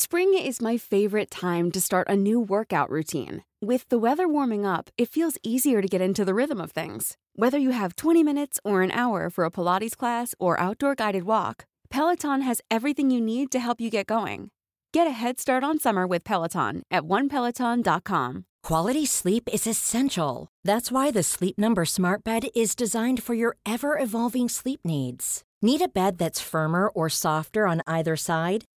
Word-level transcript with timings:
Spring 0.00 0.32
is 0.32 0.62
my 0.62 0.76
favorite 0.76 1.28
time 1.28 1.72
to 1.72 1.80
start 1.80 2.06
a 2.08 2.14
new 2.14 2.38
workout 2.38 2.88
routine. 2.88 3.42
With 3.60 3.88
the 3.88 3.98
weather 3.98 4.28
warming 4.28 4.64
up, 4.64 4.90
it 4.96 5.08
feels 5.08 5.38
easier 5.42 5.82
to 5.82 5.88
get 5.88 6.00
into 6.00 6.24
the 6.24 6.34
rhythm 6.34 6.60
of 6.60 6.70
things. 6.70 7.16
Whether 7.34 7.58
you 7.58 7.70
have 7.70 7.96
20 7.96 8.22
minutes 8.22 8.60
or 8.64 8.82
an 8.82 8.92
hour 8.92 9.28
for 9.28 9.44
a 9.44 9.50
Pilates 9.50 9.96
class 9.96 10.36
or 10.38 10.60
outdoor 10.60 10.94
guided 10.94 11.24
walk, 11.24 11.66
Peloton 11.90 12.42
has 12.42 12.60
everything 12.70 13.10
you 13.10 13.20
need 13.20 13.50
to 13.50 13.58
help 13.58 13.80
you 13.80 13.90
get 13.90 14.06
going. 14.06 14.50
Get 14.92 15.08
a 15.08 15.18
head 15.20 15.40
start 15.40 15.64
on 15.64 15.80
summer 15.80 16.06
with 16.06 16.22
Peloton 16.22 16.82
at 16.92 17.02
onepeloton.com. 17.02 18.44
Quality 18.62 19.04
sleep 19.04 19.48
is 19.52 19.66
essential. 19.66 20.46
That's 20.62 20.92
why 20.92 21.10
the 21.10 21.24
Sleep 21.24 21.58
Number 21.58 21.84
Smart 21.84 22.22
Bed 22.22 22.50
is 22.54 22.76
designed 22.76 23.20
for 23.20 23.34
your 23.34 23.56
ever 23.66 23.98
evolving 23.98 24.48
sleep 24.48 24.78
needs. 24.84 25.42
Need 25.60 25.80
a 25.80 25.88
bed 25.88 26.18
that's 26.18 26.40
firmer 26.40 26.86
or 26.86 27.08
softer 27.08 27.66
on 27.66 27.82
either 27.88 28.14
side? 28.14 28.64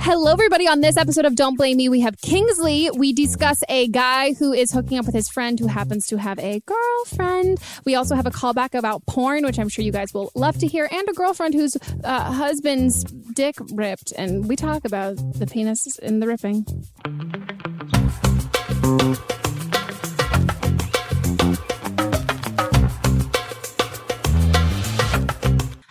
Hello, 0.00 0.32
everybody. 0.32 0.68
On 0.68 0.80
this 0.80 0.96
episode 0.96 1.24
of 1.24 1.34
Don't 1.34 1.56
Blame 1.56 1.76
Me, 1.76 1.88
we 1.88 2.00
have 2.00 2.20
Kingsley. 2.20 2.90
We 2.90 3.12
discuss 3.12 3.62
a 3.68 3.88
guy 3.88 4.34
who 4.34 4.52
is 4.52 4.70
hooking 4.72 4.98
up 4.98 5.06
with 5.06 5.14
his 5.14 5.28
friend 5.28 5.58
who 5.58 5.66
happens 5.66 6.06
to 6.08 6.18
have 6.18 6.38
a 6.38 6.60
girlfriend. 6.66 7.58
We 7.84 7.94
also 7.94 8.14
have 8.14 8.26
a 8.26 8.30
callback 8.30 8.76
about 8.76 9.06
porn, 9.06 9.44
which 9.44 9.58
I'm 9.58 9.68
sure 9.68 9.84
you 9.84 9.92
guys 9.92 10.12
will 10.12 10.30
love 10.34 10.58
to 10.58 10.66
hear, 10.66 10.88
and 10.90 11.08
a 11.08 11.12
girlfriend 11.12 11.54
whose 11.54 11.76
uh, 12.04 12.32
husband's 12.32 13.04
dick 13.04 13.56
ripped. 13.72 14.12
And 14.16 14.48
we 14.48 14.56
talk 14.56 14.84
about 14.84 15.16
the 15.38 15.46
penis 15.46 15.98
in 15.98 16.20
the 16.20 16.26
ripping. 16.26 16.66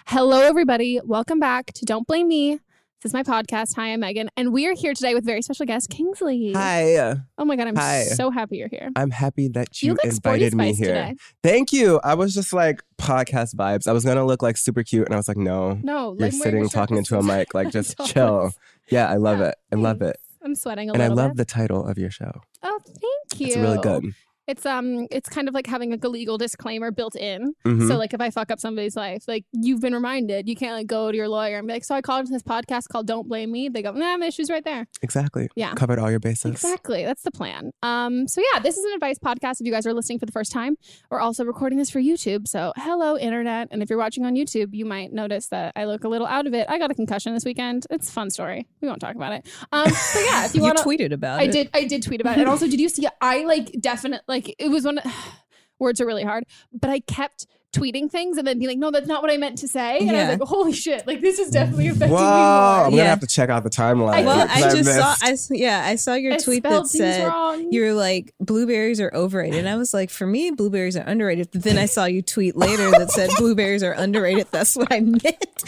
Hello, 0.07 0.41
everybody. 0.41 0.99
Welcome 1.03 1.39
back 1.39 1.73
to 1.73 1.85
Don't 1.85 2.05
Blame 2.05 2.27
Me. 2.27 2.59
This 3.03 3.09
is 3.09 3.13
my 3.13 3.23
podcast. 3.23 3.75
Hi, 3.75 3.87
I'm 3.91 3.99
Megan, 3.99 4.29
and 4.37 4.53
we 4.53 4.65
are 4.65 4.73
here 4.73 4.93
today 4.93 5.13
with 5.13 5.25
very 5.25 5.41
special 5.41 5.65
guest 5.65 5.89
Kingsley. 5.89 6.53
Hi. 6.53 7.17
Oh 7.37 7.43
my 7.43 7.57
god, 7.57 7.67
I'm 7.67 7.75
Hi. 7.75 8.03
so 8.05 8.31
happy 8.31 8.55
you're 8.55 8.69
here. 8.69 8.91
I'm 8.95 9.11
happy 9.11 9.49
that 9.49 9.81
You 9.83 9.97
you, 10.01 10.09
invited 10.09 10.53
me 10.55 10.73
here. 10.73 10.87
today. 10.87 11.15
Thank 11.43 11.73
you. 11.73 11.99
I 12.01 12.13
was 12.13 12.33
just 12.33 12.53
like 12.53 12.81
podcast 12.97 13.55
vibes. 13.55 13.89
I 13.89 13.91
was 13.91 14.05
gonna 14.05 14.23
look 14.25 14.41
like 14.41 14.55
super 14.55 14.83
cute, 14.83 15.05
and 15.05 15.13
I 15.13 15.17
was 15.17 15.27
like, 15.27 15.35
no, 15.35 15.73
No, 15.83 16.13
you're 16.13 16.29
like, 16.29 16.31
sitting 16.31 16.69
talking 16.69 16.95
into 16.95 17.17
a 17.17 17.21
mic. 17.23 17.53
Like, 17.53 17.71
just 17.71 17.97
chill. 18.05 18.53
Yeah, 18.89 19.09
I 19.09 19.17
love 19.17 19.39
Yeah, 19.39 19.47
it. 19.49 19.55
I 19.73 19.75
love 19.75 20.01
it, 20.01 20.15
I'm 20.41 20.55
sweating 20.55 20.89
a 20.89 20.93
and 20.93 21.03
I 21.03 21.07
love 21.07 21.31
bit. 21.31 21.37
the 21.39 21.45
title 21.45 21.85
of 21.85 21.97
your 21.97 22.09
show. 22.09 22.31
Oh, 22.63 22.79
thank 22.85 23.41
you. 23.41 23.47
It's 23.47 23.57
really 23.57 23.79
good. 23.79 24.13
It's 24.47 24.65
um, 24.65 25.07
it's 25.09 25.29
kind 25.29 25.47
of 25.47 25.53
like 25.53 25.67
having 25.67 25.91
like 25.91 26.03
a 26.03 26.09
legal 26.09 26.37
disclaimer 26.37 26.91
built 26.91 27.15
in. 27.15 27.53
Mhm. 27.65 27.87
So 27.87 27.97
like, 27.97 28.13
if 28.13 28.19
I 28.21 28.29
fuck 28.29 28.51
up 28.51 28.59
somebody's 28.59 28.95
life, 28.95 29.23
like 29.27 29.45
you've 29.53 29.79
been 29.79 29.93
reminded, 29.93 30.49
you 30.49 30.55
can't 30.55 30.73
like 30.73 30.87
go 30.87 31.11
to 31.11 31.17
your 31.17 31.29
lawyer 31.29 31.57
and 31.59 31.67
be 31.67 31.73
like, 31.73 31.83
"So 31.85 31.95
I 31.95 32.01
called 32.01 32.27
this 32.27 32.43
podcast 32.43 32.89
called 32.89 33.07
Don't 33.07 33.27
Blame 33.29 33.51
Me." 33.51 33.69
They 33.69 33.81
go, 33.81 33.91
"Nah, 33.93 34.17
the 34.17 34.25
issue's 34.25 34.49
right 34.49 34.63
there." 34.65 34.85
Exactly. 35.01 35.47
Yeah. 35.55 35.73
Covered 35.75 35.97
all 35.99 36.09
your 36.11 36.19
bases. 36.19 36.51
Exactly. 36.51 37.05
That's 37.05 37.21
the 37.23 37.31
plan. 37.31 37.71
Um, 37.83 38.27
so 38.27 38.41
yeah, 38.53 38.59
this 38.59 38.77
is 38.77 38.83
an 38.85 38.91
advice 38.93 39.17
podcast 39.17 39.61
if 39.61 39.65
you 39.65 39.71
guys 39.71 39.87
are 39.87 39.93
listening 39.93 40.19
for 40.19 40.25
the 40.25 40.31
first 40.33 40.51
time. 40.51 40.75
We're 41.09 41.19
also 41.21 41.45
recording 41.45 41.77
this 41.79 41.89
for 41.89 41.99
YouTube. 42.01 42.47
So 42.47 42.73
hello, 42.75 43.17
internet. 43.17 43.69
And 43.71 43.81
if 43.81 43.89
you're 43.89 43.99
watching 43.99 44.25
on 44.25 44.35
YouTube, 44.35 44.73
you 44.73 44.85
might 44.85 45.13
notice 45.13 45.47
that 45.47 45.71
I 45.75 45.85
look 45.85 46.03
a 46.03 46.09
little 46.09 46.27
out 46.27 46.47
of 46.47 46.53
it. 46.53 46.67
I 46.69 46.79
got 46.79 46.91
a 46.91 46.95
concussion 46.95 47.33
this 47.33 47.45
weekend. 47.45 47.87
It's 47.89 48.09
a 48.09 48.11
fun 48.11 48.29
story. 48.29 48.67
We 48.81 48.87
won't 48.89 48.99
talk 48.99 49.15
about 49.15 49.31
it. 49.33 49.47
Um, 49.71 49.89
so 49.89 50.19
yeah, 50.19 50.45
if 50.45 50.53
you, 50.53 50.61
You 50.63 50.67
want 50.67 50.77
to 50.79 50.83
tweeted 50.83 51.11
about 51.13 51.39
I 51.39 51.43
it. 51.43 51.51
did 51.51 51.69
I 51.73 51.83
did 51.85 52.03
tweet 52.03 52.19
about 52.21 52.37
it. 52.37 52.41
And 52.41 52.49
also, 52.49 52.67
did 52.67 52.79
you 52.79 52.89
see 52.89 53.07
I 53.21 53.43
like 53.45 53.71
definite 53.79 54.21
like 54.33 54.55
it 54.57 54.69
was 54.69 54.83
one 54.83 54.99
words 55.79 56.01
are 56.01 56.05
really 56.05 56.23
hard, 56.23 56.45
but 56.71 56.89
I 56.89 56.99
kept 56.99 57.45
tweeting 57.73 58.09
things 58.09 58.37
and 58.37 58.47
then 58.47 58.57
being 58.59 58.69
like, 58.69 58.77
no, 58.77 58.91
that's 58.91 59.07
not 59.07 59.21
what 59.21 59.31
I 59.31 59.37
meant 59.37 59.57
to 59.57 59.67
say. 59.67 59.97
And 59.99 60.11
I 60.11 60.13
Yeah. 60.13 60.29
was 60.29 60.39
like, 60.39 60.47
holy 60.47 60.71
shit, 60.73 61.05
like 61.07 61.19
this 61.21 61.39
is 61.39 61.49
definitely 61.49 61.87
affecting 61.87 62.11
Whoa! 62.11 62.19
me 62.19 62.23
more. 62.23 62.29
I'm 62.29 62.83
gonna 62.91 62.95
Yeah. 62.97 63.03
have 63.09 63.19
to 63.21 63.27
check 63.27 63.49
out 63.49 63.63
the 63.63 63.69
timeline. 63.69 64.25
Well, 64.25 64.47
I 64.49 64.55
because 64.57 64.73
just 64.75 64.95
saw. 64.97 65.09
missed- 65.09 65.23
I 65.23 65.31
s- 65.31 65.49
yeah, 65.51 65.83
I 65.85 65.95
saw 65.95 66.13
your 66.13 66.33
I 66.33 66.37
tweet 66.37 66.63
spelled 66.63 66.85
that 66.85 66.89
things 66.89 67.15
said 67.15 67.27
wrong. 67.27 67.67
you're 67.71 67.93
like 67.93 68.33
blueberries 68.39 69.01
are 69.01 69.11
overrated. 69.13 69.59
And 69.59 69.67
I 69.69 69.75
was 69.75 69.93
like, 69.93 70.09
for 70.09 70.25
me, 70.27 70.51
blueberries 70.51 70.95
are 70.95 71.01
underrated. 71.03 71.49
But 71.51 71.63
then 71.63 71.77
I 71.77 71.85
saw 71.87 72.05
you 72.05 72.21
tweet 72.21 72.55
later 72.55 72.91
that 72.91 73.11
said 73.11 73.29
blueberries 73.37 73.81
are 73.83 73.93
underrated. 73.93 74.47
That's 74.51 74.75
what 74.75 74.91
I 74.91 74.99
meant. 74.99 75.63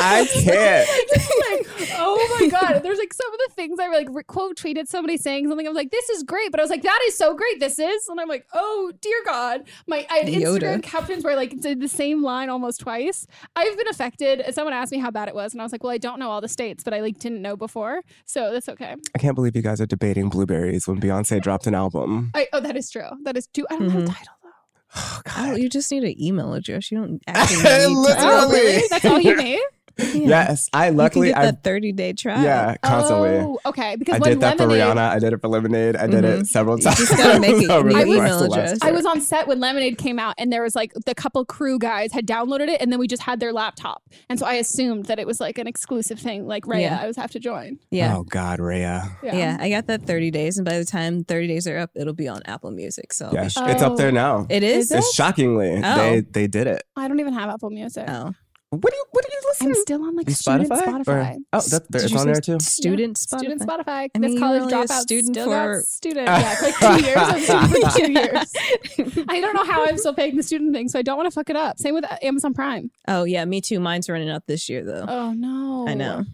I 0.00 0.26
can't. 0.32 0.88
like, 1.78 1.90
oh 1.98 2.38
my 2.40 2.48
god! 2.48 2.80
There's 2.82 2.98
like 2.98 3.12
some 3.12 3.32
of 3.32 3.38
the 3.38 3.54
things 3.54 3.56
things. 3.56 3.80
I 3.80 3.88
like 3.88 4.08
re- 4.10 4.22
quote 4.22 4.56
tweeted 4.58 4.86
somebody 4.86 5.16
saying 5.16 5.48
something. 5.48 5.66
I 5.66 5.70
was 5.70 5.76
like, 5.76 5.90
"This 5.90 6.08
is 6.10 6.22
great," 6.22 6.50
but 6.50 6.60
I 6.60 6.62
was 6.62 6.70
like, 6.70 6.82
"That 6.82 7.00
is 7.06 7.16
so 7.16 7.34
great. 7.34 7.58
This 7.58 7.78
is," 7.78 8.06
and 8.08 8.20
I'm 8.20 8.28
like, 8.28 8.46
"Oh 8.52 8.92
dear 9.00 9.16
God!" 9.24 9.62
My 9.86 10.06
I 10.10 10.18
had 10.18 10.26
Yoda. 10.26 10.60
Instagram 10.60 10.82
captions 10.98 11.24
where 11.24 11.32
I 11.32 11.36
like 11.36 11.60
did 11.60 11.80
the 11.80 11.88
same 11.88 12.22
line 12.22 12.48
almost 12.48 12.80
twice. 12.80 13.26
I've 13.54 13.76
been 13.76 13.88
affected. 13.88 14.42
Someone 14.54 14.72
asked 14.74 14.92
me 14.92 14.98
how 14.98 15.10
bad 15.10 15.28
it 15.28 15.34
was, 15.34 15.52
and 15.52 15.60
I 15.60 15.64
was 15.64 15.72
like, 15.72 15.82
"Well, 15.82 15.92
I 15.92 15.98
don't 15.98 16.18
know 16.18 16.30
all 16.30 16.40
the 16.40 16.48
states, 16.48 16.82
but 16.84 16.94
I 16.94 17.00
like 17.00 17.18
didn't 17.18 17.42
know 17.42 17.56
before, 17.56 18.02
so 18.24 18.52
that's 18.52 18.68
okay." 18.68 18.94
I 19.14 19.18
can't 19.18 19.34
believe 19.34 19.54
you 19.56 19.62
guys 19.62 19.80
are 19.80 19.86
debating 19.86 20.28
blueberries 20.28 20.86
when 20.88 21.00
Beyonce 21.00 21.40
dropped 21.40 21.66
an 21.66 21.74
album. 21.74 22.30
I, 22.34 22.46
oh, 22.52 22.60
that 22.60 22.76
is 22.76 22.90
true. 22.90 23.08
That 23.24 23.36
is 23.36 23.46
true. 23.52 23.66
I 23.70 23.76
don't 23.78 23.90
have 23.90 24.02
Mhm. 24.02 24.10
a 24.10 24.12
title 24.12 24.34
though. 24.42 24.50
Oh, 25.38 25.54
you 25.56 25.68
just 25.68 25.90
need 25.92 26.04
an 26.04 26.20
email 26.22 26.54
address. 26.54 26.90
You 26.90 26.98
don't 26.98 27.22
actually 27.26 27.56
need 27.62 27.62
to. 27.64 27.88
Literally. 28.00 28.30
Oh, 28.30 28.50
really? 28.50 28.82
That's 28.88 29.04
all 29.04 29.20
you 29.20 29.36
need? 29.42 29.60
Yes, 29.98 30.68
I 30.72 30.86
You 30.86 30.90
can 30.90 30.96
luckily 30.98 31.28
get 31.28 31.38
I 31.38 31.44
that 31.46 31.62
30 31.64 31.92
day 31.92 32.12
trial. 32.12 32.42
yeah 32.42 32.76
constantly. 32.82 33.28
Oh, 33.38 33.58
okay. 33.66 33.96
Because 33.96 34.16
I 34.16 34.18
when 34.18 34.30
did 34.30 34.40
that 34.40 34.58
Lemonade, 34.58 34.82
for 34.82 34.94
Rihanna. 34.94 35.08
I 35.08 35.18
did 35.18 35.32
it 35.32 35.40
for 35.40 35.48
Lemonade. 35.48 35.96
I 35.96 36.06
did 36.06 36.24
it 36.24 36.40
Mhm. 36.40 36.46
several 36.46 36.76
You 36.78 36.84
times. 36.84 36.98
just 36.98 37.16
gotta 37.16 37.40
make 37.40 37.62
it 37.62 37.70
over 37.70 37.88
in 37.88 37.96
the 37.96 38.04
the 38.04 38.10
email 38.12 38.38
of 38.44 38.52
address. 38.52 38.78
I 38.82 38.90
was 38.92 39.06
on 39.06 39.20
set 39.20 39.46
when 39.48 39.58
Lemonade 39.60 39.96
came 39.98 40.18
out, 40.18 40.34
and 40.38 40.52
there 40.52 40.62
was 40.62 40.74
like 40.74 40.92
the 41.06 41.14
couple 41.14 41.44
crew 41.44 41.78
guys 41.78 42.12
had 42.12 42.26
downloaded 42.26 42.68
it, 42.68 42.80
and 42.80 42.92
then 42.92 42.98
we 42.98 43.06
just 43.08 43.22
had 43.22 43.40
their 43.40 43.52
laptop, 43.52 44.02
and 44.28 44.38
so 44.38 44.44
I 44.46 44.54
assumed 44.54 45.06
that 45.06 45.18
it 45.18 45.26
was 45.26 45.40
like 45.40 45.58
an 45.58 45.66
exclusive 45.66 46.18
thing. 46.18 46.46
Like 46.46 46.64
Raya, 46.64 46.80
Yeah. 46.82 46.98
I 47.02 47.06
was 47.06 47.16
have 47.16 47.30
to 47.32 47.38
join. 47.40 47.78
Yeah. 47.90 48.16
Oh 48.16 48.22
God, 48.24 48.60
Rhea. 48.60 49.02
yeah. 49.22 49.56
I 49.60 49.70
got 49.70 49.86
that 49.86 50.06
30 50.06 50.30
days, 50.30 50.58
and 50.58 50.64
by 50.66 50.78
the 50.78 50.84
time 50.84 51.24
30 51.24 51.46
days 51.48 51.66
are 51.66 51.78
up, 51.78 51.90
it'll 51.94 52.12
be 52.12 52.28
on 52.28 52.42
Apple 52.46 52.70
Music. 52.70 53.12
So 53.12 53.30
Yeah, 53.32 53.44
be 53.44 53.50
sure. 53.50 53.68
it's 53.68 53.82
up 53.82 53.96
there 53.96 54.12
now. 54.12 54.46
It 54.50 54.62
is? 54.62 54.90
It's 54.90 55.14
shockingly 55.14 55.80
Oh. 55.82 55.96
they 55.96 56.20
they 56.20 56.46
did 56.46 56.66
it. 56.66 56.82
I 56.96 57.08
don't 57.08 57.20
even 57.20 57.32
have 57.32 57.48
Apple 57.48 57.70
Music. 57.70 58.04
Oh. 58.08 58.32
What 58.76 58.90
do 58.92 58.96
you 58.96 59.04
what 59.10 59.24
do 59.24 59.32
you 59.32 59.40
listen? 59.48 59.66
I'm 59.68 59.74
still 59.74 60.02
on 60.04 60.16
like 60.16 60.30
student 60.30 60.68
Spotify? 60.70 60.82
Spotify. 60.84 61.34
Or- 61.36 61.38
oh, 61.54 61.60
that, 61.60 61.90
Did 61.90 62.02
it's 62.02 62.12
on 62.12 62.18
say 62.18 62.24
there 62.24 62.40
too. 62.40 62.58
Student 62.60 63.16
Spotify. 63.16 63.38
Student 63.38 63.60
Spotify. 63.62 63.88
I 63.88 64.08
This 64.14 64.20
mean, 64.20 64.32
you're 64.32 64.40
college 64.40 64.62
only 64.62 64.74
a 64.74 64.76
dropout 64.84 64.98
student 65.00 65.34
still 65.34 65.44
for- 65.46 65.74
got 65.76 65.84
student. 65.84 66.26
Yeah, 66.28 66.54
it's 66.58 66.62
like 66.62 66.98
two 66.98 67.04
years. 67.04 67.16
I'm 67.18 67.40
student 67.40 67.92
for 67.92 67.98
two 67.98 68.12
years. 68.12 69.24
I 69.28 69.40
don't 69.40 69.54
know 69.54 69.64
how 69.64 69.84
I'm 69.84 69.98
still 69.98 70.14
paying 70.14 70.36
the 70.36 70.42
student 70.42 70.74
thing, 70.74 70.88
so 70.88 70.98
I 70.98 71.02
don't 71.02 71.16
want 71.16 71.26
to 71.26 71.30
fuck 71.34 71.50
it 71.50 71.56
up. 71.56 71.78
Same 71.78 71.94
with 71.94 72.04
uh, 72.04 72.16
Amazon 72.22 72.54
Prime. 72.54 72.90
Oh, 73.08 73.24
yeah. 73.24 73.44
Me 73.44 73.60
too. 73.60 73.80
Mine's 73.80 74.08
running 74.08 74.30
out 74.30 74.46
this 74.46 74.68
year, 74.68 74.84
though. 74.84 75.04
Oh 75.08 75.32
no, 75.32 75.86
I 75.88 75.94
know. 75.94 76.24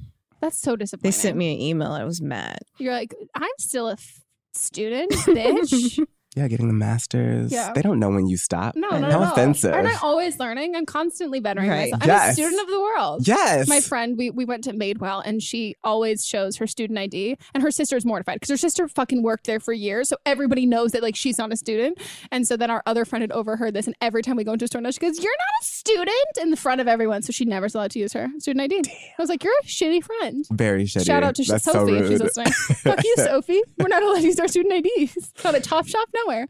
That's 0.41 0.61
so 0.61 0.75
disappointing. 0.77 1.09
They 1.09 1.13
sent 1.13 1.37
me 1.37 1.55
an 1.55 1.61
email. 1.61 1.93
I 1.93 2.05
was 2.05 2.21
mad. 2.21 2.59
You're 2.79 2.93
like, 2.95 3.15
I'm 3.35 3.51
still 3.59 3.89
a 3.89 3.93
f- 3.93 4.21
student, 4.55 5.13
bitch. 5.13 5.99
Yeah, 6.35 6.49
getting 6.49 6.67
the 6.69 6.73
masters. 6.75 7.53
Yeah. 7.53 7.73
They 7.75 7.83
don't 7.83 7.99
know 7.99 8.09
when 8.09 8.27
you 8.27 8.39
stop. 8.39 8.75
No, 8.75 8.89
no, 8.89 9.11
How 9.11 9.21
no. 9.21 9.33
offensive. 9.33 9.75
Aren't 9.75 9.89
I 9.89 9.97
always 10.03 10.39
learning? 10.39 10.75
I'm 10.75 10.87
constantly 10.87 11.41
bettering 11.41 11.69
Right. 11.69 11.91
myself. 11.91 12.03
I'm 12.03 12.09
Yes. 12.09 12.31
a 12.31 12.33
student 12.35 12.63
of 12.63 12.69
the 12.69 12.81
world. 12.81 13.29
Yes. 13.29 13.69
My 13.69 13.81
friend, 13.81 14.17
we, 14.17 14.31
we 14.31 14.47
went 14.47 14.65
to 14.65 14.73
Madewell 14.73 15.23
and 15.27 15.43
she 15.43 15.77
always 15.85 16.25
shows 16.27 16.57
her 16.57 16.67
student 16.67 16.99
ID 16.99 17.37
and 17.53 17.63
her 17.63 17.71
sister 17.71 17.97
is 17.97 18.07
mortified 18.07 18.37
because 18.37 18.49
her 18.49 18.57
sister 18.57 18.89
fucking 18.89 19.23
worked 19.23 19.47
there 19.47 19.61
for 19.61 19.75
years. 19.75 20.09
So 20.09 20.17
everybody 20.25 20.65
knows 20.65 20.93
that 20.93 21.03
like 21.03 21.17
she's 21.17 21.37
not 21.37 21.53
a 21.53 21.57
student. 21.57 21.99
And 22.31 22.47
so 22.49 22.57
then 22.57 22.71
our 22.71 22.83
other 22.87 23.05
friend 23.05 23.23
had 23.23 23.33
overheard 23.33 23.75
this 23.75 23.87
and 23.87 23.95
every 24.01 24.23
time 24.23 24.37
we 24.37 24.45
go 24.45 24.55
into 24.55 24.65
a 24.65 24.69
store 24.69 24.81
now 24.81 24.91
she 24.91 25.01
goes, 25.01 25.19
You're 25.23 25.33
not 25.33 25.63
a 25.63 25.65
student 25.65 26.39
in 26.41 26.51
the 26.51 26.57
front 26.57 26.81
of 26.81 26.89
everyone. 26.89 27.21
So 27.21 27.33
she 27.33 27.45
never's 27.45 27.75
allowed 27.75 27.91
to 27.91 27.99
use 27.99 28.15
her 28.15 28.29
student 28.39 28.63
ID. 28.63 28.83
I 28.89 29.23
was 29.23 29.29
like, 29.29 29.45
You're 29.45 29.53
a 29.63 29.67
shitty 29.67 30.03
friend. 30.03 30.47
Very 30.51 30.85
shitty. 30.85 31.05
Shout 31.05 31.23
out 31.23 31.35
to 31.35 31.45
That's 31.45 31.65
so 31.65 31.73
Sophie 31.73 31.97
if 31.99 32.09
she's 32.09 32.23
listening. 32.23 32.53
Fuck 32.83 33.05
you, 33.05 33.15
Sophie. 33.19 33.61
We're 33.79 33.89
not 33.89 34.03
allowed 34.03 34.21
to 34.21 34.23
use 34.23 34.41
our 34.41 34.49
student 34.49 34.87
IDs. 34.87 35.33
Not 35.45 35.55
a 35.55 35.61
Topshop 35.61 36.05
nowhere. 36.25 36.47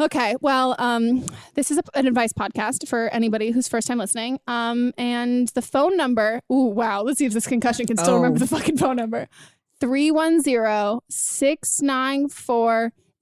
Okay, 0.00 0.36
well, 0.40 0.74
um, 0.78 1.24
this 1.54 1.70
is 1.70 1.78
a, 1.78 1.82
an 1.94 2.06
advice 2.06 2.32
podcast 2.32 2.88
for 2.88 3.08
anybody 3.08 3.50
who's 3.50 3.68
first 3.68 3.86
time 3.88 3.98
listening. 3.98 4.38
Um, 4.46 4.92
and 4.98 5.48
the 5.48 5.62
phone 5.62 5.96
number. 5.96 6.40
Ooh, 6.52 6.64
wow. 6.66 7.02
Let's 7.02 7.18
see 7.18 7.26
if 7.26 7.32
this 7.32 7.46
concussion 7.46 7.86
can 7.86 7.96
still 7.96 8.14
Oh. 8.14 8.16
remember 8.16 8.38
the 8.38 8.46
fucking 8.46 8.78
phone 8.78 8.96
number. 8.96 9.28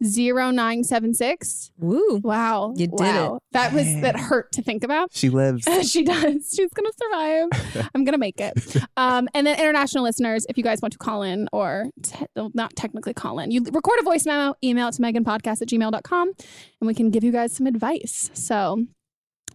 310-694-0976. 0.02 1.70
Woo. 1.78 2.20
Wow. 2.22 2.74
You 2.76 2.88
did 2.88 2.98
wow. 3.00 3.36
it. 3.36 3.42
That 3.52 3.72
was 3.72 3.84
that 4.00 4.18
hurt 4.18 4.52
to 4.52 4.62
think 4.62 4.84
about. 4.84 5.10
She 5.12 5.30
lives. 5.30 5.64
she 5.90 6.02
does. 6.04 6.52
She's 6.56 6.70
gonna 6.70 6.90
survive. 7.00 7.88
I'm 7.94 8.04
gonna 8.04 8.18
make 8.18 8.40
it. 8.40 8.76
Um, 8.96 9.28
and 9.34 9.46
then 9.46 9.58
international 9.58 10.04
listeners, 10.04 10.46
if 10.48 10.56
you 10.56 10.64
guys 10.64 10.80
want 10.82 10.92
to 10.92 10.98
call 10.98 11.22
in 11.22 11.48
or 11.52 11.86
te- 12.02 12.26
not 12.54 12.74
technically 12.76 13.14
call 13.14 13.38
in, 13.38 13.50
you 13.50 13.62
record 13.72 13.98
a 14.00 14.04
voice 14.04 14.26
memo, 14.26 14.54
email 14.62 14.88
it 14.88 14.92
to 14.92 15.02
meganpodcast 15.02 15.62
at 15.62 15.68
gmail.com, 15.68 16.32
and 16.80 16.86
we 16.86 16.94
can 16.94 17.10
give 17.10 17.24
you 17.24 17.32
guys 17.32 17.54
some 17.54 17.66
advice. 17.66 18.30
So 18.34 18.84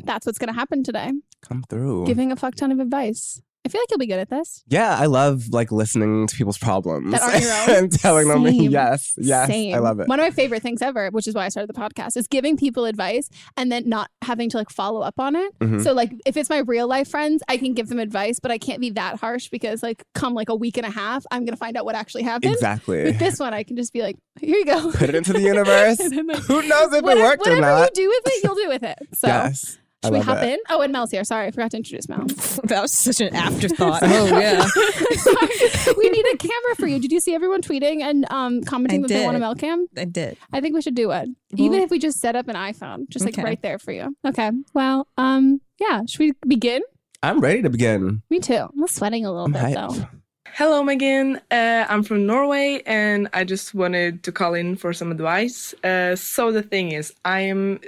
that's 0.04 0.26
what's 0.26 0.38
gonna 0.38 0.54
happen 0.54 0.84
today. 0.84 1.12
Come 1.42 1.64
through. 1.70 2.06
Giving 2.06 2.32
a 2.32 2.36
fuck 2.36 2.56
ton 2.56 2.72
of 2.72 2.80
advice. 2.80 3.42
I 3.68 3.70
feel 3.70 3.82
like 3.82 3.90
you'll 3.92 3.98
be 4.00 4.08
good 4.08 4.20
at 4.20 4.30
this. 4.30 4.64
yeah, 4.70 4.96
I 4.98 5.08
love 5.08 5.50
like 5.50 5.74
listening 5.74 6.26
to 6.28 6.36
people's 6.38 6.58
problems 6.58 7.12
That 7.12 7.22
aren't 7.22 7.42
your 7.42 7.52
own? 7.78 7.84
and 7.84 7.92
telling 7.92 8.30
them 8.30 8.46
yes, 8.48 9.14
yes, 9.18 9.48
Same. 9.48 9.76
I 9.76 9.80
love 9.80 10.00
it. 10.00 10.08
One 10.08 10.20
of 10.22 10.24
my 10.26 10.32
favorite 10.32 10.62
things 10.64 10.82
ever, 10.82 11.10
which 11.10 11.28
is 11.28 11.36
why 11.36 11.46
I 11.46 11.50
started 11.50 11.68
the 11.70 11.80
podcast, 11.80 12.16
is 12.16 12.28
giving 12.30 12.56
people 12.56 12.86
advice 12.86 13.30
and 13.58 13.70
then 13.70 13.90
not 13.90 14.10
having 14.22 14.50
to 14.52 14.58
like 14.58 14.70
follow 14.70 15.02
up 15.02 15.20
on 15.20 15.36
it. 15.36 15.60
Mhm. 15.60 15.84
So 15.84 15.92
like 15.92 16.14
if 16.26 16.38
it's 16.38 16.50
my 16.50 16.60
real 16.60 16.88
life 16.88 17.10
friends, 17.10 17.44
I 17.50 17.58
can 17.58 17.74
give 17.74 17.90
them 17.90 18.00
advice, 18.00 18.40
but 18.40 18.52
I 18.52 18.58
can't 18.58 18.80
be 18.80 18.92
that 18.92 19.20
harsh 19.20 19.50
because 19.50 19.84
like 19.84 20.04
come 20.16 20.34
like 20.34 20.48
a 20.48 20.56
week 20.56 20.78
and 20.78 20.86
a 20.86 20.92
half, 20.92 21.26
I'm 21.30 21.44
gonna 21.44 21.58
find 21.58 21.76
out 21.76 21.84
what 21.84 21.96
actually 21.96 22.24
happened. 22.24 22.54
Exactly. 22.54 23.04
With 23.04 23.20
this 23.20 23.38
one, 23.40 23.54
I 23.54 23.64
can 23.64 23.76
just 23.76 23.92
be 23.92 24.02
like, 24.02 24.16
here 24.40 24.56
you 24.58 24.66
go. 24.66 24.92
Put 24.94 25.10
it 25.10 25.16
into 25.16 25.34
the 25.34 25.42
universe. 25.54 25.98
Then, 25.98 26.28
like, 26.28 26.44
Who 26.44 26.62
knows 26.62 26.94
if 26.94 27.04
whatever, 27.04 27.20
it 27.20 27.24
worked 27.24 27.48
or 27.48 27.60
not? 27.60 27.62
whatever 27.62 27.84
you 27.84 27.90
do 27.94 28.08
with 28.10 28.22
it, 28.34 28.44
you'll 28.44 28.56
do 28.56 28.68
with 28.70 28.84
it. 28.84 28.98
So 29.14 29.28
yes. 29.28 29.78
I 30.04 30.08
should 30.08 30.14
we 30.14 30.20
hop 30.20 30.44
it. 30.44 30.54
in? 30.54 30.60
Oh, 30.70 30.82
and 30.82 30.94
Mel's 30.94 31.10
here. 31.12 31.24
Sorry, 31.24 31.48
I 31.48 31.52
forgot 31.52 31.72
to 31.72 31.78
introduce 31.78 32.08
Mel. 32.08 32.26
that 32.66 32.82
was 32.82 32.92
such 32.98 33.20
an 33.20 33.36
afterthought. 33.36 34.02
oh, 34.04 34.40
yeah. 34.40 34.64
Sorry. 35.16 35.96
we 35.98 36.10
need 36.10 36.26
a 36.34 36.38
camera 36.38 36.76
for 36.78 36.86
you. 36.88 37.00
Did 37.00 37.12
you 37.12 37.20
see 37.20 37.34
everyone 37.34 37.62
tweeting 37.62 38.02
and 38.02 38.26
um, 38.32 38.64
commenting 38.64 39.00
I 39.00 39.08
that 39.08 39.14
they 39.14 39.24
want 39.26 39.38
a 39.38 39.40
did. 39.40 39.44
Mel 39.44 39.56
cam? 39.56 39.88
I 39.98 40.06
did. 40.06 40.38
I 40.54 40.62
think 40.62 40.76
we 40.76 40.82
should 40.82 40.96
do 40.96 41.08
one. 41.08 41.36
Even 41.56 41.82
if 41.82 41.90
we 41.90 41.98
just 42.00 42.20
set 42.20 42.36
up 42.36 42.48
an 42.48 42.56
iPhone, 42.56 43.10
just 43.10 43.26
like 43.26 43.34
Okay. 43.34 43.44
right 43.44 43.62
there 43.62 43.80
for 43.80 43.92
you. 43.92 44.16
Okay. 44.26 44.52
Well, 44.74 45.08
um, 45.18 45.62
yeah. 45.80 46.02
Should 46.08 46.20
we 46.20 46.34
begin? 46.48 46.84
I'm 47.24 47.40
ready 47.40 47.64
to 47.64 47.70
begin. 47.70 48.22
Me 48.30 48.40
too. 48.40 48.54
I'm 48.78 48.88
sweating 48.88 49.26
a 49.26 49.32
little 49.32 49.46
I'm 49.46 49.52
bit 49.54 49.62
hyped. 49.64 49.96
though. 49.98 50.08
Hello, 50.54 50.84
Megan. 50.84 51.38
Uh, 51.52 51.86
I'm 51.90 52.04
from 52.04 52.26
Norway 52.26 52.82
and 52.86 53.28
I 53.34 53.44
just 53.44 53.74
wanted 53.74 54.24
to 54.24 54.32
call 54.32 54.54
in 54.54 54.76
for 54.76 54.94
some 54.94 55.12
advice. 55.12 55.74
Uh, 55.84 56.16
so, 56.16 56.52
the 56.52 56.62
thing 56.64 56.92
is, 56.92 57.14
I 57.26 57.42
am 57.42 57.80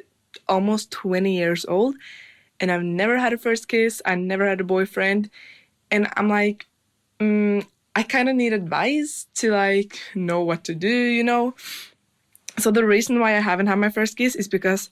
almost 0.50 0.92
20 0.92 1.38
years 1.38 1.66
old 1.66 1.96
and 2.60 2.72
I've 2.72 2.84
never 2.84 3.18
had 3.18 3.34
a 3.34 3.38
first 3.38 3.68
kiss. 3.68 4.02
I 4.06 4.16
never 4.16 4.48
had 4.48 4.62
a 4.62 4.66
boyfriend. 4.66 5.30
And 5.92 6.08
I'm 6.16 6.30
like, 6.30 6.68
mm, 7.20 7.66
I 7.96 8.04
kind 8.04 8.30
of 8.30 8.36
need 8.36 8.54
advice 8.54 9.28
to 9.36 9.52
like 9.52 10.00
know 10.14 10.42
what 10.42 10.64
to 10.66 10.76
do, 10.76 10.90
you 10.90 11.24
know? 11.24 11.56
So, 12.58 12.72
the 12.72 12.86
reason 12.86 13.20
why 13.20 13.38
I 13.38 13.40
haven't 13.40 13.68
had 13.68 13.80
my 13.80 13.90
first 13.90 14.18
kiss 14.18 14.36
is 14.36 14.48
because 14.48 14.90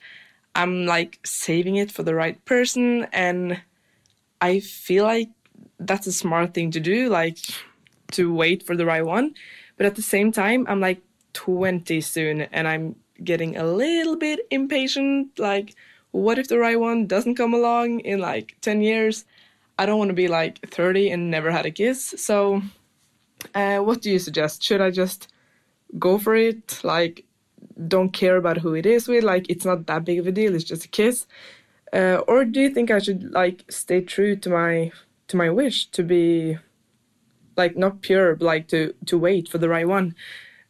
I'm 0.56 0.86
like 0.86 1.20
saving 1.26 1.76
it 1.76 1.92
for 1.92 2.04
the 2.04 2.16
right 2.16 2.44
person 2.46 3.08
and 3.12 3.62
I 4.40 4.62
feel 4.62 5.04
like 5.04 5.30
that's 5.80 6.08
a 6.08 6.12
smart 6.12 6.54
thing 6.54 6.72
to 6.72 6.80
do, 6.80 7.10
like 7.10 7.38
to 8.14 8.34
wait 8.34 8.64
for 8.64 8.76
the 8.76 8.86
right 8.86 9.06
one. 9.06 9.36
But 9.76 9.86
at 9.86 9.96
the 9.96 10.02
same 10.02 10.32
time, 10.32 10.66
I'm 10.70 10.80
like 10.80 11.02
20 11.34 12.00
soon 12.02 12.42
and 12.42 12.68
I'm 12.68 12.96
getting 13.24 13.58
a 13.58 13.66
little 13.66 14.16
bit 14.16 14.40
impatient. 14.52 15.38
Like, 15.40 15.76
what 16.12 16.40
if 16.40 16.48
the 16.48 16.60
right 16.60 16.80
one 16.80 17.08
doesn't 17.08 17.36
come 17.36 17.54
along 17.54 18.00
in 18.02 18.20
like 18.20 18.56
10 18.62 18.82
years? 18.82 19.26
I 19.78 19.86
don't 19.86 20.00
want 20.00 20.10
to 20.10 20.16
be 20.16 20.28
like 20.28 20.60
30 20.70 21.12
and 21.12 21.30
never 21.30 21.52
had 21.52 21.66
a 21.66 21.72
kiss. 21.72 22.16
So, 22.18 22.62
uh, 23.54 23.80
what 23.80 24.02
do 24.02 24.10
you 24.10 24.20
suggest? 24.20 24.64
Should 24.64 24.82
I 24.82 24.92
just 24.92 25.32
go 26.00 26.18
for 26.18 26.36
it? 26.36 26.80
Like, 26.84 27.26
don't 27.88 28.12
care 28.12 28.38
about 28.38 28.58
who 28.58 28.74
it 28.74 28.86
is 28.86 29.08
with? 29.08 29.24
Like, 29.24 29.50
it's 29.50 29.66
not 29.66 29.86
that 29.86 30.06
big 30.06 30.20
of 30.20 30.28
a 30.28 30.32
deal. 30.32 30.56
It's 30.56 30.64
just 30.64 30.86
a 30.86 30.90
kiss. 30.90 31.28
Uh, 31.94 32.22
or 32.28 32.44
do 32.44 32.60
you 32.62 32.70
think 32.70 32.92
I 32.92 33.00
should 33.00 33.32
like 33.32 33.64
stay 33.70 34.02
true 34.02 34.36
to 34.36 34.50
my 34.50 34.92
to 35.30 35.38
my 35.38 35.50
wish 35.50 35.88
to 35.92 36.04
be 36.04 36.58
like 37.56 37.78
not 37.78 38.02
pure, 38.02 38.36
but 38.36 38.46
like 38.46 38.68
to 38.70 38.94
to 39.06 39.18
wait 39.18 39.48
for 39.48 39.58
the 39.58 39.70
right 39.70 39.88
one? 39.88 40.16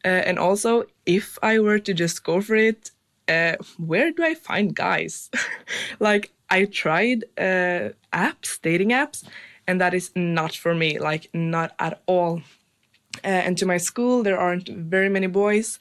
Uh, 0.05 0.09
and 0.09 0.37
also, 0.37 0.85
if 1.07 1.39
I 1.41 1.59
were 1.59 1.79
to 1.79 1.93
just 1.93 2.23
go 2.23 2.41
for 2.41 2.55
it, 2.55 2.91
uh, 3.27 3.55
where 3.77 4.11
do 4.11 4.23
I 4.23 4.35
find 4.35 4.75
guys? 4.75 5.31
like 5.99 6.31
I 6.49 6.65
tried 6.65 7.23
uh, 7.37 7.89
apps, 8.13 8.61
dating 8.61 8.89
apps, 8.89 9.23
and 9.65 9.81
that 9.81 9.93
is 9.93 10.11
not 10.15 10.55
for 10.55 10.75
me. 10.75 10.99
Like 10.99 11.29
not 11.33 11.73
at 11.79 12.01
all. 12.05 12.41
Uh, 13.23 13.41
and 13.45 13.57
to 13.57 13.65
my 13.65 13.77
school, 13.77 14.21
there 14.21 14.39
aren't 14.39 14.69
very 14.69 15.09
many 15.09 15.27
boys, 15.27 15.79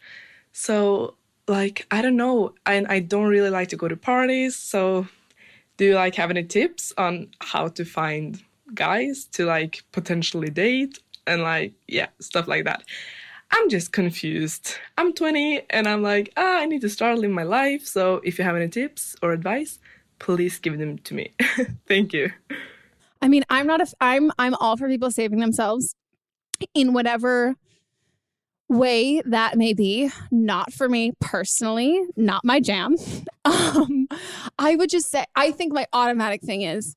so 0.53 1.15
like 1.47 1.87
I 1.91 2.01
don't 2.01 2.17
know, 2.17 2.55
and 2.65 2.87
I 2.87 3.01
don't 3.01 3.29
really 3.29 3.51
like 3.51 3.69
to 3.71 3.77
go 3.77 3.89
to 3.89 3.97
parties. 3.97 4.57
So, 4.57 5.07
do 5.77 5.85
you 5.85 5.95
like 5.95 6.15
have 6.15 6.31
any 6.31 6.45
tips 6.45 6.93
on 6.97 7.29
how 7.41 7.69
to 7.69 7.85
find 7.85 8.43
guys 8.75 9.27
to 9.33 9.45
like 9.45 9.85
potentially 9.93 10.51
date 10.51 10.99
and 11.27 11.43
like 11.43 11.75
yeah 11.87 12.09
stuff 12.21 12.49
like 12.49 12.65
that? 12.65 12.85
I'm 13.51 13.69
just 13.69 13.93
confused. 13.93 14.75
I'm 14.99 15.13
20 15.13 15.63
and 15.71 15.87
I'm 15.87 16.03
like, 16.03 16.33
ah, 16.37 16.59
I 16.59 16.67
need 16.67 16.81
to 16.83 16.89
start 16.89 17.17
living 17.17 17.35
my 17.35 17.43
life. 17.43 17.87
So 17.87 18.21
if 18.25 18.39
you 18.39 18.45
have 18.45 18.57
any 18.57 18.69
tips 18.69 19.17
or 19.23 19.33
advice, 19.33 19.79
please 20.19 20.59
give 20.59 20.79
them 20.79 20.99
to 20.99 21.15
me. 21.15 21.33
Thank 21.87 22.13
you. 22.13 22.31
I 23.23 23.29
mean, 23.29 23.45
I'm 23.49 23.67
not 23.67 23.81
a. 23.81 23.87
I'm 24.01 24.31
I'm 24.39 24.55
all 24.55 24.77
for 24.77 24.89
people 24.89 25.11
saving 25.11 25.41
themselves 25.41 25.95
in 26.75 26.93
whatever 26.93 27.55
way 28.69 29.23
that 29.25 29.57
may 29.57 29.73
be, 29.73 30.11
not 30.31 30.73
for 30.73 30.89
me 30.89 31.13
personally, 31.21 32.01
not 32.17 32.45
my 32.45 32.61
jam. 32.61 32.97
Um, 33.47 34.09
I 34.59 34.75
would 34.75 34.91
just 34.91 35.09
say, 35.09 35.25
I 35.37 35.53
think 35.53 35.73
my 35.73 35.87
automatic 35.93 36.43
thing 36.43 36.63
is 36.63 36.97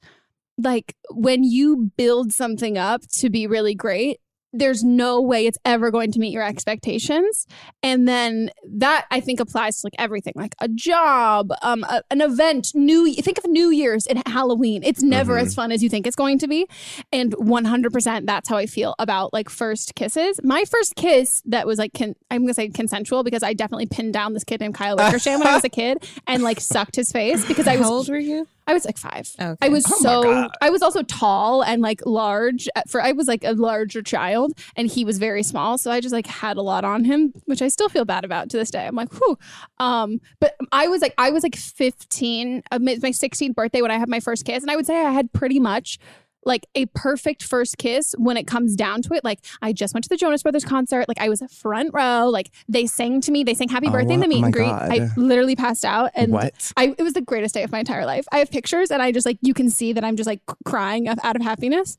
like 0.58 0.96
when 1.12 1.44
you 1.44 1.91
build 1.96 2.34
something 2.34 2.75
up 2.75 3.01
to 3.20 3.29
be 3.29 3.46
really 3.46 3.75
great, 3.75 4.20
there's 4.53 4.84
no 4.84 5.22
way 5.22 5.46
it's 5.46 5.58
ever 5.65 5.91
going 5.91 6.12
to 6.12 6.20
meet 6.20 6.32
your 6.34 6.44
expectations. 6.44 7.46
And 7.84 8.08
then 8.08 8.50
that 8.68 9.06
I 9.12 9.20
think 9.20 9.39
applies 9.39 9.79
to 9.82 9.88
like 9.88 9.94
everything, 10.00 10.34
like 10.36 10.56
a 10.60 10.68
job, 10.68 11.51
um, 11.62 11.84
a, 11.84 12.01
an 12.10 12.22
event, 12.22 12.70
new, 12.74 13.13
think 13.13 13.38
of 13.38 13.46
New 13.48 13.70
Year's 13.70 14.06
and 14.08 14.22
Halloween. 14.27 14.84
It's 14.84 15.03
never 15.03 15.36
Mhm. 15.36 15.41
as 15.44 15.56
fun 15.56 15.72
as 15.72 15.84
you 15.84 15.89
think 15.89 16.08
it's 16.08 16.15
going 16.15 16.39
to 16.39 16.48
be. 16.48 16.68
And 17.12 17.34
100% 17.34 18.25
that's 18.25 18.50
how 18.50 18.58
I 18.58 18.65
feel 18.65 18.96
about 19.00 19.34
like 19.34 19.50
first 19.50 19.96
kisses. 19.96 20.39
My 20.44 20.63
first 20.65 20.96
kiss 20.96 21.41
that 21.46 21.68
was 21.68 21.77
like, 21.77 21.94
con- 21.94 22.15
I'm 22.32 22.39
going 22.39 22.48
to 22.50 22.53
say 22.53 22.70
consensual 22.70 23.24
because 23.24 23.44
I 23.44 23.53
definitely 23.53 23.86
pinned 23.88 24.13
down 24.13 24.34
this 24.34 24.44
kid 24.44 24.60
named 24.62 24.75
Kyle 24.75 24.96
Wickersham 24.98 25.39
when 25.39 25.48
I 25.48 25.56
was 25.56 25.63
a 25.63 25.70
kid 25.82 26.03
and 26.27 26.44
like 26.44 26.60
sucked 26.60 26.96
his 26.96 27.12
face 27.12 27.46
because 27.46 27.68
I 27.68 27.77
was. 27.77 27.86
How 27.86 27.94
old 27.94 28.10
were 28.10 28.18
you? 28.18 28.48
I 28.70 28.74
was 28.74 28.86
like 28.86 29.00
five. 29.00 29.28
Okay. 29.42 29.56
I 29.62 29.70
was 29.70 29.84
Oh 29.90 29.96
so 30.00 30.50
I 30.62 30.70
was 30.70 30.84
also 30.84 31.02
tall 31.02 31.64
and 31.64 31.82
like 31.82 32.06
large 32.06 32.70
for 32.88 33.02
I 33.02 33.14
was 33.14 33.28
like 33.28 33.44
a 33.44 33.54
larger 33.54 34.04
child 34.04 34.54
and 34.76 34.88
he 34.88 35.04
was 35.04 35.18
very 35.18 35.42
small 35.42 35.80
so 35.80 35.90
I 35.90 36.02
just 36.02 36.14
like 36.14 36.28
had 36.28 36.56
a 36.56 36.62
lot 36.62 36.86
on 36.86 37.04
him 37.04 37.34
which 37.46 37.64
I 37.64 37.68
still 37.68 37.90
feel 37.90 38.06
bad 38.06 38.24
about 38.24 38.50
to 38.52 38.58
this 38.58 38.70
day. 38.70 38.86
I'm 38.86 38.96
like, 38.96 39.12
whew. 39.12 39.40
Um, 39.80 40.22
but 40.40 40.56
I 40.72 40.88
was 40.88 41.02
like 41.02 41.16
I 41.18 41.32
was 41.32 41.42
like 41.42 41.56
15, 41.56 42.62
uh, 42.72 42.78
my 42.80 42.98
my 43.02 43.10
16th 43.10 43.56
birthday 43.56 43.82
when 43.82 43.90
I 43.90 43.98
had 43.98 44.08
my 44.08 44.20
first 44.20 44.46
kiss 44.46 44.62
and 44.62 44.70
I 44.70 44.76
would 44.76 44.86
say 44.86 45.04
I 45.04 45.12
had 45.12 45.34
pretty 45.34 45.60
much 45.60 45.98
like 46.46 46.65
a 46.75 46.86
perfect 46.88 47.43
first 47.43 47.77
kiss 47.77 48.15
when 48.17 48.38
it 48.38 48.48
comes 48.48 48.75
down 48.75 49.01
to 49.03 49.13
it. 49.13 49.24
Like 49.24 49.39
I 49.62 49.74
just 49.74 49.93
went 49.93 50.03
to 50.05 50.10
the 50.10 50.17
Jonas 50.17 50.41
Brothers 50.43 50.63
concert. 50.63 51.08
Like 51.08 51.19
I 51.19 51.29
was 51.29 51.41
a 51.41 51.48
front 51.48 51.93
row. 51.93 52.29
Like 52.29 52.51
they 52.67 52.86
sang 52.86 53.22
to 53.22 53.31
me. 53.31 53.43
They 53.43 53.53
sang 53.53 53.69
Happy 53.69 53.88
Oh, 53.88 53.91
Birthday 53.91 54.13
in 54.13 54.19
the 54.22 54.27
meet 54.27 54.41
my 54.41 54.48
and 54.48 54.53
greet. 54.53 54.65
God. 54.67 54.91
I 54.91 55.10
literally 55.17 55.55
passed 55.55 55.84
out 55.86 56.12
and 56.15 56.31
what? 56.31 56.72
I 56.77 56.96
it 56.98 57.03
was 57.03 57.13
the 57.13 57.22
greatest 57.22 57.53
day 57.53 57.63
of 57.63 57.72
my 57.72 57.79
entire 57.79 58.05
life. 58.05 58.25
I 58.31 58.39
have 58.39 58.51
pictures 58.51 58.91
and 58.91 59.01
I 59.01 59.12
just 59.12 59.25
like 59.25 59.38
you 59.41 59.53
can 59.53 59.69
see 59.69 59.93
that 59.93 60.03
I'm 60.03 60.15
just 60.15 60.27
like 60.27 60.41
crying 60.65 61.08
out 61.08 61.36
of 61.36 61.41
happiness. 61.41 61.98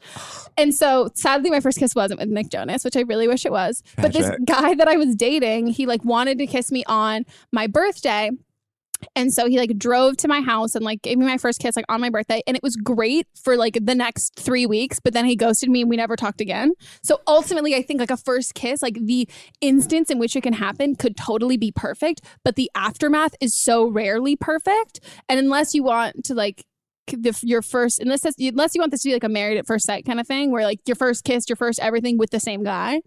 And 0.57 0.75
so 0.75 1.11
sadly 1.15 1.51
my 1.51 1.61
first 1.61 1.79
kiss 1.79 1.95
wasn't 1.95 2.21
with 2.21 2.29
Nick 2.29 2.51
Jonas, 2.51 2.85
which 2.85 2.97
I 2.97 3.01
really 3.01 3.29
wish 3.29 3.45
it 3.45 3.53
was. 3.53 3.83
But 3.97 4.13
this 4.13 4.31
guy 4.45 4.75
that 4.75 4.89
I 4.89 4.97
was 4.97 5.15
dating, 5.17 5.69
he 5.69 5.87
like 5.87 6.05
wanted 6.05 6.39
to 6.39 6.47
kiss 6.47 6.73
me 6.73 6.85
on 6.87 7.27
my 7.53 7.67
birthday. 7.67 8.31
And 9.17 9.33
so 9.33 9.49
he 9.49 9.59
like 9.59 9.77
drove 9.79 10.17
to 10.19 10.29
my 10.29 10.41
house 10.41 10.75
and 10.75 10.85
like 10.85 11.03
gave 11.03 11.19
me 11.19 11.27
my 11.27 11.39
first 11.39 11.61
kiss 11.61 11.77
like 11.77 11.85
on 11.89 12.01
my 12.01 12.11
birthday. 12.11 12.43
And 12.47 12.57
it 12.57 12.63
was 12.63 12.77
great 12.77 13.27
for 13.43 13.57
like 13.57 13.79
the 13.81 13.95
next 13.95 14.37
three 14.37 14.67
weeks, 14.67 15.01
but 15.01 15.13
then 15.13 15.25
he 15.25 15.37
ghosted 15.37 15.71
me 15.71 15.83
and 15.83 15.91
we 15.91 15.97
never 15.97 16.17
talked 16.17 16.41
again. 16.41 16.73
So 17.03 17.21
ultimately, 17.27 17.75
I 17.75 17.83
think 17.83 18.01
like 18.01 18.11
a 18.11 18.17
first 18.17 18.55
kiss, 18.55 18.83
like 18.83 18.99
the 19.01 19.29
instance 19.61 20.11
in 20.11 20.19
which 20.19 20.37
it 20.37 20.43
can 20.43 20.53
happen 20.53 20.95
could 20.95 21.17
totally 21.17 21.57
be 21.57 21.73
perfect, 21.73 22.21
but 22.45 22.57
the 22.57 22.71
aftermath 22.75 23.35
is 23.41 23.57
so 23.57 23.89
rarely 23.89 24.37
perfect. 24.37 25.01
And 25.29 25.39
unless 25.39 25.75
you 25.75 25.83
want 25.83 26.25
to 26.25 26.35
like 26.35 26.65
the, 27.07 27.39
your 27.43 27.63
first 27.63 28.01
unless 28.01 28.25
unless 28.25 28.75
you 28.75 28.81
want 28.81 28.93
this 28.93 29.03
to 29.03 29.09
be 29.09 29.13
like 29.13 29.25
a 29.25 29.29
married 29.29 29.59
at 29.59 29.67
first 29.67 29.87
sight 29.87 30.05
kind 30.05 30.21
of 30.21 30.27
thing 30.27 30.53
where 30.53 30.65
like 30.65 30.81
your 30.87 30.95
first 30.95 31.25
kiss 31.25 31.49
your 31.49 31.57
first 31.57 31.81
everything 31.81 32.19
with 32.19 32.31
the 32.31 32.39
same 32.39 32.63
guy 32.63 33.01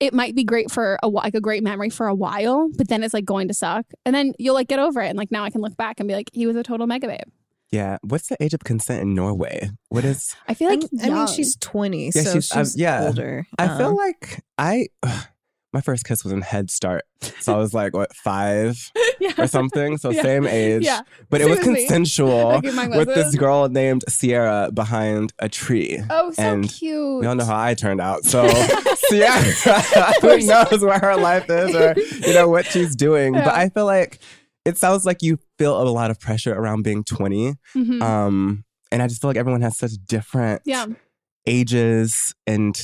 it 0.00 0.14
might 0.14 0.34
be 0.34 0.44
great 0.44 0.70
for 0.70 0.98
a 1.02 1.08
like 1.08 1.34
a 1.34 1.40
great 1.40 1.62
memory 1.62 1.90
for 1.90 2.06
a 2.06 2.14
while 2.14 2.68
but 2.76 2.88
then 2.88 3.02
it's 3.02 3.12
like 3.14 3.24
going 3.24 3.48
to 3.48 3.54
suck 3.54 3.84
and 4.04 4.14
then 4.14 4.32
you'll 4.38 4.54
like 4.54 4.68
get 4.68 4.78
over 4.78 5.00
it 5.02 5.08
and 5.08 5.18
like 5.18 5.30
now 5.30 5.42
i 5.44 5.50
can 5.50 5.60
look 5.60 5.76
back 5.76 5.98
and 6.00 6.08
be 6.08 6.14
like 6.14 6.30
he 6.32 6.46
was 6.46 6.54
a 6.56 6.62
total 6.62 6.86
mega 6.86 7.06
babe 7.08 7.26
Yeah. 7.70 7.98
What's 8.02 8.28
the 8.28 8.36
age 8.42 8.54
of 8.54 8.60
consent 8.64 9.02
in 9.02 9.12
Norway? 9.14 9.68
What 9.90 10.04
is? 10.04 10.34
i 10.48 10.54
feel 10.54 10.70
like 10.70 10.82
I 11.02 11.06
mean, 11.08 11.16
young. 11.16 11.26
she's 11.26 11.54
20, 11.56 12.12
Yeah, 12.14 12.22
so 12.22 12.32
she's- 12.32 12.44
she's, 12.46 12.74
um, 12.76 12.80
yeah. 12.80 13.04
older. 13.06 13.46
I 13.58 13.68
feel 13.76 13.88
Um, 13.88 13.96
like 13.96 14.42
I. 14.56 14.88
my 15.72 15.80
first 15.82 16.04
kiss 16.04 16.24
was 16.24 16.32
in 16.32 16.40
Head 16.40 16.70
Start, 16.70 17.02
so 17.40 17.54
I 17.54 17.58
was 17.58 17.74
like 17.74 17.92
what 17.94 18.14
five 18.16 18.78
yeah. 19.20 19.32
or 19.36 19.46
something. 19.46 19.98
So 19.98 20.10
Yeah. 20.10 20.22
same 20.22 20.46
age. 20.46 20.82
Yeah. 20.84 21.02
But 21.28 21.40
it 21.42 21.48
was 21.48 21.58
Same 21.58 21.68
as 21.70 21.74
me. 21.74 21.80
consensual 21.86 22.52
Okay, 22.64 22.88
with 22.96 23.08
this 23.08 23.34
girl 23.34 23.68
named 23.68 24.04
Sierra 24.08 24.70
behind 24.72 25.32
a 25.38 25.48
tree. 25.48 26.00
oh 26.10 26.30
so 26.32 26.42
and 26.42 26.68
cute 26.68 27.20
We 27.20 27.26
all 27.26 27.34
know 27.34 27.44
how 27.44 27.60
I 27.60 27.74
turned 27.74 28.00
out. 28.00 28.24
So 28.24 28.48
Sierra 29.08 29.42
who 30.20 30.38
knows 30.38 30.80
where 30.82 30.98
her 31.00 31.16
life 31.16 31.46
is 31.50 31.74
or 31.74 31.94
you 32.26 32.32
know 32.34 32.48
what 32.48 32.66
she's 32.66 32.96
doing. 32.96 33.34
But 33.34 33.48
I 33.48 33.68
feel 33.68 33.84
like 33.86 34.18
it 34.64 34.78
sounds 34.78 35.04
like 35.04 35.22
you 35.22 35.38
feel 35.58 35.80
a 35.80 35.84
lot 35.84 36.10
of 36.10 36.18
pressure 36.20 36.52
around 36.54 36.82
being 36.82 37.04
20. 37.04 37.54
Mhm. 37.74 38.02
Um, 38.02 38.64
and 38.90 39.02
I 39.02 39.06
just 39.06 39.20
feel 39.20 39.28
like 39.28 39.36
everyone 39.36 39.60
has 39.62 39.76
such 39.76 39.92
different 40.06 40.62
yeah 40.64 40.86
ages 41.46 42.34
and 42.46 42.80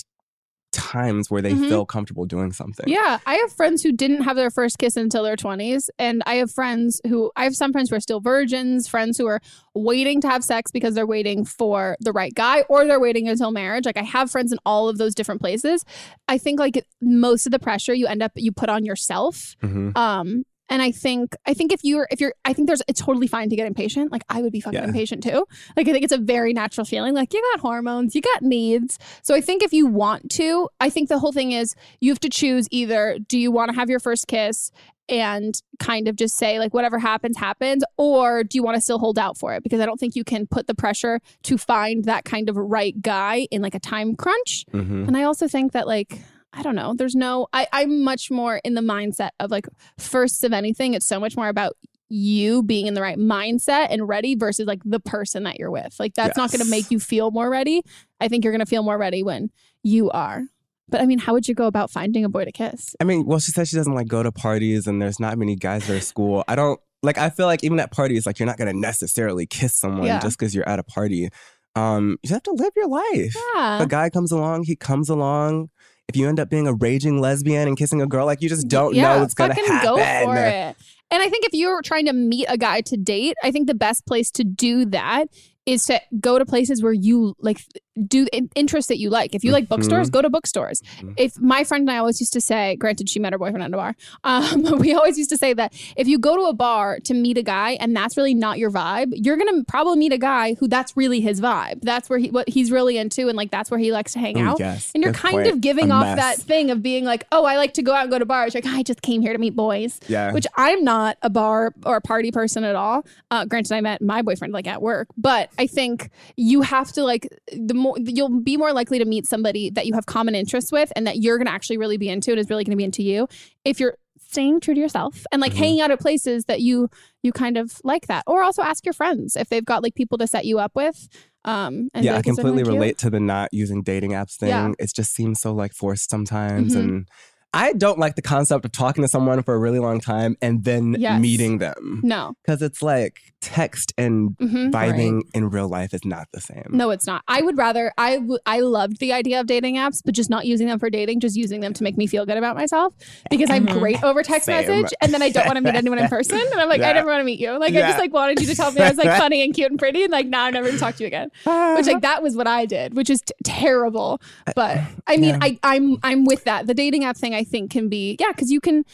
times 0.74 1.30
where 1.30 1.40
they 1.40 1.52
Mhm. 1.52 1.68
feel 1.68 1.86
comfortable 1.86 2.26
doing 2.26 2.52
something. 2.52 2.86
Yeah, 2.88 3.18
I 3.26 3.34
have 3.36 3.52
friends 3.52 3.82
who 3.82 3.92
didn't 3.92 4.22
have 4.22 4.36
their 4.36 4.50
first 4.50 4.78
kiss 4.78 4.96
until 4.96 5.22
their 5.22 5.36
20s. 5.36 5.88
And 5.98 6.22
I 6.26 6.34
have 6.36 6.50
friends 6.50 7.00
who, 7.08 7.30
I 7.36 7.44
have 7.44 7.54
some 7.54 7.72
friends 7.72 7.90
who 7.90 7.96
are 7.96 8.00
still 8.00 8.20
virgins, 8.20 8.88
friends 8.88 9.16
who 9.16 9.26
are 9.26 9.40
waiting 9.74 10.20
to 10.22 10.28
have 10.28 10.44
sex 10.44 10.70
because 10.70 10.94
they're 10.94 11.06
waiting 11.06 11.44
for 11.44 11.96
the 12.00 12.12
right 12.12 12.34
guy 12.34 12.62
or 12.68 12.84
they're 12.84 13.00
waiting 13.00 13.28
until 13.28 13.50
marriage. 13.50 13.86
Like 13.86 13.96
I 13.96 14.02
have 14.02 14.30
friends 14.30 14.52
in 14.52 14.58
all 14.66 14.88
of 14.88 14.98
those 14.98 15.14
different 15.14 15.40
places. 15.40 15.84
I 16.28 16.38
think 16.38 16.58
like 16.58 16.84
most 17.00 17.46
of 17.46 17.52
the 17.52 17.58
pressure 17.58 17.94
you 17.94 18.06
end 18.06 18.22
up, 18.22 18.32
you 18.34 18.52
put 18.52 18.68
on 18.68 18.84
yourself. 18.84 19.54
Mhm. 19.62 19.96
Um, 19.96 20.44
and 20.70 20.80
I 20.80 20.90
think 20.92 21.36
I 21.46 21.54
think 21.54 21.72
if 21.72 21.80
you're 21.84 22.08
if 22.10 22.20
you're 22.20 22.32
I 22.44 22.52
think 22.52 22.68
there's 22.68 22.82
it's 22.88 23.00
totally 23.00 23.26
fine 23.26 23.50
to 23.50 23.56
get 23.56 23.66
impatient. 23.66 24.10
Like 24.12 24.22
I 24.28 24.40
would 24.42 24.52
be 24.52 24.60
fucking 24.60 24.78
Yeah. 24.80 24.86
impatient 24.86 25.22
too. 25.22 25.44
Like 25.76 25.88
I 25.88 25.92
think 25.92 26.04
it's 26.04 26.12
a 26.12 26.18
very 26.18 26.52
natural 26.52 26.84
feeling. 26.84 27.14
Like 27.14 27.32
you 27.34 27.42
got 27.52 27.60
hormones, 27.60 28.14
you 28.14 28.22
got 28.22 28.42
needs. 28.42 28.98
So 29.22 29.34
I 29.34 29.40
think 29.40 29.62
if 29.62 29.72
you 29.72 29.86
want 29.86 30.30
to, 30.32 30.68
I 30.80 30.88
think 30.90 31.08
the 31.08 31.18
whole 31.18 31.32
thing 31.32 31.52
is 31.52 31.74
you 32.00 32.10
have 32.10 32.20
to 32.20 32.30
choose 32.30 32.66
either 32.70 33.18
do 33.28 33.38
you 33.38 33.50
want 33.50 33.70
to 33.70 33.74
have 33.74 33.90
your 33.90 34.00
first 34.00 34.26
kiss 34.26 34.70
and 35.06 35.60
kind 35.78 36.08
of 36.08 36.16
just 36.16 36.34
say 36.34 36.58
like 36.58 36.72
whatever 36.72 36.98
happens 36.98 37.36
happens 37.36 37.84
or 37.98 38.42
do 38.42 38.56
you 38.56 38.62
want 38.62 38.74
to 38.74 38.80
still 38.80 38.98
hold 38.98 39.18
out 39.18 39.36
for 39.36 39.52
it 39.52 39.62
because 39.62 39.78
I 39.80 39.84
don't 39.84 40.00
think 40.00 40.16
you 40.16 40.24
can 40.24 40.46
put 40.46 40.66
the 40.66 40.74
pressure 40.74 41.20
to 41.42 41.58
find 41.58 42.06
that 42.06 42.24
kind 42.24 42.48
of 42.48 42.56
right 42.56 42.98
guy 43.02 43.46
in 43.50 43.60
like 43.60 43.74
a 43.74 43.80
time 43.80 44.16
crunch. 44.16 44.64
Mhm. 44.72 45.06
And 45.08 45.14
I 45.14 45.24
also 45.24 45.46
think 45.46 45.72
that 45.72 45.86
like 45.86 46.22
I 46.56 46.62
don't 46.62 46.74
know, 46.76 46.94
there's 46.96 47.14
no 47.14 47.48
I, 47.52 47.66
I'm 47.72 48.02
much 48.02 48.30
more 48.30 48.60
in 48.64 48.74
the 48.74 48.80
mindset 48.80 49.30
of 49.40 49.50
like 49.50 49.66
first 49.98 50.44
of 50.44 50.52
anything, 50.52 50.94
it's 50.94 51.06
so 51.06 51.18
much 51.20 51.36
more 51.36 51.48
about 51.48 51.74
you 52.10 52.62
being 52.62 52.86
in 52.86 52.94
the 52.94 53.00
right 53.00 53.18
mindset 53.18 53.88
and 53.90 54.06
ready 54.06 54.34
versus 54.36 54.66
like 54.66 54.80
the 54.84 55.00
person 55.00 55.42
that 55.44 55.58
you're 55.58 55.70
with. 55.70 55.96
Like 55.98 56.14
that's 56.14 56.36
not 56.36 56.52
gonna 56.52 56.64
make 56.66 56.90
you 56.90 57.00
feel 57.00 57.30
more 57.30 57.50
ready. 57.50 57.82
I 58.20 58.28
think 58.28 58.44
you're 58.44 58.52
gonna 58.52 58.66
feel 58.66 58.82
more 58.82 58.98
ready 58.98 59.22
when 59.22 59.50
you 59.82 60.10
are. 60.10 60.42
But 60.88 61.00
I 61.00 61.06
mean, 61.06 61.18
how 61.18 61.32
would 61.32 61.48
you 61.48 61.54
go 61.54 61.66
about 61.66 61.90
finding 61.90 62.24
a 62.24 62.28
boy 62.28 62.44
to 62.44 62.52
kiss? 62.52 62.94
I 63.00 63.04
mean, 63.04 63.24
well, 63.24 63.38
she 63.38 63.52
said 63.52 63.66
she 63.68 63.76
doesn't 63.76 63.94
like 63.94 64.06
go 64.06 64.22
to 64.22 64.30
parties 64.30 64.86
and 64.86 65.00
there's 65.00 65.18
not 65.18 65.38
many 65.38 65.56
guys 65.56 65.82
at 65.88 65.94
her 65.94 66.00
school. 66.00 66.44
I 66.46 66.54
don't 66.56 66.78
like 67.02 67.18
I 67.18 67.30
feel 67.30 67.46
like 67.46 67.64
even 67.64 67.80
at 67.80 67.90
parties, 67.90 68.26
like 68.26 68.38
you're 68.38 68.46
not 68.46 68.58
gonna 68.58 68.74
necessarily 68.74 69.46
kiss 69.46 69.74
someone 69.74 70.06
Yeah. 70.06 70.20
just 70.20 70.38
because 70.38 70.54
you're 70.54 70.68
at 70.68 70.78
a 70.78 70.84
party. 70.84 71.30
Um, 71.74 72.18
you 72.22 72.30
have 72.32 72.42
to 72.44 72.52
live 72.52 72.70
your 72.76 72.86
life. 72.86 73.34
Yeah. 73.54 73.78
If 73.78 73.84
a 73.84 73.88
guy 73.88 74.08
comes 74.10 74.30
along, 74.30 74.64
he 74.64 74.76
comes 74.76 75.08
along. 75.08 75.70
If 76.08 76.16
you 76.16 76.28
end 76.28 76.38
up 76.38 76.50
being 76.50 76.66
a 76.66 76.74
raging 76.74 77.20
lesbian 77.20 77.66
and 77.66 77.76
kissing 77.76 78.02
a 78.02 78.06
girl, 78.06 78.26
like 78.26 78.42
you 78.42 78.48
just 78.48 78.68
don't 78.68 78.94
know 78.94 79.20
what's 79.20 79.34
gonna 79.34 79.54
happen. 79.54 79.82
go 79.82 79.96
for 79.96 80.36
it. 80.36 80.76
And 81.10 81.22
I 81.22 81.28
think 81.28 81.44
if 81.44 81.52
you're 81.52 81.82
trying 81.82 82.06
to 82.06 82.12
meet 82.12 82.46
a 82.48 82.58
guy 82.58 82.80
to 82.82 82.96
date, 82.96 83.36
I 83.42 83.50
think 83.50 83.68
the 83.68 83.74
best 83.74 84.06
place 84.06 84.30
to 84.32 84.44
do 84.44 84.84
that 84.86 85.26
is 85.66 85.84
to 85.84 86.00
go 86.20 86.38
to 86.38 86.44
places 86.44 86.82
where 86.82 86.92
you 86.92 87.34
like 87.38 87.60
do 88.08 88.26
interests 88.54 88.88
that 88.88 88.98
you 88.98 89.08
like. 89.10 89.34
If 89.34 89.44
you 89.44 89.52
like 89.52 89.68
bookstores, 89.68 90.08
Mhm. 90.08 90.12
go 90.12 90.22
to 90.22 90.30
bookstores. 90.30 90.82
Mhm. 91.00 91.14
If 91.16 91.40
my 91.40 91.62
friend 91.64 91.82
and 91.82 91.90
I 91.90 91.98
always 91.98 92.18
used 92.20 92.32
to 92.32 92.40
say, 92.40 92.76
granted 92.76 93.08
she 93.08 93.18
met 93.20 93.32
her 93.32 93.38
boyfriend 93.38 93.62
at 93.62 93.72
a 93.72 93.76
bar, 93.76 93.94
um, 94.24 94.62
but 94.62 94.78
we 94.80 94.94
always 94.94 95.16
used 95.18 95.30
to 95.30 95.36
say 95.36 95.52
that 95.54 95.72
if 95.96 96.08
you 96.08 96.18
go 96.18 96.36
to 96.36 96.42
a 96.44 96.52
bar 96.52 96.98
to 97.04 97.14
meet 97.14 97.38
a 97.38 97.42
guy 97.42 97.72
and 97.80 97.94
that's 97.94 98.16
really 98.16 98.34
not 98.34 98.58
your 98.58 98.70
vibe, 98.70 99.12
you're 99.14 99.36
gonna 99.36 99.62
probably 99.64 99.96
meet 99.98 100.12
a 100.12 100.18
guy 100.18 100.54
who 100.54 100.66
that's 100.66 100.96
really 100.96 101.20
his 101.20 101.40
vibe. 101.40 101.80
That's 101.82 102.10
where 102.10 102.18
he 102.18 102.30
what 102.30 102.48
he's 102.48 102.70
really 102.72 102.98
into, 102.98 103.28
and 103.28 103.36
like 103.36 103.50
that's 103.50 103.70
where 103.70 103.78
he 103.80 103.92
likes 103.92 104.12
to 104.14 104.18
hang 104.18 104.38
Ooh, 104.40 104.44
out. 104.50 104.58
yes, 104.58 104.90
and 104.94 105.02
you're 105.04 105.12
kind 105.12 105.46
of 105.46 105.60
giving 105.60 105.90
A 105.90 105.94
off 105.94 106.04
mess. 106.04 106.16
that 106.16 106.36
thing 106.44 106.70
of 106.70 106.82
being 106.82 107.04
like, 107.04 107.24
oh, 107.32 107.44
I 107.44 107.56
like 107.56 107.74
to 107.74 107.82
go 107.82 107.92
out 107.94 108.02
and 108.02 108.10
go 108.10 108.18
to 108.18 108.26
bars. 108.26 108.54
Like 108.54 108.66
I 108.66 108.82
just 108.82 109.02
came 109.02 109.22
here 109.22 109.32
to 109.32 109.38
meet 109.38 109.54
boys 109.54 110.00
Yeah. 110.08 110.32
which 110.32 110.46
I'm 110.56 110.82
not 110.84 111.16
a 111.22 111.30
bar 111.30 111.72
or 111.86 111.96
a 111.96 112.00
party 112.00 112.30
person 112.32 112.64
at 112.64 112.74
all. 112.74 113.04
Uh, 113.30 113.44
granted, 113.44 113.72
I 113.74 113.80
met 113.80 114.02
my 114.02 114.22
boyfriend 114.22 114.52
like 114.52 114.66
at 114.66 114.82
work, 114.82 115.08
but 115.16 115.50
I 115.58 115.66
think 115.66 116.10
you 116.36 116.62
have 116.62 116.90
to 116.92 117.04
like 117.04 117.28
the 117.52 117.74
more 117.84 117.96
you'll 118.16 118.40
be 118.40 118.56
more 118.56 118.72
likely 118.72 118.98
to 118.98 119.04
meet 119.04 119.26
somebody 119.26 119.70
that 119.70 119.84
you 119.86 119.94
have 119.94 120.06
common 120.06 120.34
interests 120.34 120.72
with 120.72 120.90
and 120.96 121.06
that 121.06 121.16
you're 121.22 121.38
going 121.38 121.46
to 121.46 121.52
actually 121.52 121.78
really 121.78 121.98
be 121.98 122.08
into 122.08 122.30
and 122.32 122.40
is 122.40 122.48
really 122.50 122.64
going 122.64 122.76
to 122.76 122.76
be 122.76 122.88
into 122.90 123.02
you 123.02 123.28
if 123.64 123.78
you're 123.80 123.96
staying 124.30 124.58
true 124.60 124.74
to 124.74 124.80
yourself 124.80 125.24
and 125.30 125.40
like 125.40 125.52
Mhm. 125.52 125.56
hanging 125.62 125.80
out 125.82 125.90
at 125.92 126.00
places 126.00 126.46
that 126.46 126.60
you 126.60 126.88
you 127.22 127.30
kind 127.32 127.56
of 127.56 127.66
like 127.84 128.06
that 128.08 128.24
or 128.26 128.42
also 128.42 128.62
ask 128.62 128.84
your 128.84 128.92
friends 128.92 129.36
if 129.36 129.48
they've 129.48 129.64
got 129.72 129.82
like 129.84 129.94
people 129.94 130.18
to 130.18 130.26
set 130.26 130.44
you 130.44 130.58
up 130.58 130.72
with 130.74 131.08
um 131.44 131.88
and 131.94 132.04
yeah, 132.04 132.12
I 132.12 132.16
like, 132.16 132.26
"Is 132.26 132.38
anyone 132.38 132.52
completely 132.56 132.72
relate 132.74 132.98
to 132.98 133.10
the 133.10 133.20
not 133.20 133.48
using 133.52 133.82
dating 133.82 134.12
apps 134.12 134.36
thing. 134.40 134.48
Yeah. 134.48 134.72
It 134.78 134.90
just 134.94 135.12
seems 135.14 135.40
so 135.40 135.52
like 135.52 135.72
forced 135.74 136.08
sometimes, 136.10 136.74
Mhm. 136.74 136.80
and 136.80 137.08
I 137.54 137.72
don't 137.72 137.98
like 137.98 138.16
the 138.16 138.22
concept 138.22 138.64
of 138.64 138.72
talking 138.72 139.02
to 139.02 139.08
someone 139.08 139.42
for 139.42 139.54
a 139.54 139.58
really 139.58 139.78
long 139.78 140.00
time 140.00 140.36
and 140.42 140.64
then 140.64 140.96
Yes. 140.98 141.20
meeting 141.20 141.58
them. 141.58 142.00
No. 142.02 142.34
Because 142.44 142.62
it's 142.62 142.82
like 142.82 143.18
text 143.40 143.92
and 143.98 144.30
Mhm. 144.38 144.70
vibing 144.72 145.20
in 145.34 145.50
real 145.50 145.68
life 145.68 145.92
is 145.92 146.04
not 146.04 146.26
the 146.32 146.40
same. 146.40 146.64
No, 146.70 146.90
it's 146.90 147.06
not. 147.06 147.22
I 147.28 147.42
would 147.42 147.58
rather. 147.58 147.92
I 147.98 148.16
w- 148.16 148.38
I 148.46 148.60
loved 148.60 148.98
the 149.00 149.12
idea 149.12 149.38
of 149.40 149.46
dating 149.46 149.74
apps, 149.76 150.00
but 150.04 150.14
just 150.14 150.30
not 150.30 150.46
using 150.46 150.66
them 150.66 150.78
for 150.78 150.88
dating, 150.88 151.20
just 151.20 151.36
using 151.36 151.60
them 151.60 151.72
to 151.74 151.82
make 151.82 151.96
me 151.98 152.06
feel 152.06 152.24
good 152.24 152.38
about 152.38 152.56
myself. 152.56 152.94
Because 153.30 153.50
I'm 153.50 153.66
great 153.66 154.02
over 154.02 154.22
text 154.22 154.46
Same. 154.46 154.66
message, 154.66 154.94
and 155.02 155.12
then 155.12 155.20
I 155.22 155.28
don't 155.28 155.44
want 155.46 155.56
to 155.56 155.62
meet 155.62 155.74
anyone 155.74 155.98
in 155.98 156.08
person. 156.18 156.40
And 156.40 156.60
I'm 156.60 156.68
like, 156.68 156.80
I 156.80 156.92
never 156.94 157.08
want 157.08 157.20
to 157.20 157.24
meet 157.24 157.38
you. 157.38 157.58
Like 157.58 157.74
I 157.74 157.80
just 157.80 157.98
like 157.98 158.12
wanted 158.12 158.40
you 158.40 158.46
to 158.46 158.54
tell 158.54 158.72
me 158.72 158.80
I 158.80 158.88
was 158.88 158.98
like 158.98 159.18
funny 159.18 159.42
and 159.44 159.52
cute 159.54 159.70
and 159.70 159.78
pretty, 159.78 160.02
and 160.04 160.10
like 160.12 160.26
now 160.26 160.44
I'm 160.44 160.54
never 160.54 160.66
gonna 160.68 160.78
talk 160.78 160.96
to 160.96 161.02
you 161.02 161.06
again. 161.08 161.28
Which 161.76 161.86
like 161.86 162.00
that 162.02 162.22
was 162.22 162.36
what 162.36 162.46
I 162.46 162.64
did, 162.66 162.94
which 162.94 163.10
is 163.10 163.20
t- 163.20 163.34
terrible. 163.44 164.20
But 164.56 164.78
I 165.06 165.16
mean, 165.18 165.30
Yeah. 165.34 165.38
I 165.42 165.58
I'm 165.62 165.98
I'm 166.02 166.24
with 166.24 166.44
that. 166.44 166.66
The 166.66 166.74
dating 166.74 167.04
app 167.04 167.16
thing, 167.18 167.34
I 167.34 167.43
think, 167.44 167.70
can 167.70 167.88
be 167.88 168.16
yeah, 168.20 168.32
because 168.32 168.50
you 168.50 168.60
can. 168.60 168.84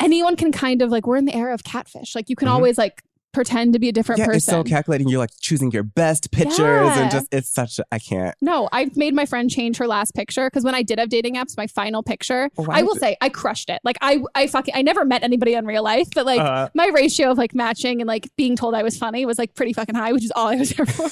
Anyone 0.00 0.34
can 0.34 0.50
kind 0.50 0.80
of 0.80 0.90
like 0.90 1.06
we're 1.06 1.16
in 1.16 1.26
the 1.26 1.34
era 1.34 1.52
of 1.52 1.62
catfish. 1.62 2.14
Like 2.14 2.30
you 2.30 2.36
can 2.36 2.48
Mhm. 2.48 2.52
always 2.52 2.78
like 2.78 3.02
pretend 3.32 3.72
to 3.72 3.78
be 3.78 3.88
a 3.88 3.92
different 3.92 4.18
person. 4.20 4.30
yeah, 4.30 4.34
person. 4.34 4.54
it's 4.60 4.68
so 4.68 4.74
calculating. 4.74 5.08
You're 5.08 5.18
like 5.18 5.30
choosing 5.40 5.70
your 5.70 5.82
best 5.82 6.30
pictures 6.30 6.58
Yeah. 6.58 7.00
and 7.02 7.10
just, 7.10 7.26
it's 7.32 7.48
such, 7.48 7.78
a, 7.78 7.84
I 7.92 7.98
can't. 7.98 8.34
No, 8.40 8.68
I've 8.72 8.96
made 8.96 9.14
my 9.14 9.26
friend 9.26 9.50
change 9.50 9.76
her 9.78 9.86
last 9.86 10.14
picture 10.14 10.48
because 10.48 10.64
when 10.64 10.74
I 10.74 10.82
did 10.82 10.98
have 10.98 11.08
dating 11.08 11.36
apps, 11.36 11.56
my 11.56 11.66
final 11.66 12.02
picture, 12.02 12.50
Why 12.56 12.78
I 12.78 12.82
will 12.82 12.94
did- 12.94 13.00
say 13.00 13.16
I 13.20 13.28
crushed 13.28 13.70
it. 13.70 13.80
Like 13.84 13.96
I, 14.00 14.22
I 14.34 14.46
fucking, 14.46 14.74
I 14.74 14.82
never 14.82 15.04
met 15.04 15.22
anybody 15.22 15.54
in 15.54 15.64
real 15.66 15.82
life, 15.82 16.08
but 16.14 16.26
like 16.26 16.40
Uh. 16.40 16.68
my 16.74 16.86
ratio 16.92 17.30
of 17.30 17.38
like 17.38 17.54
matching 17.54 18.00
and 18.00 18.08
like 18.08 18.28
being 18.36 18.56
told 18.56 18.74
I 18.74 18.82
was 18.82 18.96
funny 18.98 19.24
was 19.26 19.38
like 19.38 19.54
pretty 19.54 19.72
fucking 19.72 19.94
high, 19.94 20.12
which 20.12 20.24
is 20.24 20.32
all 20.34 20.48
I 20.48 20.56
was 20.56 20.70
there 20.70 20.86
for. 20.86 21.10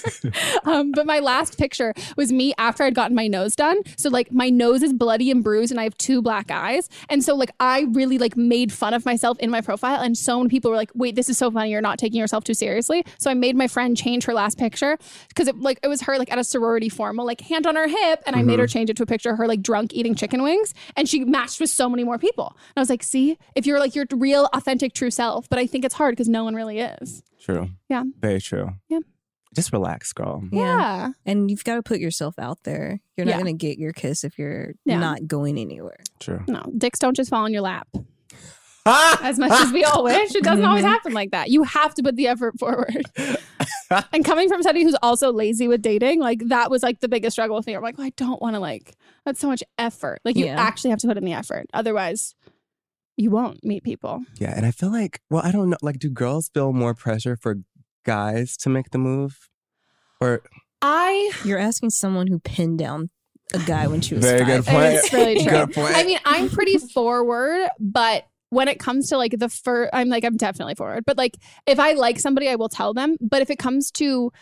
um, 0.70 0.92
but 0.92 1.06
my 1.06 1.18
last 1.20 1.58
picture 1.58 1.94
was 2.16 2.32
me 2.32 2.52
after 2.58 2.82
I'd 2.84 2.94
gotten 2.94 3.14
my 3.14 3.26
nose 3.28 3.54
done. 3.56 3.78
So 3.96 4.10
like 4.10 4.32
my 4.32 4.50
nose 4.50 4.82
is 4.82 4.92
bloody 4.92 5.30
and 5.30 5.42
bruised, 5.44 5.70
and 5.70 5.80
I 5.80 5.84
have 5.84 5.96
two 5.98 6.20
black 6.22 6.50
eyes, 6.50 6.88
and 7.08 7.22
so 7.22 7.34
like 7.34 7.50
I 7.60 7.87
really 7.92 8.18
like 8.18 8.37
made 8.37 8.72
fun 8.72 8.94
of 8.94 9.04
myself 9.04 9.38
in 9.38 9.50
my 9.50 9.60
profile, 9.60 10.00
and 10.00 10.16
so 10.16 10.38
many 10.38 10.48
people 10.48 10.70
were 10.70 10.76
like, 10.76 10.90
"Wait, 10.94 11.14
this 11.14 11.28
is 11.28 11.38
so 11.38 11.50
funny. 11.50 11.70
You're 11.70 11.80
not 11.80 11.98
taking 11.98 12.07
yourself 12.16 12.44
too 12.44 12.54
seriously." 12.54 13.04
So 13.18 13.30
I 13.30 13.34
made 13.34 13.56
my 13.56 13.68
friend 13.68 13.96
change 13.96 14.24
her 14.24 14.32
last 14.34 14.58
picture 14.58 14.98
because 15.28 15.48
it 15.48 15.58
like 15.58 15.78
it 15.82 15.88
was 15.88 16.02
her 16.02 16.18
like 16.18 16.32
at 16.32 16.38
a 16.38 16.44
sorority 16.44 16.88
formal, 16.88 17.26
like 17.26 17.40
hand 17.40 17.66
on 17.66 17.76
her 17.76 17.88
hip, 17.88 18.22
and 18.26 18.36
I 18.36 18.42
made 18.42 18.58
her 18.58 18.64
mm-hmm. 18.64 18.72
change 18.72 18.90
it 18.90 18.96
to 18.98 19.02
a 19.02 19.06
picture 19.06 19.30
of 19.30 19.38
her 19.38 19.46
like 19.46 19.62
drunk 19.62 19.94
eating 19.94 20.14
chicken 20.14 20.42
wings, 20.42 20.74
and 20.96 21.08
she 21.08 21.24
matched 21.24 21.60
with 21.60 21.70
so 21.70 21.88
many 21.88 22.04
more 22.04 22.18
people. 22.18 22.48
And 22.56 22.78
I 22.78 22.80
was 22.80 22.90
like, 22.90 23.02
"See, 23.02 23.38
if 23.54 23.66
you're 23.66 23.80
like 23.80 23.94
your 23.94 24.06
real, 24.12 24.48
authentic, 24.52 24.94
true 24.94 25.10
self," 25.10 25.48
but 25.48 25.58
I 25.58 25.66
think 25.66 25.84
it's 25.84 25.94
hard 25.94 26.12
because 26.12 26.28
no 26.28 26.44
one 26.44 26.54
really 26.54 26.80
is. 26.80 27.22
True. 27.40 27.68
Yeah. 27.88 28.04
Very 28.20 28.40
true. 28.40 28.70
Yeah. 28.88 29.00
Just 29.54 29.72
relax, 29.72 30.12
girl. 30.12 30.44
Yeah. 30.52 31.10
And 31.24 31.50
you've 31.50 31.64
got 31.64 31.76
to 31.76 31.82
put 31.82 32.00
yourself 32.00 32.38
out 32.38 32.64
there. 32.64 33.00
You're 33.16 33.24
not 33.24 33.36
Yeah. 33.36 33.42
going 33.42 33.58
to 33.58 33.66
get 33.66 33.78
your 33.78 33.92
kiss 33.92 34.22
if 34.22 34.38
you're 34.38 34.74
Yeah. 34.84 34.98
not 34.98 35.26
going 35.26 35.58
anywhere. 35.58 36.00
True. 36.20 36.42
No, 36.46 36.62
dicks 36.76 36.98
don't 36.98 37.16
just 37.16 37.30
fall 37.30 37.46
in 37.46 37.52
your 37.52 37.62
lap. 37.62 37.88
As 39.23 39.38
much 39.38 39.52
as 39.52 39.73
we 39.73 39.85
all 39.85 40.04
wish, 40.04 40.35
it 40.35 40.45
doesn't 40.45 40.64
always 40.64 40.85
mm-hmm. 40.85 40.92
happen 40.92 41.12
like 41.12 41.30
that. 41.30 41.50
You 41.50 41.62
have 41.64 41.95
to 41.95 42.02
put 42.02 42.16
the 42.16 42.26
effort 42.28 42.59
forward. 42.59 43.02
and 44.12 44.25
coming 44.25 44.49
from 44.49 44.62
somebody 44.62 44.85
who's 44.85 44.97
also 45.02 45.33
lazy 45.33 45.68
with 45.68 45.83
dating, 45.83 46.21
like 46.21 46.40
that 46.49 46.71
was 46.71 46.83
like 46.83 47.00
the 47.00 47.09
biggest 47.09 47.35
struggle 47.35 47.57
with 47.57 47.66
me. 47.66 47.75
I'm 47.75 47.83
like, 47.83 47.99
well, 47.99 48.07
I 48.07 48.12
don't 48.16 48.40
want 48.40 48.54
to 48.54 48.61
like 48.61 48.95
that's 49.25 49.40
so 49.40 49.49
much 49.49 49.62
effort. 49.78 50.21
Like 50.25 50.37
you 50.37 50.47
Yeah. 50.47 50.61
actually 50.61 50.90
have 50.90 51.00
to 51.00 51.07
put 51.07 51.16
in 51.16 51.25
the 51.25 51.33
effort. 51.33 51.66
Otherwise, 51.73 52.35
you 53.16 53.30
won't 53.30 53.62
meet 53.64 53.83
people. 53.83 54.25
Yeah. 54.38 54.54
And 54.57 54.64
I 54.64 54.71
feel 54.71 54.90
like, 54.90 55.21
well, 55.28 55.42
I 55.45 55.50
don't 55.50 55.71
know. 55.71 55.76
Like, 55.83 55.99
do 55.99 56.09
girls 56.09 56.49
feel 56.54 56.73
more 56.73 56.95
pressure 56.95 57.37
for 57.37 57.57
guys 58.04 58.57
to 58.59 58.68
make 58.68 58.90
the 58.90 58.99
move? 58.99 59.50
Or, 60.21 60.42
I 60.80 61.33
You're 61.45 61.59
asking 61.59 61.90
someone 61.90 62.28
who 62.28 62.38
pinned 62.38 62.78
down 62.78 63.11
a 63.54 63.59
guy 63.61 63.87
when 63.88 64.00
she 64.00 64.14
was 64.14 64.25
Very 64.25 64.40
five. 64.40 64.47
good 64.47 64.64
point. 64.66 64.95
It's 64.95 65.12
really 65.12 65.35
true. 65.42 65.50
Good 65.50 65.73
point. 65.75 65.97
I 65.97 66.04
mean, 66.04 66.18
I'm 66.25 66.49
pretty 66.49 66.78
forward, 66.78 67.68
but 67.80 68.26
when 68.50 68.69
it 68.69 68.78
comes 68.78 69.09
to 69.09 69.17
like 69.19 69.35
the 69.38 69.49
first, 69.49 69.90
I'm 69.93 70.09
like, 70.09 70.25
I'm 70.25 70.37
definitely 70.37 70.75
forward. 70.75 71.05
But 71.07 71.19
like, 71.19 71.37
if 71.67 71.78
I 71.78 71.93
like 71.93 72.19
somebody, 72.19 72.49
I 72.49 72.55
will 72.57 72.69
tell 72.69 72.95
them. 72.95 73.17
But 73.21 73.43
if 73.43 73.50
it 73.50 73.59
comes 73.59 73.90
to 73.93 74.33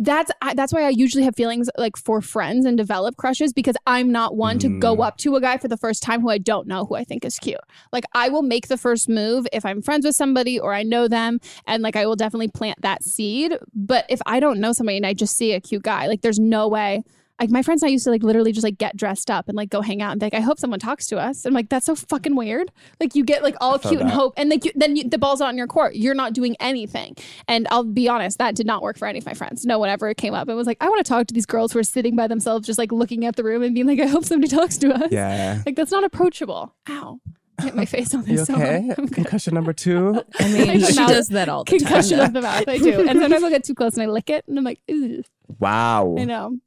that's 0.00 0.32
I, 0.42 0.54
that's 0.54 0.72
why 0.72 0.82
I 0.82 0.88
usually 0.88 1.22
have 1.22 1.36
feelings 1.36 1.70
like 1.78 1.96
for 1.96 2.20
friends 2.20 2.66
and 2.66 2.76
develop 2.76 3.16
crushes 3.16 3.52
because 3.52 3.76
I'm 3.86 4.10
not 4.10 4.36
one 4.36 4.58
to 4.58 4.80
go 4.80 4.96
Mm. 4.96 5.06
up 5.06 5.18
to 5.18 5.36
a 5.36 5.40
guy 5.40 5.56
for 5.56 5.68
the 5.68 5.76
first 5.76 6.02
time 6.02 6.20
who 6.20 6.30
I 6.30 6.38
don't 6.38 6.66
know 6.66 6.84
who 6.84 6.96
I 6.96 7.04
think 7.04 7.24
is 7.24 7.38
cute. 7.38 7.60
Like 7.92 8.02
I 8.12 8.28
will 8.28 8.42
make 8.42 8.66
the 8.66 8.76
first 8.76 9.08
move 9.08 9.46
if 9.52 9.64
I'm 9.64 9.82
friends 9.82 10.04
with 10.04 10.16
somebody 10.16 10.58
or 10.58 10.74
I 10.74 10.82
know 10.82 11.06
them 11.06 11.38
and 11.68 11.80
like 11.80 11.94
I 11.94 12.06
will 12.06 12.16
definitely 12.16 12.48
plant 12.48 12.82
that 12.82 13.04
seed. 13.04 13.56
But 13.72 14.04
if 14.08 14.20
I 14.26 14.40
don't 14.40 14.58
know 14.58 14.72
somebody 14.72 14.96
and 14.96 15.06
I 15.06 15.14
just 15.14 15.36
see 15.36 15.52
a 15.52 15.60
cute 15.60 15.84
guy, 15.84 16.08
like 16.08 16.22
there's 16.22 16.40
no 16.40 16.66
way. 16.66 17.04
Like 17.40 17.50
my 17.50 17.62
friends 17.62 17.82
and 17.82 17.88
I 17.88 17.92
used 17.92 18.04
to 18.04 18.10
like 18.10 18.22
literally 18.22 18.52
just 18.52 18.62
like 18.64 18.78
get 18.78 18.96
dressed 18.96 19.28
up 19.30 19.48
and 19.48 19.56
like 19.56 19.68
go 19.68 19.80
hang 19.80 20.00
out 20.00 20.12
and 20.12 20.20
be 20.20 20.26
like, 20.26 20.34
I 20.34 20.40
hope 20.40 20.58
someone 20.58 20.78
talks 20.78 21.06
to 21.08 21.18
us. 21.18 21.44
I'm 21.44 21.52
like, 21.52 21.68
that's 21.68 21.84
so 21.86 21.96
fucking 21.96 22.36
weird. 22.36 22.70
Like 23.00 23.14
you 23.16 23.24
get 23.24 23.42
like 23.42 23.56
all 23.60 23.76
feel 23.78 23.90
cute 23.90 24.00
and 24.02 24.10
hope, 24.10 24.34
and 24.36 24.48
like 24.50 24.64
you, 24.64 24.70
then 24.76 24.94
you, 24.94 25.08
the 25.08 25.18
ball's 25.18 25.40
not 25.40 25.50
in 25.50 25.58
your 25.58 25.66
court. 25.66 25.96
You're 25.96 26.14
not 26.14 26.32
doing 26.32 26.56
anything. 26.60 27.16
And 27.48 27.66
I'll 27.72 27.82
be 27.84 28.08
honest, 28.08 28.38
that 28.38 28.54
did 28.54 28.66
not 28.66 28.82
work 28.82 28.96
for 28.98 29.08
any 29.08 29.18
of 29.18 29.26
my 29.26 29.34
friends. 29.34 29.64
No 29.66 29.78
one 29.80 29.88
ever 29.88 30.14
came 30.14 30.32
up 30.32 30.46
and 30.48 30.56
was 30.56 30.66
like, 30.68 30.78
I 30.80 30.88
want 30.88 31.04
to 31.04 31.08
talk 31.08 31.26
to 31.26 31.34
these 31.34 31.44
girls 31.46 31.72
who 31.72 31.80
are 31.80 31.84
sitting 31.84 32.14
by 32.14 32.28
themselves, 32.28 32.66
just 32.66 32.78
like 32.78 32.92
looking 32.92 33.24
at 33.26 33.34
the 33.36 33.42
room 33.42 33.62
and 33.62 33.74
being 33.74 33.86
like, 33.88 33.98
I 34.00 34.06
hope 34.06 34.24
somebody 34.24 34.48
talks 34.54 34.78
to 34.78 34.94
us. 34.94 35.10
yeah. 35.10 35.60
Like 35.66 35.74
that's 35.76 35.90
not 35.90 36.04
approachable. 36.04 36.72
Ow. 36.88 37.18
I 37.58 37.62
hit 37.64 37.74
my 37.76 37.84
face 37.84 38.14
on 38.14 38.24
You 38.26 38.36
this. 38.36 38.46
so 38.46 38.54
okay? 38.54 38.86
hard. 38.86 38.98
I'm. 38.98 39.08
Concussion 39.08 39.54
number 39.54 39.72
two. 39.72 40.22
I 40.38 40.48
mean, 40.52 40.80
she 40.84 40.94
Mouth- 41.00 41.08
does 41.08 41.28
that 41.28 41.48
all 41.48 41.64
the 41.64 41.70
time. 41.70 41.78
Concussion 41.80 42.20
of 42.20 42.32
the 42.32 42.42
mouth. 42.42 42.64
I 42.68 42.78
do. 42.78 43.00
And 43.08 43.18
sometimes 43.20 43.42
I'll 43.44 43.50
get 43.50 43.64
too 43.64 43.74
close 43.74 43.94
and 43.94 44.02
I 44.02 44.06
lick 44.06 44.30
it 44.30 44.44
and 44.48 44.56
I'm 44.56 44.64
like, 44.64 44.80
Ugh. 44.88 45.24
Wow. 45.58 46.16
I 46.18 46.24
know. 46.24 46.58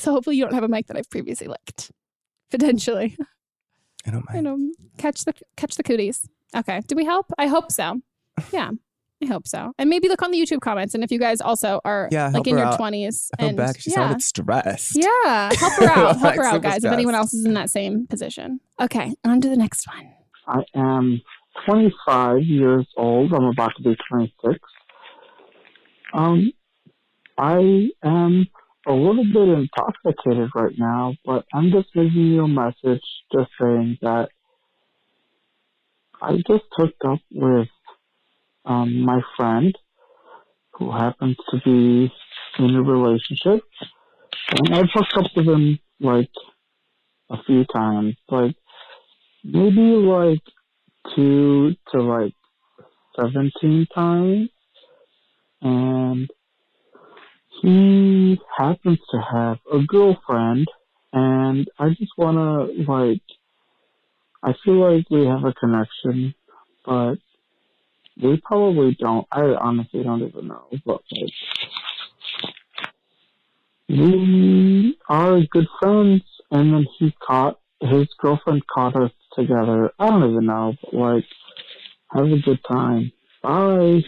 So 0.00 0.12
hopefully 0.12 0.36
you 0.36 0.44
don't 0.44 0.54
have 0.54 0.64
a 0.64 0.68
mic 0.68 0.86
that 0.88 0.96
I've 0.96 1.08
previously 1.10 1.46
licked. 1.46 1.90
Potentially. 2.50 3.16
I 4.06 4.10
don't 4.10 4.24
I 4.28 4.40
mind. 4.40 4.44
know. 4.44 4.72
Catch 4.98 5.24
the 5.24 5.34
catch 5.56 5.76
the 5.76 5.82
cooties. 5.82 6.26
Okay. 6.56 6.80
Did 6.86 6.96
we 6.96 7.04
help? 7.04 7.26
I 7.38 7.46
hope 7.46 7.70
so. 7.70 8.00
Yeah. 8.52 8.70
I 9.22 9.26
hope 9.26 9.46
so. 9.46 9.72
And 9.78 9.90
maybe 9.90 10.08
look 10.08 10.22
on 10.22 10.30
the 10.30 10.40
YouTube 10.40 10.60
comments. 10.62 10.94
And 10.94 11.04
if 11.04 11.12
you 11.12 11.18
guys 11.18 11.42
also 11.42 11.80
are 11.84 12.08
Yeah, 12.10 12.30
like 12.32 12.46
in 12.46 12.56
your 12.56 12.74
twenties 12.76 13.30
and 13.38 13.54
bad. 13.58 13.74
'cause 13.74 13.82
She 13.82 13.90
yeah. 13.90 13.96
sounded 13.96 14.22
stressed. 14.22 14.96
yeah, 14.96 15.52
help 15.54 15.72
her 15.74 15.84
out. 15.90 16.16
Help 16.16 16.34
her 16.36 16.42
out, 16.44 16.54
super 16.54 16.58
guys. 16.60 16.84
If 16.84 16.90
anyone 16.92 17.14
else 17.14 17.34
is 17.34 17.44
in 17.44 17.52
that 17.52 17.68
same 17.68 18.06
position. 18.06 18.60
Okay, 18.80 19.12
on 19.26 19.42
to 19.42 19.50
the 19.50 19.58
next 19.58 19.86
one. 19.86 20.10
I 20.46 20.62
am 20.74 21.20
25 21.66 22.42
years 22.44 22.86
old. 22.96 23.34
I'm 23.34 23.44
about 23.44 23.72
to 23.76 23.82
be 23.82 23.94
26. 24.08 24.58
Um, 26.14 26.50
I 27.36 27.90
am 28.02 28.46
a 28.86 28.92
little 28.92 29.24
bit 29.24 29.48
intoxicated 29.48 30.50
right 30.54 30.74
now, 30.78 31.14
but 31.24 31.44
I'm 31.52 31.70
just 31.70 31.88
leaving 31.94 32.32
you 32.32 32.44
a 32.44 32.48
message 32.48 33.02
just 33.32 33.50
saying 33.60 33.98
that 34.02 34.30
I 36.22 36.36
just 36.36 36.64
hooked 36.72 37.02
up 37.04 37.20
with 37.30 37.68
um, 38.64 39.00
my 39.00 39.20
friend 39.36 39.76
who 40.72 40.90
happens 40.90 41.36
to 41.50 41.60
be 41.64 42.12
in 42.58 42.74
a 42.74 42.82
relationship. 42.82 43.62
And 44.50 44.74
I've 44.74 44.90
hooked 44.92 45.14
up 45.16 45.30
with 45.36 45.46
him 45.46 45.78
like 46.00 46.30
a 47.30 47.42
few 47.44 47.64
times, 47.66 48.16
like 48.28 48.56
maybe 49.44 49.80
like 49.80 50.42
two 51.14 51.74
to 51.92 52.02
like 52.02 52.34
17 53.18 53.86
times. 53.94 54.48
And 55.62 56.30
he 57.62 58.40
happens 58.56 58.98
to 59.10 59.18
have 59.20 59.58
a 59.72 59.80
girlfriend. 59.86 60.66
And 61.12 61.68
I 61.78 61.90
just 61.90 62.12
want 62.16 62.36
to, 62.36 62.90
like, 62.90 63.22
I 64.42 64.54
feel 64.64 64.80
like 64.80 65.10
we 65.10 65.26
have 65.26 65.44
a 65.44 65.52
connection, 65.52 66.34
but 66.86 67.16
we 68.22 68.40
probably 68.44 68.96
don't. 68.98 69.26
I 69.32 69.42
honestly 69.42 70.02
don't 70.02 70.22
even 70.22 70.48
know. 70.48 70.66
But, 70.86 71.02
like, 71.10 71.32
we 73.88 74.96
are 75.08 75.40
good 75.50 75.68
friends. 75.80 76.22
And 76.52 76.74
then 76.74 76.86
he 76.98 77.14
caught, 77.24 77.58
his 77.80 78.08
girlfriend 78.18 78.66
caught 78.66 78.96
us 78.96 79.12
together. 79.34 79.92
I 79.98 80.10
don't 80.10 80.30
even 80.30 80.46
know, 80.46 80.74
but 80.82 80.94
like, 80.94 81.24
have 82.12 82.26
a 82.26 82.38
good 82.38 82.58
time. 82.68 83.12
Bye. 83.42 84.02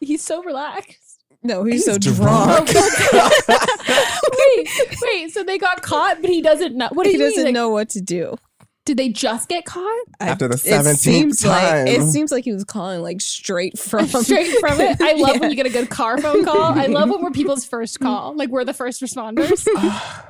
He's 0.00 0.22
so 0.22 0.42
relaxed. 0.42 1.01
No, 1.44 1.64
he's, 1.64 1.84
so 1.84 1.92
He's 1.94 2.16
drunk. 2.16 2.68
wait, 3.48 4.68
wait. 5.02 5.30
So 5.32 5.42
they 5.42 5.58
got 5.58 5.82
caught, 5.82 6.20
but 6.20 6.30
he 6.30 6.40
doesn't 6.42 6.76
know. 6.76 6.88
What 6.92 7.04
do 7.04 7.10
he 7.10 7.16
you 7.16 7.22
doesn't 7.22 7.44
Like, 7.44 7.54
know 7.54 7.68
what 7.70 7.88
to 7.90 8.00
do. 8.00 8.36
Did 8.84 8.96
they 8.96 9.08
just 9.10 9.48
get 9.48 9.64
caught? 9.64 10.04
After 10.20 10.48
the 10.48 10.54
it 10.54 10.60
17th 10.60 10.96
seems 10.96 11.46
like 11.46 11.86
it 11.88 12.02
seems 12.10 12.32
like 12.32 12.44
he 12.44 12.52
was 12.52 12.64
calling 12.64 13.00
like 13.00 13.20
straight 13.20 13.78
from 13.78 14.06
Straight 14.08 14.58
from 14.58 14.80
it. 14.80 15.00
I 15.00 15.12
love 15.12 15.38
when 15.40 15.50
you 15.50 15.56
get 15.56 15.66
a 15.66 15.70
good 15.70 15.88
car 15.88 16.18
phone 16.18 16.44
call. 16.44 16.60
I 16.78 16.86
love 16.86 17.08
when 17.08 17.22
we're 17.22 17.30
people's 17.30 17.64
first 17.64 18.00
call. 18.00 18.34
Like 18.36 18.48
we're 18.50 18.64
the 18.64 18.74
first 18.74 19.00
responders. 19.00 19.66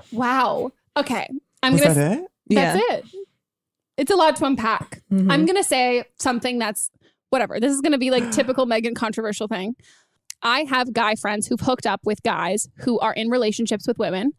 wow. 0.13 0.71
Okay. 0.97 1.27
I'm 1.63 1.73
Was 1.73 1.83
gonna. 1.83 1.95
that 1.95 2.19
it? 2.19 2.27
That's 2.51 2.81
Yeah. 2.91 2.97
it. 2.97 3.05
It's 3.97 4.11
a 4.11 4.17
lot 4.17 4.37
to 4.37 4.45
unpack. 4.45 5.03
Mhm. 5.11 5.33
I'm 5.33 5.47
gonna 5.47 5.65
say 5.65 6.05
something 6.19 6.59
that's 6.59 6.91
whatever. 7.31 7.59
This 7.59 7.73
is 7.73 7.81
gonna 7.81 7.97
be 7.99 8.11
like 8.11 8.31
typical 8.33 8.67
Megan 8.67 8.95
controversial 8.95 9.49
thing. 9.49 9.77
I 10.43 10.65
have 10.65 10.93
guy 10.93 11.15
friends 11.15 11.47
who've 11.47 11.61
hooked 11.61 11.87
up 11.87 12.01
with 12.05 12.23
guys 12.23 12.69
who 12.79 12.99
are 13.01 13.13
in 13.13 13.29
relationships 13.29 13.87
with 13.87 13.99
women. 13.99 14.33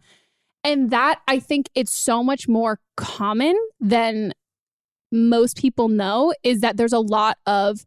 And 0.63 0.91
that 0.91 1.19
I 1.27 1.39
think 1.39 1.69
it's 1.75 1.95
so 1.95 2.23
much 2.23 2.47
more 2.47 2.79
common 2.95 3.57
than 3.79 4.33
most 5.11 5.57
people 5.57 5.89
know 5.89 6.33
is 6.43 6.61
that 6.61 6.77
there's 6.77 6.93
a 6.93 6.99
lot 6.99 7.37
of 7.45 7.85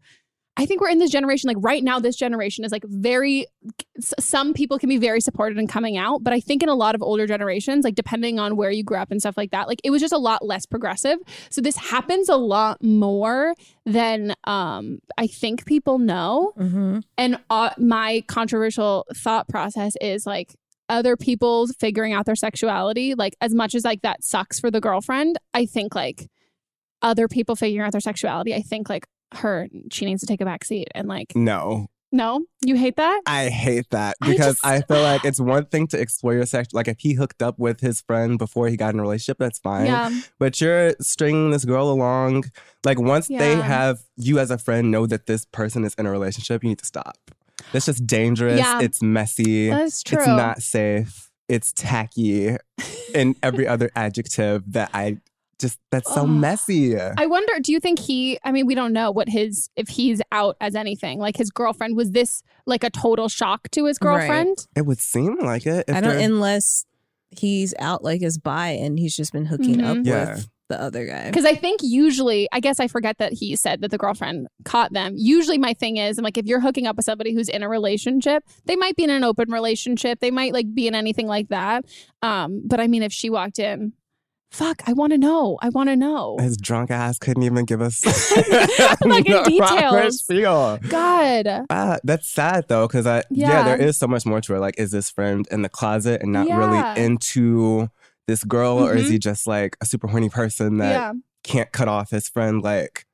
I 0.56 0.66
think 0.66 0.80
we're 0.80 0.88
in 0.88 0.98
this 0.98 1.10
generation, 1.10 1.48
like 1.48 1.58
right 1.60 1.84
now, 1.84 2.00
this 2.00 2.16
generation 2.16 2.64
is 2.64 2.72
like 2.72 2.84
very, 2.86 3.46
some 4.00 4.54
people 4.54 4.78
can 4.78 4.88
be 4.88 4.96
very 4.96 5.20
supported 5.20 5.58
in 5.58 5.66
coming 5.66 5.98
out. 5.98 6.24
But 6.24 6.32
I 6.32 6.40
think 6.40 6.62
in 6.62 6.68
a 6.68 6.74
lot 6.74 6.94
of 6.94 7.02
older 7.02 7.26
generations, 7.26 7.84
like 7.84 7.94
depending 7.94 8.38
on 8.38 8.56
where 8.56 8.70
you 8.70 8.82
grew 8.82 8.96
up 8.96 9.10
and 9.10 9.20
stuff 9.20 9.36
like 9.36 9.50
that, 9.50 9.68
like 9.68 9.80
it 9.84 9.90
was 9.90 10.00
just 10.00 10.14
a 10.14 10.18
lot 10.18 10.44
less 10.44 10.64
progressive. 10.64 11.18
So 11.50 11.60
this 11.60 11.76
happens 11.76 12.28
a 12.28 12.36
lot 12.36 12.82
more 12.82 13.54
than 13.84 14.34
um, 14.44 14.98
I 15.18 15.26
think 15.26 15.66
people 15.66 15.98
know. 15.98 16.52
Mm-hmm. 16.58 17.00
And 17.18 17.38
uh, 17.50 17.70
my 17.78 18.24
controversial 18.26 19.06
thought 19.14 19.48
process 19.48 19.92
is 20.00 20.26
like, 20.26 20.54
other 20.88 21.16
people 21.16 21.66
figuring 21.80 22.12
out 22.12 22.26
their 22.26 22.36
sexuality, 22.36 23.16
like 23.16 23.34
as 23.40 23.52
much 23.52 23.74
as 23.74 23.84
like 23.84 24.02
that 24.02 24.22
sucks 24.22 24.60
for 24.60 24.70
the 24.70 24.80
girlfriend, 24.80 25.36
I 25.52 25.66
think 25.66 25.96
like 25.96 26.28
other 27.02 27.26
people 27.26 27.56
figuring 27.56 27.84
out 27.84 27.90
their 27.90 28.00
sexuality, 28.00 28.54
I 28.54 28.62
think 28.62 28.88
like 28.88 29.04
her, 29.34 29.68
she 29.90 30.04
needs 30.06 30.20
to 30.20 30.26
take 30.26 30.40
a 30.40 30.44
back 30.44 30.64
seat 30.64 30.88
and 30.94 31.08
like, 31.08 31.34
No, 31.34 31.88
no, 32.12 32.44
you 32.64 32.76
hate 32.76 32.96
that? 32.96 33.22
I 33.26 33.48
hate 33.48 33.90
that 33.90 34.16
I 34.22 34.30
because 34.30 34.54
just- 34.54 34.64
I, 34.66 34.80
feel 34.82 35.02
like 35.02 35.24
it's 35.24 35.40
one 35.40 35.66
thing 35.66 35.86
to 35.88 36.00
explore 36.00 36.34
your 36.34 36.46
sex. 36.46 36.72
Like 36.72 36.88
if 36.88 36.96
he 37.00 37.14
hooked 37.14 37.42
up 37.42 37.58
with 37.58 37.80
his 37.80 38.00
friend 38.00 38.38
before 38.38 38.68
he 38.68 38.76
got 38.76 38.94
in 38.94 39.00
a 39.00 39.02
relationship, 39.02 39.38
that's 39.38 39.58
fine. 39.58 39.86
Yeah. 39.86 40.20
But 40.38 40.60
you're 40.60 40.94
stringing 41.00 41.50
this 41.50 41.64
girl 41.64 41.90
along. 41.90 42.44
Like 42.84 43.00
once 43.00 43.28
they 43.28 43.56
have 43.56 43.98
you 44.16 44.38
as 44.38 44.50
a 44.50 44.58
friend 44.58 44.90
know 44.90 45.06
that 45.06 45.26
this 45.26 45.44
person 45.46 45.84
is 45.84 45.94
in 45.94 46.06
a 46.06 46.10
relationship, 46.10 46.62
you 46.62 46.70
need 46.70 46.78
to 46.78 46.86
stop. 46.86 47.18
That's 47.72 47.86
just 47.86 48.06
dangerous. 48.06 48.58
Yeah. 48.58 48.80
It's 48.80 49.02
messy. 49.02 49.70
That's 49.70 50.02
true. 50.02 50.18
It's 50.18 50.26
not 50.28 50.62
safe. 50.62 51.30
It's 51.48 51.72
tacky, 51.72 52.56
and 53.14 53.36
every 53.40 53.68
other 53.74 53.88
adjective 53.94 54.64
that 54.72 54.90
I 54.92 55.18
just 55.60 55.78
that's 55.90 56.12
so 56.12 56.22
Ugh. 56.22 56.28
messy. 56.28 56.98
I 56.98 57.26
wonder, 57.26 57.54
do 57.60 57.72
you 57.72 57.80
think 57.80 57.98
he, 57.98 58.38
I 58.44 58.52
mean, 58.52 58.66
we 58.66 58.74
don't 58.74 58.92
know 58.92 59.10
what 59.10 59.28
his, 59.28 59.70
if 59.76 59.88
he's 59.88 60.20
out 60.32 60.56
as 60.60 60.74
anything, 60.74 61.18
like 61.18 61.36
his 61.36 61.50
girlfriend, 61.50 61.96
was 61.96 62.10
this 62.10 62.42
like 62.66 62.84
a 62.84 62.90
total 62.90 63.28
shock 63.28 63.68
to 63.72 63.86
his 63.86 63.98
Right. 64.02 64.18
girlfriend? 64.18 64.66
It 64.76 64.86
would 64.86 64.98
seem 65.00 65.38
like 65.40 65.66
it. 65.66 65.84
if 65.88 65.96
I 65.96 66.00
don't 66.00 66.16
they're- 66.16 66.24
unless 66.26 66.84
he's 67.30 67.74
out 67.78 68.04
like 68.04 68.22
as 68.22 68.38
bi 68.38 68.68
and 68.68 68.98
he's 68.98 69.16
just 69.16 69.32
been 69.32 69.46
hooking 69.46 69.82
up 69.82 69.96
Mhm. 69.98 70.06
Yeah. 70.06 70.34
with 70.36 70.48
the 70.68 70.80
other 70.80 71.06
guy. 71.06 71.26
Because 71.26 71.44
I 71.44 71.54
think 71.54 71.80
usually, 71.82 72.48
I 72.52 72.60
guess 72.60 72.78
I 72.80 72.88
forget 72.88 73.18
that 73.18 73.32
he 73.32 73.54
said 73.56 73.80
that 73.82 73.90
the 73.90 73.98
girlfriend 73.98 74.48
caught 74.64 74.92
them. 74.92 75.14
Usually, 75.16 75.58
my 75.58 75.74
thing 75.74 75.96
is, 75.96 76.18
I'm 76.18 76.24
like, 76.24 76.36
if 76.38 76.46
you're 76.46 76.60
hooking 76.60 76.86
up 76.86 76.96
with 76.96 77.04
somebody 77.04 77.32
who's 77.34 77.48
in 77.48 77.62
a 77.62 77.68
relationship, 77.68 78.42
they 78.64 78.74
might 78.76 78.96
be 78.96 79.04
in 79.04 79.10
an 79.10 79.22
open 79.24 79.50
relationship. 79.50 80.18
They 80.20 80.30
might 80.30 80.52
like 80.52 80.74
be 80.74 80.86
in 80.88 80.94
anything 80.94 81.26
like 81.28 81.48
that. 81.48 81.84
Um, 82.22 82.62
but 82.66 82.80
I 82.80 82.88
mean, 82.88 83.02
if 83.02 83.12
she 83.12 83.30
walked 83.30 83.58
in, 83.58 83.92
fuck, 84.50 84.82
I 84.86 84.92
want 84.92 85.12
to 85.12 85.18
know. 85.18 85.58
I 85.60 85.68
want 85.68 85.88
to 85.90 85.96
know. 85.96 86.36
His 86.40 86.56
drunk 86.56 86.90
ass 86.90 87.18
couldn't 87.18 87.42
even 87.42 87.64
give 87.64 87.80
us 87.82 87.98
Fucking 88.00 89.24
proper 89.24 89.44
details. 89.50 90.22
God. 90.88 91.48
Ah, 91.70 91.98
that's 92.04 92.28
sad 92.28 92.66
though, 92.68 92.86
because 92.86 93.06
I 93.06 93.18
yeah. 93.30 93.50
Yeah. 93.50 93.62
there 93.64 93.80
is 93.80 93.98
so 93.98 94.06
much 94.06 94.24
more 94.26 94.40
to 94.42 94.54
it. 94.54 94.58
Like, 94.60 94.78
is 94.78 94.90
this 94.90 95.10
friend 95.10 95.46
in 95.50 95.62
the 95.62 95.68
closet 95.68 96.22
and 96.22 96.32
not 96.32 96.46
Yeah. 96.48 96.56
really 96.94 97.04
into 97.04 97.88
this 98.26 98.44
girl, 98.44 98.78
or 98.78 98.94
is 98.94 99.06
Mhm. 99.06 99.10
he 99.12 99.18
just 99.18 99.46
like 99.46 99.76
a 99.80 99.86
super 99.86 100.08
horny 100.08 100.28
person 100.28 100.78
that 100.78 100.92
Yeah. 100.92 101.12
can't 101.44 101.70
cut 101.72 101.88
off 101.88 102.10
his 102.10 102.28
friend? 102.28 102.62
Like, 102.62 103.04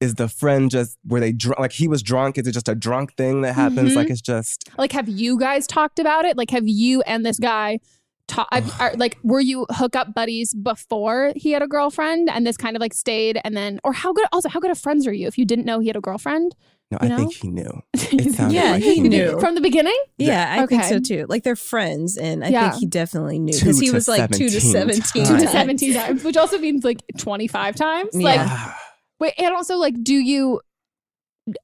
is 0.00 0.14
the 0.14 0.28
friend 0.28 0.70
just 0.70 0.96
were 1.06 1.20
they 1.20 1.32
drunk? 1.32 1.58
Like 1.58 1.72
he 1.72 1.88
was 1.88 2.02
drunk? 2.02 2.38
Is 2.38 2.46
it 2.46 2.52
just 2.52 2.68
a 2.68 2.74
drunk 2.74 3.14
thing 3.16 3.42
that 3.42 3.54
happens? 3.54 3.92
Mhm. 3.92 3.96
Like 3.96 4.10
it's 4.10 4.20
just 4.20 4.68
Like, 4.78 4.92
have 4.92 5.08
you 5.08 5.38
guys 5.38 5.66
talked 5.66 5.98
about 5.98 6.24
it? 6.24 6.36
Like, 6.36 6.50
have 6.50 6.66
you 6.68 7.02
and 7.02 7.26
this 7.26 7.38
guy 7.38 7.80
talk? 8.28 8.48
are, 8.80 8.92
like, 8.96 9.18
were 9.24 9.40
you 9.40 9.66
hookup 9.70 10.14
buddies 10.14 10.54
before 10.54 11.32
he 11.34 11.50
had 11.52 11.62
a 11.62 11.66
girlfriend, 11.66 12.28
and 12.30 12.46
this 12.46 12.56
kind 12.56 12.76
of 12.76 12.80
like 12.80 12.94
stayed, 12.94 13.40
and 13.44 13.56
then, 13.56 13.80
or 13.82 13.92
how 13.92 14.12
good? 14.12 14.26
Also, 14.32 14.48
how 14.48 14.60
good 14.60 14.70
of 14.70 14.78
friends 14.78 15.06
are 15.06 15.12
you 15.12 15.26
if 15.26 15.36
you 15.38 15.44
didn't 15.44 15.64
know 15.64 15.80
he 15.80 15.88
had 15.88 15.96
a 15.96 16.00
girlfriend? 16.00 16.54
no. 16.90 16.98
You 17.02 17.12
I 17.12 17.16
think 17.16 17.34
he 17.34 17.48
knew. 17.50 17.82
It 17.94 18.38
Yeah, 18.50 18.70
like 18.72 18.82
he 18.82 19.00
knew. 19.00 19.38
from 19.40 19.54
the 19.54 19.60
beginning. 19.60 19.98
Yeah, 20.16 20.56
I 20.62 20.64
think 20.66 20.84
so 20.84 20.98
too. 21.00 21.26
Like 21.28 21.42
they're 21.42 21.54
friends, 21.56 22.16
and 22.16 22.42
I 22.44 22.48
Yeah. 22.48 22.70
think 22.70 22.80
he 22.80 22.86
definitely 22.86 23.38
knew 23.38 23.52
because 23.52 23.78
he 23.78 23.90
was 23.90 24.08
like 24.08 24.30
two 24.30 24.48
to 24.48 24.60
17 24.60 25.02
seventeen. 25.02 25.24
Two 25.26 25.34
to 25.36 25.40
times. 25.44 25.50
seventeen 25.52 25.94
times, 25.94 26.24
which 26.24 26.36
also 26.38 26.58
means 26.58 26.84
like 26.84 27.02
twenty 27.18 27.46
five 27.46 27.74
times. 27.76 28.10
Yeah. 28.14 28.24
Like, 28.24 28.40
Ah, 28.40 28.78
wait, 29.20 29.34
and 29.38 29.54
also 29.54 29.76
like, 29.76 30.02
do 30.02 30.14
you? 30.14 30.60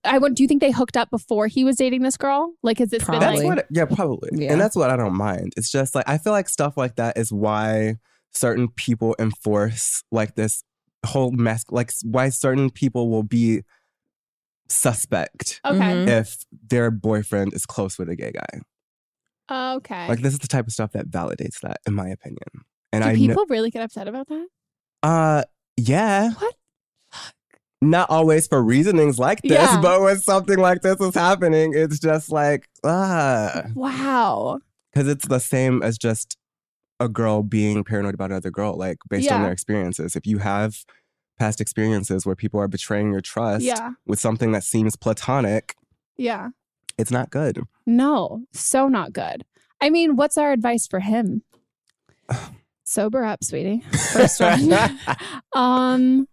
I 0.04 0.18
want. 0.18 0.36
Do 0.36 0.42
you 0.42 0.48
think 0.48 0.60
they 0.60 0.70
hooked 0.70 0.96
up 0.96 1.10
before 1.10 1.46
he 1.46 1.64
was 1.64 1.76
dating 1.76 2.02
this 2.02 2.16
girl? 2.16 2.52
Like, 2.62 2.78
has 2.78 2.90
this 2.90 3.02
Probably. 3.04 3.20
been 3.20 3.28
That's 3.34 3.44
like? 3.44 3.56
what, 3.56 3.66
yeah, 3.70 3.84
probably. 3.84 4.30
Yeah. 4.32 4.52
And 4.52 4.60
that's 4.60 4.76
what 4.76 4.90
I 4.90 4.96
don't 4.96 5.14
mind. 5.16 5.52
It's 5.56 5.70
just 5.70 5.94
like, 5.94 6.08
I 6.08 6.18
feel 6.18 6.32
like 6.32 6.48
stuff 6.48 6.76
like 6.76 6.96
that 6.96 7.16
is 7.18 7.32
why 7.32 7.96
certain 8.32 8.68
people 8.68 9.14
enforce 9.18 10.02
like 10.10 10.34
this 10.34 10.62
whole 11.06 11.30
mess, 11.30 11.64
like 11.70 11.92
why 12.02 12.28
certain 12.30 12.70
people 12.70 13.10
will 13.10 13.22
be 13.22 13.62
suspect 14.68 15.60
Okay. 15.64 15.78
Mhm. 15.78 16.08
if 16.08 16.36
their 16.68 16.90
boyfriend 16.90 17.52
is 17.54 17.66
close 17.66 17.98
with 17.98 18.08
a 18.08 18.16
gay 18.16 18.32
guy. 18.32 18.60
Okay. 19.76 20.08
Like, 20.08 20.20
this 20.20 20.32
is 20.32 20.38
the 20.38 20.48
type 20.48 20.66
of 20.66 20.72
stuff 20.72 20.92
that 20.92 21.10
validates 21.10 21.60
that, 21.62 21.78
in 21.86 21.92
my 21.94 22.08
opinion. 22.08 22.38
And 22.92 23.04
do 23.04 23.10
I 23.10 23.12
know, 23.12 23.18
people 23.18 23.44
really 23.50 23.70
get 23.70 23.82
upset 23.82 24.08
about 24.08 24.28
that? 24.28 24.46
uh, 25.02 25.42
yeah. 25.76 26.30
What? 26.32 26.54
Not 27.90 28.10
always 28.10 28.46
for 28.46 28.62
reasonings 28.62 29.18
like 29.18 29.42
this, 29.42 29.52
Yeah. 29.52 29.80
but 29.80 30.00
when 30.00 30.18
something 30.18 30.58
like 30.58 30.82
this 30.82 31.00
is 31.00 31.14
happening, 31.14 31.72
it's 31.74 31.98
just 31.98 32.30
like, 32.32 32.68
ah. 32.84 33.64
Wow. 33.74 34.60
because 34.92 35.08
it's 35.08 35.26
the 35.28 35.38
same 35.40 35.82
as 35.82 35.98
just 35.98 36.36
a 37.00 37.08
girl 37.08 37.42
being 37.42 37.82
paranoid 37.84 38.14
about 38.14 38.30
another 38.30 38.50
girl, 38.50 38.76
like 38.76 38.98
based 39.10 39.30
on 39.30 39.42
their 39.42 39.52
experiences. 39.52 40.14
If 40.16 40.26
you 40.26 40.38
have 40.38 40.84
past 41.38 41.60
experiences 41.60 42.24
where 42.24 42.36
people 42.36 42.60
are 42.60 42.68
betraying 42.68 43.10
your 43.10 43.20
trust 43.20 43.64
Yeah. 43.64 43.90
with 44.06 44.20
something 44.20 44.52
that 44.52 44.62
seems 44.62 44.94
platonic, 44.96 45.74
Yeah. 46.16 46.50
it's 46.96 47.10
not 47.10 47.30
good. 47.30 47.64
No, 47.86 48.44
so 48.52 48.86
not 48.88 49.12
good. 49.12 49.44
I 49.80 49.90
mean, 49.90 50.14
what's 50.16 50.38
our 50.38 50.52
advice 50.52 50.86
for 50.86 51.00
him? 51.00 51.42
Sober 52.84 53.24
up, 53.24 53.42
sweetie. 53.42 53.80
First 54.12 54.40
one. 54.40 54.72
um, 55.54 56.28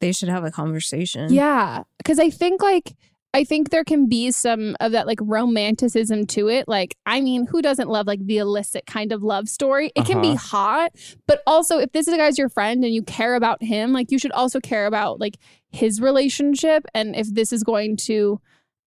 They 0.00 0.12
should 0.12 0.28
have 0.28 0.44
a 0.44 0.50
conversation. 0.50 1.32
yeah, 1.32 1.82
because 1.98 2.18
I 2.18 2.30
think 2.30 2.62
like 2.62 2.94
I 3.32 3.44
think 3.44 3.70
there 3.70 3.84
can 3.84 4.08
be 4.08 4.32
some 4.32 4.76
of 4.80 4.90
that 4.92 5.06
like 5.06 5.20
romanticism 5.22 6.26
to 6.26 6.48
it. 6.48 6.66
Like, 6.66 6.96
I 7.06 7.20
mean, 7.20 7.46
who 7.46 7.62
doesn't 7.62 7.88
love 7.88 8.08
like 8.08 8.26
the 8.26 8.38
illicit 8.38 8.86
kind 8.86 9.12
of 9.12 9.22
love 9.22 9.48
story? 9.48 9.92
It 9.94 10.04
can 10.04 10.20
be 10.20 10.30
Uh-huh. 10.30 10.38
hot, 10.38 10.92
but 11.28 11.40
also 11.46 11.78
if 11.78 11.92
this 11.92 12.08
is 12.08 12.14
a 12.14 12.16
guy's 12.16 12.38
your 12.38 12.48
friend 12.48 12.82
and 12.82 12.92
you 12.92 13.02
care 13.04 13.36
about 13.36 13.62
him, 13.62 13.92
like 13.92 14.10
you 14.10 14.18
should 14.18 14.32
also 14.32 14.58
care 14.58 14.86
about 14.86 15.20
like 15.20 15.36
his 15.70 16.00
relationship 16.00 16.84
and 16.92 17.14
if 17.14 17.32
this 17.32 17.52
is 17.52 17.62
going 17.62 17.96
to 17.98 18.40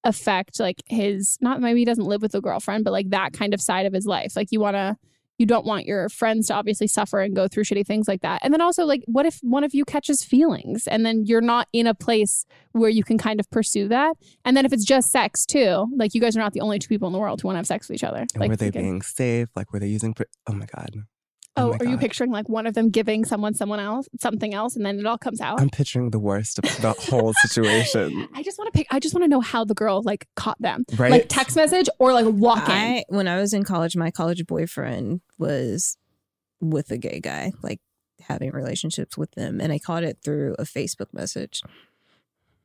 affect 0.03 0.59
like 0.59 0.81
his 0.87 1.37
not 1.39 1.61
maybe 1.61 1.79
he 1.79 1.85
doesn't 1.85 2.03
live 2.03 2.21
with 2.21 2.35
a 2.35 2.41
girlfriend, 2.41 2.83
but 2.83 2.91
like 2.91 3.11
that 3.11 3.31
kind 3.31 3.53
of 3.53 3.61
side 3.61 3.85
of 3.85 3.93
his 3.93 4.05
life. 4.05 4.35
Like 4.35 4.51
you 4.51 4.59
want 4.59 4.75
to 4.75 4.97
you 5.37 5.45
don't 5.45 5.65
want 5.65 5.85
your 5.85 6.09
friends 6.09 6.47
to 6.47 6.53
obviously 6.53 6.87
suffer 6.87 7.19
and 7.19 7.35
go 7.35 7.47
through 7.47 7.63
shitty 7.63 7.85
things 7.85 8.07
like 8.07 8.21
that. 8.21 8.41
And 8.43 8.53
then 8.53 8.61
also 8.61 8.85
like 8.85 9.03
what 9.05 9.25
if 9.25 9.39
one 9.41 9.63
of 9.63 9.73
you 9.73 9.85
catches 9.85 10.23
feelings 10.23 10.87
and 10.87 11.05
then 11.05 11.25
you're 11.25 11.41
not 11.41 11.67
in 11.73 11.87
a 11.87 11.93
place 11.93 12.45
where 12.71 12.89
you 12.89 13.03
can 13.03 13.17
kind 13.17 13.39
of 13.39 13.49
pursue 13.49 13.87
that? 13.89 14.15
And 14.45 14.55
then 14.55 14.65
if 14.65 14.73
it's 14.73 14.85
just 14.85 15.11
sex 15.11 15.45
too, 15.45 15.87
like 15.95 16.13
you 16.13 16.21
guys 16.21 16.35
are 16.35 16.39
not 16.39 16.53
the 16.53 16.61
only 16.61 16.79
two 16.79 16.87
people 16.87 17.07
in 17.07 17.13
the 17.13 17.19
world 17.19 17.41
who 17.41 17.47
want 17.47 17.55
to 17.55 17.59
have 17.59 17.67
sex 17.67 17.87
with 17.87 17.95
each 17.95 18.03
other. 18.03 18.19
And 18.19 18.37
like 18.37 18.49
were 18.49 18.55
they 18.55 18.69
being 18.69 19.01
safe? 19.01 19.49
Like, 19.55 19.73
were 19.73 19.79
they 19.79 19.87
using? 19.87 20.13
Pr- 20.13 20.23
oh 20.47 20.53
my 20.53 20.65
god! 20.65 21.03
Oh, 21.55 21.67
oh, 21.67 21.69
my 21.71 21.77
are 21.79 21.85
you 21.85 21.97
picturing 21.97 22.31
like 22.31 22.49
one 22.49 22.65
of 22.65 22.73
them 22.73 22.89
giving 22.89 23.25
someone 23.25 23.53
someone 23.53 23.79
else 23.79 24.07
something 24.19 24.53
else 24.55 24.75
and 24.75 24.83
then 24.85 24.99
it 24.99 25.05
all 25.05 25.17
comes 25.19 25.39
out? 25.39 25.61
I'm 25.61 25.69
picturing 25.69 26.09
the 26.09 26.19
worst 26.19 26.57
of 26.59 26.63
the 26.81 26.93
whole 26.97 27.33
situation. 27.41 28.27
I 28.33 28.41
just 28.41 28.57
want 28.57 28.73
to 28.73 28.77
pick 28.77 28.87
I 28.89 28.99
just 28.99 29.13
want 29.13 29.23
to 29.23 29.27
know 29.27 29.41
how 29.41 29.63
the 29.63 29.75
girl 29.75 30.01
like 30.03 30.27
caught 30.35 30.59
them. 30.59 30.85
Right? 30.97 31.11
Like 31.11 31.25
text 31.29 31.55
message 31.55 31.89
or 31.99 32.11
like 32.13 32.25
walk 32.27 32.67
in. 32.69 32.75
I 32.75 33.03
when 33.09 33.27
I 33.27 33.39
was 33.39 33.53
in 33.53 33.63
college, 33.63 33.95
my 33.95 34.09
college 34.09 34.45
boyfriend 34.47 35.21
was 35.37 35.97
with 36.59 36.89
a 36.91 36.97
gay 36.97 37.19
guy, 37.19 37.51
like 37.61 37.79
having 38.21 38.51
relationships 38.51 39.17
with 39.17 39.31
them, 39.33 39.59
and 39.61 39.71
I 39.71 39.79
caught 39.79 40.03
it 40.03 40.19
through 40.23 40.55
a 40.57 40.63
Facebook 40.63 41.13
message. 41.13 41.61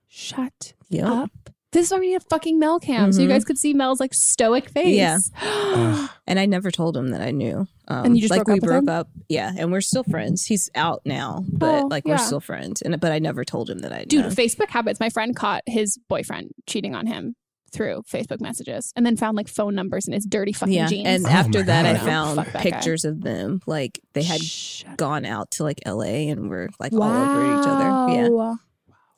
Shut 0.07 0.72
Yep. 0.88 1.05
up. 1.07 1.31
This 1.72 1.87
is 1.87 1.92
why 1.92 1.98
we 1.98 2.09
need 2.09 2.14
a 2.14 2.20
fucking 2.20 2.59
Mel 2.59 2.81
cam 2.81 3.12
so 3.12 3.20
you 3.20 3.26
Mhm. 3.28 3.33
guys 3.33 3.44
could 3.44 3.59
see 3.59 3.74
Mel's 3.74 4.00
like 4.00 4.14
stoic 4.14 4.70
face. 4.70 4.96
Yeah. 4.96 5.18
Ugh. 5.42 6.11
And 6.26 6.38
I 6.38 6.46
never 6.46 6.70
told 6.70 6.96
him 6.96 7.09
that 7.09 7.20
I 7.20 7.31
knew. 7.31 7.66
Um, 7.88 8.04
And 8.07 8.16
you 8.16 8.22
just 8.22 8.31
like 8.31 8.44
broke 8.44 8.48
we 8.48 8.52
up 8.54 8.62
with 8.62 8.68
broke 8.70 8.83
him? 8.85 8.88
up, 8.88 9.09
yeah, 9.28 9.52
and 9.57 9.70
we're 9.70 9.83
still 9.83 10.04
friends. 10.04 10.46
He's 10.46 10.70
out 10.74 11.02
now, 11.04 11.44
but 11.52 11.85
Oh, 11.85 11.87
like 11.88 12.04
yeah. 12.07 12.14
we're 12.14 12.18
still 12.18 12.40
friends. 12.40 12.81
And 12.81 12.98
but 13.00 13.12
I 13.12 13.18
never 13.18 13.44
told 13.44 13.68
him 13.68 13.81
that 13.81 13.92
I 13.92 13.98
knew. 14.00 14.04
Dude. 14.22 14.24
Facebook 14.33 14.68
habits. 14.70 14.98
My 14.98 15.11
friend 15.11 15.37
caught 15.37 15.62
his 15.66 15.98
boyfriend 16.09 16.52
cheating 16.66 16.94
on 16.94 17.07
him 17.07 17.35
through 17.70 18.02
Facebook 18.11 18.40
messages 18.40 18.90
and 18.96 19.04
then 19.04 19.14
found 19.14 19.37
like 19.37 19.46
phone 19.46 19.74
numbers 19.74 20.07
in 20.09 20.14
his 20.14 20.24
dirty 20.24 20.54
fucking 20.54 20.72
yeah, 20.72 20.87
jeans. 20.87 21.07
and 21.07 21.26
Oh 21.26 21.28
after 21.28 21.59
my 21.59 21.64
that, 21.66 21.85
I 21.85 21.98
found 21.98 22.37
Fuck 22.37 22.46
that 22.46 22.54
guy. 22.54 22.70
pictures 22.70 23.04
of 23.04 23.20
them. 23.20 23.61
Like 23.66 24.00
they 24.14 24.22
had 24.22 24.40
Shut 24.40 24.96
gone 24.96 25.26
out 25.26 25.50
to 25.52 25.64
like 25.64 25.81
L.A. 25.85 26.31
and 26.31 26.48
were 26.48 26.70
like 26.81 26.94
all 26.94 27.02
over 27.02 27.61
each 27.61 27.66
other. 27.68 28.14
Yeah, 28.14 28.28
Wow. 28.31 28.57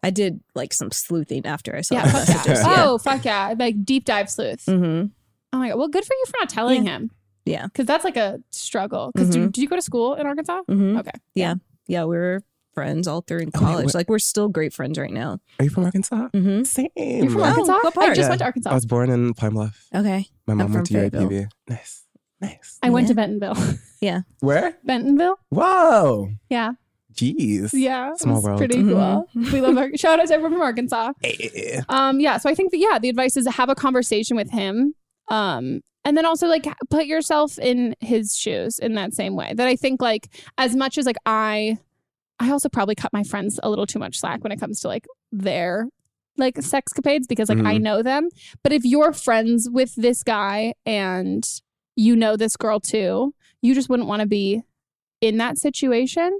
I 0.03 0.11
did 0.11 0.41
like 0.55 0.73
some 0.73 0.91
sleuthing 0.91 1.45
after 1.47 1.77
I 1.77 1.83
saw 1.83 1.97
Yeah, 1.97 2.03
the 2.07 2.09
yeah. 2.09 2.15
messages. 2.15 2.59
Yeah. 2.65 2.75
Oh, 2.85 2.99
fuck 2.99 3.25
yeah. 3.25 3.55
Like 3.59 3.85
deep 3.85 4.05
dive 4.05 4.31
sleuth. 4.31 4.65
hmm 4.67 5.05
Oh 5.53 5.59
my 5.59 5.69
God. 5.71 5.79
Well, 5.79 5.89
good 5.89 6.05
for 6.05 6.15
you 6.15 6.25
for 6.27 6.35
not 6.41 6.49
telling 6.49 6.85
him. 6.85 7.11
Yeah. 7.45 7.67
Because 7.67 7.87
that's 7.87 8.05
like 8.05 8.17
a 8.17 8.39
struggle. 8.51 9.11
Because 9.15 9.31
Mhm. 9.31 9.53
did 9.53 9.59
you 9.59 9.69
go 9.69 9.77
to 9.77 9.83
school 9.83 10.15
in 10.15 10.27
Arkansas? 10.27 10.63
hmm 10.69 10.97
Okay. 10.99 11.11
Yeah. 11.35 11.55
Yeah, 11.89 12.05
we 12.05 12.17
were 12.17 12.43
friends 12.73 13.09
all 13.09 13.21
through 13.23 13.41
in 13.41 13.51
Oh, 13.55 13.59
college. 13.59 13.87
what- 13.87 13.95
like 13.95 14.09
we're 14.09 14.21
still 14.21 14.49
great 14.49 14.73
friends 14.73 14.97
right 14.99 15.11
now. 15.13 15.39
Are 15.59 15.65
you 15.65 15.71
from 15.71 15.85
Arkansas? 15.85 16.29
Mm-hmm. 16.33 16.63
Same. 16.63 16.89
You're 16.97 17.31
from 17.31 17.41
Oh, 17.43 17.45
Arkansas? 17.47 17.79
what 17.83 17.99
I 17.99 18.07
just 18.15 18.21
Yeah. 18.21 18.29
went 18.29 18.39
to 18.39 18.45
Arkansas. 18.45 18.71
I 18.71 18.75
was 18.75 18.87
born 18.87 19.11
in 19.11 19.35
Pine 19.35 19.51
Bluff. 19.53 19.87
Okay. 19.95 20.27
My 20.47 20.55
mom 20.55 20.67
I'm 20.69 20.73
went 20.75 20.87
to 20.87 20.93
from 20.95 21.01
UAPB. 21.03 21.29
Fayetteville. 21.29 21.49
Nice. 21.69 22.05
Nice. 22.41 22.79
I 22.83 22.91
went 22.91 23.09
to 23.09 23.15
Bentonville. 23.15 23.57
Yeah. 24.01 24.21
Where? 24.41 24.79
Bentonville? 24.83 25.39
Whoa. 25.51 26.31
Yeah. 26.49 26.73
Jeez. 27.15 27.71
Yeah. 27.73 28.15
Small 28.17 28.41
world. 28.43 28.59
Pretty 28.59 28.83
cool. 28.83 29.27
we 29.35 29.61
love 29.61 29.77
our 29.77 29.91
shout 29.97 30.21
out 30.21 30.29
to 30.29 30.35
everyone 30.35 30.53
from 30.53 30.63
Arkansas. 30.63 31.13
Eh. 31.25 31.81
Um, 31.89 32.21
yeah. 32.21 32.39
So 32.39 32.49
I 32.49 32.55
think 32.55 32.71
that 32.73 32.79
yeah, 32.79 32.99
the 32.99 33.09
advice 33.09 33.37
is 33.37 33.47
have 33.47 33.69
a 33.69 33.75
conversation 33.75 34.37
with 34.37 34.51
him. 34.51 34.95
Um, 35.29 35.81
and 36.05 36.17
then 36.17 36.25
also 36.25 36.47
like 36.47 36.67
put 36.89 37.07
yourself 37.07 37.59
in 37.59 37.95
his 38.01 38.35
shoes 38.35 38.79
in 38.79 38.95
that 38.95 39.13
same 39.15 39.35
way. 39.37 39.53
That 39.55 39.67
I 39.67 39.77
think 39.77 40.01
like 40.01 40.29
as 40.59 40.75
much 40.75 40.97
as 40.99 41.07
like 41.07 41.19
I 41.27 41.79
I 42.39 42.51
also 42.51 42.69
probably 42.69 42.95
cut 42.95 43.13
my 43.13 43.23
friends 43.23 43.61
a 43.63 43.69
little 43.69 43.87
too 43.87 43.99
much 43.99 44.19
slack 44.19 44.43
when 44.43 44.51
it 44.53 44.59
comes 44.59 44.81
to 44.81 44.89
like 44.89 45.07
their 45.31 45.89
like 46.39 46.57
sex 46.63 46.93
sexcapades 46.93 47.25
because 47.29 47.49
like 47.51 47.59
I 47.59 47.77
Mhm. 47.77 47.83
know 47.83 48.03
them. 48.03 48.29
But 48.63 48.73
if 48.73 48.85
you're 48.85 49.13
friends 49.13 49.69
with 49.71 49.95
this 49.97 50.23
guy 50.23 50.73
and 50.87 51.45
you 51.97 52.17
know 52.17 52.37
this 52.37 52.57
girl 52.57 52.81
too, 52.81 53.35
you 53.61 53.75
just 53.75 53.91
wouldn't 53.91 54.09
want 54.09 54.21
to 54.21 54.27
be 54.27 54.63
in 55.21 55.37
that 55.37 55.59
situation. 55.59 56.39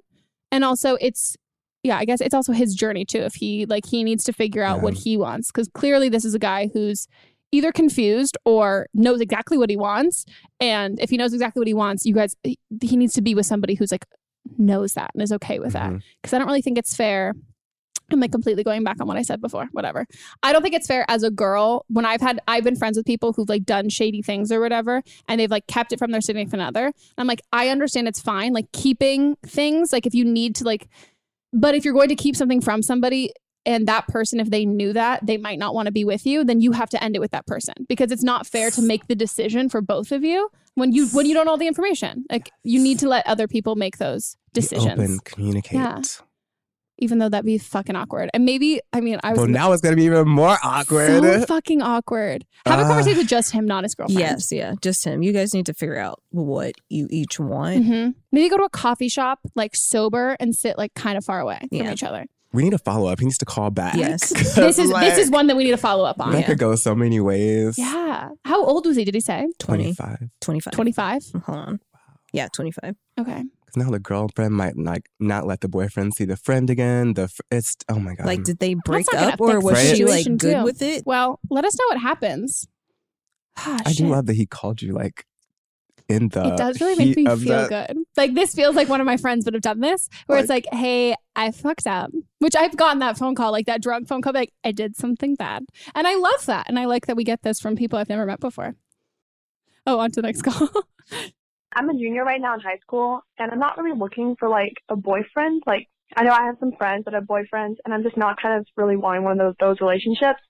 And 0.53 0.65
also 0.65 0.97
it's 1.01 1.37
yeah, 1.83 1.97
I 1.97 2.05
guess 2.05 2.21
it's 2.21 2.35
also 2.35 2.53
his 2.53 2.75
journey 2.75 3.05
too. 3.07 3.21
If 3.21 3.35
he 3.35 3.65
like 3.67 3.87
he 3.87 4.05
needs 4.05 4.25
to 4.25 4.33
figure 4.33 4.63
out 4.63 4.83
what 4.83 4.95
he 4.95 5.17
wants 5.17 5.51
because 5.51 5.69
clearly 5.73 6.09
this 6.11 6.25
is 6.25 6.35
a 6.35 6.39
guy 6.39 6.69
who's 6.75 7.07
either 7.53 7.73
confused 7.73 8.37
or 8.45 8.87
knows 8.95 9.21
exactly 9.21 9.57
what 9.59 9.71
he 9.71 9.77
wants. 9.77 10.25
And 10.61 11.01
if 11.01 11.11
he 11.11 11.17
knows 11.17 11.33
exactly 11.33 11.61
what 11.61 11.67
he 11.67 11.75
wants, 11.75 12.05
you 12.05 12.15
guys 12.15 12.37
he 12.45 12.97
needs 12.97 13.15
to 13.15 13.23
be 13.23 13.35
with 13.35 13.47
somebody 13.47 13.75
who's 13.75 13.91
like 13.93 14.05
knows 14.59 14.93
that 14.95 15.11
and 15.15 15.23
is 15.23 15.33
okay 15.33 15.59
with 15.59 15.73
that. 15.73 15.91
Mhm. 15.91 16.03
Because 16.21 16.35
I 16.35 16.39
don't 16.39 16.47
really 16.47 16.63
think 16.63 16.79
it's 16.79 16.95
fair. 16.95 17.35
I'm 18.13 18.21
like 18.21 18.33
completely 18.33 18.65
going 18.65 18.85
back 18.85 18.97
on 19.01 19.07
what 19.07 19.17
I 19.17 19.23
said 19.23 19.41
before. 19.41 19.69
Whatever. 19.73 20.07
I 20.43 20.53
don't 20.53 20.63
think 20.63 20.75
it's 20.75 20.87
fair 20.87 21.05
as 21.09 21.23
a 21.23 21.31
girl 21.31 21.85
when 21.89 22.05
I've 22.05 22.21
had 22.21 22.41
I've 22.49 22.65
been 22.65 22.77
friends 22.77 22.97
with 22.97 23.07
people 23.07 23.33
who've 23.33 23.49
like 23.49 23.65
done 23.65 23.89
shady 23.89 24.23
things 24.23 24.51
or 24.53 24.61
whatever, 24.61 25.03
and 25.29 25.41
they've 25.41 25.51
like 25.51 25.67
kept 25.67 25.93
it 25.93 25.99
from 25.99 26.11
their 26.11 26.21
significant 26.21 26.63
other. 26.63 26.93
I'm 27.19 27.27
like, 27.27 27.43
I 27.53 27.69
understand 27.69 28.09
it's 28.09 28.21
fine, 28.21 28.53
like 28.53 28.71
keeping 28.73 29.37
things, 29.45 29.93
like 29.93 30.07
if 30.07 30.15
you 30.15 30.25
need 30.25 30.55
to 30.57 30.65
like, 30.65 30.89
but 31.53 31.75
if 31.75 31.85
you're 31.85 31.95
going 31.95 32.09
to 32.09 32.17
keep 32.17 32.37
something 32.37 32.61
from 32.61 32.83
somebody 32.83 33.33
and 33.67 33.87
that 33.89 34.07
person, 34.09 34.41
if 34.41 34.51
they 34.51 34.65
knew 34.65 34.93
that, 34.93 35.27
they 35.27 35.37
might 35.37 35.59
not 35.59 35.75
want 35.75 35.87
to 35.87 35.93
be 35.93 36.05
with 36.05 36.25
you, 36.25 36.45
then 36.45 36.61
you 36.61 36.73
have 36.73 36.89
to 36.91 37.03
end 37.03 37.15
it 37.15 37.19
with 37.19 37.31
that 37.33 37.47
person 37.47 37.75
because 37.89 38.11
it's 38.11 38.23
not 38.23 38.47
fair 38.47 38.71
to 38.71 38.83
make 38.83 39.07
the 39.07 39.15
decision 39.15 39.69
for 39.69 39.83
both 39.83 40.13
of 40.13 40.25
you 40.25 40.51
when 40.75 40.93
you 40.93 41.07
when 41.09 41.27
you 41.27 41.35
don't 41.35 41.45
know 41.45 41.53
all 41.53 41.59
the 41.59 41.67
information. 41.67 42.25
Like 42.31 42.51
you 42.63 42.81
need 42.81 42.99
to 43.01 43.09
let 43.09 43.27
other 43.27 43.47
people 43.47 43.77
make 43.77 43.99
those 43.99 44.37
Be 44.55 44.63
decisions. 44.63 44.93
Open, 44.93 45.19
communicate. 45.25 45.73
Yeah. 45.73 46.01
Even 47.01 47.19
though 47.19 47.29
that'd 47.29 47.45
be 47.45 47.59
fucking 47.59 47.97
awkward. 47.97 48.31
And 48.35 48.45
maybe, 48.45 48.81
I 48.93 49.01
mean, 49.01 49.19
I 49.25 49.31
was 49.31 49.39
Well, 49.39 49.49
now 49.49 49.73
it's 49.73 49.83
gonna 49.83 49.97
be 49.97 50.05
even 50.05 50.29
more 50.29 50.57
awkward. 50.63 51.09
so 51.23 51.47
fucking 51.47 51.83
awkward. 51.83 52.45
Have 52.67 52.79
a 52.79 52.83
Ah. 52.83 52.87
conversation 52.89 53.19
with 53.19 53.29
just 53.29 53.53
him, 53.53 53.67
not 53.67 53.85
his 53.85 53.95
girlfriend. 53.95 54.21
Yes, 54.21 54.53
yeah, 54.53 54.75
just 54.83 55.05
him. 55.05 55.23
You 55.23 55.33
guys 55.33 55.53
need 55.55 55.67
to 55.67 55.75
figure 55.75 55.97
out 55.99 56.23
what 56.31 56.73
you 56.89 57.09
each 57.11 57.41
want. 57.41 57.85
hmm 57.85 58.09
Maybe 58.33 58.49
go 58.49 58.57
to 58.59 58.65
a 58.65 58.71
coffee 58.71 59.09
shop, 59.09 59.41
like 59.57 59.75
sober, 59.75 60.37
and 60.39 60.55
sit 60.55 60.79
like 60.79 60.95
kind 60.95 61.19
of 61.19 61.25
far 61.25 61.41
away 61.41 61.59
from 61.69 61.89
each 61.91 62.03
other. 62.05 62.27
we 62.53 62.65
need 62.65 62.71
to 62.71 62.79
follow 62.79 63.09
up. 63.09 63.21
He 63.21 63.25
needs 63.27 63.39
to 63.39 63.45
call 63.45 63.71
back. 63.71 63.95
Yes. 63.95 64.33
This 64.57 64.79
is 64.79 64.91
Like, 64.91 65.09
this 65.09 65.19
is 65.19 65.31
one 65.31 65.47
that 65.47 65.57
we 65.57 65.63
need 65.65 65.71
to 65.71 65.77
follow 65.77 66.05
up 66.05 66.21
on. 66.21 66.33
That 66.33 66.47
could 66.47 66.59
go 66.59 66.75
so 66.75 66.95
many 66.97 67.21
ways. 67.21 67.79
Yeah. 67.79 68.31
How 68.45 68.65
old 68.65 68.87
was 68.87 68.97
he? 68.97 69.05
Did 69.05 69.15
he 69.15 69.21
say 69.21 69.47
20, 69.61 69.95
25. 69.95 70.19
25. 70.41 70.73
twenty 70.73 70.91
five? 70.93 71.23
Hold 71.47 71.59
on. 71.59 71.73
Wow. 71.95 72.01
Yeah, 72.33 72.49
25. 72.53 72.97
Okay. 73.21 73.45
Because 73.73 73.87
now 73.87 73.91
the 73.91 73.99
girlfriend 74.01 74.55
might 74.55 74.77
like 74.77 75.09
not 75.19 75.47
let 75.47 75.61
the 75.61 75.69
boyfriend 75.69 76.15
see 76.15 76.25
the 76.25 76.37
friend 76.37 76.69
again. 76.71 77.15
The 77.15 77.29
fr- 77.29 77.43
it's 77.51 77.77
oh 77.89 77.99
my 77.99 78.15
god. 78.15 78.27
Like, 78.27 78.43
did 78.43 78.59
they 78.59 78.75
break 78.75 79.07
up 79.15 79.41
or 79.41 79.61
was 79.61 79.75
the 79.77 79.97
she 79.97 80.05
like 80.05 80.11
situation, 80.19 80.37
good 80.37 80.57
too. 80.57 80.65
with 80.65 80.83
it? 80.83 81.05
Well, 81.07 81.41
let 81.51 81.65
us 81.65 81.79
know 81.79 81.85
what 81.89 82.01
happens. 82.01 82.67
Ah, 83.57 83.79
I 83.85 83.93
do 83.93 84.07
love 84.07 84.27
that 84.27 84.35
he 84.37 84.47
called 84.47 84.81
you 84.83 84.93
like 84.93 85.27
in 86.09 86.29
the. 86.29 86.55
it 86.55 86.57
does 86.57 86.81
really 86.81 86.97
make 86.97 87.17
me 87.17 87.25
feel 87.27 87.37
the- 87.37 87.69
good. 87.89 87.99
Like 88.17 88.35
this 88.35 88.55
feels 88.55 88.75
like 88.75 88.89
one 88.89 89.01
of 89.01 89.07
my 89.07 89.17
friends 89.17 89.45
would 89.45 89.55
have 89.55 89.63
done 89.63 89.81
this, 89.81 90.09
where 90.27 90.39
it's 90.39 90.49
like, 90.49 90.67
"Hey, 90.73 91.15
I 91.37 91.51
fucked 91.53 91.87
up," 91.87 92.11
which 92.39 92.57
I've 92.57 92.77
gotten 92.77 92.99
that 92.99 93.17
phone 93.19 93.35
call, 93.35 93.53
like 93.53 93.67
that 93.67 93.83
drug 93.83 94.09
phone 94.09 94.21
call, 94.23 94.33
like 94.33 94.53
I 94.65 94.73
did 94.73 94.97
something 94.97 95.35
bad, 95.37 95.65
and 95.95 96.07
I 96.07 96.17
love 96.17 96.47
that, 96.47 96.67
and 96.69 96.79
I 96.79 96.87
like 96.87 97.07
that 97.07 97.17
we 97.17 97.25
get 97.25 97.43
this 97.43 97.61
from 97.61 97.77
people 97.77 97.99
I've 97.99 98.09
never 98.09 98.27
met 98.27 98.41
before. 98.41 98.75
Oh, 99.87 99.99
on 100.01 100.11
to 100.13 100.21
the 100.21 100.27
next 100.27 100.43
call. 100.49 100.69
I'm 101.75 101.89
a 101.89 101.95
junior 101.95 102.25
right 102.25 102.41
now 102.41 102.55
in 102.55 102.61
high 102.61 102.79
school, 102.79 103.21
and 103.39 103.51
I'm 103.51 103.59
not 103.59 103.79
really 103.79 103.97
looking 103.97 104.37
for 104.39 104.49
like 104.49 104.75
a 104.89 104.97
boyfriend. 104.97 105.63
Like, 105.67 105.89
I 106.17 106.25
know 106.25 106.33
I 106.33 106.45
have 106.47 106.57
some 106.59 106.73
friends 106.77 107.05
that 107.05 107.15
have 107.15 107.25
boyfriends, 107.25 107.77
and 107.85 107.95
I'm 107.95 108.03
just 108.03 108.17
not 108.17 108.41
kind 108.41 108.59
of 108.59 108.67
really 108.77 108.97
wanting 108.97 109.23
one 109.23 109.39
of 109.39 109.39
those 109.39 109.55
those 109.61 109.81
relationships. 109.81 110.41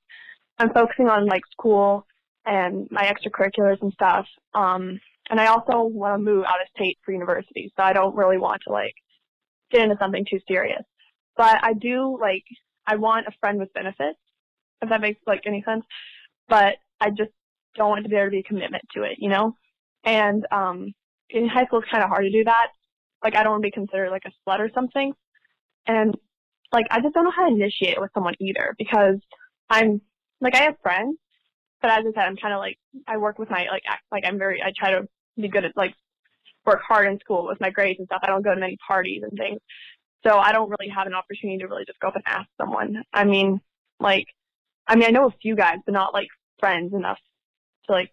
I'm 0.59 0.73
focusing 0.73 1.09
on 1.09 1.27
like 1.27 1.43
school 1.53 2.07
and 2.47 2.89
my 2.91 3.05
extracurriculars 3.05 3.81
and 3.83 3.93
stuff. 3.93 4.27
Um, 4.55 4.99
and 5.31 5.41
I 5.41 5.47
also 5.47 5.83
want 5.83 6.15
to 6.15 6.19
move 6.19 6.45
out 6.45 6.61
of 6.61 6.69
state 6.75 6.99
for 7.05 7.13
university, 7.13 7.73
so 7.77 7.83
I 7.83 7.93
don't 7.93 8.17
really 8.17 8.39
want 8.39 8.63
to 8.67 8.73
like 8.73 8.95
get 9.71 9.83
into 9.83 9.97
something 10.01 10.25
too 10.29 10.41
serious. 10.49 10.83
But 11.37 11.59
I 11.63 11.75
do 11.75 12.19
like 12.21 12.45
I 12.87 12.97
want 12.97 13.27
a 13.27 13.33
friend 13.41 13.59
with 13.59 13.73
benefits, 13.73 14.19
if 14.83 14.89
that 14.89 15.01
makes 15.01 15.21
like 15.27 15.43
any 15.47 15.63
sense. 15.63 15.85
But 16.49 16.77
I 17.01 17.11
just 17.11 17.31
don't 17.77 17.91
want 17.91 18.05
to 18.05 18.09
be 18.11 18.17
able 18.17 18.27
to 18.27 18.31
be 18.31 18.41
a 18.41 18.43
commitment 18.43 18.85
to 18.95 19.03
it, 19.03 19.17
you 19.19 19.29
know. 19.29 19.55
And 20.05 20.47
um, 20.51 20.93
in 21.33 21.49
high 21.49 21.65
school, 21.67 21.81
it's 21.81 21.91
kind 21.91 22.03
of 22.03 22.11
hard 22.11 22.25
to 22.25 22.31
do 22.31 22.45
that. 22.45 22.69
Like, 23.23 23.37
I 23.37 23.43
don't 23.43 23.53
want 23.53 23.63
to 23.63 23.67
be 23.67 23.73
considered 23.73 24.11
like 24.11 24.25
a 24.27 24.33
slut 24.49 24.61
or 24.61 24.71
something. 24.75 25.13
And 25.87 26.17
like, 26.73 26.87
I 26.91 27.01
just 27.01 27.15
don't 27.15 27.25
know 27.25 27.31
how 27.31 27.49
to 27.49 27.55
initiate 27.55 27.95
it 27.95 28.01
with 28.01 28.11
someone 28.15 28.35
either 28.41 28.75
because 28.79 29.17
I'm 29.69 30.01
like, 30.41 30.55
I 30.55 30.63
have 30.63 30.77
friends, 30.83 31.17
but 31.83 31.91
as 31.91 32.05
I 32.07 32.13
said, 32.15 32.27
I'm 32.27 32.37
kind 32.37 32.55
of 32.55 32.59
like, 32.59 32.79
I 33.07 33.17
work 33.17 33.39
with 33.39 33.51
my 33.51 33.67
like, 33.71 33.83
act, 33.87 34.05
like 34.13 34.25
I'm 34.27 34.39
very, 34.39 34.63
I 34.63 34.73
try 34.77 34.93
to 34.93 35.07
be 35.37 35.49
good 35.49 35.65
at 35.65 35.77
like 35.77 35.95
work 36.67 36.81
hard 36.87 37.09
in 37.09 37.19
school 37.21 37.47
with 37.47 37.61
my 37.61 37.71
grades 37.71 37.99
and 37.99 38.07
stuff. 38.07 38.21
I 38.23 38.29
don't 38.29 38.43
go 38.43 38.55
to 38.55 38.61
many 38.61 38.77
parties 38.87 39.23
and 39.23 39.37
things. 39.37 39.61
So 40.27 40.39
I 40.39 40.53
don't 40.53 40.69
really 40.69 40.91
have 40.91 41.07
an 41.07 41.15
opportunity 41.15 41.59
to 41.59 41.67
really 41.67 41.87
just 41.87 41.99
go 42.01 42.09
up 42.09 42.17
and 42.17 42.25
ask 42.27 42.49
someone. 42.61 43.03
I 43.13 43.25
mean, 43.25 43.61
like, 43.99 44.27
I 44.87 44.97
mean, 44.97 45.09
I 45.09 45.11
know 45.11 45.27
a 45.27 45.35
few 45.43 45.57
guys, 45.57 45.79
but 45.87 45.93
not 45.93 46.13
like 46.13 46.29
friends 46.59 46.93
enough 46.93 47.19
to 47.87 47.93
like 47.93 48.11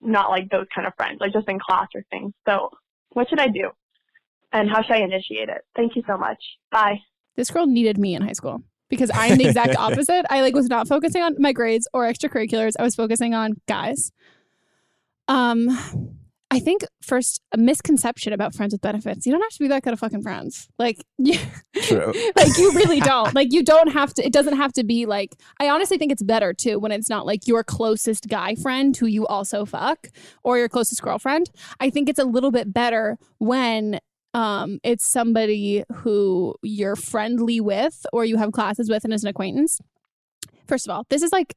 not 0.00 0.30
like 0.30 0.48
those 0.50 0.66
kind 0.74 0.86
of 0.86 0.94
friends, 0.96 1.18
like 1.20 1.32
just 1.32 1.48
in 1.48 1.58
class 1.58 1.88
or 1.94 2.02
things. 2.10 2.32
So 2.46 2.70
what 3.10 3.28
should 3.28 3.40
I 3.40 3.48
do? 3.48 3.70
And 4.52 4.70
how 4.70 4.82
should 4.82 4.92
I 4.92 4.98
initiate 4.98 5.48
it? 5.48 5.62
Thank 5.74 5.96
you 5.96 6.02
so 6.06 6.16
much. 6.16 6.42
Bye. 6.70 7.00
this 7.36 7.50
girl 7.50 7.66
needed 7.66 7.98
me 7.98 8.14
in 8.14 8.22
high 8.22 8.32
school 8.32 8.62
because 8.88 9.10
I'm 9.12 9.36
the 9.36 9.46
exact 9.46 9.76
opposite. 9.78 10.24
I 10.30 10.42
like 10.42 10.54
was 10.54 10.68
not 10.68 10.88
focusing 10.88 11.22
on 11.22 11.36
my 11.38 11.52
grades 11.52 11.88
or 11.92 12.04
extracurriculars. 12.04 12.72
I 12.78 12.82
was 12.82 12.94
focusing 12.94 13.34
on 13.34 13.54
guys. 13.66 14.12
Um, 15.28 15.68
I 16.56 16.60
think 16.60 16.84
first 17.02 17.42
a 17.52 17.58
misconception 17.58 18.32
about 18.32 18.54
friends 18.54 18.72
with 18.72 18.80
benefits. 18.80 19.26
You 19.26 19.32
don't 19.32 19.42
have 19.42 19.50
to 19.50 19.58
be 19.58 19.68
that 19.68 19.82
good 19.82 19.92
of 19.92 19.98
fucking 19.98 20.22
friends. 20.22 20.68
Like 20.78 21.04
you, 21.18 21.38
True. 21.82 22.14
like 22.36 22.56
you 22.56 22.72
really 22.72 23.00
don't. 23.12 23.34
Like 23.34 23.52
you 23.52 23.62
don't 23.62 23.88
have 23.88 24.14
to. 24.14 24.24
It 24.24 24.32
doesn't 24.32 24.56
have 24.56 24.72
to 24.74 24.84
be 24.84 25.04
like. 25.04 25.36
I 25.60 25.68
honestly 25.68 25.98
think 25.98 26.12
it's 26.12 26.22
better 26.22 26.54
too 26.54 26.78
when 26.78 26.92
it's 26.92 27.10
not 27.10 27.26
like 27.26 27.46
your 27.46 27.62
closest 27.62 28.28
guy 28.28 28.54
friend 28.54 28.96
who 28.96 29.06
you 29.06 29.26
also 29.26 29.66
fuck 29.66 30.08
or 30.42 30.58
your 30.58 30.68
closest 30.70 31.02
girlfriend. 31.02 31.50
I 31.78 31.90
think 31.90 32.08
it's 32.08 32.18
a 32.18 32.24
little 32.24 32.50
bit 32.50 32.72
better 32.72 33.18
when 33.38 34.00
um 34.32 34.78
it's 34.82 35.06
somebody 35.06 35.84
who 35.96 36.54
you're 36.62 36.96
friendly 36.96 37.60
with 37.60 38.06
or 38.14 38.24
you 38.24 38.38
have 38.38 38.52
classes 38.52 38.88
with 38.88 39.04
and 39.04 39.12
is 39.12 39.22
an 39.24 39.28
acquaintance. 39.28 39.78
First 40.66 40.86
of 40.86 40.94
all, 40.94 41.04
this 41.10 41.22
is 41.22 41.32
like 41.32 41.54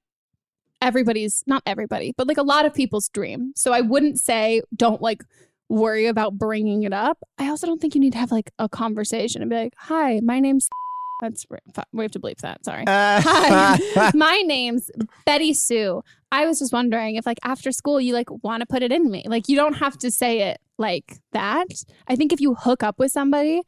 everybody's 0.81 1.43
not 1.47 1.63
everybody, 1.65 2.13
but 2.17 2.27
like 2.27 2.37
a 2.37 2.43
lot 2.43 2.65
of 2.65 2.73
people's 2.73 3.09
dream. 3.09 3.53
So 3.55 3.73
I 3.73 3.81
wouldn't 3.81 4.19
say 4.19 4.61
don't 4.75 5.01
like 5.01 5.23
worry 5.69 6.07
about 6.07 6.37
bringing 6.37 6.83
it 6.83 6.93
up. 6.93 7.19
I 7.37 7.47
also 7.47 7.67
don't 7.67 7.79
think 7.79 7.95
you 7.95 8.01
need 8.01 8.13
to 8.13 8.19
have 8.19 8.31
like 8.31 8.51
a 8.59 8.67
conversation 8.67 9.41
and 9.41 9.49
be 9.49 9.55
like, 9.55 9.73
"Hi, 9.77 10.19
my 10.23 10.39
name's." 10.39 10.69
That's 11.21 11.45
we 11.91 12.03
have 12.03 12.11
to 12.11 12.19
bleep 12.19 12.37
that. 12.37 12.63
Sorry. 12.63 12.85
Hi, 12.87 14.11
my 14.15 14.37
name's 14.45 14.89
Betty 15.25 15.53
Sue. 15.53 16.01
I 16.31 16.45
was 16.45 16.59
just 16.59 16.71
wondering 16.71 17.15
if 17.15 17.25
like 17.25 17.39
after 17.43 17.73
school 17.73 17.99
you 17.99 18.13
like 18.13 18.27
want 18.41 18.61
to 18.61 18.65
put 18.65 18.83
it 18.83 18.93
in 18.93 19.11
me. 19.11 19.25
Like 19.27 19.49
you 19.49 19.57
don't 19.57 19.73
have 19.73 19.97
to 19.97 20.11
say 20.11 20.43
it 20.43 20.59
like 20.77 21.19
that. 21.33 21.67
I 22.07 22.15
think 22.15 22.31
if 22.31 22.39
you 22.39 22.55
hook 22.55 22.83
up 22.83 22.99
with 22.99 23.11
somebody 23.11 23.63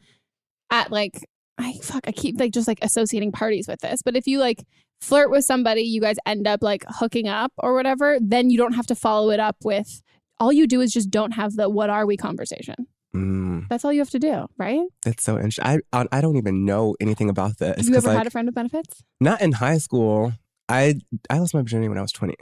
at 0.71 0.91
like 0.91 1.25
I 1.57 1.73
fuck 1.83 2.07
I 2.07 2.13
keep 2.13 2.39
like 2.39 2.53
just 2.53 2.69
like 2.69 2.79
associating 2.81 3.33
parties 3.33 3.67
with 3.67 3.81
this, 3.81 4.01
but 4.01 4.15
if 4.15 4.27
you 4.27 4.39
like 4.39 4.63
flirt 5.01 5.31
with 5.31 5.43
somebody, 5.45 5.81
you 5.81 5.99
guys 6.01 6.17
end 6.25 6.47
up 6.47 6.61
like 6.63 6.85
hooking 6.87 7.27
up 7.27 7.51
or 7.57 7.73
whatever, 7.73 8.17
then 8.21 8.49
you 8.49 8.57
don't 8.57 8.73
have 8.73 8.87
to 8.87 8.95
follow 8.95 9.29
it 9.31 9.39
up 9.39 9.57
with 9.63 10.01
all 10.39 10.51
you 10.51 10.65
do 10.67 10.81
is 10.81 10.91
just 10.91 11.09
don't 11.11 11.31
have 11.33 11.55
the 11.55 11.69
what 11.69 11.89
are 11.89 12.05
we 12.05 12.17
conversation. 12.17 12.87
Mm, 13.15 13.67
That's 13.69 13.83
all 13.85 13.91
you 13.91 13.99
have 13.99 14.09
to 14.11 14.19
do, 14.19 14.47
right? 14.57 14.81
that's 15.03 15.23
so 15.23 15.35
interesting. 15.35 15.65
I 15.65 15.79
I 15.93 16.05
I 16.11 16.21
don't 16.21 16.37
even 16.37 16.65
know 16.65 16.95
anything 17.01 17.29
about 17.29 17.57
this. 17.57 17.75
Have 17.77 17.87
you 17.87 17.95
ever 17.95 18.07
like, 18.07 18.17
had 18.17 18.27
a 18.27 18.29
friend 18.29 18.47
with 18.47 18.55
benefits? 18.55 19.03
Not 19.19 19.41
in 19.41 19.51
high 19.51 19.77
school. 19.79 20.33
I 20.69 20.95
I 21.29 21.39
lost 21.39 21.53
my 21.53 21.59
virginity 21.61 21.89
when 21.89 21.97
I 21.97 22.01
was 22.01 22.11
twenty. 22.13 22.35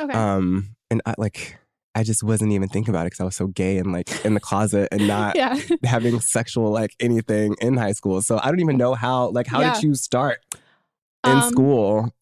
Okay. 0.00 0.12
Um, 0.14 0.74
and 0.90 1.02
I 1.04 1.14
like 1.18 1.58
I 1.94 2.02
just 2.02 2.22
wasn't 2.22 2.52
even 2.52 2.68
thinking 2.68 2.94
about 2.94 3.02
it 3.02 3.06
because 3.12 3.20
I 3.20 3.24
was 3.24 3.36
so 3.36 3.48
gay 3.48 3.76
and 3.78 3.92
like 3.92 4.08
in 4.24 4.32
the 4.34 4.40
closet 4.40 4.88
and 4.90 5.06
not 5.06 5.36
Yeah. 5.36 5.58
having 5.84 6.18
sexual 6.20 6.70
like 6.70 6.92
anything 6.98 7.54
in 7.60 7.76
high 7.76 7.92
school. 7.92 8.22
So 8.22 8.40
I 8.42 8.46
don't 8.48 8.60
even 8.60 8.78
know 8.78 8.94
how 8.94 9.28
like 9.30 9.46
how 9.46 9.60
Yeah. 9.60 9.74
did 9.74 9.82
you 9.82 9.94
start 9.94 10.38
in 11.24 11.32
Um, 11.38 11.42
school? 11.42 12.14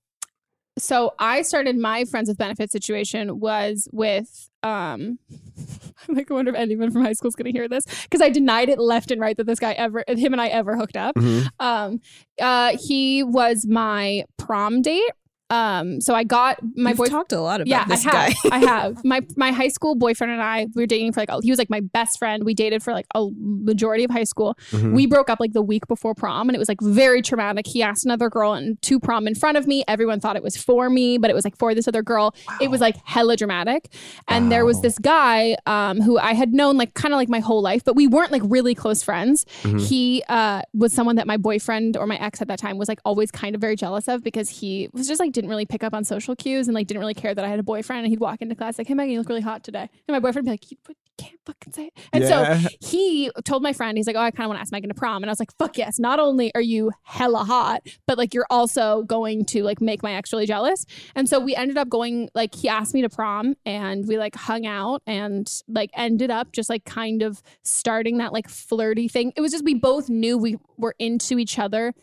So 0.78 1.14
I 1.18 1.42
started 1.42 1.76
my 1.76 2.04
friends 2.04 2.28
with 2.28 2.38
benefits 2.38 2.70
situation 2.70 3.40
was 3.40 3.88
with 3.92 4.48
um 4.62 5.18
I'm 6.08 6.14
like 6.14 6.30
I 6.30 6.34
wonder 6.34 6.50
if 6.52 6.56
anyone 6.56 6.90
from 6.92 7.02
high 7.04 7.12
school 7.14 7.28
is 7.28 7.34
gonna 7.34 7.50
hear 7.50 7.68
this 7.68 7.84
because 8.04 8.20
I 8.20 8.28
denied 8.28 8.68
it 8.68 8.78
left 8.78 9.10
and 9.10 9.20
right 9.20 9.36
that 9.36 9.46
this 9.46 9.58
guy 9.58 9.72
ever 9.72 10.04
him 10.06 10.32
and 10.32 10.40
I 10.40 10.46
ever 10.48 10.76
hooked 10.76 10.96
up. 10.96 11.16
Mhm. 11.16 11.48
Um 11.58 12.00
uh 12.40 12.76
he 12.76 13.24
was 13.24 13.66
my 13.66 14.24
prom 14.36 14.80
date. 14.82 15.10
Um 15.50 16.00
so 16.00 16.14
I 16.14 16.24
got 16.24 16.58
my 16.76 16.90
You've 16.90 16.98
boy 16.98 17.06
talked 17.06 17.32
a 17.32 17.40
lot 17.40 17.60
about 17.60 17.68
yeah, 17.68 17.84
this 17.86 18.06
I 18.06 18.10
guy. 18.10 18.30
have. 18.30 18.52
I 18.52 18.58
have. 18.58 19.04
My 19.08 19.20
my 19.36 19.50
high 19.52 19.68
school 19.68 19.94
boyfriend 19.94 20.32
and 20.32 20.42
I 20.42 20.66
we 20.74 20.82
were 20.82 20.86
dating 20.86 21.12
for 21.12 21.20
like 21.20 21.30
he 21.42 21.50
was 21.50 21.58
like 21.58 21.70
my 21.70 21.80
best 21.80 22.18
friend. 22.18 22.44
We 22.44 22.54
dated 22.54 22.82
for 22.82 22.92
like 22.92 23.06
a 23.14 23.26
majority 23.38 24.04
of 24.04 24.10
high 24.10 24.24
school. 24.24 24.56
Mhm. 24.70 24.92
We 24.94 25.06
broke 25.06 25.30
up 25.30 25.40
like 25.40 25.52
the 25.52 25.62
week 25.62 25.86
before 25.88 26.14
prom, 26.14 26.48
and 26.48 26.56
it 26.56 26.58
was 26.58 26.68
like 26.68 26.80
very 26.82 27.22
traumatic. 27.22 27.66
He 27.66 27.82
asked 27.82 28.04
another 28.04 28.28
girl 28.28 28.52
and 28.52 28.80
to 28.82 29.00
prom 29.00 29.26
in 29.26 29.34
front 29.34 29.56
of 29.56 29.66
me. 29.66 29.84
Everyone 29.88 30.20
thought 30.20 30.36
it 30.36 30.42
was 30.42 30.56
for 30.56 30.90
me, 30.90 31.16
but 31.18 31.30
it 31.30 31.34
was 31.34 31.44
like 31.44 31.56
for 31.56 31.74
this 31.74 31.88
other 31.88 32.02
girl. 32.02 32.34
It 32.60 32.70
was 32.70 32.80
like 32.80 32.96
hella 33.04 33.36
dramatic. 33.36 33.88
And 34.26 34.52
there 34.52 34.64
was 34.66 34.80
this 34.82 34.98
guy 34.98 35.56
um, 35.66 36.00
who 36.00 36.18
I 36.18 36.34
had 36.34 36.52
known 36.52 36.76
like 36.76 36.94
kind 36.94 37.14
of 37.14 37.18
like 37.18 37.28
my 37.28 37.40
whole 37.40 37.62
life, 37.62 37.84
but 37.84 37.96
we 37.96 38.06
weren't 38.06 38.32
like 38.32 38.42
really 38.44 38.74
close 38.74 39.02
friends. 39.02 39.44
Mm-hmm. 39.62 39.76
Mhm. 39.78 39.88
He 39.88 40.22
uh, 40.28 40.62
was 40.74 40.92
someone 40.92 41.16
that 41.16 41.26
my 41.26 41.36
boyfriend 41.36 41.96
or 41.96 42.06
my 42.06 42.16
ex 42.16 42.42
at 42.42 42.48
that 42.48 42.58
time 42.58 42.78
was 42.78 42.88
like 42.88 43.00
always 43.04 43.30
kind 43.30 43.54
of 43.54 43.60
very 43.60 43.76
jealous 43.76 44.08
of 44.08 44.22
because 44.24 44.48
he 44.48 44.88
was 44.92 45.06
just 45.08 45.20
like 45.20 45.32
didn't 45.38 45.50
really 45.50 45.66
pick 45.66 45.84
up 45.84 45.94
on 45.94 46.02
social 46.04 46.34
cues 46.34 46.66
and 46.68 46.74
like 46.74 46.86
didn't 46.88 47.00
really 47.00 47.14
care 47.14 47.34
that 47.34 47.44
I 47.44 47.48
had 47.48 47.58
a 47.60 47.62
boyfriend. 47.62 48.00
And 48.00 48.08
he'd 48.08 48.20
walk 48.20 48.42
into 48.42 48.54
class 48.54 48.76
like, 48.78 48.88
"Hey 48.88 48.94
Megan, 48.94 49.12
you 49.12 49.18
look 49.20 49.28
really 49.28 49.40
hot 49.40 49.62
today," 49.62 49.88
and 50.06 50.14
my 50.14 50.18
boyfriend 50.18 50.46
would 50.48 50.60
be 50.60 50.68
like, 50.68 50.70
"You 50.70 50.76
can't 51.16 51.38
fucking 51.46 51.72
say 51.72 51.86
it." 51.86 51.92
And 52.12 52.24
Yeah. 52.24 52.60
so 52.60 52.68
he 52.80 53.30
told 53.44 53.62
my 53.62 53.72
friend, 53.72 53.96
he's 53.96 54.06
like, 54.06 54.16
"Oh, 54.16 54.20
I 54.20 54.30
kind 54.30 54.44
of 54.46 54.48
want 54.48 54.58
to 54.58 54.62
ask 54.62 54.72
Megan 54.72 54.88
to 54.88 54.94
prom," 54.94 55.22
and 55.22 55.30
I 55.30 55.32
was 55.32 55.40
like, 55.40 55.56
"Fuck 55.58 55.78
yes!" 55.78 55.98
Not 55.98 56.18
only 56.18 56.52
are 56.54 56.60
you 56.60 56.90
hella 57.02 57.44
hot, 57.44 57.86
but 58.06 58.18
like 58.18 58.34
you're 58.34 58.46
also 58.50 59.02
going 59.04 59.44
to 59.46 59.62
like 59.62 59.80
make 59.80 60.02
my 60.02 60.14
ex 60.14 60.32
really 60.32 60.46
jealous. 60.46 60.84
And 61.14 61.28
so 61.28 61.38
we 61.38 61.54
ended 61.54 61.78
up 61.78 61.88
going 61.88 62.28
like 62.34 62.54
he 62.54 62.68
asked 62.68 62.94
me 62.94 63.02
to 63.02 63.08
prom, 63.08 63.54
and 63.64 64.06
we 64.08 64.18
like 64.18 64.34
hung 64.34 64.66
out 64.66 65.02
and 65.06 65.50
like 65.68 65.90
ended 65.94 66.30
up 66.30 66.52
just 66.52 66.68
like 66.68 66.84
kind 66.84 67.22
of 67.22 67.42
starting 67.62 68.18
that 68.18 68.32
like 68.32 68.48
flirty 68.48 69.08
thing. 69.08 69.32
It 69.36 69.40
was 69.40 69.52
just 69.52 69.64
we 69.64 69.74
both 69.74 70.08
knew 70.08 70.36
we 70.36 70.58
were 70.76 70.94
into 70.98 71.38
each 71.38 71.58
other 71.58 71.94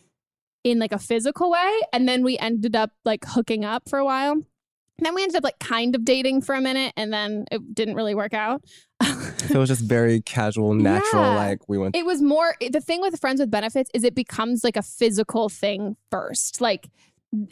in 0.66 0.80
like 0.80 0.92
a 0.92 0.98
physical 0.98 1.50
way, 1.50 1.80
and 1.92 2.08
then 2.08 2.24
we 2.24 2.36
ended 2.38 2.74
up 2.74 2.90
like 3.04 3.24
hooking 3.24 3.64
up 3.64 3.88
for 3.88 3.98
a 3.98 4.04
while. 4.04 4.32
And 4.32 5.04
then 5.04 5.14
we 5.14 5.22
ended 5.22 5.36
up 5.36 5.44
like 5.44 5.58
kind 5.58 5.94
of 5.94 6.04
dating 6.04 6.42
for 6.42 6.54
a 6.54 6.60
minute, 6.60 6.92
and 6.96 7.12
then 7.12 7.44
it 7.52 7.74
didn't 7.74 7.94
really 7.94 8.14
work 8.14 8.34
out. 8.34 8.64
So 9.00 9.54
it 9.54 9.58
was 9.58 9.68
just 9.68 9.82
very 9.82 10.22
casual, 10.22 10.74
natural. 10.92 11.22
Yeah. 11.22 11.36
Like 11.36 11.68
we 11.68 11.78
went. 11.78 11.94
It 11.94 12.04
was 12.04 12.20
more 12.20 12.54
the 12.60 12.80
thing 12.80 13.00
with 13.00 13.18
friends 13.20 13.40
with 13.40 13.50
benefits 13.50 13.90
is 13.94 14.02
it 14.02 14.14
becomes 14.14 14.64
like 14.64 14.76
a 14.76 14.82
physical 14.82 15.48
thing 15.48 15.96
first. 16.10 16.60
Like 16.60 16.88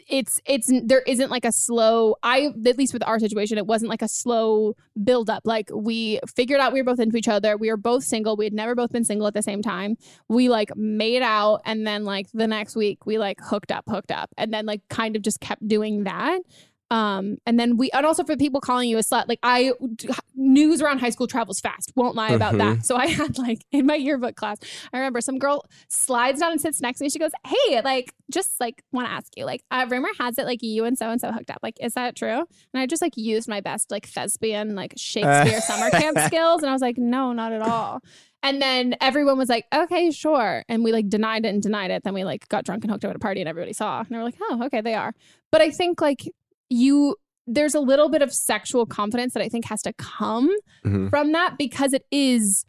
it's 0.08 0.40
it's 0.46 0.70
there 0.84 1.02
isn't 1.02 1.30
like 1.30 1.44
a 1.44 1.52
slow 1.52 2.16
I 2.22 2.52
at 2.66 2.78
least 2.78 2.92
with 2.92 3.06
our 3.06 3.18
situation 3.18 3.58
it 3.58 3.66
wasn't 3.66 3.90
like 3.90 4.02
a 4.02 4.08
slow 4.08 4.74
build 5.02 5.30
up. 5.30 5.42
Like 5.44 5.70
we 5.74 6.20
figured 6.34 6.60
out 6.60 6.72
we 6.72 6.80
were 6.80 6.84
both 6.84 7.00
into 7.00 7.16
each 7.16 7.28
other. 7.28 7.56
We 7.56 7.70
were 7.70 7.76
both 7.76 8.04
single. 8.04 8.36
We 8.36 8.44
had 8.44 8.54
never 8.54 8.74
both 8.74 8.92
been 8.92 9.04
single 9.04 9.26
at 9.26 9.34
the 9.34 9.42
same 9.42 9.62
time. 9.62 9.96
We 10.28 10.48
like 10.48 10.76
made 10.76 11.22
out 11.22 11.60
and 11.64 11.86
then 11.86 12.04
like 12.04 12.26
the 12.32 12.46
next 12.46 12.76
week 12.76 13.06
we 13.06 13.18
like 13.18 13.38
hooked 13.40 13.72
up, 13.72 13.84
hooked 13.88 14.10
up 14.10 14.30
and 14.36 14.52
then 14.52 14.66
like 14.66 14.82
kind 14.88 15.16
of 15.16 15.22
just 15.22 15.40
kept 15.40 15.66
doing 15.66 16.04
that. 16.04 16.40
Um, 16.94 17.38
and 17.44 17.58
then 17.58 17.76
we, 17.76 17.90
and 17.90 18.06
also 18.06 18.22
for 18.22 18.36
people 18.36 18.60
calling 18.60 18.88
you 18.88 18.98
a 18.98 19.00
slut, 19.00 19.24
like 19.28 19.40
I, 19.42 19.72
news 20.36 20.80
around 20.80 20.98
high 21.00 21.10
school 21.10 21.26
travels 21.26 21.58
fast. 21.60 21.92
Won't 21.96 22.14
lie 22.14 22.30
about 22.30 22.54
Mhm. 22.54 22.58
that. 22.58 22.86
So 22.86 22.94
I 22.96 23.06
had 23.20 23.36
like 23.38 23.64
in 23.72 23.86
my 23.86 23.96
yearbook 23.96 24.36
class, 24.36 24.58
I 24.92 24.98
remember 24.98 25.20
some 25.20 25.38
girl 25.38 25.64
slides 25.88 26.38
down 26.40 26.52
and 26.52 26.60
sits 26.60 26.80
next 26.80 26.98
to 26.98 27.04
me. 27.04 27.10
She 27.10 27.18
goes, 27.18 27.32
"Hey, 27.46 27.80
like, 27.82 28.14
just 28.30 28.60
like 28.60 28.82
want 28.92 29.08
to 29.08 29.12
ask 29.12 29.32
you, 29.36 29.44
like, 29.44 29.62
uh, 29.72 29.86
rumor 29.90 30.10
has 30.20 30.38
it 30.38 30.44
like 30.46 30.62
you 30.62 30.84
and 30.84 30.96
so 30.96 31.10
and 31.10 31.20
so 31.20 31.32
hooked 31.32 31.50
up. 31.50 31.58
Like, 31.62 31.76
is 31.80 31.94
that 31.94 32.14
true?" 32.14 32.38
And 32.72 32.80
I 32.82 32.86
just 32.86 33.02
like 33.02 33.16
used 33.16 33.48
my 33.48 33.60
best 33.60 33.90
like 33.90 34.06
thespian 34.06 34.74
like 34.76 34.94
Shakespeare 34.96 35.60
summer 35.70 35.90
camp 35.90 36.18
skills, 36.20 36.62
and 36.62 36.70
I 36.70 36.72
was 36.72 36.82
like, 36.82 36.96
"No, 36.98 37.32
not 37.32 37.52
at 37.52 37.62
all." 37.62 38.00
And 38.42 38.60
then 38.60 38.94
everyone 39.00 39.38
was 39.38 39.48
like, 39.48 39.64
"Okay, 39.74 40.10
sure," 40.10 40.64
and 40.68 40.84
we 40.84 40.92
like 40.92 41.08
denied 41.08 41.44
it 41.46 41.48
and 41.48 41.62
denied 41.62 41.90
it. 41.90 42.04
Then 42.04 42.14
we 42.14 42.24
like 42.24 42.46
got 42.48 42.64
drunk 42.64 42.84
and 42.84 42.90
hooked 42.92 43.04
up 43.04 43.10
at 43.10 43.16
a 43.16 43.18
party, 43.18 43.40
and 43.40 43.48
everybody 43.48 43.72
saw, 43.72 44.00
and 44.00 44.08
they 44.10 44.16
were 44.16 44.22
like, 44.24 44.36
"Oh, 44.40 44.62
okay, 44.66 44.80
they 44.80 44.94
are." 44.94 45.12
But 45.50 45.60
I 45.62 45.70
think 45.70 46.00
like 46.00 46.22
you 46.70 47.16
there's 47.46 47.74
a 47.74 47.80
little 47.80 48.08
bit 48.08 48.22
of 48.22 48.32
sexual 48.32 48.86
confidence 48.86 49.34
that 49.34 49.42
I 49.42 49.48
think 49.50 49.66
has 49.66 49.82
to 49.82 49.92
come 49.94 50.50
Mhm. 50.84 51.10
from 51.10 51.32
that 51.32 51.56
because 51.58 51.92
it 51.92 52.04
is 52.10 52.64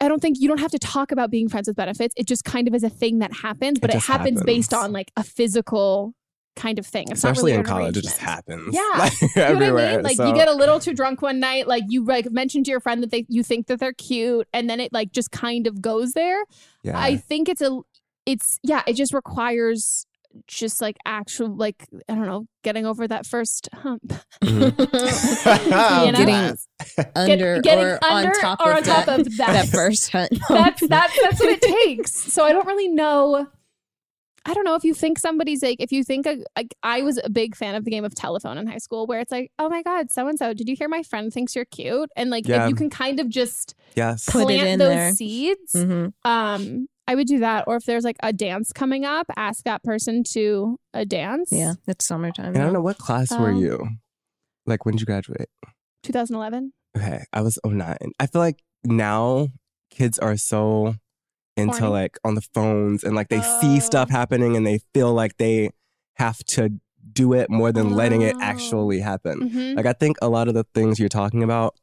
I 0.00 0.06
don't 0.06 0.20
think 0.22 0.36
you 0.38 0.46
don't 0.48 0.60
have 0.60 0.70
to 0.70 0.78
talk 0.78 1.10
about 1.10 1.28
being 1.30 1.48
friends 1.48 1.66
with 1.66 1.76
benefits. 1.76 2.14
It 2.16 2.26
just 2.28 2.44
kind 2.44 2.68
of 2.68 2.74
is 2.74 2.84
a 2.84 2.88
thing 2.90 3.18
that 3.18 3.32
happens, 3.32 3.80
but 3.80 3.90
it, 3.90 3.94
just 3.94 4.06
happens, 4.06 4.42
based 4.44 4.72
on 4.72 4.92
like 4.92 5.10
a 5.16 5.24
physical 5.24 6.14
kind 6.54 6.78
of 6.78 6.86
thing. 6.86 7.06
It's 7.10 7.18
Especially 7.24 7.52
not 7.52 7.60
in 7.60 7.64
college, 7.64 7.96
it 7.96 8.02
just 8.02 8.18
happens. 8.18 8.72
Yeah. 8.74 8.80
Like, 8.96 9.12
You 9.22 9.28
know 9.28 9.32
what 9.34 9.38
I 9.38 9.50
everywhere. 9.54 9.92
mean? 9.94 10.02
Like 10.04 10.16
So- 10.16 10.28
you 10.28 10.34
get 10.34 10.46
a 10.46 10.52
little 10.54 10.78
too 10.78 10.92
drunk 10.94 11.20
one 11.22 11.40
night, 11.40 11.66
like 11.66 11.82
you 11.88 12.04
like 12.04 12.30
mentioned 12.30 12.66
to 12.66 12.70
your 12.70 12.78
friend 12.80 13.02
that 13.02 13.10
they 13.10 13.26
you 13.28 13.42
think 13.42 13.66
that 13.66 13.80
they're 13.80 13.92
cute, 13.92 14.46
and 14.52 14.68
then 14.70 14.78
it 14.78 14.92
like 14.92 15.10
just 15.10 15.30
kind 15.32 15.66
of 15.66 15.80
goes 15.82 16.12
there. 16.12 16.44
Yeah. 16.84 16.96
I 17.00 17.16
think 17.16 17.48
it's 17.48 17.60
a 17.62 17.80
it's 18.24 18.60
yeah, 18.62 18.82
it 18.86 18.92
just 18.94 19.12
requires 19.12 20.06
just 20.46 20.80
like 20.80 20.96
actual 21.04 21.54
like 21.54 21.86
I 22.08 22.14
don't 22.14 22.26
know, 22.26 22.46
getting 22.64 22.86
over 22.86 23.06
that 23.08 23.26
first 23.26 23.68
hump. 23.74 24.12
Mm-hmm. 24.42 26.06
You 26.06 26.12
know? 26.12 26.18
Getting 26.18 27.10
under 27.16 27.60
getting 27.60 27.84
or 27.84 27.98
under 28.04 28.28
on 28.30 28.40
top 28.40 28.60
or 28.60 28.70
of 28.70 28.76
on 28.78 28.82
top 28.84 29.06
that, 29.06 29.20
of 29.20 29.36
that. 29.36 29.52
that 29.52 29.68
first 29.68 30.10
hump. 30.12 30.30
that's 30.48 30.86
that's 30.86 31.20
that's 31.22 31.40
what 31.40 31.48
it 31.50 31.62
takes. 31.62 32.12
So 32.14 32.44
I 32.44 32.52
don't 32.52 32.66
really 32.66 32.88
know. 32.88 33.46
I 34.44 34.54
don't 34.54 34.64
know 34.64 34.76
if 34.76 34.84
you 34.84 34.94
think 34.94 35.18
somebody's 35.18 35.62
like 35.62 35.76
if 35.80 35.92
you 35.92 36.02
think 36.04 36.26
a, 36.26 36.38
like 36.56 36.74
I 36.82 37.02
was 37.02 37.20
a 37.22 37.28
big 37.28 37.54
fan 37.54 37.74
of 37.74 37.84
the 37.84 37.90
game 37.90 38.04
of 38.04 38.14
telephone 38.14 38.56
in 38.56 38.66
high 38.66 38.78
school 38.78 39.06
where 39.06 39.20
it's 39.20 39.32
like 39.32 39.50
oh 39.58 39.68
my 39.68 39.82
god 39.82 40.10
so 40.10 40.26
and 40.26 40.38
so 40.38 40.54
did 40.54 40.68
you 40.70 40.76
hear 40.78 40.88
my 40.88 41.02
friend 41.02 41.30
thinks 41.32 41.54
you're 41.54 41.66
cute 41.66 42.08
and 42.16 42.30
like 42.30 42.46
Yeah. 42.48 42.62
if 42.64 42.70
you 42.70 42.74
can 42.74 42.88
kind 42.88 43.20
of 43.20 43.28
just 43.28 43.74
yes. 43.94 44.24
Put 44.26 44.42
it 44.42 44.44
plant 44.46 44.68
in 44.68 44.78
those 44.78 44.88
there. 44.94 45.12
seeds 45.12 45.72
Mhm. 45.74 46.12
um 46.24 46.86
I 47.08 47.14
would 47.16 47.26
do 47.26 47.38
that 47.40 47.64
or 47.66 47.76
if 47.76 47.84
there's 47.84 48.04
like 48.04 48.18
a 48.22 48.32
dance 48.32 48.72
coming 48.72 49.04
up 49.04 49.26
ask 49.36 49.64
that 49.64 49.82
person 49.82 50.22
to 50.34 50.78
a 50.94 51.04
dance 51.04 51.48
Yeah, 51.50 51.74
it's 51.86 52.06
summertime. 52.06 52.48
And 52.54 52.58
I 52.58 52.60
don't 52.64 52.72
know 52.74 52.80
what 52.82 52.98
class 52.98 53.30
were 53.32 53.50
Um, 53.50 53.56
you? 53.56 53.88
Like 54.66 54.84
when 54.84 54.94
did 54.94 55.00
you 55.00 55.06
graduate? 55.06 55.48
2011 56.04 56.72
Okay, 56.96 57.24
I 57.32 57.40
was 57.42 57.58
09. 57.64 57.96
I 58.20 58.26
feel 58.26 58.40
like 58.40 58.62
now 58.84 59.48
kids 59.90 60.18
are 60.18 60.36
so 60.36 60.94
into 61.56 61.78
Horny. 61.80 61.92
like 61.92 62.18
on 62.24 62.34
the 62.34 62.40
phones 62.54 63.02
and 63.04 63.16
like 63.16 63.28
they 63.28 63.40
see 63.60 63.80
stuff 63.80 64.08
happening 64.10 64.56
and 64.56 64.66
they 64.66 64.80
feel 64.94 65.12
like 65.12 65.36
they 65.38 65.70
have 66.16 66.38
to 66.44 66.70
do 67.12 67.32
it 67.32 67.48
more 67.50 67.72
than 67.72 67.94
letting 67.94 68.22
it 68.22 68.36
actually 68.40 69.00
happen. 69.00 69.50
Mhm. 69.50 69.76
Like 69.76 69.86
I 69.86 69.92
think 69.92 70.16
a 70.22 70.28
lot 70.28 70.46
of 70.48 70.54
the 70.54 70.64
things 70.74 70.98
you're 70.98 71.08
talking 71.08 71.42
about 71.42 71.74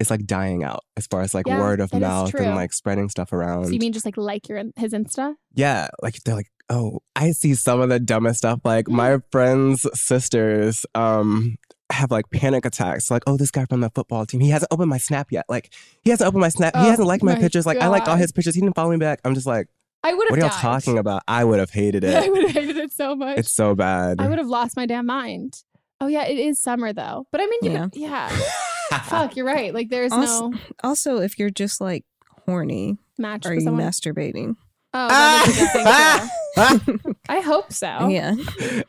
it's 0.00 0.10
like 0.10 0.26
dying 0.26 0.64
out 0.64 0.80
as 0.96 1.06
far 1.06 1.20
as 1.22 1.34
like 1.34 1.46
Yeah, 1.46 1.58
word 1.60 1.80
of 1.80 1.92
mouth 1.94 2.34
and 2.34 2.54
like 2.54 2.72
spreading 2.72 3.08
stuff 3.08 3.32
around. 3.32 3.66
so 3.66 3.70
you 3.70 3.78
mean 3.78 3.92
just 3.92 4.04
like 4.04 4.16
like 4.16 4.48
your 4.48 4.62
his 4.76 4.92
insta 4.92 5.34
Yeah, 5.54 5.88
like 6.02 6.16
they're 6.24 6.34
like, 6.34 6.50
oh, 6.70 7.00
I 7.14 7.30
see 7.32 7.54
some 7.54 7.80
of 7.80 7.88
the 7.90 8.00
dumbest 8.00 8.38
stuff. 8.38 8.60
Like 8.64 8.88
my 8.88 9.18
friends' 9.30 9.86
sisters 9.94 10.84
um 10.94 11.56
have 11.92 12.10
like 12.10 12.24
panic 12.30 12.64
attacks. 12.64 13.10
Like, 13.10 13.22
oh, 13.26 13.36
this 13.36 13.50
guy 13.50 13.66
from 13.66 13.80
the 13.80 13.90
football 13.90 14.26
team, 14.26 14.40
he 14.40 14.50
hasn't 14.50 14.72
opened 14.72 14.90
my 14.90 14.98
snap 14.98 15.30
yet. 15.30 15.44
Like, 15.48 15.72
he 16.02 16.10
hasn't 16.10 16.26
opened 16.26 16.40
my 16.40 16.48
snap. 16.48 16.74
he 16.74 16.82
Oh 16.82 16.84
hasn't 16.90 17.06
liked 17.06 17.22
my, 17.22 17.34
my 17.34 17.40
pictures. 17.40 17.66
Like, 17.66 17.78
I 17.78 17.88
liked 17.88 18.08
all 18.08 18.16
his 18.16 18.32
pictures. 18.32 18.54
He 18.54 18.60
didn't 18.62 18.74
follow 18.74 18.90
me 18.90 18.96
back. 18.96 19.20
I'm 19.24 19.34
just 19.34 19.46
like, 19.46 19.68
I 20.02 20.12
would 20.14 20.26
have 20.26 20.30
what 20.32 20.38
are 20.38 20.42
y'all 20.42 20.48
died. 20.50 20.60
talking 20.60 20.98
about? 20.98 21.22
I 21.28 21.44
would 21.44 21.60
have 21.60 21.70
hated 21.70 22.02
it. 22.04 22.14
I 22.16 22.28
would 22.28 22.42
have 22.42 22.50
hated 22.52 22.76
it 22.78 22.92
so 22.92 23.14
much 23.14 23.38
it's 23.38 23.52
so 23.52 23.74
bad. 23.74 24.20
I 24.20 24.28
would 24.28 24.38
have 24.38 24.48
lost 24.48 24.76
my 24.76 24.86
damn 24.86 25.06
mind. 25.06 25.62
Oh 26.00 26.06
yeah, 26.08 26.24
it 26.24 26.38
is 26.38 26.60
summer 26.60 26.92
though. 26.92 27.26
But 27.30 27.40
I 27.42 27.46
mean, 27.46 27.60
you 27.62 27.70
Yeah. 27.72 27.84
could- 27.84 27.96
yeah. 27.96 28.40
Fuck, 29.04 29.36
you're 29.36 29.46
right. 29.46 29.72
Like 29.74 29.88
there's 29.90 30.12
Also, 30.12 30.48
no 30.48 30.58
also, 30.82 31.18
if 31.18 31.38
you're 31.38 31.50
just 31.50 31.80
like 31.80 32.04
horny, 32.46 32.98
match 33.18 33.46
are 33.46 33.54
you 33.54 33.60
someone. 33.60 33.84
masturbating? 33.84 34.56
oh, 34.96 35.08
that 35.08 35.46
is 35.48 35.58
a 35.58 35.60
good 35.62 36.84
thing 36.86 36.98
too. 37.04 37.14
I 37.28 37.40
hope 37.40 37.72
so. 37.72 38.08
Yeah. 38.08 38.34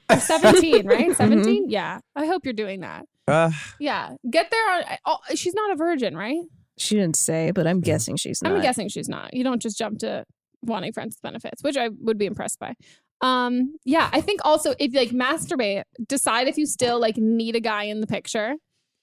You're 0.09 0.19
17, 0.19 0.85
right? 0.87 1.15
17? 1.15 1.69
Yeah. 1.69 1.99
I 2.15 2.25
hope 2.27 2.45
you're 2.45 2.53
doing 2.53 2.81
that. 2.81 3.05
Uh, 3.27 3.51
Yeah. 3.79 4.11
Get 4.29 4.51
there 4.51 4.69
on 4.75 4.83
oh, 5.05 5.17
she's 5.33 5.53
not 5.55 5.71
a 5.71 5.75
virgin, 5.75 6.15
right? 6.15 6.43
She 6.77 6.95
didn't 6.95 7.15
say, 7.15 7.51
but 7.51 7.65
I'm 7.65 7.79
guessing 7.81 8.17
she's 8.17 8.41
not. 8.43 8.51
I'm 8.51 8.61
guessing 8.61 8.89
she's 8.89 9.09
not. 9.09 9.33
You 9.33 9.43
don't 9.43 9.61
just 9.61 9.77
jump 9.77 9.99
to 9.99 10.25
wanting 10.61 10.93
friends 10.93 11.15
with 11.15 11.21
benefits, 11.21 11.63
which 11.63 11.77
I 11.77 11.89
would 12.01 12.17
be 12.17 12.25
impressed 12.25 12.59
by. 12.59 12.73
Um, 13.21 13.77
yeah, 13.85 14.09
I 14.11 14.19
think 14.21 14.41
also 14.43 14.75
if 14.77 14.93
you 14.93 14.99
like 14.99 15.09
masturbate, 15.11 15.83
decide 16.05 16.47
if 16.47 16.57
you 16.57 16.65
still 16.65 16.99
like 16.99 17.17
need 17.17 17.55
a 17.55 17.61
guy 17.61 17.85
in 17.85 18.01
the 18.01 18.07
picture. 18.07 18.55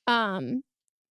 Um, 0.06 0.62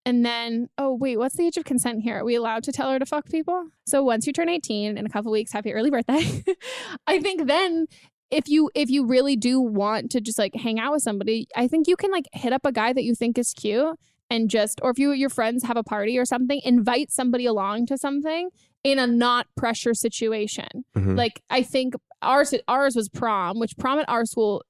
and 0.05 0.25
then 0.25 0.69
oh 0.77 0.93
wait, 0.93 1.17
what's 1.17 1.35
the 1.35 1.45
age 1.45 1.57
of 1.57 1.65
consent 1.65 2.01
here? 2.01 2.19
Are 2.19 2.25
we 2.25 2.35
allowed 2.35 2.63
to 2.65 2.71
tell 2.71 2.89
her 2.91 2.99
to 2.99 3.05
fuck 3.05 3.29
people? 3.29 3.65
So 3.85 4.03
once 4.03 4.25
you 4.27 4.33
turn 4.33 4.49
18 4.49 4.97
in 4.97 5.05
a 5.05 5.09
couple 5.09 5.31
weeks, 5.31 5.51
happy 5.51 5.73
early 5.73 5.89
birthday. 5.89 6.43
I 7.07 7.19
think 7.19 7.47
then 7.47 7.87
if 8.29 8.47
you 8.47 8.69
if 8.73 8.89
you 8.89 9.05
really 9.05 9.35
do 9.35 9.59
want 9.59 10.11
to 10.11 10.21
just 10.21 10.39
like 10.39 10.55
hang 10.55 10.79
out 10.79 10.93
with 10.93 11.03
somebody, 11.03 11.47
I 11.55 11.67
think 11.67 11.87
you 11.87 11.95
can 11.95 12.11
like 12.11 12.25
hit 12.33 12.53
up 12.53 12.65
a 12.65 12.71
guy 12.71 12.93
that 12.93 13.03
you 13.03 13.13
think 13.15 13.37
is 13.37 13.53
cute 13.53 13.97
and 14.29 14.49
just, 14.49 14.79
or 14.81 14.89
if 14.91 14.97
you 14.97 15.11
your 15.11 15.29
friends 15.29 15.63
have 15.65 15.77
a 15.77 15.83
party 15.83 16.17
or 16.17 16.25
something, 16.25 16.61
invite 16.63 17.11
somebody 17.11 17.45
along 17.45 17.85
to 17.87 17.97
something 17.97 18.49
in 18.83 18.97
a 18.97 19.05
not 19.05 19.47
pressure 19.57 19.93
situation. 19.93 20.85
Mhm. 20.95 21.17
Like 21.17 21.43
I 21.49 21.61
think 21.61 21.93
ours 22.21 22.53
ours 22.67 22.95
was 22.95 23.09
prom, 23.09 23.59
which 23.59 23.77
prom 23.77 23.99
at 23.99 24.09
our 24.09 24.25
school 24.25 24.63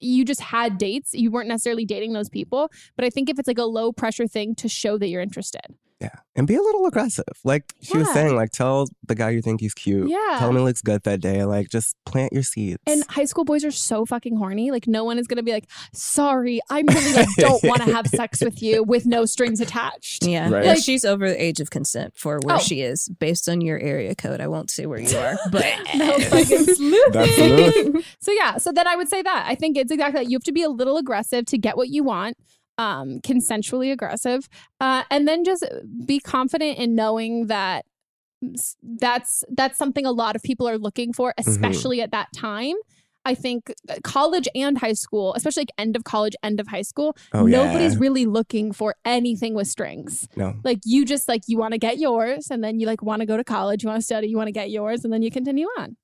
you 0.00 0.24
just 0.24 0.40
had 0.40 0.78
dates. 0.78 1.14
You 1.14 1.30
weren't 1.30 1.48
necessarily 1.48 1.84
dating 1.84 2.12
those 2.12 2.28
people, 2.28 2.70
but 2.96 3.04
I 3.04 3.10
think 3.10 3.28
if 3.28 3.38
it's 3.38 3.48
like 3.48 3.58
a 3.58 3.64
low 3.64 3.92
pressure 3.92 4.26
thing 4.26 4.54
to 4.56 4.68
show 4.68 4.98
that 4.98 5.08
you're 5.08 5.22
interested. 5.22 5.74
Yeah. 6.00 6.10
And 6.36 6.46
be 6.46 6.54
a 6.54 6.62
little 6.62 6.86
aggressive. 6.86 7.24
Like 7.42 7.72
she 7.82 7.96
was 7.98 8.08
saying, 8.12 8.36
like 8.36 8.52
tell 8.52 8.86
the 9.08 9.16
guy 9.16 9.30
you 9.30 9.42
think 9.42 9.60
he's 9.60 9.74
cute. 9.74 10.08
Yeah. 10.08 10.36
Tell 10.38 10.50
him 10.50 10.56
he 10.56 10.62
looks 10.62 10.80
good 10.80 11.02
that 11.02 11.20
day. 11.20 11.44
Like 11.44 11.68
just 11.68 11.96
plant 12.06 12.32
your 12.32 12.44
seeds. 12.44 12.78
And 12.86 13.02
high 13.08 13.24
school 13.24 13.44
boys 13.44 13.64
are 13.64 13.72
so 13.72 14.06
fucking 14.06 14.36
horny. 14.36 14.70
Like 14.70 14.86
no 14.86 15.02
one 15.02 15.18
is 15.18 15.26
gonna 15.26 15.42
be 15.42 15.50
like, 15.50 15.64
sorry, 15.92 16.60
I 16.70 16.82
really 16.86 17.12
like 17.14 17.28
don't 17.36 17.62
want 17.64 17.82
to 17.82 17.92
have 17.92 18.06
sex 18.06 18.40
with 18.40 18.62
you 18.62 18.84
with 18.84 19.06
no 19.06 19.24
strings 19.24 19.60
attached. 19.60 20.24
Yeah, 20.24 20.48
Right. 20.48 20.58
And 20.62 20.66
Like- 20.68 20.84
she's 20.84 21.04
over 21.04 21.28
the 21.28 21.42
age 21.42 21.58
of 21.58 21.70
consent 21.70 22.12
for 22.16 22.38
where 22.44 22.56
Oh. 22.56 22.58
she 22.60 22.82
is 22.82 23.08
based 23.08 23.48
on 23.48 23.60
your 23.60 23.80
area 23.80 24.14
code. 24.14 24.40
I 24.40 24.46
won't 24.46 24.70
say 24.70 24.86
where 24.86 25.00
you 25.00 25.16
are, 25.18 25.36
but 25.50 25.64
no 25.96 26.16
fucking 26.20 26.64
sleuthing. 26.74 28.02
So 28.20 28.32
yeah, 28.32 28.58
so 28.58 28.72
then 28.72 28.86
I 28.86 28.96
would 28.96 29.08
say 29.08 29.22
that. 29.22 29.46
I 29.48 29.54
think 29.54 29.76
it's 29.76 29.90
exactly 29.90 30.22
that. 30.22 30.30
You 30.30 30.36
have 30.36 30.44
to 30.44 30.52
be 30.52 30.62
a 30.62 30.68
little 30.70 30.96
aggressive 30.96 31.46
to 31.46 31.58
get 31.58 31.76
what 31.76 31.88
you 31.88 32.04
want. 32.04 32.36
Um, 32.78 33.18
consensually 33.20 33.90
aggressive. 33.92 34.48
Uh, 34.80 35.02
and 35.10 35.26
then 35.26 35.42
just 35.44 35.64
be 36.06 36.20
confident 36.20 36.78
in 36.78 36.94
knowing 36.94 37.48
that 37.48 37.84
that's 38.82 39.44
that's 39.50 39.76
something 39.76 40.06
a 40.06 40.12
lot 40.12 40.36
of 40.36 40.42
people 40.42 40.68
are 40.68 40.78
looking 40.78 41.12
for, 41.12 41.34
Mm-hmm. 41.38 41.50
especially 41.50 42.00
at 42.00 42.12
that 42.12 42.28
time. 42.32 42.76
I 43.24 43.34
think 43.34 43.72
uh, 43.90 43.96
college 44.04 44.48
and 44.54 44.78
high 44.78 44.92
school, 44.94 45.34
especially 45.34 45.62
like 45.62 45.72
end 45.76 45.96
of 45.96 46.04
college, 46.04 46.34
end 46.42 46.60
of 46.60 46.68
high 46.68 46.82
school, 46.82 47.14
Oh, 47.34 47.46
yeah. 47.46 47.64
nobody's 47.64 47.96
really 47.98 48.24
looking 48.26 48.72
for 48.72 48.94
anything 49.04 49.54
with 49.54 49.66
strings 49.66 50.28
no. 50.36 50.54
like 50.64 50.78
you 50.84 51.04
just 51.04 51.28
like 51.28 51.42
you 51.46 51.58
want 51.58 51.72
to 51.72 51.78
get 51.78 51.98
yours 51.98 52.48
and 52.50 52.62
then 52.64 52.78
you 52.80 52.86
like 52.86 53.02
want 53.02 53.20
to 53.20 53.26
go 53.26 53.36
to 53.36 53.44
college 53.44 53.82
you 53.82 53.88
want 53.88 54.00
to 54.00 54.04
study 54.06 54.28
you 54.28 54.36
want 54.36 54.46
to 54.46 54.52
get 54.52 54.70
yours 54.70 55.04
and 55.04 55.12
then 55.12 55.20
you 55.22 55.30
continue 55.30 55.66
on 55.78 55.96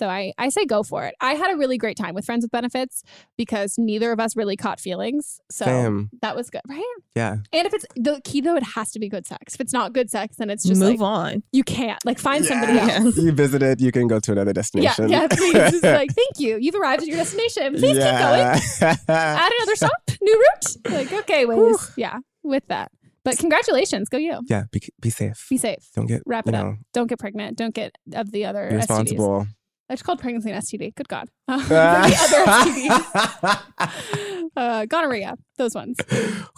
so 0.00 0.08
i 0.08 0.32
i 0.38 0.48
say 0.48 0.64
go 0.64 0.82
for 0.82 1.04
it 1.04 1.14
i 1.20 1.34
had 1.34 1.52
a 1.52 1.56
really 1.56 1.76
great 1.78 1.96
time 1.96 2.14
with 2.14 2.24
friends 2.24 2.42
with 2.44 2.50
benefits 2.50 3.02
because 3.36 3.74
neither 3.78 4.10
of 4.12 4.18
us 4.18 4.34
really 4.36 4.56
caught 4.56 4.80
feelings 4.80 5.40
so 5.50 5.64
Same. 5.66 6.10
that 6.22 6.34
was 6.34 6.50
good 6.50 6.62
right 6.68 6.82
Yeah. 7.14 7.36
and 7.52 7.66
if 7.66 7.74
it's 7.74 7.84
the 7.96 8.20
key 8.24 8.40
though 8.40 8.56
it 8.56 8.62
has 8.74 8.90
to 8.92 8.98
be 8.98 9.08
good 9.08 9.26
sex 9.26 9.54
if 9.54 9.60
it's 9.60 9.72
not 9.72 9.92
good 9.92 10.10
sex 10.10 10.36
then 10.38 10.50
it's 10.50 10.64
just 10.64 10.80
move 10.80 11.00
like, 11.00 11.34
on. 11.34 11.42
you 11.52 11.62
can't 11.62 12.04
like 12.04 12.18
find 12.18 12.44
somebody 12.44 12.78
else 12.78 13.16
you 13.16 13.32
visited, 13.32 13.80
you 13.80 13.92
can 13.92 14.06
go 14.08 14.18
to 14.20 14.32
another 14.32 14.52
destination. 14.52 15.08
yeah, 15.10 15.26
please. 15.30 15.52
Just 15.52 15.82
like, 16.00 16.10
thank 16.14 16.38
you. 16.38 16.56
You've 16.60 16.74
arrived 16.74 17.02
at 17.02 17.08
your 17.08 17.16
destination. 17.18 17.74
Please 17.74 17.96
keep 17.98 18.18
going. 18.18 18.60
going. 18.80 18.96
Add 19.08 19.52
another 19.58 19.76
stop. 19.76 19.90
New 20.22 20.32
route. 20.42 20.76
Like, 20.92 21.12
okay, 21.12 21.44
Waze. 21.44 21.92
Yeah, 21.96 22.18
with 22.42 22.66
that. 22.68 22.90
But 23.24 23.36
congratulations. 23.38 24.08
Go 24.08 24.16
you. 24.18 24.40
yeah, 24.48 24.64
be, 24.72 24.80
be 25.00 25.10
safe. 25.10 25.46
Be 25.50 25.58
safe. 25.58 25.90
Don't 25.94 26.06
get 26.06 26.22
Wrap 26.26 26.48
it 26.48 26.54
up. 26.54 26.64
know, 26.64 26.76
Don't 26.94 27.08
get 27.08 27.18
pregnant. 27.18 27.58
Don't 27.58 27.74
get 27.74 27.92
of 28.14 28.30
the 28.32 28.46
other 28.46 28.68
Be 28.70 28.76
STDs. 28.76 29.46
It's 29.90 30.02
called 30.02 30.20
pregnancy 30.20 30.50
and 30.52 30.62
STD. 30.62 30.94
Good 30.94 31.08
God. 31.08 31.28
Uh, 31.48 31.58
the 31.68 31.76
other 32.16 32.44
STDs. 32.70 34.50
Uh, 34.56 34.86
gonorrhea. 34.86 35.36
Those 35.58 35.74
ones. 35.74 35.98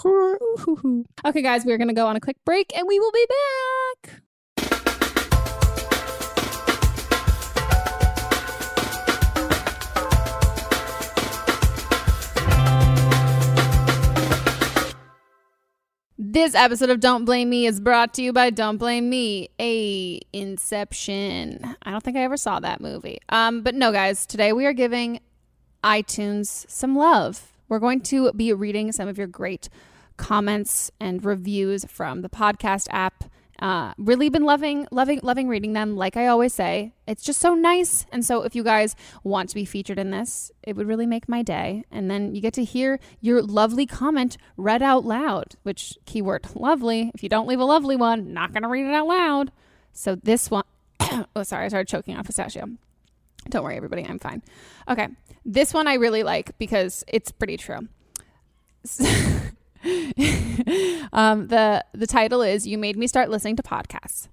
Ooh, 0.05 0.39
hoo, 0.59 0.77
hoo. 0.77 1.05
Okay, 1.25 1.43
guys, 1.43 1.65
we're 1.65 1.79
going 1.79 1.89
to 1.89 1.95
go 1.95 2.07
on 2.07 2.17
a 2.17 2.21
quick 2.21 2.37
break 2.45 2.77
and 2.77 2.87
we 2.87 3.01
will 3.01 3.13
be 3.13 3.27
back. 3.29 4.23
This 16.25 16.55
episode 16.55 16.89
of 16.89 17.01
Don't 17.01 17.25
Blame 17.25 17.51
Me 17.51 17.67
is 17.67 17.81
brought 17.81 18.15
to 18.15 18.23
you 18.23 18.33
by 18.33 18.51
Don't 18.51 18.77
Blame 18.77 19.11
Me, 19.11 19.49
a 19.59 20.21
Inception. 20.33 21.75
I 21.83 21.91
don't 21.91 22.01
think 22.01 22.17
I 22.17 22.21
ever 22.21 22.37
saw 22.37 22.61
that 22.61 22.81
movie. 22.81 23.19
Um, 23.29 23.63
but 23.63 23.75
no, 23.75 23.91
guys, 23.91 24.25
today 24.25 24.53
we 24.53 24.65
are 24.65 24.73
giving 24.73 25.19
iTunes 25.83 26.65
some 26.71 26.95
love. 26.95 27.53
We're 27.69 27.81
going 27.81 28.03
to 28.03 28.33
be 28.35 28.53
reading 28.53 28.93
some 28.93 29.09
of 29.09 29.19
your 29.19 29.27
great 29.27 29.69
comments 30.17 30.93
and 31.01 31.25
reviews 31.25 31.85
from 31.87 32.23
the 32.23 32.29
podcast 32.29 32.87
app. 32.91 33.25
Uh, 33.63 33.95
really 33.97 34.29
been 34.29 34.43
loving, 34.43 34.89
loving, 34.91 35.21
loving 35.23 35.47
reading 35.47 35.73
them. 35.73 35.95
Like 35.95 36.17
I 36.17 36.27
always 36.27 36.53
say, 36.53 36.95
it's 37.07 37.23
just 37.23 37.39
so 37.39 37.55
nice. 37.55 38.07
And 38.11 38.25
so, 38.25 38.43
if 38.43 38.57
you 38.57 38.65
guys 38.65 38.97
want 39.23 39.51
to 39.51 39.55
be 39.55 39.65
featured 39.65 40.01
in 40.01 40.11
this, 40.11 40.51
it 40.65 40.75
would 40.75 40.89
really 40.89 41.07
make 41.07 41.29
my 41.29 41.43
day. 41.43 41.85
And 41.89 42.11
then 42.11 42.35
you 42.35 42.41
get 42.41 42.55
to 42.55 42.65
hear 42.65 42.99
your 43.21 43.41
lovely 43.41 43.87
comment 43.87 44.37
read 44.57 44.83
out 44.83 45.05
loud, 45.05 45.55
which 45.63 45.97
keyword 46.07 46.49
lovely. 46.57 47.13
If 47.15 47.23
you 47.23 47.29
don't 47.29 47.47
leave 47.47 47.61
a 47.61 47.65
lovely 47.65 47.95
one, 47.95 48.33
not 48.33 48.53
gonna 48.53 48.69
read 48.69 48.85
it 48.85 48.95
out 48.95 49.07
loud. 49.07 49.53
So 49.93 50.17
this 50.17 50.51
one, 50.51 50.65
oh 51.37 51.45
sorry, 51.45 51.67
I 51.67 51.69
started 51.69 51.87
choking 51.87 52.17
on 52.17 52.25
pistachio. 52.25 52.69
Don't 53.49 53.63
worry, 53.63 53.77
everybody, 53.77 54.05
I'm 54.05 54.19
fine. 54.19 54.43
Okay, 54.89 55.07
this 55.45 55.73
one 55.73 55.87
I 55.87 55.95
really 55.95 56.25
like 56.25 56.59
because 56.59 57.05
it's 57.07 57.31
pretty 57.31 57.59
true. 57.59 57.87
um, 61.13 61.49
the 61.49 61.85
the 61.93 62.07
title 62.07 62.43
is 62.43 62.67
"You 62.67 62.79
Made 62.79 62.97
Me 62.97 63.07
Start 63.07 63.31
Listening 63.31 63.57
to 63.57 63.63
Podcasts." 63.63 64.29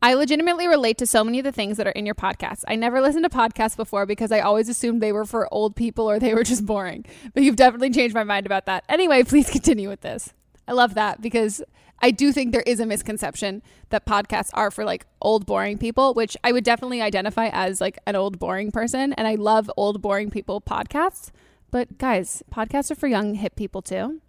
I 0.00 0.14
legitimately 0.14 0.68
relate 0.68 0.96
to 0.98 1.06
so 1.06 1.24
many 1.24 1.40
of 1.40 1.44
the 1.44 1.50
things 1.50 1.76
that 1.76 1.88
are 1.88 1.92
in 1.92 2.06
your 2.06 2.14
podcast. 2.14 2.62
I 2.68 2.76
never 2.76 3.00
listened 3.00 3.24
to 3.24 3.36
podcasts 3.36 3.76
before 3.76 4.06
because 4.06 4.30
I 4.30 4.38
always 4.38 4.68
assumed 4.68 5.02
they 5.02 5.10
were 5.10 5.24
for 5.24 5.52
old 5.52 5.74
people 5.74 6.08
or 6.08 6.20
they 6.20 6.34
were 6.34 6.44
just 6.44 6.64
boring. 6.64 7.04
But 7.34 7.42
you've 7.42 7.56
definitely 7.56 7.90
changed 7.90 8.14
my 8.14 8.22
mind 8.22 8.46
about 8.46 8.66
that. 8.66 8.84
Anyway, 8.88 9.24
please 9.24 9.50
continue 9.50 9.88
with 9.88 10.02
this. 10.02 10.32
I 10.68 10.72
love 10.72 10.94
that 10.94 11.20
because 11.20 11.62
I 12.00 12.12
do 12.12 12.32
think 12.32 12.52
there 12.52 12.62
is 12.64 12.78
a 12.78 12.86
misconception 12.86 13.60
that 13.90 14.06
podcasts 14.06 14.50
are 14.54 14.70
for 14.70 14.84
like 14.84 15.06
old 15.20 15.46
boring 15.46 15.78
people, 15.78 16.14
which 16.14 16.36
I 16.44 16.52
would 16.52 16.62
definitely 16.62 17.02
identify 17.02 17.48
as 17.48 17.80
like 17.80 17.98
an 18.06 18.14
old 18.14 18.38
boring 18.38 18.70
person 18.70 19.12
and 19.14 19.26
I 19.26 19.34
love 19.34 19.68
old 19.76 20.00
boring 20.00 20.30
people 20.30 20.60
podcasts. 20.60 21.32
But 21.72 21.98
guys, 21.98 22.44
podcasts 22.52 22.92
are 22.92 22.94
for 22.94 23.08
young 23.08 23.34
hip 23.34 23.56
people 23.56 23.82
too. 23.82 24.20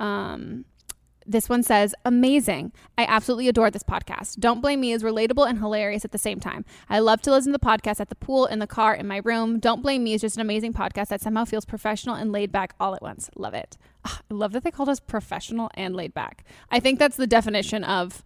Um 0.00 0.64
this 1.28 1.48
one 1.48 1.62
says, 1.62 1.94
amazing. 2.06 2.72
I 2.96 3.04
absolutely 3.04 3.48
adore 3.48 3.70
this 3.70 3.82
podcast. 3.82 4.40
Don't 4.40 4.62
Blame 4.62 4.80
Me 4.80 4.92
is 4.92 5.02
relatable 5.02 5.46
and 5.46 5.58
hilarious 5.58 6.04
at 6.04 6.10
the 6.10 6.18
same 6.18 6.40
time. 6.40 6.64
I 6.88 7.00
love 7.00 7.20
to 7.22 7.30
listen 7.30 7.52
to 7.52 7.58
the 7.58 7.64
podcast 7.64 8.00
at 8.00 8.08
the 8.08 8.14
pool, 8.14 8.46
in 8.46 8.60
the 8.60 8.66
car, 8.66 8.94
in 8.94 9.06
my 9.06 9.20
room. 9.22 9.58
Don't 9.58 9.82
Blame 9.82 10.02
Me 10.04 10.14
is 10.14 10.22
just 10.22 10.36
an 10.36 10.40
amazing 10.40 10.72
podcast 10.72 11.08
that 11.08 11.20
somehow 11.20 11.44
feels 11.44 11.66
professional 11.66 12.14
and 12.14 12.32
laid 12.32 12.50
back 12.50 12.74
all 12.80 12.94
at 12.94 13.02
once. 13.02 13.28
Love 13.36 13.52
it. 13.52 13.76
Ah, 14.06 14.22
I 14.30 14.34
love 14.34 14.52
that 14.52 14.64
they 14.64 14.70
called 14.70 14.88
us 14.88 15.00
professional 15.00 15.70
and 15.74 15.94
laid 15.94 16.14
back. 16.14 16.44
I 16.70 16.80
think 16.80 16.98
that's 16.98 17.16
the 17.16 17.26
definition 17.26 17.84
of 17.84 18.24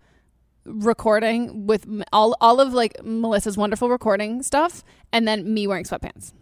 recording 0.65 1.67
with 1.67 1.87
all, 2.13 2.37
all 2.41 2.61
of 2.61 2.73
like 2.73 3.03
Melissa's 3.03 3.57
wonderful 3.57 3.89
recording 3.89 4.45
stuff 4.45 4.85
and 5.13 5.27
then 5.27 5.53
me 5.53 5.67
wearing 5.67 5.85
sweatpants. 5.85 6.33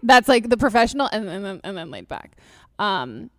That's 0.00 0.28
like 0.28 0.48
the 0.48 0.56
professional 0.56 1.08
and, 1.10 1.28
and, 1.28 1.44
then, 1.44 1.60
and 1.64 1.76
then 1.76 1.90
laid 1.90 2.06
back. 2.06 2.36
Um, 2.78 3.30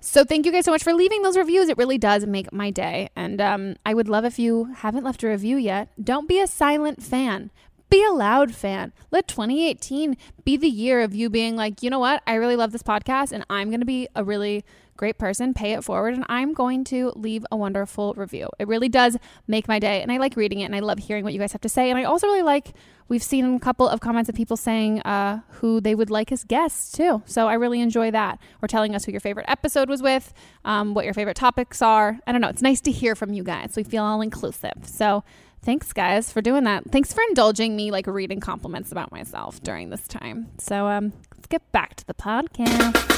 so 0.00 0.24
thank 0.24 0.46
you 0.46 0.52
guys 0.52 0.64
so 0.64 0.70
much 0.70 0.84
for 0.84 0.92
leaving 0.92 1.22
those 1.22 1.36
reviews. 1.36 1.68
It 1.68 1.78
really 1.78 1.98
does 1.98 2.26
make 2.26 2.52
my 2.52 2.70
day. 2.70 3.10
And 3.16 3.40
um, 3.40 3.76
I 3.84 3.94
would 3.94 4.08
love 4.08 4.24
if 4.24 4.38
you 4.38 4.66
haven't 4.76 5.04
left 5.04 5.22
a 5.22 5.28
review 5.28 5.56
yet. 5.56 5.88
Don't 6.02 6.28
be 6.28 6.40
a 6.40 6.46
silent 6.46 7.02
fan. 7.02 7.50
Be 7.90 8.04
a 8.04 8.12
loud 8.12 8.54
fan. 8.54 8.92
Let 9.10 9.26
2018 9.26 10.16
be 10.44 10.56
the 10.56 10.68
year 10.68 11.00
of 11.00 11.14
you 11.14 11.30
being 11.30 11.56
like, 11.56 11.82
you 11.82 11.90
know 11.90 11.98
what? 11.98 12.22
I 12.26 12.34
really 12.34 12.56
love 12.56 12.72
this 12.72 12.82
podcast 12.82 13.32
and 13.32 13.44
I'm 13.48 13.70
going 13.70 13.80
to 13.80 13.86
be 13.86 14.08
a 14.14 14.22
really 14.22 14.64
great 14.98 15.16
person, 15.16 15.54
pay 15.54 15.72
it 15.72 15.82
forward, 15.82 16.12
and 16.12 16.24
I'm 16.28 16.52
going 16.52 16.84
to 16.84 17.12
leave 17.16 17.46
a 17.50 17.56
wonderful 17.56 18.12
review. 18.14 18.50
It 18.58 18.68
really 18.68 18.90
does 18.90 19.16
make 19.46 19.66
my 19.66 19.78
day. 19.78 20.02
And 20.02 20.12
I 20.12 20.18
like 20.18 20.36
reading 20.36 20.60
it 20.60 20.64
and 20.64 20.76
I 20.76 20.80
love 20.80 20.98
hearing 20.98 21.24
what 21.24 21.32
you 21.32 21.38
guys 21.38 21.52
have 21.52 21.62
to 21.62 21.68
say. 21.70 21.88
And 21.88 21.98
I 21.98 22.04
also 22.04 22.26
really 22.26 22.42
like, 22.42 22.74
we've 23.08 23.22
seen 23.22 23.54
a 23.54 23.60
couple 23.60 23.88
of 23.88 24.00
comments 24.00 24.28
of 24.28 24.34
people 24.34 24.56
saying 24.56 25.00
uh, 25.02 25.40
who 25.48 25.80
they 25.80 25.94
would 25.94 26.10
like 26.10 26.30
as 26.32 26.44
guests 26.44 26.92
too. 26.92 27.22
So 27.24 27.48
I 27.48 27.54
really 27.54 27.80
enjoy 27.80 28.10
that. 28.10 28.38
Or 28.60 28.68
telling 28.68 28.94
us 28.94 29.04
who 29.04 29.12
your 29.12 29.20
favorite 29.20 29.46
episode 29.48 29.88
was 29.88 30.02
with, 30.02 30.34
um, 30.64 30.92
what 30.92 31.04
your 31.04 31.14
favorite 31.14 31.36
topics 31.36 31.80
are. 31.80 32.18
I 32.26 32.32
don't 32.32 32.40
know. 32.40 32.48
It's 32.48 32.62
nice 32.62 32.80
to 32.82 32.90
hear 32.90 33.14
from 33.14 33.32
you 33.32 33.44
guys. 33.44 33.74
We 33.76 33.84
feel 33.84 34.02
all 34.02 34.20
inclusive. 34.20 34.82
So 34.82 35.22
thanks 35.62 35.92
guys 35.92 36.32
for 36.32 36.42
doing 36.42 36.64
that. 36.64 36.90
Thanks 36.90 37.12
for 37.12 37.22
indulging 37.28 37.76
me 37.76 37.90
like 37.90 38.06
reading 38.08 38.40
compliments 38.40 38.92
about 38.92 39.12
myself 39.12 39.62
during 39.62 39.90
this 39.90 40.06
time. 40.08 40.48
So 40.58 40.88
um, 40.88 41.12
let's 41.36 41.46
get 41.46 41.70
back 41.72 41.94
to 41.96 42.06
the 42.06 42.14
podcast. 42.14 43.17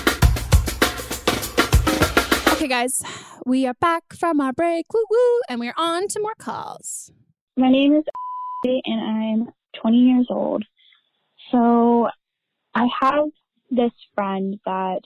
Okay, 2.61 2.68
guys, 2.68 3.02
we 3.46 3.66
are 3.66 3.72
back 3.80 4.12
from 4.12 4.38
our 4.38 4.52
break, 4.52 4.92
woo 4.92 5.02
woo, 5.11 5.40
and 5.48 5.61
we're 5.61 5.72
on 5.78 6.08
to 6.08 6.20
more 6.20 6.34
calls. 6.38 7.11
My 7.56 7.70
name 7.70 7.94
is 7.94 8.04
and 8.84 9.00
I'm 9.00 9.80
20 9.80 9.96
years 9.96 10.26
old. 10.28 10.66
So 11.50 12.11
I 12.74 12.86
have 13.00 13.30
this 13.70 13.92
friend 14.14 14.61
that 14.66 15.00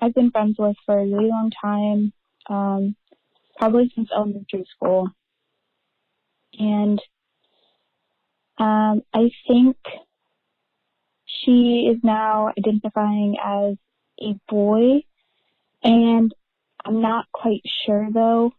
I've 0.00 0.14
been 0.14 0.32
friends 0.32 0.56
with 0.58 0.74
for 0.84 0.98
a 0.98 1.04
really 1.06 1.28
long 1.28 1.52
time, 1.62 2.12
um, 2.50 2.96
probably 3.56 3.92
since 3.94 4.08
elementary 4.12 4.66
school. 4.74 5.10
And 6.58 7.00
um, 8.58 9.02
I 9.14 9.30
think 9.46 9.76
she 11.24 11.88
is 11.88 11.98
now 12.02 12.52
identifying 12.58 13.36
as 13.40 13.76
a 14.20 14.34
boy. 14.48 15.02
And 15.84 16.34
I'm 16.84 17.00
not 17.00 17.26
quite 17.32 17.62
sure 17.84 18.08
though. 18.12 18.52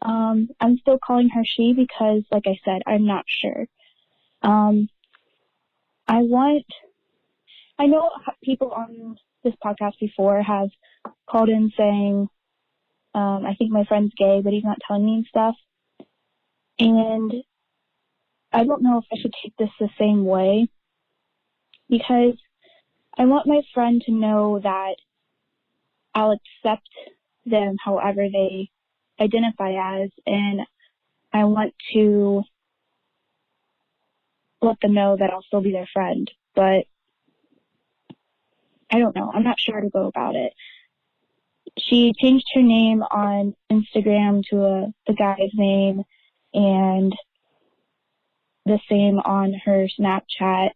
Um, 0.00 0.48
I'm 0.60 0.78
still 0.78 0.98
calling 0.98 1.28
her 1.30 1.42
she 1.44 1.74
because, 1.74 2.22
like 2.32 2.44
I 2.46 2.58
said, 2.64 2.82
I'm 2.86 3.06
not 3.06 3.24
sure. 3.28 3.66
Um, 4.42 4.88
I 6.08 6.22
want, 6.22 6.66
I 7.78 7.86
know 7.86 8.10
people 8.42 8.72
on 8.72 9.16
this 9.44 9.54
podcast 9.64 9.98
before 10.00 10.42
have 10.42 10.70
called 11.28 11.48
in 11.48 11.72
saying, 11.76 12.28
um, 13.14 13.46
I 13.46 13.54
think 13.54 13.70
my 13.70 13.84
friend's 13.84 14.12
gay, 14.16 14.40
but 14.42 14.52
he's 14.52 14.64
not 14.64 14.78
telling 14.86 15.06
me 15.06 15.14
and 15.14 15.26
stuff. 15.26 15.54
And 16.78 17.32
I 18.52 18.64
don't 18.64 18.82
know 18.82 18.98
if 18.98 19.04
I 19.12 19.20
should 19.20 19.34
take 19.42 19.56
this 19.56 19.70
the 19.78 19.88
same 19.98 20.24
way 20.24 20.68
because 21.88 22.34
I 23.16 23.26
want 23.26 23.46
my 23.46 23.62
friend 23.74 24.02
to 24.06 24.12
know 24.12 24.58
that 24.62 24.96
I'll 26.14 26.32
accept 26.64 26.88
them 27.46 27.76
however 27.82 28.26
they 28.30 28.70
identify 29.20 30.02
as, 30.02 30.10
and 30.26 30.60
I 31.32 31.44
want 31.44 31.74
to 31.94 32.42
let 34.60 34.80
them 34.80 34.94
know 34.94 35.16
that 35.18 35.30
I'll 35.30 35.42
still 35.42 35.60
be 35.60 35.72
their 35.72 35.88
friend. 35.92 36.30
But 36.54 36.84
I 38.90 38.98
don't 38.98 39.16
know. 39.16 39.30
I'm 39.32 39.42
not 39.42 39.58
sure 39.58 39.76
how 39.76 39.80
to 39.80 39.90
go 39.90 40.06
about 40.06 40.36
it. 40.36 40.52
She 41.78 42.12
changed 42.20 42.46
her 42.54 42.62
name 42.62 43.02
on 43.02 43.54
Instagram 43.70 44.44
to 44.50 44.64
a, 44.64 44.92
the 45.06 45.14
guy's 45.14 45.50
name 45.54 46.04
and 46.52 47.14
the 48.66 48.78
same 48.88 49.18
on 49.18 49.54
her 49.64 49.88
Snapchat. 49.98 50.70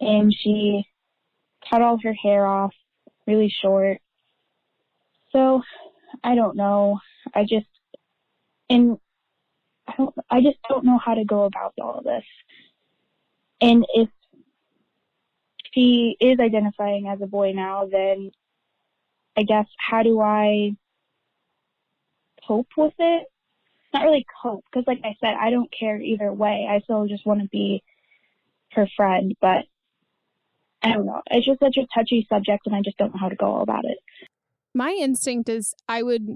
And 0.00 0.34
she 0.34 0.86
cut 1.68 1.82
all 1.82 1.98
her 2.02 2.14
hair 2.14 2.46
off 2.46 2.72
really 3.26 3.52
short. 3.62 3.98
So 5.32 5.62
I 6.22 6.34
don't 6.34 6.56
know. 6.56 7.00
I 7.34 7.42
just 7.42 7.66
and 8.68 8.98
I 9.86 9.94
don't 9.96 10.14
I 10.30 10.40
just 10.40 10.58
don't 10.68 10.84
know 10.84 10.98
how 10.98 11.14
to 11.14 11.24
go 11.24 11.44
about 11.44 11.74
all 11.80 11.98
of 11.98 12.04
this. 12.04 12.24
And 13.60 13.84
if 13.94 14.08
she 15.72 16.16
is 16.20 16.40
identifying 16.40 17.08
as 17.08 17.20
a 17.20 17.26
boy 17.26 17.52
now, 17.52 17.86
then 17.90 18.30
I 19.36 19.42
guess 19.42 19.66
how 19.78 20.02
do 20.02 20.20
I 20.20 20.76
cope 22.46 22.68
with 22.76 22.94
it? 22.98 23.26
Not 23.92 24.04
really 24.04 24.26
cope, 24.42 24.64
because 24.70 24.86
like 24.86 25.00
I 25.04 25.16
said, 25.20 25.34
I 25.40 25.50
don't 25.50 25.72
care 25.72 26.00
either 26.00 26.32
way. 26.32 26.66
I 26.68 26.80
still 26.80 27.06
just 27.06 27.26
want 27.26 27.42
to 27.42 27.48
be 27.48 27.82
her 28.72 28.88
friend, 28.96 29.34
but 29.40 29.64
I 30.82 30.92
don't 30.92 31.06
know. 31.06 31.22
It's 31.30 31.46
just 31.46 31.60
such 31.60 31.76
a 31.76 31.86
touchy 31.94 32.26
subject, 32.28 32.66
and 32.66 32.74
I 32.74 32.82
just 32.82 32.96
don't 32.98 33.12
know 33.14 33.20
how 33.20 33.28
to 33.28 33.36
go 33.36 33.60
about 33.60 33.84
it. 33.84 33.98
My 34.76 34.92
instinct 34.92 35.48
is 35.48 35.74
I 35.88 36.02
would 36.02 36.28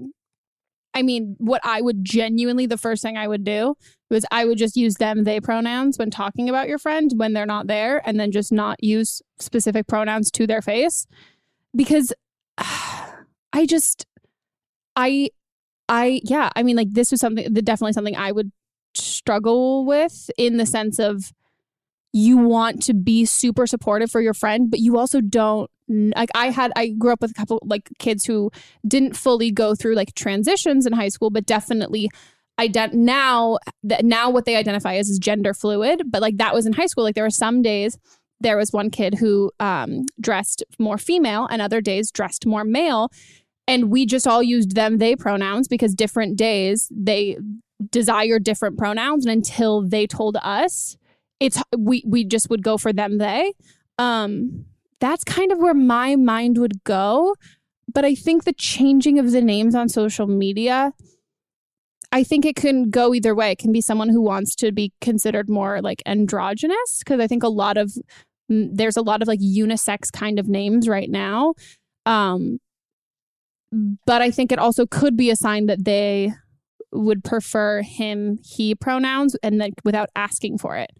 I 0.93 1.03
mean, 1.03 1.35
what 1.37 1.61
I 1.63 1.81
would 1.81 2.03
genuinely, 2.03 2.65
the 2.65 2.77
first 2.77 3.01
thing 3.01 3.15
I 3.17 3.27
would 3.27 3.43
do 3.43 3.75
was 4.09 4.25
I 4.29 4.45
would 4.45 4.57
just 4.57 4.75
use 4.75 4.95
them, 4.95 5.23
they 5.23 5.39
pronouns 5.39 5.97
when 5.97 6.11
talking 6.11 6.49
about 6.49 6.67
your 6.67 6.77
friend 6.77 7.09
when 7.15 7.33
they're 7.33 7.45
not 7.45 7.67
there, 7.67 8.01
and 8.05 8.19
then 8.19 8.31
just 8.31 8.51
not 8.51 8.83
use 8.83 9.21
specific 9.39 9.87
pronouns 9.87 10.29
to 10.31 10.45
their 10.45 10.61
face. 10.61 11.07
Because 11.73 12.11
I 12.57 13.65
just, 13.65 14.05
I, 14.97 15.29
I, 15.87 16.19
yeah, 16.25 16.49
I 16.55 16.63
mean, 16.63 16.75
like 16.75 16.91
this 16.91 17.11
was 17.11 17.21
something, 17.21 17.53
definitely 17.53 17.93
something 17.93 18.17
I 18.17 18.33
would 18.33 18.51
struggle 18.93 19.85
with 19.85 20.29
in 20.37 20.57
the 20.57 20.65
sense 20.65 20.99
of 20.99 21.31
you 22.13 22.37
want 22.37 22.81
to 22.83 22.93
be 22.93 23.25
super 23.25 23.65
supportive 23.65 24.11
for 24.11 24.21
your 24.21 24.33
friend, 24.33 24.69
but 24.69 24.79
you 24.79 24.97
also 24.97 25.21
don't 25.21 25.69
like 25.87 26.29
I 26.35 26.51
had 26.51 26.71
I 26.75 26.89
grew 26.89 27.11
up 27.11 27.21
with 27.21 27.31
a 27.31 27.33
couple 27.33 27.59
like 27.65 27.89
kids 27.99 28.25
who 28.25 28.51
didn't 28.87 29.15
fully 29.15 29.51
go 29.51 29.75
through 29.75 29.95
like 29.95 30.13
transitions 30.15 30.85
in 30.85 30.93
high 30.93 31.09
school, 31.09 31.29
but 31.29 31.45
definitely 31.45 32.09
ident 32.59 32.93
now 32.93 33.57
that 33.83 34.05
now 34.05 34.29
what 34.29 34.45
they 34.45 34.55
identify 34.55 34.95
as 34.95 35.09
is 35.09 35.19
gender 35.19 35.53
fluid. 35.53 36.03
But 36.05 36.21
like 36.21 36.37
that 36.37 36.53
was 36.53 36.65
in 36.65 36.73
high 36.73 36.85
school. 36.85 37.03
Like 37.03 37.15
there 37.15 37.23
were 37.23 37.29
some 37.29 37.61
days 37.61 37.97
there 38.41 38.57
was 38.57 38.71
one 38.71 38.89
kid 38.89 39.15
who 39.15 39.51
um, 39.59 40.05
dressed 40.19 40.63
more 40.79 40.97
female 40.97 41.47
and 41.49 41.61
other 41.61 41.79
days 41.81 42.11
dressed 42.11 42.45
more 42.45 42.63
male. 42.63 43.11
And 43.67 43.91
we 43.91 44.05
just 44.05 44.27
all 44.27 44.43
used 44.43 44.75
them, 44.75 44.97
they 44.97 45.15
pronouns 45.15 45.67
because 45.67 45.93
different 45.93 46.37
days 46.37 46.91
they 46.91 47.37
desire 47.89 48.39
different 48.39 48.77
pronouns. 48.77 49.25
And 49.25 49.31
until 49.31 49.87
they 49.87 50.07
told 50.07 50.37
us, 50.41 50.97
it's 51.41 51.61
we 51.77 52.03
we 52.07 52.23
just 52.23 52.49
would 52.49 52.63
go 52.63 52.77
for 52.77 52.93
them, 52.93 53.17
they. 53.17 53.53
Um, 53.97 54.65
that's 55.01 55.23
kind 55.23 55.51
of 55.51 55.57
where 55.57 55.73
my 55.73 56.15
mind 56.15 56.57
would 56.59 56.83
go. 56.83 57.35
But 57.93 58.05
I 58.05 58.15
think 58.15 58.45
the 58.45 58.53
changing 58.53 59.19
of 59.19 59.31
the 59.31 59.41
names 59.41 59.75
on 59.75 59.89
social 59.89 60.27
media, 60.27 60.93
I 62.11 62.23
think 62.23 62.45
it 62.45 62.55
can 62.55 62.89
go 62.89 63.13
either 63.13 63.35
way. 63.35 63.51
It 63.51 63.57
can 63.57 63.73
be 63.73 63.81
someone 63.81 64.07
who 64.09 64.21
wants 64.21 64.55
to 64.57 64.71
be 64.71 64.93
considered 65.01 65.49
more 65.49 65.81
like 65.81 66.01
androgynous, 66.05 66.99
because 66.99 67.19
I 67.19 67.27
think 67.27 67.43
a 67.43 67.49
lot 67.49 67.75
of 67.75 67.91
mm, 68.49 68.69
there's 68.71 68.95
a 68.95 69.01
lot 69.01 69.21
of 69.21 69.27
like 69.27 69.41
unisex 69.41 70.11
kind 70.11 70.39
of 70.39 70.47
names 70.47 70.87
right 70.87 71.09
now. 71.09 71.55
Um, 72.05 72.59
but 74.05 74.21
I 74.21 74.31
think 74.31 74.51
it 74.51 74.59
also 74.59 74.85
could 74.85 75.17
be 75.17 75.31
a 75.31 75.35
sign 75.35 75.65
that 75.65 75.85
they 75.85 76.33
would 76.93 77.23
prefer 77.23 77.81
him, 77.81 78.37
he 78.43 78.75
pronouns 78.75 79.35
and 79.41 79.57
like 79.57 79.73
without 79.83 80.09
asking 80.15 80.57
for 80.59 80.75
it. 80.77 80.91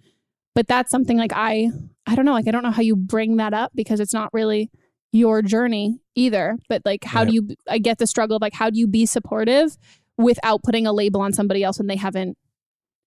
But 0.53 0.67
that's 0.67 0.91
something 0.91 1.17
like 1.17 1.31
I 1.33 1.69
I 2.05 2.15
don't 2.15 2.25
know, 2.25 2.33
like 2.33 2.47
I 2.47 2.51
don't 2.51 2.63
know 2.63 2.71
how 2.71 2.81
you 2.81 2.95
bring 2.95 3.37
that 3.37 3.53
up 3.53 3.71
because 3.73 3.99
it's 3.99 4.13
not 4.13 4.33
really 4.33 4.69
your 5.13 5.41
journey 5.41 5.99
either. 6.15 6.57
But 6.69 6.81
like 6.85 7.03
how 7.03 7.23
do 7.25 7.33
you 7.33 7.55
I 7.69 7.77
get 7.77 7.97
the 7.99 8.07
struggle 8.07 8.35
of 8.37 8.41
like 8.41 8.53
how 8.53 8.69
do 8.69 8.77
you 8.79 8.87
be 8.87 9.05
supportive 9.05 9.77
without 10.17 10.61
putting 10.63 10.85
a 10.85 10.93
label 10.93 11.21
on 11.21 11.33
somebody 11.33 11.63
else 11.63 11.77
when 11.77 11.87
they 11.87 11.95
haven't 11.95 12.37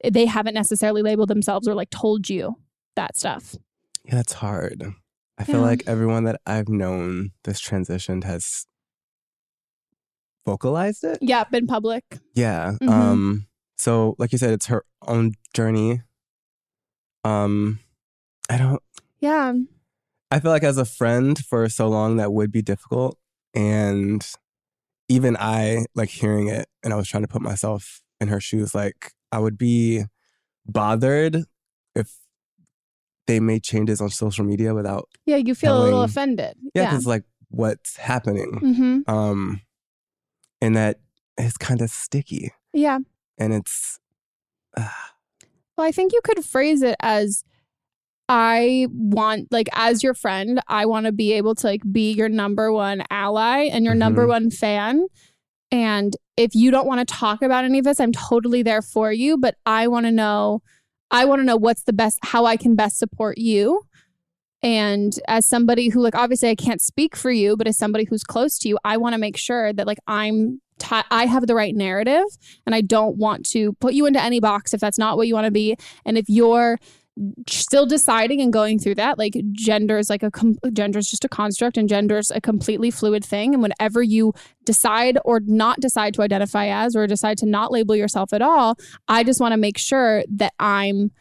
they 0.03 0.27
haven't 0.27 0.55
necessarily 0.55 1.03
labeled 1.03 1.29
themselves 1.29 1.67
or 1.69 1.75
like 1.75 1.91
told 1.91 2.29
you 2.29 2.57
that 2.97 3.17
stuff. 3.17 3.57
Yeah, 4.05 4.17
that's 4.17 4.35
hard. 4.35 4.85
I 5.39 5.45
feel 5.45 5.61
like 5.61 5.83
everyone 5.87 6.25
that 6.25 6.41
I've 6.47 6.69
known 6.69 7.31
this 7.45 7.61
transitioned 7.61 8.25
has 8.25 8.67
vocalized 10.47 11.05
it. 11.05 11.19
Yeah, 11.21 11.45
been 11.45 11.67
public. 11.67 12.05
Yeah. 12.35 12.73
Mhm. 12.83 12.89
Um 12.89 13.47
so 13.77 14.15
like 14.19 14.33
you 14.33 14.39
said 14.39 14.53
it's 14.53 14.67
her 14.67 14.85
own 15.03 15.33
journey. 15.55 16.03
Um 17.25 17.81
I 18.51 18.59
don't 18.59 18.83
Yeah. 19.21 19.55
I 20.31 20.41
feel 20.41 20.51
like 20.51 20.65
as 20.65 20.79
a 20.79 20.85
friend 20.85 21.39
for 21.39 21.69
so 21.69 21.89
long 21.89 22.17
that 22.17 22.33
would 22.33 22.51
be 22.53 22.63
difficult 22.63 23.19
and 23.55 24.27
even 25.09 25.37
I 25.39 25.85
like 25.95 26.09
hearing 26.09 26.49
it 26.49 26.67
and 26.83 26.93
I 26.93 26.97
was 26.97 27.09
trying 27.09 27.23
to 27.23 27.29
put 27.29 27.43
myself 27.43 28.01
in 28.21 28.29
her 28.29 28.41
shoes 28.41 28.75
like 28.75 29.13
I 29.33 29.39
would 29.39 29.57
be 29.59 30.05
bothered 30.67 31.45
if 31.95 32.15
they 33.27 33.39
made 33.41 33.63
changes 33.63 34.01
on 34.01 34.11
social 34.11 34.45
media 34.45 34.75
without 34.75 35.09
Yeah, 35.25 35.37
you 35.37 35.55
feel 35.55 35.81
a 35.81 35.83
little 35.85 36.03
offended. 36.03 36.57
yeah 36.75 36.83
Yeah. 36.83 36.91
because 36.91 37.07
like 37.07 37.25
what's 37.49 37.97
happening 37.97 38.51
Mhm. 38.63 39.09
um 39.09 39.61
and 40.61 40.75
that 40.77 41.01
is 41.39 41.57
kind 41.57 41.81
of 41.81 41.91
sticky 41.91 42.51
Yeah. 42.73 42.99
and 43.39 43.53
it's 43.55 44.01
Well, 45.77 45.87
I 45.87 45.93
think 45.93 46.13
you 46.13 46.21
could 46.25 46.45
phrase 46.45 46.83
it 46.83 46.97
as 47.01 47.45
I 48.29 48.87
want 48.91 49.49
like 49.51 49.69
as 49.75 50.03
your 50.03 50.15
friend, 50.15 50.61
I 50.69 50.87
want 50.87 51.07
to 51.07 51.13
be 51.13 51.33
able 51.35 51.55
to 51.57 51.67
like 51.67 51.83
be 51.93 52.13
your 52.13 52.29
number 52.29 52.73
one 52.73 53.03
ally 53.11 53.65
and 53.65 53.85
your 53.85 53.95
number 53.95 54.25
Mhm. 54.25 54.29
one 54.29 54.51
fan. 54.51 55.07
And 55.71 56.17
if 56.37 56.55
you 56.55 56.71
don't 56.71 56.87
want 56.87 57.07
to 57.07 57.15
talk 57.15 57.43
about 57.43 57.65
any 57.65 57.79
of 57.79 57.85
this, 57.85 58.01
I'm 58.01 58.13
totally 58.13 58.63
there 58.63 58.81
for 58.83 59.13
you, 59.13 59.37
but 59.37 59.57
I 59.67 59.89
want 59.89 60.07
to 60.07 60.13
know 60.13 60.63
I 61.11 61.27
want 61.27 61.41
to 61.41 61.45
know 61.45 61.57
what's 61.57 61.85
the 61.85 61.93
best 61.93 62.19
how 62.23 62.45
I 62.47 62.57
can 62.57 62.75
best 62.75 62.99
support 62.99 63.37
you. 63.39 63.83
And 64.63 65.13
as 65.29 65.47
somebody 65.47 65.91
who 65.91 66.01
like 66.01 66.15
obviously 66.15 66.49
I 66.49 66.55
can't 66.55 66.81
speak 66.81 67.15
for 67.17 67.31
you, 67.31 67.57
but 67.57 67.69
as 67.69 67.77
somebody 67.77 68.05
who's 68.05 68.25
close 68.25 68.59
to 68.61 68.69
you, 68.69 68.79
I 68.85 68.97
want 68.97 69.13
to 69.13 69.19
make 69.19 69.37
sure 69.37 69.73
that 69.75 69.87
like 69.87 69.99
I'm 70.07 70.61
I 71.11 71.27
have 71.27 71.47
the 71.47 71.55
right 71.55 71.75
narrative 71.75 72.25
and 72.67 72.75
I 72.75 72.81
don't 72.81 73.17
want 73.17 73.47
to 73.51 73.73
put 73.75 73.95
you 73.95 74.07
into 74.07 74.23
any 74.23 74.41
box 74.41 74.75
if 74.75 74.81
that's 74.81 74.99
not 74.99 75.17
what 75.17 75.29
you 75.29 75.35
want 75.35 75.47
to 75.47 75.51
be. 75.51 75.77
And 76.05 76.19
if 76.19 76.27
you're 76.29 76.79
still 77.49 77.87
deciding 77.87 78.41
and 78.41 78.53
going 78.53 78.79
through 78.79 78.97
that, 78.97 79.19
like 79.19 79.35
gender 79.53 79.99
is 79.99 80.11
like 80.11 80.23
a 80.23 80.31
com- 80.31 80.59
gender 80.73 80.99
is 80.99 81.09
just 81.09 81.25
a 81.25 81.29
construct 81.29 81.77
and 81.77 81.89
gender 81.89 82.19
is 82.19 82.31
a 82.33 82.41
completely 82.41 82.91
fluid 82.91 83.25
thing. 83.25 83.55
And 83.55 83.63
whenever 83.63 84.03
you 84.03 84.33
decide 84.65 85.19
or 85.25 85.41
not 85.41 85.81
decide 85.81 86.15
to 86.15 86.23
identify 86.23 86.67
as 86.67 86.97
or 86.97 87.07
decide 87.07 87.39
to 87.39 87.47
not 87.47 87.71
label 87.71 87.95
yourself 87.95 88.33
at 88.33 88.43
all, 88.43 88.77
I 89.07 89.23
just 89.23 89.41
want 89.41 89.53
to 89.53 89.59
make 89.59 89.79
sure 89.79 90.25
that 90.29 90.55
I'm 90.59 91.13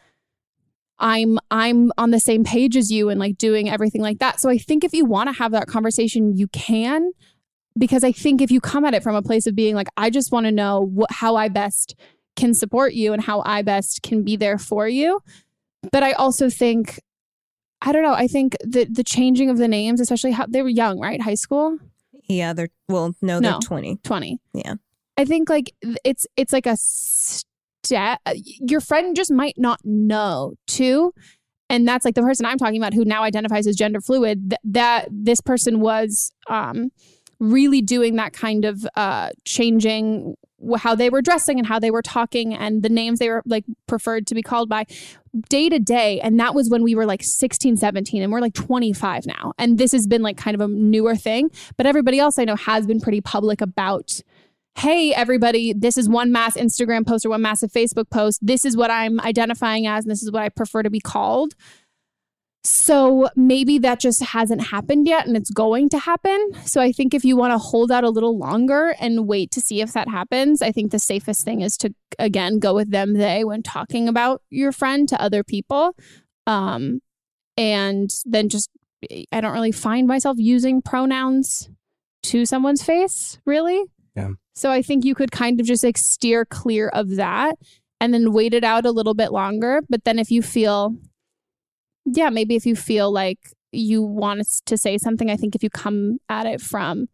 I'm 0.98 1.38
I'm 1.50 1.92
on 1.96 2.10
the 2.10 2.20
same 2.20 2.44
page 2.44 2.76
as 2.76 2.90
you 2.90 3.08
and 3.08 3.20
like 3.20 3.38
doing 3.38 3.68
everything 3.68 4.02
like 4.02 4.18
that. 4.18 4.40
So 4.40 4.48
I 4.48 4.58
think 4.58 4.84
if 4.84 4.92
you 4.92 5.04
want 5.04 5.28
to 5.28 5.38
have 5.38 5.52
that 5.52 5.68
conversation, 5.68 6.36
you 6.36 6.48
can 6.48 7.12
because 7.76 8.04
I 8.04 8.12
think 8.12 8.40
if 8.40 8.50
you 8.50 8.60
come 8.60 8.84
at 8.84 8.94
it 8.94 9.02
from 9.02 9.14
a 9.14 9.22
place 9.22 9.46
of 9.46 9.54
being 9.54 9.74
like 9.74 9.88
I 9.96 10.10
just 10.10 10.32
want 10.32 10.46
to 10.46 10.52
know 10.52 10.80
what 10.80 11.10
how 11.10 11.36
I 11.36 11.48
best 11.48 11.94
can 12.36 12.54
support 12.54 12.94
you 12.94 13.12
and 13.12 13.22
how 13.22 13.42
I 13.44 13.62
best 13.62 14.02
can 14.02 14.22
be 14.22 14.36
there 14.36 14.58
for 14.58 14.88
you. 14.88 15.20
But 15.92 16.02
I 16.02 16.12
also 16.12 16.50
think 16.50 17.00
I 17.82 17.92
don't 17.92 18.02
know, 18.02 18.14
I 18.14 18.26
think 18.28 18.56
the 18.64 18.84
the 18.84 19.04
changing 19.04 19.50
of 19.50 19.58
the 19.58 19.68
names, 19.68 20.00
especially 20.00 20.32
how 20.32 20.46
they 20.46 20.62
were 20.62 20.68
young, 20.68 20.98
right? 21.00 21.20
High 21.20 21.34
school? 21.34 21.78
Yeah, 22.28 22.54
they're 22.54 22.70
well, 22.88 23.14
no, 23.20 23.40
they're 23.40 23.52
No. 23.52 23.60
20. 23.62 23.96
20. 24.02 24.38
Yeah. 24.54 24.74
I 25.16 25.24
think 25.24 25.50
like 25.50 25.72
it's 26.04 26.26
it's 26.36 26.52
like 26.52 26.66
a 26.66 26.76
step. 26.76 28.20
Your 28.60 28.80
friend 28.80 29.14
just 29.14 29.30
might 29.30 29.54
not 29.58 29.78
know 29.84 30.54
too, 30.66 31.12
and 31.68 31.86
that's 31.86 32.04
like 32.04 32.14
the 32.14 32.22
person 32.22 32.46
I'm 32.46 32.58
talking 32.58 32.78
about 32.78 32.94
who 32.94 33.04
now 33.04 33.22
identifies 33.22 33.66
as 33.66 33.76
gender 33.76 34.00
fluid. 34.00 34.50
Th- 34.50 34.60
that 34.64 35.08
this 35.10 35.40
person 35.40 35.80
was 35.80 36.32
um, 36.48 36.90
really 37.38 37.80
doing 37.80 38.16
that 38.16 38.32
kind 38.32 38.64
of 38.64 38.86
uh, 38.96 39.30
changing 39.44 40.36
how 40.78 40.94
they 40.94 41.10
were 41.10 41.22
dressing 41.22 41.58
and 41.58 41.66
how 41.66 41.78
they 41.78 41.90
were 41.90 42.02
talking 42.02 42.54
and 42.54 42.82
the 42.82 42.88
names 42.88 43.18
they 43.18 43.28
were 43.28 43.42
like 43.44 43.64
preferred 43.86 44.26
to 44.26 44.34
be 44.34 44.42
called 44.42 44.68
by 44.68 44.86
day 45.48 45.68
to 45.68 45.78
day. 45.78 46.20
And 46.20 46.38
that 46.40 46.54
was 46.54 46.70
when 46.70 46.82
we 46.82 46.94
were 46.94 47.06
like 47.06 47.22
16 47.22 47.76
17 47.76 48.22
and 48.22 48.32
we're 48.32 48.40
like 48.40 48.54
25 48.54 49.26
now. 49.26 49.52
And 49.58 49.78
this 49.78 49.92
has 49.92 50.06
been 50.06 50.22
like 50.22 50.36
kind 50.36 50.54
of 50.54 50.60
a 50.60 50.68
newer 50.68 51.16
thing. 51.16 51.50
But 51.76 51.86
everybody 51.86 52.18
else 52.18 52.38
i 52.38 52.44
know 52.44 52.56
has 52.56 52.86
been 52.86 53.00
pretty 53.00 53.20
public 53.20 53.60
about 53.60 54.20
hey 54.76 55.14
everybody 55.14 55.72
this 55.72 55.96
is 55.96 56.08
one 56.08 56.32
mass 56.32 56.56
instagram 56.56 57.06
post 57.06 57.24
or 57.24 57.30
one 57.30 57.42
massive 57.42 57.70
facebook 57.70 58.10
post. 58.10 58.40
This 58.44 58.64
is 58.64 58.76
what 58.76 58.90
i'm 58.90 59.20
identifying 59.20 59.86
as 59.86 60.04
and 60.04 60.10
this 60.10 60.22
is 60.22 60.30
what 60.30 60.42
i 60.42 60.48
prefer 60.48 60.82
to 60.82 60.90
be 60.90 61.00
called 61.00 61.54
so 62.64 63.28
maybe 63.36 63.78
that 63.78 64.00
just 64.00 64.22
hasn't 64.22 64.68
happened 64.68 65.06
yet 65.06 65.26
and 65.26 65.36
it's 65.36 65.50
going 65.50 65.90
to 65.90 65.98
happen. 65.98 66.50
So 66.64 66.80
I 66.80 66.92
think 66.92 67.12
if 67.12 67.22
you 67.22 67.36
want 67.36 67.52
to 67.52 67.58
hold 67.58 67.92
out 67.92 68.04
a 68.04 68.10
little 68.10 68.38
longer 68.38 68.94
and 68.98 69.28
wait 69.28 69.50
to 69.52 69.60
see 69.60 69.82
if 69.82 69.92
that 69.92 70.08
happens, 70.08 70.62
I 70.62 70.72
think 70.72 70.90
the 70.90 70.98
safest 70.98 71.44
thing 71.44 71.60
is 71.60 71.76
to 71.78 71.94
again 72.18 72.58
go 72.60 72.74
with 72.74 72.90
them 72.90 73.14
they 73.14 73.44
when 73.44 73.62
talking 73.62 74.08
about 74.08 74.40
your 74.48 74.72
friend 74.72 75.06
to 75.10 75.20
other 75.20 75.44
people. 75.44 75.94
Um 76.46 77.00
and 77.58 78.10
then 78.24 78.48
just 78.48 78.70
I 79.30 79.42
don't 79.42 79.52
really 79.52 79.72
find 79.72 80.06
myself 80.06 80.38
using 80.38 80.80
pronouns 80.80 81.68
to 82.24 82.46
someone's 82.46 82.82
face, 82.82 83.38
really. 83.44 83.84
Yeah. 84.16 84.30
So 84.54 84.70
I 84.70 84.80
think 84.80 85.04
you 85.04 85.14
could 85.14 85.32
kind 85.32 85.60
of 85.60 85.66
just 85.66 85.84
like 85.84 85.98
steer 85.98 86.46
clear 86.46 86.88
of 86.88 87.16
that 87.16 87.56
and 88.00 88.14
then 88.14 88.32
wait 88.32 88.54
it 88.54 88.64
out 88.64 88.86
a 88.86 88.90
little 88.90 89.14
bit 89.14 89.32
longer. 89.32 89.82
But 89.90 90.04
then 90.04 90.18
if 90.18 90.30
you 90.30 90.40
feel 90.40 90.96
yeah, 92.04 92.30
maybe 92.30 92.54
if 92.54 92.66
you 92.66 92.76
feel 92.76 93.12
like 93.12 93.38
you 93.72 94.02
want 94.02 94.46
to 94.66 94.76
say 94.76 94.98
something, 94.98 95.30
I 95.30 95.36
think 95.36 95.54
if 95.54 95.62
you 95.62 95.70
come 95.70 96.18
at 96.28 96.46
it 96.46 96.60
from 96.60 97.08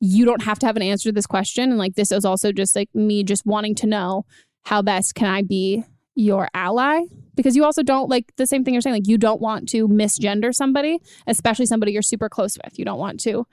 you 0.00 0.24
don't 0.24 0.42
have 0.42 0.58
to 0.58 0.66
have 0.66 0.76
an 0.76 0.82
answer 0.82 1.08
to 1.08 1.12
this 1.12 1.26
question 1.26 1.70
and 1.70 1.78
like 1.78 1.94
this 1.94 2.12
is 2.12 2.24
also 2.24 2.52
just 2.52 2.76
like 2.76 2.88
me 2.94 3.24
just 3.24 3.46
wanting 3.46 3.74
to 3.74 3.86
know 3.86 4.26
how 4.64 4.82
best 4.82 5.14
can 5.14 5.26
I 5.26 5.42
be 5.42 5.84
your 6.14 6.48
ally 6.54 7.02
because 7.34 7.56
you 7.56 7.64
also 7.64 7.82
don't 7.82 8.08
like 8.08 8.32
the 8.36 8.46
same 8.46 8.64
thing 8.64 8.74
you're 8.74 8.80
saying 8.80 8.94
like 8.94 9.08
you 9.08 9.18
don't 9.18 9.40
want 9.40 9.68
to 9.70 9.88
misgender 9.88 10.54
somebody, 10.54 10.98
especially 11.26 11.66
somebody 11.66 11.92
you're 11.92 12.02
super 12.02 12.28
close 12.28 12.58
with. 12.62 12.78
You 12.78 12.84
don't 12.84 12.98
want 12.98 13.20
to 13.20 13.46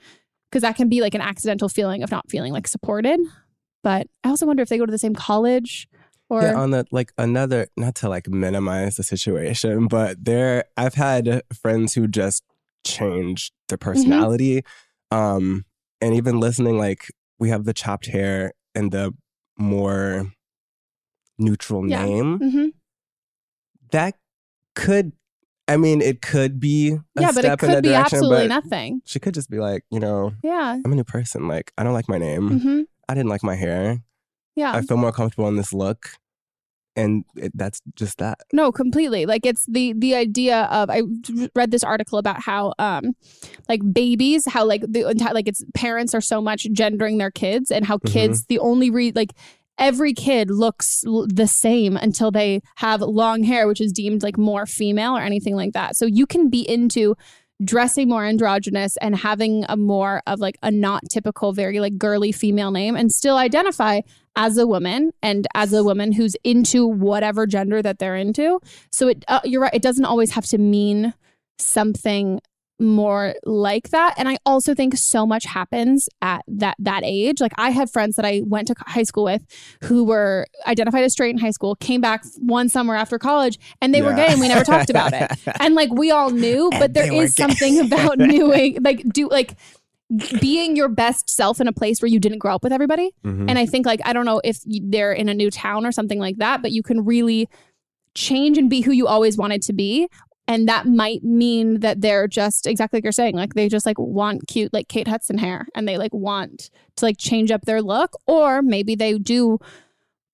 because 0.50 0.62
that 0.62 0.76
can 0.76 0.90
be 0.90 1.02
like 1.02 1.14
an 1.14 1.22
accidental 1.22 1.70
feeling 1.70 2.04
of 2.04 2.12
not 2.12 2.30
feeling 2.30 2.54
like 2.54 2.68
supported. 2.68 3.20
But 3.84 4.08
I 4.24 4.30
also 4.30 4.46
wonder 4.46 4.64
if 4.64 4.70
they 4.70 4.78
go 4.78 4.86
to 4.86 4.92
the 4.92 4.98
same 4.98 5.14
college 5.14 5.88
or 6.34 6.42
yeah, 6.42 6.56
on 6.56 6.72
the 6.72 6.86
like 6.92 7.14
another 7.18 7.68
not 7.78 7.96
to 7.96 8.10
like 8.10 8.28
minimize 8.28 8.96
the 8.96 9.04
situation, 9.04 9.88
but 9.88 10.24
there 10.26 10.66
I've 10.78 10.96
had 10.96 11.42
friends 11.54 11.94
who 11.94 12.08
just 12.08 12.44
changed 12.86 13.54
their 13.70 13.78
Mm-hmm. 13.78 13.90
personality. 13.92 14.64
Um 15.12 15.66
and 16.02 16.14
even 16.16 16.40
listening 16.40 16.78
like 16.78 17.06
we 17.40 17.50
have 17.50 17.64
the 17.66 17.74
chopped 17.74 18.08
hair 18.08 18.54
and 18.76 18.92
the 18.92 19.14
more 19.58 20.32
neutral 21.38 21.88
Yeah. 21.88 22.04
name. 22.06 22.40
Mhm. 22.40 22.72
That 23.92 24.16
could 24.76 25.14
I 25.68 25.78
mean 25.78 26.02
it 26.02 26.22
could 26.22 26.60
be 26.60 26.92
a 27.16 27.22
Yeah, 27.22 27.32
but 27.32 27.46
it 27.46 27.60
could 27.60 27.84
be 27.84 27.94
absolutely 27.94 28.48
nothing. 28.48 29.02
She 29.06 29.20
could 29.20 29.34
just 29.34 29.50
be 29.50 29.60
like, 29.60 29.84
you 29.90 30.00
know, 30.00 30.34
Yeah. 30.44 30.78
I'm 30.84 30.92
a 30.92 30.96
new 30.96 31.04
person. 31.06 31.48
Like 31.48 31.72
I 31.78 31.84
don't 31.84 31.94
like 31.94 32.10
my 32.10 32.18
name. 32.18 32.50
Mhm. 32.60 32.86
I 33.08 33.14
didn't 33.14 33.30
like 33.30 33.44
my 33.44 33.56
hair. 33.56 34.02
Yeah. 34.56 34.74
I 34.76 34.82
feel 34.82 34.98
more 34.98 35.12
comfortable 35.12 35.48
in 35.48 35.56
this 35.56 35.74
look. 35.74 36.12
And 36.96 37.26
it, 37.36 37.52
that's 37.56 37.82
just 37.96 38.20
that. 38.20 38.40
No, 38.52 38.72
completely. 38.72 39.26
Like 39.26 39.46
it's 39.46 39.66
the 39.66 39.94
the 39.98 40.16
idea 40.16 40.64
of 40.72 40.90
I 40.90 41.02
read 41.56 41.72
this 41.72 41.84
article 41.84 42.20
about 42.20 42.42
how 42.42 42.74
um 42.78 43.16
like 43.68 43.82
babies 43.92 44.46
how 44.48 44.66
like 44.66 44.84
the 44.88 45.10
entire 45.10 45.34
like 45.34 45.48
it's 45.48 45.64
parents 45.74 46.14
are 46.14 46.22
so 46.22 46.42
much 46.42 46.68
gendering 46.72 47.18
their 47.18 47.32
kids 47.32 47.72
and 47.72 47.86
how 47.86 47.98
kids 47.98 48.46
the 48.46 48.60
only 48.60 48.90
re 48.90 49.12
like 49.16 49.34
every 49.80 50.14
kid 50.14 50.52
looks 50.52 51.04
l- 51.08 51.26
the 51.28 51.48
same 51.48 51.98
until 51.98 52.30
they 52.30 52.62
have 52.76 53.02
long 53.02 53.42
hair 53.44 53.68
which 53.68 53.82
is 53.82 53.92
deemed 53.92 54.22
like 54.22 54.38
more 54.38 54.68
female 54.68 55.18
or 55.18 55.22
anything 55.22 55.56
like 55.56 55.74
that. 55.74 55.96
So 55.96 56.06
you 56.06 56.28
can 56.28 56.50
be 56.50 56.62
into 56.62 57.16
dressing 57.64 58.10
more 58.10 58.26
androgynous 58.26 58.98
and 58.98 59.16
having 59.16 59.66
a 59.70 59.78
more 59.78 60.22
of 60.28 60.40
like 60.40 60.58
a 60.64 60.72
not 60.72 61.04
typical 61.10 61.54
very 61.54 61.80
like 61.80 61.98
girly 61.98 62.32
female 62.32 62.72
name 62.72 62.96
and 62.96 63.12
still 63.12 63.38
identify 63.38 64.02
as 64.36 64.58
a 64.58 64.66
woman 64.66 65.12
and 65.22 65.48
as 65.54 65.74
a 65.74 65.84
woman 65.84 66.12
who's 66.12 66.36
into 66.44 66.88
whatever 66.88 67.46
gender 67.46 67.82
that 67.82 68.00
they're 68.00 68.16
into. 68.16 68.60
So 68.92 69.10
it 69.10 69.24
uh, 69.28 69.42
you're 69.44 69.62
right 69.62 69.74
it 69.74 69.82
doesn't 69.82 70.06
always 70.06 70.32
have 70.32 70.46
to 70.48 70.58
mean 70.58 71.14
something 71.60 72.40
more 72.80 73.36
like 73.46 73.90
that. 73.90 74.16
And 74.18 74.28
i 74.28 74.38
also 74.46 74.74
think 74.74 74.98
so 74.98 75.26
much 75.26 75.46
happens 75.46 76.10
at 76.22 76.44
that 76.48 76.76
that 76.80 77.02
age. 77.04 77.40
Like 77.40 77.54
i 77.58 77.70
have 77.70 77.90
friends 77.92 78.16
that 78.16 78.26
i 78.26 78.42
went 78.46 78.68
to 78.68 78.76
high 78.80 79.04
school 79.04 79.24
with 79.26 79.44
who 79.84 80.04
were 80.04 80.48
identified 80.66 81.04
as 81.04 81.14
straight 81.14 81.30
in 81.32 81.38
high 81.38 81.52
school 81.52 81.76
came 81.76 82.02
back 82.02 82.24
one 82.40 82.70
summer 82.70 82.96
after 82.96 83.20
college 83.20 83.60
and 83.82 83.94
they 83.94 84.02
were 84.02 84.14
gay 84.14 84.28
and 84.28 84.40
we 84.42 84.48
never 84.48 84.64
talked 84.66 84.90
about 84.90 85.14
it. 85.14 85.32
And 85.60 85.76
like 85.76 85.92
we 85.94 86.12
all 86.12 86.32
knew 86.32 86.70
but 86.72 86.82
And 86.82 86.94
there 86.96 87.14
is 87.14 87.36
something 87.36 87.80
about 87.80 88.18
knowing 88.32 88.78
like 88.84 89.04
do 89.14 89.30
like 89.30 89.56
being 90.42 90.76
your 90.76 90.90
best 90.90 91.30
self 91.30 91.60
in 91.62 91.68
a 91.68 91.74
place 91.74 92.02
where 92.02 92.10
you 92.10 92.20
didn't 92.20 92.40
grow 92.40 92.56
up 92.56 92.64
with 92.64 92.74
everybody. 92.74 93.12
Mhm. 93.24 93.50
and 93.50 93.58
i 93.58 93.66
think 93.66 93.86
like 93.86 94.02
i 94.06 94.14
don't 94.14 94.26
know 94.26 94.42
if 94.44 94.60
they're 94.66 95.14
in 95.14 95.30
a 95.30 95.34
new 95.34 95.50
town 95.50 95.86
or 95.86 95.92
something 95.92 96.20
like 96.20 96.38
that 96.38 96.62
but 96.62 96.72
you 96.72 96.84
can 96.84 97.06
really 97.06 97.48
change 98.16 98.58
and 98.58 98.70
be 98.70 98.82
who 98.82 98.92
you 98.92 99.08
always 99.08 99.38
wanted 99.38 99.62
to 99.64 99.74
be 99.74 100.08
and 100.48 100.68
that 100.68 100.86
might 100.86 101.24
mean 101.24 101.80
that 101.80 102.02
they're 102.02 102.28
just 102.28 102.68
exactly 102.68 102.98
like 102.98 103.04
you're 103.04 103.12
saying 103.12 103.36
like 103.36 103.54
they 103.54 103.70
just 103.70 103.86
like 103.86 103.98
want 103.98 104.48
cute 104.48 104.74
like 104.74 104.88
kate 104.88 105.08
hudson 105.08 105.38
hair 105.38 105.68
and 105.76 105.88
they 105.88 105.98
like 105.98 106.14
want 106.14 106.70
to 106.96 107.06
like 107.06 107.18
change 107.18 107.52
up 107.52 107.62
their 107.66 107.82
look 107.82 108.14
or 108.28 108.62
maybe 108.62 108.96
they 108.96 109.18
do 109.18 109.58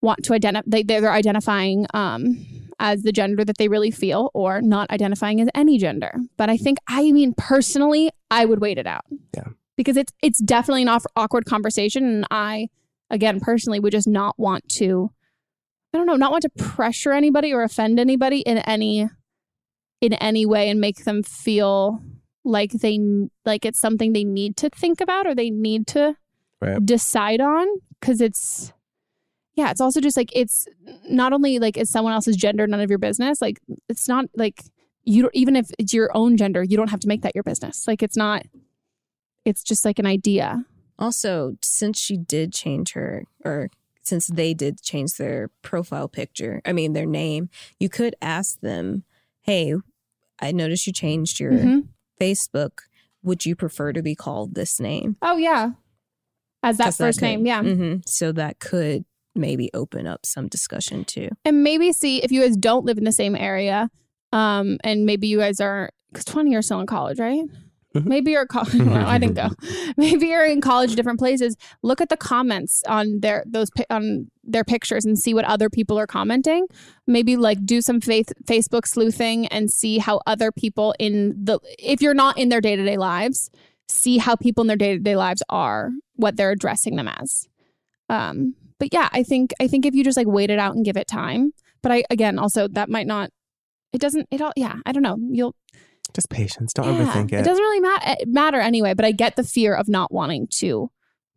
want 0.02 0.24
to 0.24 0.34
identify 0.34 0.64
they, 0.68 0.84
they're 0.84 1.12
identifying 1.12 1.86
um 1.94 2.46
as 2.80 3.04
the 3.04 3.12
gender 3.12 3.44
that 3.44 3.58
they 3.58 3.68
really 3.68 3.92
feel 3.92 4.32
or 4.34 4.62
not 4.62 4.90
identifying 4.90 5.42
as 5.42 5.50
any 5.54 5.78
gender 5.78 6.14
but 6.38 6.50
i 6.50 6.58
think 6.58 6.78
i 6.88 7.12
mean 7.12 7.34
personally 7.38 8.10
i 8.32 8.46
would 8.46 8.62
wait 8.62 8.78
it 8.78 8.88
out 8.88 9.04
Yeah. 9.36 9.48
because 9.78 9.98
it's 9.98 10.14
it's 10.24 10.40
definitely 10.40 10.84
an 10.84 10.88
off- 10.90 11.06
awkward 11.16 11.46
conversation 11.46 12.06
and 12.06 12.26
i 12.32 12.68
again 13.10 13.40
personally 13.40 13.80
would 13.80 13.92
just 13.92 14.08
not 14.08 14.40
want 14.40 14.68
to 14.76 15.12
i 15.94 15.98
don't 15.98 16.08
know 16.08 16.16
not 16.16 16.32
want 16.32 16.44
to 16.44 16.50
pressure 16.58 17.12
anybody 17.12 17.54
or 17.54 17.62
offend 17.64 18.00
anybody 18.00 18.40
in 18.40 18.60
any 18.60 19.10
in 20.02 20.14
any 20.14 20.46
way 20.46 20.70
and 20.70 20.80
make 20.80 21.04
them 21.04 21.24
feel 21.24 22.02
like 22.44 22.72
they 22.72 23.00
like 23.46 23.66
it's 23.66 23.80
something 23.80 24.14
they 24.14 24.24
need 24.24 24.56
to 24.58 24.70
think 24.70 25.02
about 25.02 25.28
or 25.28 25.36
they 25.36 25.50
need 25.50 25.88
to 25.88 26.16
Right. 26.62 26.86
decide 26.86 27.40
on 27.40 27.68
because 28.00 28.20
it's 28.20 28.74
yeah 29.56 29.72
it's 29.72 29.80
also 29.80 30.02
just 30.02 30.18
like 30.18 30.30
it's 30.36 30.68
not 31.10 31.32
only 31.32 31.58
like 31.58 31.78
it's 31.78 31.90
someone 31.90 32.12
else's 32.12 32.36
gender 32.36 32.68
none 32.68 32.82
of 32.82 32.90
your 32.90 33.00
business 33.00 33.42
like 33.42 33.60
it's 33.88 34.10
not 34.10 34.26
like 34.36 34.62
you 35.06 35.22
don't 35.22 35.36
even 35.36 35.56
if 35.56 35.70
it's 35.80 35.94
your 35.94 36.10
own 36.14 36.36
gender 36.36 36.62
you 36.62 36.76
don't 36.76 36.90
have 36.90 37.00
to 37.00 37.08
make 37.08 37.22
that 37.22 37.34
your 37.34 37.44
business 37.44 37.88
like 37.88 38.04
it's 38.04 38.18
not 38.18 38.44
it's 39.46 39.64
just 39.64 39.86
like 39.86 40.00
an 40.00 40.06
idea 40.06 40.66
Also, 40.98 41.56
since 41.62 41.98
she 41.98 42.18
did 42.18 42.52
change 42.52 42.92
her, 42.92 43.24
or 43.46 43.70
since 44.04 44.28
they 44.28 44.54
did 44.54 44.82
change 44.82 45.14
their 45.14 45.48
profile 45.62 46.10
picture, 46.10 46.62
I 46.66 46.74
mean, 46.74 46.92
their 46.92 47.06
name, 47.06 47.48
you 47.80 47.88
could 47.88 48.16
ask 48.22 48.60
them, 48.60 49.04
hey, 49.42 49.74
I 50.42 50.52
noticed 50.52 50.88
you 50.88 50.94
changed 50.94 51.40
your 51.40 51.52
Mhm. 51.54 51.88
Facebook. 52.20 52.72
Would 53.24 53.46
you 53.46 53.56
prefer 53.56 53.92
to 53.94 54.02
be 54.02 54.16
called 54.16 54.56
this 54.56 54.80
name? 54.80 55.18
oh 55.22 55.38
yeah 55.38 55.72
as 56.64 56.78
that 56.78 56.94
first 56.96 57.20
could- 57.20 57.26
name 57.26 57.46
yeah 57.46 57.62
mhm. 57.62 58.02
So 58.08 58.32
that 58.34 58.60
could 58.60 59.06
maybe 59.36 59.70
open 59.74 60.06
up 60.08 60.26
some 60.26 60.48
discussion 60.48 61.06
too. 61.06 61.30
and 61.46 61.64
maybe 61.64 61.92
see 61.94 62.22
if 62.24 62.32
you 62.32 62.42
guys 62.42 62.58
don't 62.58 62.86
live 62.86 62.98
in 62.98 63.04
the 63.06 63.12
same 63.12 63.36
area 63.36 63.90
um 64.34 64.78
and 64.84 65.06
maybe 65.06 65.28
you 65.28 65.38
guys 65.40 65.60
are 65.62 65.90
because 66.12 66.26
20 66.26 66.52
you're 66.52 66.62
still 66.62 66.80
in 66.82 66.88
college 66.88 67.20
right 67.20 67.44
maybe 67.94 68.32
you're 68.32 68.46
co- 68.46 68.60
i 68.74 69.18
didn't 69.18 69.36
go. 69.36 69.50
Maybe 69.98 70.28
you're 70.28 70.46
in 70.46 70.62
college 70.62 70.96
different 70.96 71.20
places. 71.20 71.58
Look 71.82 72.02
at 72.02 72.10
the 72.10 72.18
comments 72.18 72.84
on 72.88 73.20
their 73.20 73.44
those 73.48 73.70
on 73.90 74.30
their 74.44 74.64
pictures 74.64 75.06
and 75.06 75.18
see 75.18 75.34
what 75.34 75.46
other 75.46 75.70
people 75.70 75.98
are 75.98 76.08
commenting. 76.08 76.68
Maybe 77.08 77.36
like 77.36 77.66
do 77.66 77.82
some 77.82 78.00
faith 78.02 78.32
facebook 78.46 78.88
sleuthing 78.88 79.48
and 79.48 79.72
see 79.72 79.98
how 79.98 80.22
other 80.28 80.52
people 80.52 80.94
in 81.00 81.36
the 81.44 81.60
if 81.78 82.02
you're 82.02 82.14
not 82.14 82.38
in 82.38 82.50
their 82.50 82.62
day-to-day 82.62 82.98
lives 82.98 83.50
see 83.88 84.20
how 84.20 84.36
people 84.36 84.62
in 84.62 84.68
their 84.68 84.78
day-to-day 84.78 85.16
lives 85.16 85.42
are 85.50 85.90
what 86.16 86.38
they're 86.38 86.52
addressing 86.52 86.96
them 86.96 87.08
as. 87.08 87.48
Um 88.10 88.56
but 88.80 88.94
yeah 88.94 89.10
i 89.12 89.24
think 89.24 89.52
i 89.60 89.68
think 89.68 89.86
if 89.86 89.94
you 89.94 90.04
just 90.04 90.18
like 90.18 90.28
wait 90.28 90.50
it 90.50 90.58
out 90.58 90.74
and 90.76 90.86
give 90.86 90.98
it 90.98 91.08
time 91.08 91.52
but 91.84 91.92
i 91.92 92.04
again 92.10 92.40
also 92.40 92.68
that 92.68 92.90
might 92.90 93.06
not 93.06 93.30
it 93.92 94.00
doesn't 94.00 94.28
it 94.32 94.42
all 94.42 94.54
yeah 94.56 94.78
i 94.86 94.92
don't 94.92 95.04
know. 95.04 95.18
You'll 95.30 95.56
Just 96.14 96.30
patience. 96.30 96.74
Don't 96.74 96.86
Yeah, 96.86 97.06
overthink 97.06 97.34
it. 97.34 97.42
It 97.42 97.46
doesn't 97.46 97.64
really 97.64 97.80
mat- 97.80 98.18
matter 98.28 98.60
anyway, 98.60 98.94
but 98.94 99.06
I 99.06 99.12
get 99.12 99.36
the 99.36 99.44
fear 99.44 99.76
of 99.76 99.88
not 99.88 100.12
wanting 100.12 100.48
to 100.58 100.92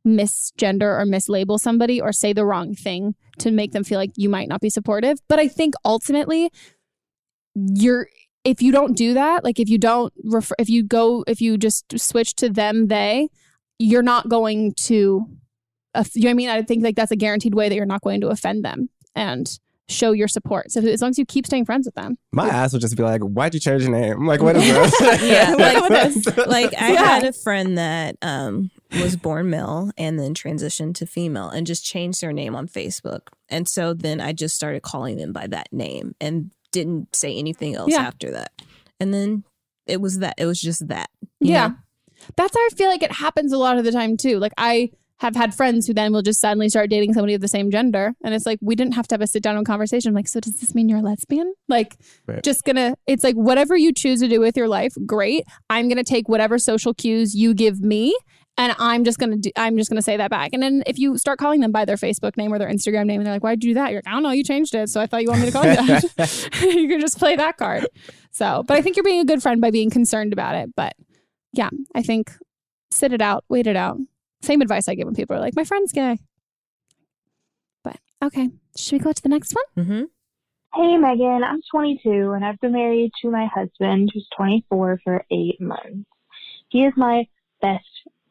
misgender 0.07 0.99
or 0.99 1.05
mislabel 1.05 1.59
somebody 1.61 2.01
or 2.01 2.13
say 2.13 2.33
the 2.33 2.45
wrong 2.45 2.75
thing 2.75 3.15
to 3.39 3.51
make 3.51 3.73
them 3.73 3.85
feel 3.85 3.99
like 3.99 4.11
you 4.17 4.29
might 4.29 4.49
not 4.49 4.61
be 4.61 4.71
supportive. 4.71 5.19
But 5.29 5.39
I 5.39 5.49
think 5.49 5.75
ultimately, 5.85 6.51
you're 7.55 8.09
if 8.45 8.61
you 8.61 8.73
don't 8.73 8.97
do 8.97 9.15
that, 9.15 9.45
like 9.45 9.61
if 9.61 9.69
you 9.69 9.79
don't 9.79 10.13
refer, 10.25 10.55
if 10.59 10.69
you 10.69 10.83
go, 10.83 11.25
if 11.27 11.41
you 11.41 11.57
just 11.57 11.99
switch 11.99 12.35
to 12.37 12.49
them, 12.49 12.89
they, 12.89 13.29
you're 13.79 14.03
not 14.03 14.29
going 14.29 14.75
to, 14.75 15.27
uh, 15.95 16.05
you 16.15 16.23
know 16.23 16.29
what 16.29 16.31
I 16.31 16.35
mean? 16.35 16.49
I 16.49 16.63
think 16.63 16.83
like 16.83 16.97
that's 16.97 17.13
a 17.13 17.17
guaranteed 17.17 17.55
way 17.55 17.69
that 17.69 17.75
you're 17.77 17.87
not 17.87 18.03
going 18.03 18.21
to 18.23 18.29
offend 18.29 18.65
them 18.65 18.89
and 19.15 19.59
show 19.93 20.13
your 20.13 20.29
support. 20.29 20.71
So 20.73 20.81
as 20.81 21.01
long 21.03 21.11
as 21.11 21.19
you 21.19 21.25
keep 21.27 21.47
staying 21.47 21.65
friends 21.65 21.87
with 21.87 21.95
them, 21.95 22.17
My 22.33 22.49
ass 22.49 22.73
would 22.73 22.81
just 22.83 22.97
be 22.97 23.03
like, 23.03 23.21
"Why'd 23.21 23.55
you 23.55 23.61
change 23.61 23.83
your 23.83 23.93
name?" 23.93 24.13
I'm 24.13 24.27
like, 24.27 24.43
what 24.43 24.57
is 24.57 24.63
this? 25.01 25.23
yeah, 25.23 25.55
What 25.55 25.91
like, 25.91 26.07
is 26.17 26.27
like 26.47 26.75
I 26.81 26.93
Yeah. 26.93 27.05
had 27.07 27.25
a 27.25 27.33
friend 27.33 27.79
that 27.79 28.17
um 28.23 28.71
was 29.01 29.17
born 29.17 29.51
male 29.51 29.91
and 29.97 30.19
then 30.19 30.35
transitioned 30.35 30.95
to 30.97 31.07
female 31.07 31.49
and 31.49 31.67
just 31.67 31.85
changed 31.85 32.21
their 32.21 32.33
name 32.33 32.55
on 32.55 32.67
Facebook. 32.69 33.29
And 33.49 33.69
so 33.69 33.95
then 33.95 34.21
I 34.21 34.33
just 34.33 34.55
started 34.57 34.83
calling 34.83 35.17
them 35.17 35.33
by 35.33 35.47
that 35.47 35.69
name 35.73 36.15
and 36.21 36.51
didn't 36.73 37.15
say 37.15 37.37
anything 37.37 37.75
else 37.75 37.91
Yeah. 37.93 38.01
after 38.03 38.31
that. 38.33 38.51
And 39.01 39.13
then 39.15 39.45
it 39.87 40.01
was 40.01 40.19
that 40.19 40.35
it 40.39 40.47
was 40.47 40.61
just 40.61 40.89
that. 40.89 41.11
Yeah. 41.41 41.69
know? 41.69 41.75
That's 42.37 42.55
how 42.55 42.61
I 42.61 42.69
feel 42.77 42.89
like 42.89 43.03
it 43.03 43.11
happens 43.13 43.53
a 43.53 43.59
lot 43.59 43.79
of 43.79 43.85
the 43.85 43.91
time 43.93 44.17
too. 44.17 44.39
Like 44.39 44.53
I 44.57 44.91
have 45.23 45.37
had 45.37 45.55
friends 45.55 45.87
who 45.87 45.95
then 45.95 46.13
will 46.13 46.21
just 46.21 46.41
suddenly 46.41 46.69
start 46.69 46.91
dating 46.91 47.15
somebody 47.15 47.33
of 47.35 47.41
the 47.41 47.47
same 47.49 47.71
gender. 47.71 48.13
And 48.25 48.35
it's 48.35 48.45
like, 48.45 48.59
we 48.61 48.75
didn't 48.75 48.95
have 48.95 49.07
to 49.09 49.15
have 49.15 49.21
a 49.21 49.27
sit 49.29 49.43
down 49.43 49.57
and 49.57 49.65
conversation. 49.65 50.09
I'm 50.11 50.15
like, 50.17 50.27
so 50.29 50.41
does 50.41 50.57
this 50.61 50.75
mean 50.75 50.89
you're 50.89 50.99
a 50.99 51.03
lesbian? 51.03 51.55
Like, 51.69 51.97
Right. 52.27 52.43
just 52.43 52.65
gonna, 52.65 52.97
it's 53.07 53.23
like 53.23 53.37
whatever 53.37 53.77
you 53.77 53.93
choose 53.93 54.21
to 54.21 54.29
do 54.29 54.41
with 54.41 54.57
your 54.57 54.69
life, 54.69 54.93
great. 55.07 55.45
I'm 55.71 55.89
gonna 55.89 56.03
take 56.05 56.29
whatever 56.29 56.59
social 56.59 56.93
cues 56.93 57.35
you 57.37 57.55
give 57.55 57.81
me. 57.81 58.15
And 58.59 58.75
I'm 58.79 59.05
just 59.05 59.19
gonna 59.19 59.37
do, 59.37 59.51
I'm 59.57 59.79
just 59.79 59.89
gonna 59.91 60.03
say 60.03 60.17
that 60.17 60.29
back. 60.29 60.51
And 60.53 60.63
then 60.63 60.83
if 60.87 60.99
you 60.99 61.17
start 61.17 61.39
calling 61.39 61.61
them 61.61 61.71
by 61.73 61.85
their 61.87 61.97
Facebook 61.97 62.37
name 62.37 62.53
or 62.53 62.59
their 62.59 62.69
Instagram 62.69 63.07
name, 63.07 63.21
and 63.21 63.27
they're 63.27 63.33
like, 63.35 63.43
"Why'd 63.43 63.63
you 63.65 63.71
do 63.71 63.75
that?" 63.75 63.93
You're 63.93 63.99
like, 64.05 64.09
"I 64.09 64.11
don't 64.11 64.23
know. 64.23 64.31
You 64.33 64.45
changed 64.45 64.75
it, 64.75 64.91
so 64.91 65.01
I 65.01 65.07
thought 65.07 65.23
you 65.23 65.29
wanted 65.31 65.43
me 65.45 65.47
to 65.47 65.53
call 65.53 65.65
you 65.65 65.77
that." 65.77 66.51
you 66.63 66.87
can 66.87 67.01
just 67.01 67.19
play 67.19 67.35
that 67.37 67.57
card. 67.57 67.87
So, 68.31 68.63
but 68.67 68.77
I 68.77 68.83
think 68.83 68.97
you're 68.97 69.05
being 69.05 69.21
a 69.21 69.25
good 69.25 69.41
friend 69.43 69.59
by 69.61 69.71
being 69.71 69.89
concerned 69.89 70.35
about 70.35 70.55
it. 70.57 70.75
But 70.77 70.93
yeah, 71.55 71.71
I 71.95 72.03
think 72.03 72.31
sit 72.91 73.15
it 73.15 73.23
out, 73.23 73.45
wait 73.49 73.67
it 73.67 73.77
out. 73.77 73.97
Same 74.43 74.61
advice 74.61 74.89
I 74.89 74.95
give 74.95 75.07
when 75.07 75.15
people 75.15 75.37
are 75.37 75.41
like, 75.41 75.57
my 75.57 75.65
friend's 75.65 75.93
gay. 75.93 76.19
But 77.85 77.97
okay, 78.23 78.51
should 78.77 78.93
we 78.93 78.99
go 78.99 79.13
to 79.13 79.23
the 79.23 79.29
next 79.29 79.55
one? 79.55 79.85
Mm-hmm. 79.85 80.03
Hey, 80.75 80.97
Megan. 80.97 81.45
I'm 81.45 81.61
22 81.71 82.33
and 82.33 82.45
I've 82.45 82.59
been 82.61 82.73
married 82.73 83.13
to 83.23 83.31
my 83.31 83.47
husband, 83.47 84.11
who's 84.13 84.29
24, 84.37 85.01
for 85.05 85.25
eight 85.31 85.61
months. 85.61 86.09
He 86.71 86.85
is 86.85 86.95
my 86.97 87.27
best 87.61 87.85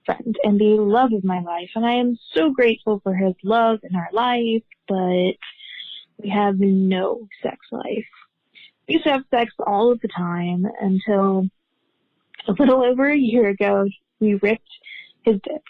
friend 0.05 0.35
and 0.43 0.59
the 0.59 0.81
love 0.81 1.13
of 1.13 1.23
my 1.23 1.39
life, 1.41 1.69
and 1.75 1.85
I 1.85 1.93
am 1.93 2.17
so 2.33 2.51
grateful 2.51 2.99
for 3.03 3.13
his 3.13 3.35
love 3.43 3.79
in 3.83 3.95
our 3.95 4.09
life, 4.11 4.63
but 4.87 5.33
we 6.17 6.29
have 6.29 6.59
no 6.59 7.27
sex 7.43 7.57
life. 7.71 8.05
We 8.87 8.95
used 8.95 9.05
to 9.05 9.11
have 9.11 9.23
sex 9.29 9.53
all 9.65 9.91
of 9.91 10.01
the 10.01 10.07
time 10.07 10.65
until 10.81 11.47
a 12.47 12.53
little 12.53 12.83
over 12.83 13.09
a 13.09 13.17
year 13.17 13.49
ago, 13.49 13.87
we 14.19 14.35
ripped 14.35 14.69
his 15.23 15.35
dick, 15.43 15.63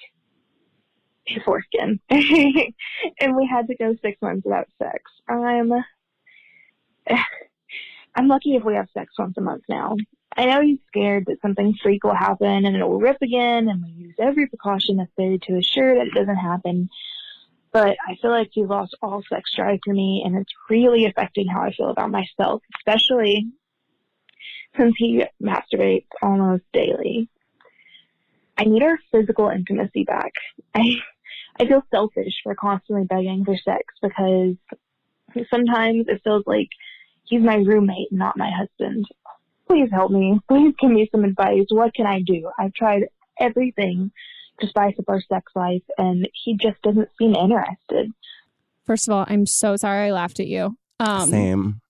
his 1.34 1.44
foreskin, 1.44 2.00
and 2.10 3.36
we 3.36 3.48
had 3.48 3.68
to 3.68 3.76
go 3.76 3.96
six 4.02 4.22
months 4.22 4.46
without 4.46 4.68
sex. 4.82 5.04
I'm 5.28 5.72
um, 5.72 5.84
I'm 8.16 8.28
lucky 8.28 8.56
if 8.56 8.64
we 8.64 8.76
have 8.76 8.90
sex 8.94 9.14
once 9.18 9.38
a 9.38 9.42
month 9.42 9.64
now. 9.70 9.96
I 10.36 10.46
know 10.46 10.62
he's 10.62 10.80
scared 10.88 11.26
that 11.28 11.42
something 11.42 11.76
freak 11.82 12.04
will 12.04 12.16
happen 12.16 12.66
and 12.66 12.76
it 12.76 12.88
will 12.88 13.00
rip 13.00 13.22
again, 13.22 13.68
and 13.68 13.84
we 13.84 13.90
use 13.92 14.16
every 14.20 14.48
precaution 14.48 14.98
necessary 14.98 15.40
to 15.44 15.58
assure 15.58 15.96
that 15.96 16.08
it 16.08 16.14
doesn't 16.14 16.36
happen. 16.36 16.90
But 17.72 17.98
I 18.08 18.16
feel 18.22 18.32
like 18.32 18.50
he's 18.52 18.68
lost 18.68 18.98
all 19.02 19.24
sex 19.30 19.52
drive 19.56 19.80
for 19.84 19.94
me, 19.94 20.24
and 20.26 20.38
it's 20.38 20.52
really 20.70 21.06
affecting 21.06 21.48
how 21.48 21.62
I 21.62 21.72
feel 21.72 21.90
about 21.90 22.12
myself, 22.12 22.62
especially 22.78 23.48
since 24.78 24.94
he 24.98 25.24
masturbates 25.42 26.08
almost 26.22 26.64
daily. 26.74 27.30
I 28.58 28.66
need 28.66 28.84
our 28.84 29.00
physical 29.12 29.50
intimacy 29.50 30.04
back. 30.04 30.34
I 30.76 30.98
I 31.60 31.66
feel 31.68 31.84
selfish 31.92 32.34
for 32.44 32.56
constantly 32.56 33.06
begging 33.06 33.46
for 33.46 33.56
sex 33.58 33.84
because 34.02 34.56
sometimes 35.50 36.06
it 36.08 36.22
feels 36.24 36.44
like 36.46 36.70
he's 37.26 37.42
my 37.42 37.56
roommate, 37.56 38.12
not 38.12 38.38
my 38.38 38.50
husband. 38.52 39.06
Please 39.68 39.90
help 39.92 40.12
me. 40.12 40.40
Please 40.48 40.74
give 40.80 40.92
me 40.92 41.08
some 41.12 41.24
advice. 41.24 41.66
What 41.70 41.94
can 41.94 42.06
I 42.06 42.22
do? 42.22 42.50
I've 42.60 42.74
tried 42.74 43.04
everything 43.40 44.12
to 44.60 44.68
spice 44.68 44.96
up 45.00 45.06
our 45.08 45.22
sex 45.22 45.52
life, 45.56 45.84
and 45.98 46.28
he 46.44 46.58
just 46.58 46.82
doesn't 46.82 47.10
seem 47.18 47.36
interested. 47.36 48.12
First 48.86 49.08
of 49.08 49.14
all, 49.14 49.26
I'm 49.28 49.46
so 49.46 49.76
sorry 49.78 50.08
I 50.08 50.12
laughed 50.12 50.40
at 50.40 50.48
you. 50.48 50.76
Um, 51.00 51.30
Same. 51.30 51.82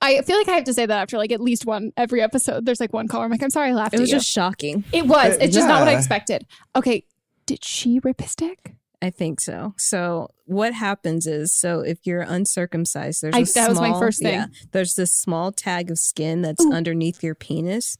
I 0.00 0.20
feel 0.22 0.36
like 0.36 0.48
I 0.48 0.52
have 0.56 0.64
to 0.64 0.74
say 0.74 0.84
that 0.84 1.00
after 1.02 1.16
like 1.16 1.30
at 1.30 1.40
least 1.40 1.64
one 1.64 1.92
every 1.96 2.20
episode. 2.20 2.66
There's 2.66 2.80
like 2.80 2.92
one 2.92 3.06
caller. 3.06 3.24
I'm 3.24 3.30
like, 3.30 3.42
I'm 3.42 3.50
sorry 3.50 3.70
I 3.70 3.72
laughed 3.72 3.94
It 3.94 4.00
was 4.00 4.10
you. 4.10 4.16
just 4.16 4.28
shocking. 4.28 4.84
it 4.92 5.06
was. 5.06 5.36
It's 5.40 5.54
just 5.54 5.68
not 5.68 5.78
what 5.80 5.88
I 5.88 5.96
expected. 5.96 6.44
Okay, 6.74 7.04
did 7.46 7.64
she 7.64 8.00
rip 8.00 8.20
his 8.20 8.34
dick? 8.34 8.74
I 9.02 9.10
think 9.10 9.40
so. 9.40 9.74
So 9.78 10.28
what 10.46 10.74
happens 10.74 11.26
is, 11.26 11.52
so 11.52 11.80
if 11.80 12.06
you're 12.06 12.22
uncircumcised, 12.22 13.22
there's 13.22 13.34
I- 13.34 13.40
a 13.40 13.44
that 13.44 13.68
was 13.68 13.80
my 13.80 13.98
first 13.98 14.22
thing. 14.22 14.34
Yeah, 14.34 14.46
there's 14.70 14.94
this 14.94 15.12
small 15.12 15.50
tag 15.50 15.90
of 15.90 15.98
skin 15.98 16.42
that's 16.42 16.64
Ooh. 16.64 16.72
underneath 16.72 17.22
your 17.22 17.34
penis. 17.34 17.96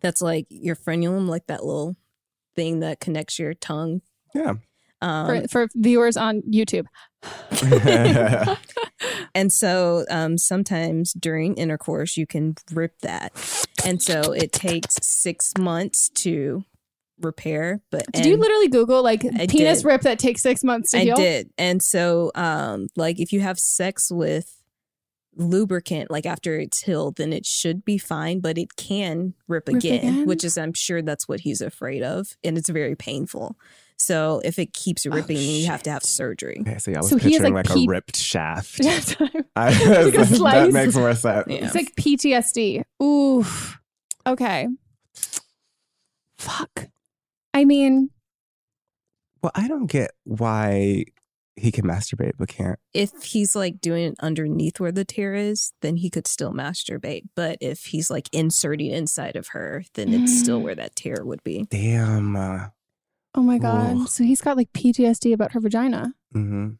That's 0.00 0.22
like 0.22 0.46
your 0.48 0.74
frenulum, 0.74 1.28
like 1.28 1.46
that 1.48 1.64
little 1.64 1.96
thing 2.54 2.80
that 2.80 2.98
connects 3.00 3.38
your 3.38 3.52
tongue. 3.52 4.00
Yeah. 4.34 4.54
Um, 5.02 5.26
for, 5.26 5.48
for 5.48 5.68
viewers 5.74 6.16
on 6.16 6.40
YouTube. 6.50 6.86
and 9.34 9.52
so 9.52 10.06
um, 10.10 10.38
sometimes 10.38 11.12
during 11.12 11.54
intercourse, 11.56 12.16
you 12.16 12.26
can 12.26 12.54
rip 12.72 12.98
that, 13.00 13.32
and 13.84 14.02
so 14.02 14.32
it 14.32 14.52
takes 14.52 14.94
six 15.02 15.52
months 15.58 16.08
to 16.08 16.64
repair. 17.20 17.80
But 17.90 18.10
Did 18.12 18.26
you 18.26 18.36
literally 18.36 18.68
Google 18.68 19.02
like 19.02 19.24
I 19.24 19.46
penis 19.46 19.78
did. 19.82 19.86
rip 19.86 20.02
that 20.02 20.18
takes 20.18 20.42
six 20.42 20.62
months 20.62 20.90
to 20.90 20.98
I 20.98 21.00
heal? 21.04 21.14
I 21.14 21.20
did. 21.20 21.50
And 21.58 21.82
so 21.82 22.30
um 22.34 22.88
like 22.96 23.18
if 23.20 23.32
you 23.32 23.40
have 23.40 23.58
sex 23.58 24.10
with 24.10 24.52
lubricant 25.38 26.10
like 26.10 26.24
after 26.24 26.58
it's 26.58 26.80
healed 26.82 27.16
then 27.16 27.30
it 27.30 27.44
should 27.44 27.84
be 27.84 27.98
fine 27.98 28.40
but 28.40 28.56
it 28.56 28.74
can 28.76 29.34
rip, 29.48 29.68
Rip 29.68 29.76
again, 29.76 29.98
again? 29.98 30.26
which 30.26 30.42
is 30.44 30.56
I'm 30.56 30.72
sure 30.72 31.02
that's 31.02 31.28
what 31.28 31.40
he's 31.40 31.60
afraid 31.60 32.02
of 32.02 32.36
and 32.42 32.56
it's 32.56 32.70
very 32.70 32.94
painful. 32.96 33.56
So 33.98 34.40
if 34.44 34.58
it 34.58 34.72
keeps 34.74 35.04
ripping 35.06 35.36
then 35.36 35.44
you 35.46 35.66
have 35.66 35.82
to 35.84 35.90
have 35.90 36.02
surgery. 36.04 36.58
Okay, 36.60 36.78
so 36.78 36.90
yeah, 36.90 36.98
I 36.98 37.00
was 37.00 37.10
So 37.10 37.16
he 37.18 37.32
has, 37.32 37.40
picturing 37.40 37.54
like, 37.54 37.68
like, 37.68 37.76
P- 37.76 37.84
a 37.84 37.88
ripped 37.88 38.16
shaft. 38.16 38.80
I- 38.84 39.44
I, 39.56 39.68
Like 40.04 40.14
a 40.14 40.24
that 40.24 40.70
makes 40.72 40.94
more 40.94 41.14
sense. 41.14 41.46
Yeah. 41.48 41.64
It's 41.66 41.74
like 41.74 41.94
PTSD. 41.96 42.82
Oof. 43.02 43.78
Okay. 44.26 44.68
Fuck. 46.38 46.88
I 47.56 47.64
mean, 47.64 48.10
Well, 49.42 49.52
I 49.54 49.66
don't 49.66 49.86
get 49.86 50.10
why 50.24 51.04
he 51.58 51.72
can 51.72 51.86
masturbate 51.86 52.32
but 52.38 52.48
can't. 52.48 52.78
If 52.92 53.12
he's 53.22 53.56
like 53.56 53.80
doing 53.80 54.08
it 54.12 54.14
underneath 54.20 54.78
where 54.78 54.92
the 54.92 55.06
tear 55.06 55.34
is, 55.34 55.72
then 55.80 55.96
he 55.96 56.10
could 56.10 56.26
still 56.26 56.52
masturbate. 56.52 57.22
But 57.34 57.56
if 57.62 57.86
he's 57.86 58.10
like 58.10 58.28
inserting 58.32 58.90
inside 58.90 59.36
of 59.36 59.48
her, 59.48 59.84
then 59.94 60.12
it's 60.12 60.38
still 60.38 60.60
where 60.60 60.74
that 60.80 60.94
tear 60.96 61.24
would 61.24 61.42
be. 61.44 61.64
Damn. 61.70 62.36
Uh, 62.36 62.66
oh 63.34 63.42
my 63.42 63.56
God. 63.58 63.96
Ugh. 64.02 64.08
So 64.08 64.22
he's 64.22 64.42
got 64.42 64.58
like 64.58 64.70
PTSD 64.74 65.32
about 65.32 65.52
her 65.52 65.60
vagina. 65.60 66.12
hmm 66.32 66.72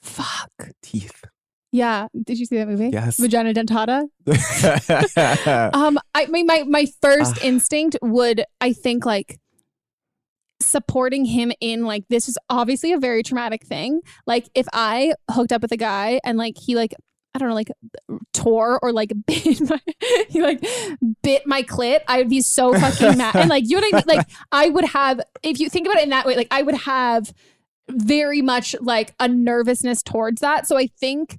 Fuck. 0.00 0.70
Teeth. 0.82 1.24
Yeah. 1.72 2.08
Did 2.24 2.38
you 2.38 2.46
see 2.46 2.56
that 2.56 2.68
movie? 2.68 2.88
Yes. 2.90 3.18
Vagina 3.20 3.52
dentata. 3.52 4.06
Um, 5.74 5.98
I 6.14 6.26
mean, 6.26 6.46
my 6.46 6.64
my 6.66 6.86
first 7.02 7.36
Ah. 7.38 7.44
instinct 7.44 7.96
would, 8.02 8.44
I 8.60 8.72
think, 8.72 9.04
like 9.06 9.38
supporting 10.66 11.24
him 11.24 11.52
in 11.60 11.84
like 11.84 12.04
this 12.08 12.28
is 12.28 12.38
obviously 12.48 12.92
a 12.92 12.98
very 12.98 13.22
traumatic 13.22 13.64
thing. 13.64 14.00
Like 14.26 14.48
if 14.54 14.66
I 14.72 15.14
hooked 15.30 15.52
up 15.52 15.62
with 15.62 15.72
a 15.72 15.76
guy 15.76 16.20
and 16.24 16.38
like 16.38 16.56
he 16.58 16.74
like 16.74 16.94
I 17.34 17.38
don't 17.38 17.48
know 17.48 17.54
like 17.54 17.70
tore 18.32 18.78
or 18.82 18.92
like 18.92 19.12
bit 19.26 19.60
my 19.68 19.80
he 20.28 20.42
like 20.42 20.64
bit 21.22 21.46
my 21.46 21.62
clit, 21.62 22.00
I 22.08 22.18
would 22.18 22.28
be 22.28 22.40
so 22.40 22.72
fucking 22.72 23.18
mad. 23.18 23.36
And 23.36 23.50
like 23.50 23.64
you 23.66 23.80
know 23.80 23.86
what 23.90 23.94
I 23.94 23.96
mean? 23.98 24.18
Like 24.18 24.28
I 24.52 24.68
would 24.68 24.84
have 24.84 25.20
if 25.42 25.60
you 25.60 25.68
think 25.68 25.86
about 25.86 25.98
it 25.98 26.04
in 26.04 26.10
that 26.10 26.26
way, 26.26 26.36
like 26.36 26.48
I 26.50 26.62
would 26.62 26.76
have 26.76 27.32
very 27.88 28.42
much 28.42 28.76
like 28.80 29.14
a 29.18 29.28
nervousness 29.28 30.02
towards 30.02 30.40
that. 30.40 30.66
So 30.66 30.78
I 30.78 30.86
think 30.86 31.38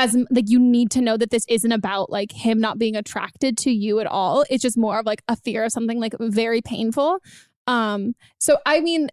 as 0.00 0.16
like 0.30 0.48
you 0.48 0.58
need 0.58 0.90
to 0.90 1.00
know 1.00 1.16
that 1.16 1.30
this 1.30 1.44
isn't 1.48 1.72
about 1.72 2.10
like 2.10 2.32
him 2.32 2.58
not 2.58 2.78
being 2.78 2.96
attracted 2.96 3.58
to 3.58 3.70
you 3.70 4.00
at 4.00 4.06
all. 4.06 4.44
It's 4.48 4.62
just 4.62 4.78
more 4.78 4.98
of 4.98 5.06
like 5.06 5.22
a 5.28 5.36
fear 5.36 5.64
of 5.64 5.72
something 5.72 6.00
like 6.00 6.14
very 6.18 6.62
painful. 6.62 7.18
Um 7.66 8.14
so 8.38 8.58
I 8.66 8.80
mean 8.80 9.08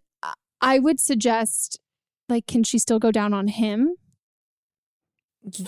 I- 0.61 0.79
would 0.79 0.99
suggest 0.99 1.79
like 2.29 2.47
can 2.47 2.63
she 2.63 2.77
still 2.79 2.99
go 2.99 3.11
down 3.11 3.33
on 3.33 3.47
him? 3.47 3.95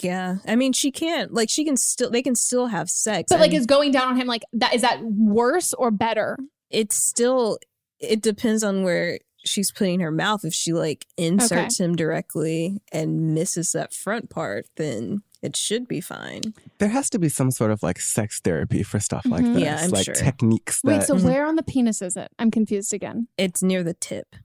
Yeah, 0.02 0.38
I 0.46 0.56
mean, 0.56 0.74
she 0.74 0.92
can't. 0.92 1.34
Like, 1.34 1.50
she 1.50 1.64
can 1.64 1.78
still. 1.78 2.10
They 2.10 2.22
can 2.22 2.36
still 2.36 2.68
have 2.68 2.90
sex. 2.90 3.28
But 3.30 3.40
like, 3.40 3.54
is 3.54 3.66
going 3.66 3.92
down 3.92 4.10
on 4.10 4.18
him 4.18 4.28
like 4.28 4.42
that? 4.54 4.74
Is 4.74 4.82
that 4.82 5.02
worse 5.04 5.74
or 5.74 5.92
better? 5.92 6.38
it's 6.70 6.96
still. 6.96 7.60
It 8.00 8.22
depends 8.22 8.64
on 8.64 8.84
where 8.84 9.20
she's 9.46 9.72
putting 9.72 10.00
her 10.02 10.12
mouth. 10.12 10.44
If 10.44 10.54
she 10.54 10.74
like 10.74 11.06
inserts 11.18 11.80
him 11.80 11.96
directly 11.96 12.82
and 12.92 13.34
misses 13.34 13.72
that 13.72 13.94
front 13.94 14.30
part, 14.30 14.66
then 14.76 15.22
it 15.42 15.56
should 15.56 15.88
be 15.88 16.02
fine. 16.02 16.42
There 16.80 16.90
has 16.90 17.10
to 17.12 17.20
be 17.20 17.30
some 17.30 17.52
sort 17.52 17.72
of 17.72 17.82
like 17.82 18.00
sex 18.00 18.40
therapy 18.42 18.84
for 18.84 19.00
stuff 19.00 19.26
like 19.26 19.44
Mhm. 19.46 19.54
this. 19.56 19.64
Yeah, 19.64 19.80
I'm 19.82 19.90
like 19.92 20.06
sure. 20.06 20.14
techniques 20.14 20.82
Wait, 20.84 21.00
that 21.00 21.08
so 21.08 21.16
where 21.18 21.46
on 21.46 21.56
the 21.56 21.64
penis 21.64 22.02
is 22.02 22.18
it? 22.18 22.30
I'm 22.38 22.52
confused 22.52 22.94
again. 22.94 23.28
It's 23.38 23.64
near 23.64 23.84
the 23.84 23.94
tip. 23.94 24.36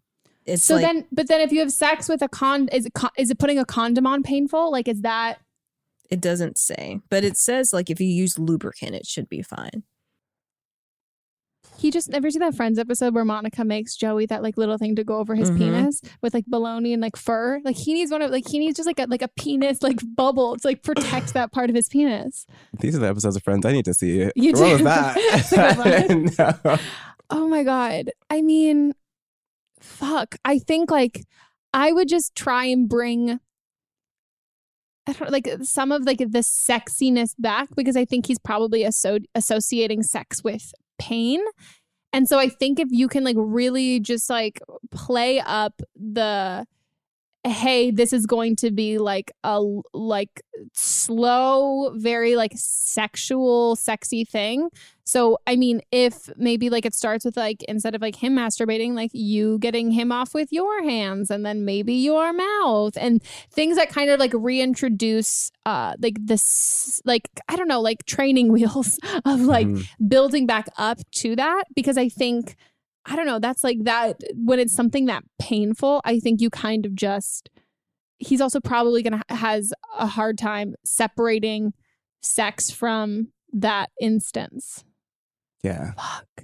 It's 0.47 0.63
so 0.63 0.75
like, 0.77 0.85
then, 0.85 1.07
but 1.11 1.27
then 1.29 1.41
if 1.41 1.53
you 1.53 1.61
have 1.61 1.73
sex 1.73 2.09
with 2.09 2.21
a 2.23 2.29
con, 2.29 2.69
is 2.69 2.87
it 2.87 2.93
con- 2.95 3.11
is 3.17 3.31
it 3.31 3.39
putting 3.39 3.59
a 3.59 3.65
condom 3.65 4.07
on 4.07 4.23
painful? 4.23 4.71
Like, 4.71 4.89
is 4.89 5.01
that 5.03 5.39
It 6.11 6.21
doesn't 6.21 6.59
say, 6.59 7.01
but 7.09 7.25
it 7.25 7.37
says 7.39 7.73
like 7.73 7.89
if 7.91 7.99
you 7.99 8.07
use 8.07 8.39
lubricant, 8.39 8.95
it 8.95 9.07
should 9.07 9.29
be 9.29 9.41
fine. 9.43 9.85
He 11.77 11.91
just 11.91 12.13
ever 12.15 12.31
see 12.31 12.39
that 12.39 12.55
Friends 12.55 12.79
episode 12.79 13.15
where 13.15 13.25
Monica 13.25 13.65
makes 13.65 13.97
Joey 13.97 14.27
that 14.27 14.43
like 14.43 14.57
little 14.57 14.79
thing 14.79 14.95
to 14.97 15.05
go 15.05 15.19
over 15.19 15.35
his 15.35 15.51
Mhm. 15.51 15.59
penis 15.59 16.01
with 16.23 16.33
like 16.35 16.47
baloney 16.47 16.93
and 16.93 17.03
like 17.03 17.17
fur? 17.17 17.61
Like 17.65 17.77
he 17.77 17.95
needs 17.95 18.11
one 18.11 18.23
of 18.23 18.31
like 18.31 18.47
he 18.49 18.59
needs 18.59 18.77
just 18.77 18.87
like 18.87 18.99
a 18.99 19.07
like 19.09 19.23
a 19.23 19.29
penis 19.29 19.83
like 19.83 20.01
bubble 20.17 20.57
to 20.57 20.67
like 20.67 20.83
protect 20.83 21.35
that 21.35 21.53
part 21.53 21.71
of 21.71 21.77
his 21.77 21.89
penis. 21.89 22.47
these 22.81 22.95
are 22.97 23.01
the 23.01 23.09
episodes 23.09 23.37
of 23.37 23.43
Friends 23.43 23.67
I 23.67 23.73
need 23.73 23.85
to 23.87 23.95
see. 23.95 24.31
You 24.37 24.53
what 24.53 24.61
was 24.61 24.79
do? 24.79 24.85
that? 24.85 25.17
A 25.99 26.09
good 26.09 26.39
No. 26.67 26.79
Oh 27.31 27.49
my 27.49 27.63
god. 27.65 28.11
I 28.31 28.43
mean, 28.43 28.93
fuck. 29.81 30.37
I 30.45 30.59
think 30.59 30.91
like 30.91 31.25
I 31.73 31.93
would 31.93 32.09
just 32.09 32.35
try 32.37 32.67
and 32.67 32.89
bring 32.89 33.41
I 35.07 35.13
don't 35.13 35.31
like 35.31 35.49
some 35.63 35.93
of 35.93 36.05
like 36.05 36.19
the 36.19 36.27
sexiness 36.43 37.35
back 37.39 37.69
because 37.77 37.97
I 37.97 38.05
think 38.07 38.27
he's 38.27 38.39
probably 38.39 38.85
asso- 38.87 39.19
associating 39.35 40.03
sex 40.03 40.43
with 40.43 40.73
pain. 40.99 41.41
And 42.13 42.29
so 42.29 42.39
I 42.39 42.49
think 42.49 42.79
if 42.79 42.89
you 42.91 43.09
can 43.09 43.25
like 43.25 43.37
really 43.39 44.01
just 44.01 44.31
like 44.31 44.61
play 44.91 45.41
up 45.41 45.83
the 45.97 46.67
hey, 47.47 47.91
this 47.91 48.15
is 48.15 48.25
going 48.25 48.57
to 48.57 48.71
be 48.71 48.97
like 48.99 49.31
a 49.45 49.63
like 49.93 50.43
slow, 50.73 51.93
very 51.97 52.37
like 52.37 52.53
sexual, 52.55 53.77
sexy 53.77 54.25
thing. 54.25 54.71
So 55.07 55.39
I 55.47 55.57
mean, 55.57 55.83
if 55.93 56.31
maybe 56.37 56.71
like 56.71 56.87
it 56.87 56.95
starts 56.95 57.25
with 57.27 57.37
like 57.37 57.63
instead 57.65 57.95
of 57.95 58.01
like 58.01 58.17
him 58.17 58.37
masturbating, 58.37 58.95
like 58.95 59.11
you 59.13 59.59
getting 59.59 59.91
him 59.91 60.11
off 60.11 60.33
with 60.33 60.51
your 60.51 60.83
hands 60.83 61.31
and 61.31 61.45
then 61.45 61.65
maybe 61.67 61.93
your 61.93 62.33
mouth 62.33 62.97
and 62.97 63.23
things 63.53 63.77
that 63.77 63.91
kind 63.91 64.09
of 64.09 64.19
like 64.19 64.33
reintroduce 64.35 65.51
uh 65.67 65.95
like 66.01 66.17
this 66.21 67.03
like 67.05 67.29
I 67.49 67.57
don't 67.57 67.69
know, 67.69 67.83
like 67.83 68.07
training 68.07 68.51
wheels 68.53 68.99
of 69.27 69.43
like 69.43 69.67
Mhm. 69.67 69.87
building 70.09 70.47
back 70.47 70.69
up 70.79 70.99
to 71.17 71.37
that 71.37 71.65
because 71.77 71.99
I 71.99 72.09
think 72.09 72.57
I 73.05 73.17
don't 73.17 73.27
know, 73.27 73.39
that's 73.39 73.63
like 73.63 73.85
that 73.85 74.17
when 74.35 74.59
it's 74.59 74.75
something 74.75 75.05
that 75.07 75.25
painful, 75.39 76.01
I 76.07 76.19
think 76.19 76.41
you 76.41 76.49
kind 76.49 76.87
of 76.87 76.95
just 76.95 77.51
he's 78.19 78.41
also 78.41 78.59
probably 78.61 79.03
going 79.03 79.21
to 79.21 79.35
has 79.35 79.75
a 79.99 80.07
hard 80.07 80.39
time 80.39 80.75
separating 80.85 81.75
sex 82.23 82.71
from 82.71 83.29
that 83.53 83.91
instance. 84.01 84.83
Yeah. 85.65 85.93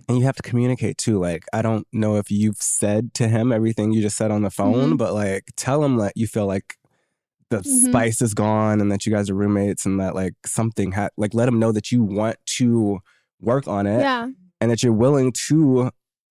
And 0.08 0.18
you 0.18 0.24
have 0.24 0.34
to 0.36 0.42
communicate 0.42 0.96
too. 0.98 1.18
Like, 1.20 1.44
I 1.52 1.60
don't 1.62 1.86
know 1.92 2.16
if 2.16 2.30
you've 2.30 2.56
said 2.56 3.12
to 3.14 3.28
him 3.28 3.52
everything 3.52 3.92
you 3.92 4.00
just 4.00 4.16
said 4.16 4.30
on 4.30 4.42
the 4.42 4.50
phone, 4.50 4.92
Mhm. 4.94 4.98
but 4.98 5.12
like, 5.14 5.44
tell 5.56 5.84
him 5.84 5.98
that 5.98 6.14
you 6.16 6.26
feel 6.26 6.46
like 6.46 6.74
the 7.50 7.58
Mhm. 7.58 7.88
spice 7.90 8.22
is 8.22 8.32
gone 8.32 8.80
and 8.80 8.90
that 8.90 9.04
you 9.04 9.12
guys 9.12 9.28
are 9.28 9.34
roommates 9.34 9.84
and 9.84 10.00
that 10.00 10.14
like 10.14 10.34
something 10.46 10.92
had, 10.92 11.10
like, 11.16 11.34
let 11.34 11.46
him 11.48 11.58
know 11.58 11.70
that 11.70 11.92
you 11.92 12.02
want 12.02 12.36
to 12.58 13.00
work 13.40 13.68
on 13.68 13.86
it 13.86 14.00
Yeah. 14.00 14.28
and 14.60 14.70
that 14.70 14.82
you're 14.82 14.92
willing 14.92 15.32
to 15.48 15.90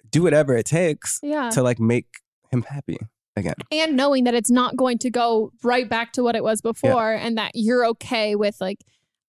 do 0.10 0.24
whatever 0.24 0.56
it 0.58 0.66
takes 0.66 1.20
Yeah. 1.22 1.50
to 1.52 1.62
like 1.62 1.80
make 1.80 2.08
him 2.52 2.64
happy 2.64 2.98
again. 3.36 3.54
and 3.72 3.96
knowing 3.96 4.24
that 4.26 4.34
it's 4.34 4.50
not 4.52 4.76
going 4.76 4.98
to 4.98 5.10
go 5.12 5.52
right 5.64 5.88
back 5.88 6.12
to 6.14 6.24
what 6.24 6.36
it 6.36 6.44
was 6.44 6.60
before 6.62 7.14
and 7.14 7.38
that 7.38 7.52
you're 7.54 7.86
okay 7.86 8.36
with 8.36 8.60
like 8.60 8.80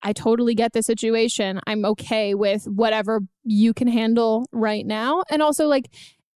I 0.03 0.13
totally 0.13 0.55
get 0.55 0.73
the 0.73 0.83
situation. 0.83 1.61
I'm 1.67 1.85
okay 1.85 2.35
with 2.35 2.65
whatever 2.65 3.21
you 3.45 3.75
can 3.75 3.89
handle 3.89 4.47
right 4.53 4.87
now. 4.87 5.23
And 5.31 5.43
also 5.43 5.67
like 5.67 5.87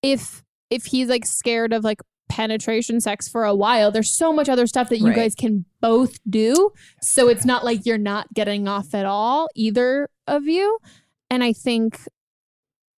if 0.02 0.42
if 0.70 0.84
he's 0.86 1.08
like 1.08 1.24
scared 1.24 1.72
of 1.72 1.84
like 1.84 2.00
penetration 2.28 3.00
sex 3.00 3.28
for 3.28 3.44
a 3.44 3.54
while, 3.54 3.90
there's 3.90 4.14
so 4.14 4.32
much 4.32 4.48
other 4.48 4.66
stuff 4.66 4.88
that 4.88 4.98
you 4.98 5.08
Right. 5.08 5.16
guys 5.16 5.34
can 5.34 5.64
both 5.80 6.18
do. 6.28 6.72
So 7.00 7.28
it's 7.28 7.44
not 7.44 7.64
like 7.64 7.86
you're 7.86 7.96
not 7.98 8.32
getting 8.34 8.66
off 8.68 8.94
at 8.94 9.06
all 9.06 9.48
either 9.54 10.08
of 10.26 10.44
you. 10.46 10.78
And 11.30 11.42
I 11.44 11.52
think 11.52 12.00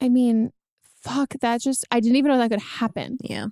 I 0.02 0.10
mean, 0.10 0.52
fuck, 1.02 1.34
that 1.42 1.62
just 1.62 1.86
I 1.92 2.00
didn't 2.00 2.16
even 2.18 2.32
know 2.32 2.38
that 2.38 2.50
could 2.50 2.60
happen. 2.62 3.18
Yeah. 3.22 3.48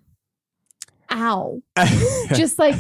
Ow. 1.12 1.62
just 2.34 2.58
like 2.58 2.80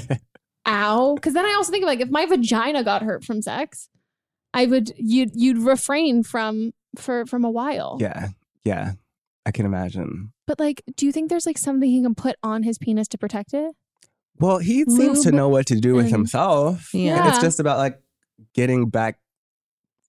ow 0.65 1.13
because 1.15 1.33
then 1.33 1.45
i 1.45 1.53
also 1.55 1.69
think 1.71 1.83
of 1.83 1.87
like 1.87 1.99
if 1.99 2.09
my 2.09 2.25
vagina 2.25 2.85
got 2.85 3.01
hurt 3.01 3.21
from 3.21 3.41
sex 3.41 3.89
i 4.53 4.65
would 4.65 4.91
you'd 4.97 5.31
you'd 5.35 5.57
refrain 5.57 6.23
from 6.23 6.73
for 6.97 7.25
from 7.25 7.43
a 7.43 7.51
while 7.51 7.97
yeah. 7.99 8.29
Yeah. 8.63 8.93
I 9.45 9.51
can 9.51 9.65
imagine. 9.65 10.31
but 10.47 10.59
like 10.59 10.83
do 10.95 11.05
you 11.05 11.11
think 11.11 11.29
there's 11.29 11.45
like 11.45 11.57
something 11.57 11.89
he 11.89 12.01
can 12.01 12.15
put 12.15 12.37
on 12.43 12.63
his 12.63 12.77
penis 12.77 13.07
to 13.09 13.17
protect 13.17 13.53
it 13.53 13.75
Well, 14.39 14.59
he 14.59 14.85
seems 14.85 15.23
to 15.23 15.31
know 15.31 15.49
what 15.49 15.65
to 15.67 15.75
do 15.75 15.95
with 15.95 16.05
and- 16.05 16.15
himself. 16.15 16.93
Yeah. 16.93 17.19
And 17.19 17.29
it's 17.29 17.39
just 17.39 17.59
about 17.59 17.77
like 17.77 17.99
getting 18.53 18.89
back 18.89 19.19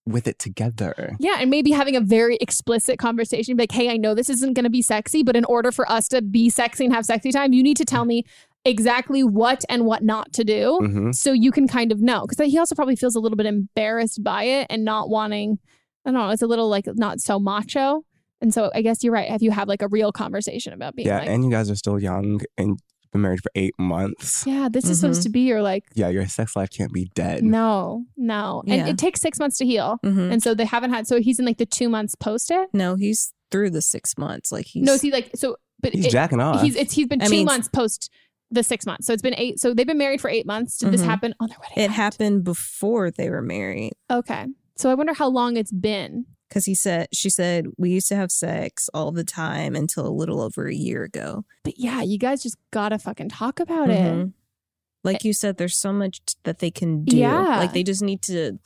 with 0.06 0.28
it 0.28 0.38
together. 0.38 1.16
yeah 1.18 1.36
and 1.40 1.50
maybe 1.50 1.70
having 1.70 1.96
a 1.96 2.00
very 2.00 2.36
explicit 2.40 2.98
conversation 2.98 3.56
like 3.56 3.72
hey 3.72 3.88
i 3.90 3.96
know 3.96 4.14
this 4.14 4.28
isn't 4.28 4.52
going 4.52 4.64
to 4.64 4.70
be 4.70 4.82
sexy 4.82 5.22
but 5.22 5.34
in 5.34 5.46
order 5.46 5.72
for 5.72 5.90
us 5.90 6.08
to 6.08 6.20
be 6.20 6.50
sexy 6.50 6.84
and 6.84 6.92
have 6.92 7.06
sexy 7.06 7.32
time 7.32 7.54
you 7.54 7.62
need 7.62 7.76
to 7.78 7.86
tell 7.86 8.04
mm. 8.04 8.08
me 8.08 8.24
exactly 8.64 9.22
what 9.22 9.64
and 9.68 9.84
what 9.84 10.02
not 10.02 10.32
to 10.32 10.44
do 10.44 10.78
hmm 10.80 11.12
so 11.12 11.32
you 11.32 11.50
can 11.50 11.68
kind 11.68 11.92
of 11.92 12.00
know 12.00 12.26
because 12.26 12.50
he 12.50 12.58
also 12.58 12.74
probably 12.74 12.96
feels 12.96 13.14
a 13.14 13.20
little 13.20 13.36
bit 13.36 13.46
embarrassed 13.46 14.22
by 14.24 14.44
it 14.44 14.66
and 14.70 14.84
not 14.84 15.08
wanting 15.10 15.58
i 16.06 16.10
don't 16.10 16.18
know 16.20 16.30
it's 16.30 16.42
a 16.42 16.46
little 16.46 16.68
like 16.68 16.86
not 16.94 17.20
so 17.20 17.38
macho 17.38 18.02
and 18.40 18.54
so 18.54 18.70
i 18.74 18.80
guess 18.82 19.02
you're 19.04 19.12
right 19.12 19.30
if 19.30 19.42
you 19.42 19.50
have 19.50 19.68
like 19.68 19.82
a 19.82 19.88
real 19.88 20.12
conversation 20.12 20.72
about 20.72 20.94
being 20.94 21.08
Yeah. 21.08 21.18
like 21.18 21.28
and 21.28 21.44
you 21.44 21.50
guys 21.50 21.70
are 21.70 21.76
still 21.76 21.98
young 22.00 22.40
and 22.56 22.78
been 23.12 23.20
married 23.22 23.40
for 23.42 23.50
eight 23.54 23.74
months. 23.78 24.44
yeah 24.46 24.68
this 24.68 24.88
is 24.90 24.98
supposed 24.98 25.20
Mhm. 25.20 25.24
to 25.24 25.28
be 25.30 25.40
your 25.42 25.62
like 25.62 25.84
Yeah, 25.94 26.08
your 26.08 26.26
sex 26.26 26.56
life 26.56 26.70
can't 26.70 26.92
be 26.92 27.04
dead. 27.14 27.44
no 27.44 28.04
no 28.16 28.62
and 28.66 28.74
Yeah. 28.76 28.88
it 28.88 28.98
takes 28.98 29.20
six 29.20 29.38
months 29.38 29.56
to 29.58 29.64
heal 29.66 29.98
Mhm. 30.04 30.32
and 30.32 30.42
so 30.42 30.52
they 30.54 30.64
haven't 30.64 30.90
had 30.90 31.06
so 31.06 31.20
he's 31.20 31.38
in 31.38 31.44
like 31.44 31.58
the 31.58 31.66
two 31.66 31.88
months 31.88 32.14
post 32.16 32.50
it 32.50 32.70
No, 32.72 32.96
he's 32.96 33.32
through 33.52 33.70
the 33.70 33.82
six 33.82 34.18
months. 34.18 34.50
Like 34.50 34.66
he's 34.66 34.82
no 34.84 34.96
see 34.96 35.12
like 35.12 35.30
so 35.36 35.54
but 35.80 35.92
He's 35.92 36.06
it- 36.06 36.10
jacking 36.10 36.40
off. 36.40 36.60
he's 36.62 36.74
it's 36.74 36.94
he's 36.94 37.06
been 37.06 37.22
I 37.22 37.26
two 37.26 37.30
mean- 37.30 37.44
months 37.44 37.68
post 37.68 38.10
the 38.50 38.62
six 38.62 38.86
months 38.86 39.06
so 39.06 39.12
it's 39.12 39.22
been 39.22 39.34
eight 39.36 39.58
so 39.58 39.74
they've 39.74 39.86
been 39.86 39.98
married 39.98 40.20
for 40.20 40.30
eight 40.30 40.46
months 40.46 40.78
did 40.78 40.92
this 40.92 41.02
Mhm. 41.02 41.06
happen 41.06 41.34
on 41.40 41.48
their 41.48 41.58
wedding 41.60 41.84
it 41.84 41.88
night? 41.88 41.94
happened 41.94 42.44
before 42.44 43.10
they 43.10 43.28
were 43.30 43.42
married. 43.42 43.92
okay 44.10 44.46
so 44.76 44.90
i 44.90 44.94
wonder 44.94 45.12
how 45.14 45.28
long 45.28 45.56
it's 45.56 45.72
been 45.72 46.26
Because 46.48 46.66
he 46.66 46.74
said, 46.74 47.08
she 47.12 47.30
said, 47.30 47.66
we 47.78 47.90
used 47.90 48.08
to 48.08 48.16
have 48.16 48.30
sex 48.30 48.88
all 48.94 49.10
the 49.10 49.24
time 49.24 49.74
until 49.74 50.06
a 50.06 50.14
little 50.20 50.40
over 50.40 50.68
a 50.68 50.74
year 50.74 51.02
ago. 51.02 51.44
But 51.64 51.78
yeah, 51.80 52.02
you 52.02 52.16
guys 52.16 52.42
just 52.44 52.56
gotta 52.70 52.98
fucking 52.98 53.30
talk 53.30 53.58
about 53.58 53.90
it. 53.90 53.98
Mhm. 54.12 54.32
Like 55.02 55.24
you 55.24 55.32
said, 55.32 55.56
there's 55.56 55.76
so 55.76 55.92
much 55.92 56.20
that 56.44 56.60
they 56.60 56.70
can 56.70 57.02
do. 57.04 57.16
Yeah. 57.16 57.58
Like 57.58 57.72
they 57.72 57.82
just 57.82 58.02
need 58.02 58.22
to 58.22 58.58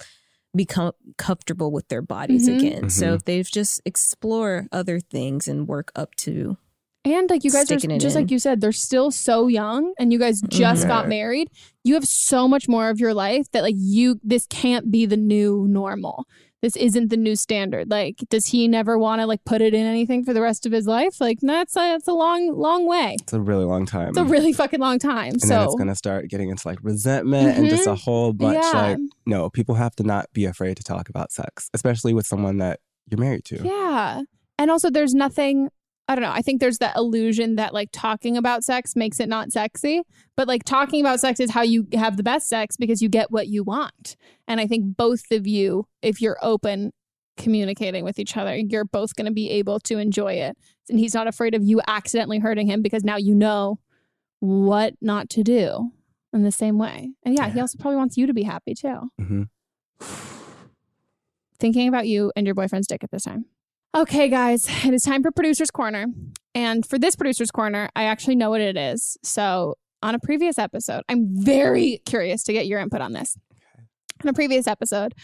become 0.54 0.92
comfortable 1.16 1.70
with 1.72 1.88
their 1.88 2.02
bodies 2.02 2.46
Mhm. 2.48 2.58
again. 2.58 2.90
So 2.90 3.14
if 3.14 3.24
they 3.24 3.42
just 3.42 3.80
explore 3.86 4.66
other 4.70 5.00
things 5.00 5.48
and 5.48 5.66
work 5.66 5.90
up 5.96 6.14
to 6.26 6.58
And 7.04 7.30
like 7.30 7.44
you 7.44 7.50
guys 7.50 7.70
are 7.70 7.76
just 7.76 7.84
in. 7.86 8.14
like 8.14 8.30
you 8.30 8.38
said, 8.38 8.60
they're 8.60 8.72
still 8.72 9.10
so 9.10 9.46
young 9.46 9.94
and 9.98 10.12
you 10.12 10.18
guys 10.18 10.40
just 10.48 10.84
Mhm. 10.84 10.88
got 10.88 11.08
married. 11.08 11.48
You 11.84 11.94
have 11.94 12.04
so 12.04 12.46
much 12.48 12.68
more 12.68 12.90
of 12.90 13.00
your 13.00 13.14
life 13.14 13.50
that 13.52 13.62
like 13.62 13.76
you 13.78 14.20
this 14.22 14.46
can't 14.46 14.90
be 14.90 15.06
the 15.06 15.16
new 15.16 15.66
normal. 15.68 16.26
This 16.60 16.74
isn't 16.74 17.08
the 17.10 17.16
new 17.16 17.36
standard. 17.36 17.88
Like, 17.88 18.16
does 18.30 18.46
he 18.46 18.66
never 18.66 18.98
want 18.98 19.20
to 19.20 19.26
like 19.26 19.44
put 19.44 19.62
it 19.62 19.74
in 19.74 19.86
anything 19.86 20.24
for 20.24 20.34
the 20.34 20.40
rest 20.42 20.66
of 20.66 20.72
his 20.72 20.88
life? 20.88 21.20
Like, 21.20 21.38
that's 21.40 21.76
a, 21.76 21.78
that's 21.78 22.08
a 22.08 22.12
long, 22.12 22.52
long 22.58 22.84
way. 22.84 23.14
It's 23.22 23.32
a 23.32 23.40
really 23.40 23.64
long 23.64 23.86
time. 23.86 24.08
It's 24.08 24.18
a 24.18 24.24
really 24.24 24.52
fucking 24.52 24.80
long 24.80 24.98
time. 24.98 25.34
and 25.34 25.40
so 25.40 25.48
then 25.48 25.62
it's 25.66 25.74
gonna 25.76 25.94
start 25.94 26.28
getting 26.28 26.50
into 26.50 26.66
like 26.66 26.80
resentment 26.82 27.56
and 27.56 27.68
just 27.70 27.86
a 27.86 27.90
Mhm. 27.92 28.00
whole 28.02 28.32
bunch 28.32 28.58
Yeah. 28.60 28.72
like 28.82 28.98
no, 29.24 29.48
people 29.48 29.76
have 29.76 29.94
to 29.96 30.02
not 30.02 30.26
be 30.32 30.46
afraid 30.46 30.76
to 30.78 30.82
talk 30.82 31.08
about 31.08 31.30
sex, 31.30 31.70
especially 31.74 32.12
with 32.12 32.26
someone 32.26 32.58
that 32.58 32.80
you're 33.08 33.20
married 33.20 33.44
to. 33.46 33.62
Yeah. 33.64 34.22
And 34.58 34.72
also, 34.72 34.90
there's 34.90 35.14
nothing, 35.14 35.68
I 36.10 36.14
don't 36.14 36.22
know. 36.22 36.32
I 36.32 36.40
think 36.40 36.60
there's 36.60 36.78
that 36.78 36.96
illusion 36.96 37.56
that 37.56 37.74
like 37.74 37.90
talking 37.92 38.36
about 38.38 38.64
sex 38.64 38.96
makes 38.96 39.20
it 39.20 39.28
not 39.28 39.52
sexy. 39.52 40.02
But 40.36 40.48
like 40.48 40.64
talking 40.64 41.00
about 41.00 41.20
sex 41.20 41.38
is 41.38 41.50
how 41.50 41.60
you 41.62 41.86
have 41.92 42.16
the 42.16 42.22
best 42.22 42.48
sex 42.48 42.76
because 42.78 43.02
you 43.02 43.10
get 43.10 43.30
what 43.30 43.48
you 43.48 43.62
want. 43.62 44.16
And 44.46 44.58
I 44.58 44.66
think 44.66 44.96
both 44.96 45.30
of 45.30 45.46
you, 45.46 45.86
if 46.00 46.22
you're 46.22 46.38
open 46.40 46.92
communicating 47.36 48.04
with 48.04 48.18
each 48.18 48.36
other, 48.36 48.56
you're 48.56 48.86
both 48.86 49.16
going 49.16 49.26
to 49.26 49.32
be 49.32 49.50
able 49.50 49.78
to 49.80 49.98
enjoy 49.98 50.32
it. 50.32 50.56
And 50.88 50.98
he's 50.98 51.12
not 51.14 51.28
afraid 51.28 51.54
of 51.54 51.62
you 51.62 51.80
accidentally 51.86 52.38
hurting 52.38 52.66
him 52.68 52.80
because 52.80 53.04
now 53.04 53.16
you 53.16 53.34
know 53.34 53.78
what 54.40 54.94
not 55.02 55.28
to 55.30 55.42
do. 55.44 55.90
in 56.32 56.42
the 56.42 56.52
same 56.52 56.78
way. 56.78 57.10
And 57.22 57.34
yeah, 57.34 57.50
he 57.50 57.60
also 57.60 57.76
probably 57.78 57.96
wants 57.96 58.16
you 58.16 58.26
to 58.26 58.34
be 58.34 58.44
happy 58.44 58.74
too. 58.74 59.10
hmm 59.18 59.42
Thinking 61.60 61.88
about 61.88 62.06
you 62.06 62.32
and 62.36 62.46
your 62.46 62.54
boyfriend's 62.54 62.86
dick 62.86 63.02
at 63.02 63.10
this 63.10 63.24
time. 63.24 63.46
Okay, 63.96 64.28
guys, 64.28 64.68
it 64.84 64.92
is 64.92 65.02
time 65.02 65.22
for 65.22 65.30
producer's 65.30 65.70
corner. 65.70 66.06
And 66.54 66.84
for 66.84 66.98
this 66.98 67.16
producer's 67.16 67.50
corner, 67.50 67.88
I 67.96 68.04
actually 68.04 68.36
know 68.36 68.50
what 68.50 68.60
it 68.60 68.76
is. 68.76 69.16
So, 69.22 69.76
on 70.02 70.14
a 70.14 70.18
previous 70.18 70.58
episode, 70.58 71.02
I'm 71.08 71.26
very 71.30 72.02
curious 72.04 72.44
to 72.44 72.52
get 72.52 72.66
your 72.66 72.80
input 72.80 73.00
on 73.00 73.12
this. 73.12 73.36
In 74.22 74.28
a 74.28 74.32
previous 74.32 74.66
episode, 74.66 75.14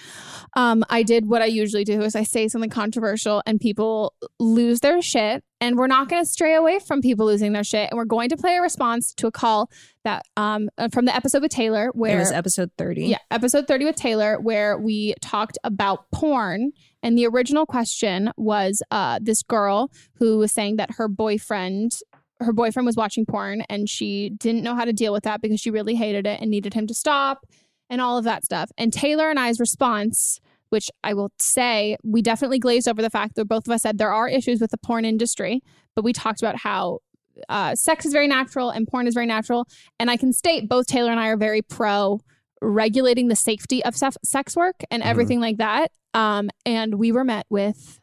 um, 0.55 0.85
I 0.89 1.03
did 1.03 1.27
what 1.27 1.43
I 1.43 1.47
usually 1.47 1.83
do 1.83 2.03
is 2.03 2.15
I 2.15 2.23
say 2.23 2.47
something 2.47 2.71
controversial 2.71 3.43
and 3.45 3.61
people 3.61 4.15
lose 4.39 4.81
their 4.81 5.03
shit. 5.03 5.43
And 5.61 5.77
we're 5.77 5.87
not 5.87 6.09
going 6.09 6.23
to 6.23 6.29
stray 6.29 6.55
away 6.55 6.79
from 6.79 7.01
people 7.01 7.27
losing 7.27 7.55
their 7.55 7.65
shit. 7.65 7.91
And 7.91 7.97
we're 7.97 8.05
going 8.05 8.29
to 8.29 8.37
play 8.37 8.57
a 8.57 8.63
response 8.63 9.15
to 9.15 9.27
a 9.27 9.33
call 9.33 9.71
that 10.05 10.23
um, 10.37 10.69
uh, 10.79 10.89
from 10.93 11.07
the 11.07 11.17
episode 11.17 11.43
with 11.43 11.51
Taylor, 11.51 11.91
where 11.95 12.17
it 12.17 12.21
was 12.21 12.31
episode 12.31 12.71
30. 12.79 13.07
yeah, 13.07 13.19
episode 13.31 13.67
30 13.67 13.87
with 13.87 13.97
Taylor, 13.97 14.39
where 14.39 14.79
we 14.79 15.15
talked 15.23 15.59
about 15.65 16.11
porn. 16.13 16.73
And 17.03 17.19
the 17.19 17.27
original 17.27 17.67
question 17.67 18.31
was 18.37 18.83
uh, 18.91 19.19
this 19.23 19.43
girl 19.43 19.91
who 20.19 20.39
was 20.39 20.53
saying 20.53 20.77
that 20.77 20.93
her 20.99 21.09
boyfriend, 21.09 21.93
her 22.41 22.53
boyfriend 22.53 22.87
was 22.87 22.97
watching 22.97 23.27
porn 23.27 23.63
and 23.69 23.89
she 23.89 24.31
didn't 24.31 24.63
know 24.63 24.75
how 24.75 24.85
to 24.85 24.93
deal 24.93 25.13
with 25.13 25.25
that 25.25 25.41
because 25.41 25.61
she 25.61 25.71
really 25.71 25.95
hated 25.95 26.27
it 26.27 26.41
and 26.41 26.51
needed 26.51 26.75
him 26.75 26.87
to 26.87 26.95
stop 26.95 27.47
and 27.91 28.01
all 28.01 28.19
of 28.19 28.25
that 28.25 28.45
stuff. 28.45 28.71
And 28.79 28.93
Taylor 28.93 29.31
and 29.31 29.39
I's 29.39 29.61
response, 29.61 30.41
which 30.71 30.91
I 31.03 31.15
will 31.15 31.31
say, 31.39 31.97
we 32.03 32.23
definitely 32.23 32.59
glazed 32.59 32.89
over 32.89 33.03
the 33.03 33.11
fact 33.11 33.37
that 33.37 33.45
both 33.47 33.67
of 33.67 33.73
us 33.73 33.83
said 33.83 33.99
there 33.99 34.13
are 34.13 34.29
issues 34.29 34.61
with 34.61 34.71
the 34.71 34.79
porn 34.79 35.05
industry, 35.05 35.63
but 35.95 36.05
we 36.05 36.13
talked 36.13 36.43
about 36.43 36.57
how 36.57 37.01
uh, 37.49 37.75
sex 37.75 38.07
is 38.07 38.13
very 38.13 38.29
natural 38.29 38.71
and 38.71 38.87
porn 38.87 39.07
is 39.07 39.15
very 39.15 39.27
natural. 39.27 39.67
And 39.99 40.11
I 40.11 40.17
can 40.17 40.33
state 40.33 40.69
both 40.69 40.87
Taylor 40.87 41.11
and 41.11 41.21
I 41.21 41.29
are 41.29 41.37
very 41.37 41.63
pro 41.63 42.21
regulating 42.63 43.29
the 43.29 43.37
safety 43.37 43.85
of 43.85 43.97
sef- 43.97 44.17
sex 44.25 44.57
work 44.57 44.77
and 44.91 45.03
everything 45.03 45.41
like 45.41 45.59
that. 45.59 45.91
Um, 46.15 46.49
and 46.65 46.95
we 46.95 47.13
were 47.13 47.25
met 47.25 47.47
with 47.51 48.01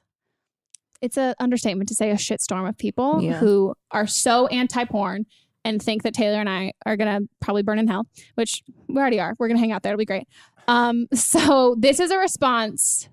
it's 1.02 1.18
an 1.18 1.34
understatement 1.40 1.90
to 1.90 1.96
say 1.96 2.12
a 2.12 2.16
shitstorm 2.16 2.70
of 2.70 2.78
people 2.78 3.24
Yeah. 3.24 3.40
who 3.40 3.74
are 3.90 4.06
so 4.06 4.46
anti 4.48 4.86
porn 4.86 5.26
and 5.64 5.82
think 5.82 6.03
that 6.03 6.14
Taylor 6.14 6.39
and 6.39 6.49
I 6.49 6.74
are 6.86 6.97
gonna 6.97 7.22
probably 7.39 7.64
burn 7.64 7.80
in 7.80 7.88
hell, 7.88 8.07
which 8.36 8.64
we 8.88 8.95
already 8.97 9.20
are. 9.20 9.36
We're 9.39 9.47
gonna 9.47 9.59
hang 9.59 9.72
out 9.72 9.84
there. 9.84 9.91
It'll 9.93 9.99
be 9.99 10.05
great. 10.05 10.28
Um, 10.68 11.07
so 11.14 11.76
this 11.80 11.99
is 11.99 12.12
a 12.12 12.18
response 12.18 13.09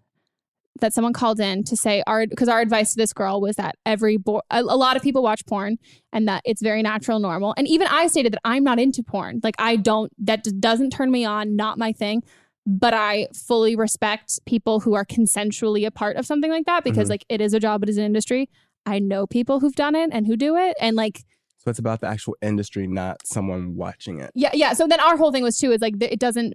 that 0.81 0.95
someone 0.95 1.13
called 1.13 1.41
in 1.41 1.65
to 1.65 1.77
say 1.77 2.05
our 2.07 2.25
because 2.27 2.49
our 2.49 2.61
advice 2.61 2.93
to 2.93 2.97
this 2.97 3.13
girl 3.13 3.41
was 3.41 3.57
that 3.57 3.75
every 3.85 4.17
bo- 4.17 4.43
a, 4.51 4.61
a 4.61 4.77
lot 4.77 4.97
of 4.97 5.03
people 5.03 5.25
watch 5.25 5.45
porn 5.45 5.77
and 6.13 6.29
that 6.29 6.41
it's 6.45 6.63
very 6.63 6.83
natural 6.83 7.19
normal 7.19 7.53
and 7.57 7.67
even 7.67 7.89
i 7.89 8.07
stated 8.07 8.33
that 8.33 8.39
i'm 8.45 8.63
not 8.63 8.79
into 8.79 9.03
porn 9.03 9.41
like 9.43 9.57
i 9.59 9.75
don't 9.75 10.13
that 10.25 10.45
doesn't 10.61 10.91
turn 10.91 11.11
me 11.11 11.25
on 11.25 11.57
not 11.57 11.79
my 11.79 11.93
thing 11.93 12.23
but 12.65 12.95
i 12.95 13.27
fully 13.35 13.75
respect 13.75 14.39
people 14.47 14.79
who 14.79 14.95
are 14.95 15.05
consensually 15.05 15.85
a 15.85 15.91
part 15.91 16.17
of 16.17 16.25
something 16.25 16.51
like 16.53 16.67
that 16.67 16.85
because 16.85 17.09
Mhm. 17.09 17.11
like 17.11 17.25
it 17.29 17.41
is 17.41 17.55
a 17.55 17.59
job 17.59 17.83
it 17.83 17.89
is 17.89 17.99
an 17.99 18.05
industry 18.05 18.49
i 18.87 19.01
know 19.01 19.27
people 19.27 19.59
who've 19.59 19.75
done 19.75 19.97
it 19.97 20.11
and 20.13 20.29
who 20.29 20.37
do 20.37 20.55
it 20.57 20.77
and 20.81 20.95
like 20.95 21.25
So 21.69 21.71
it's 21.71 21.79
about 21.79 22.01
the 22.01 22.07
actual 22.07 22.35
industry, 22.41 22.87
not 22.87 23.27
someone 23.27 23.77
watching 23.77 24.21
it. 24.21 24.31
yeah, 24.35 24.49
yeah. 24.55 24.73
So 24.73 24.87
then 24.87 25.01
our 25.01 25.19
whole 25.19 25.31
thing 25.33 25.43
was 25.43 25.59
too 25.59 25.71
is 25.71 25.83
like 25.83 26.03
it 26.03 26.19
doesn't 26.19 26.55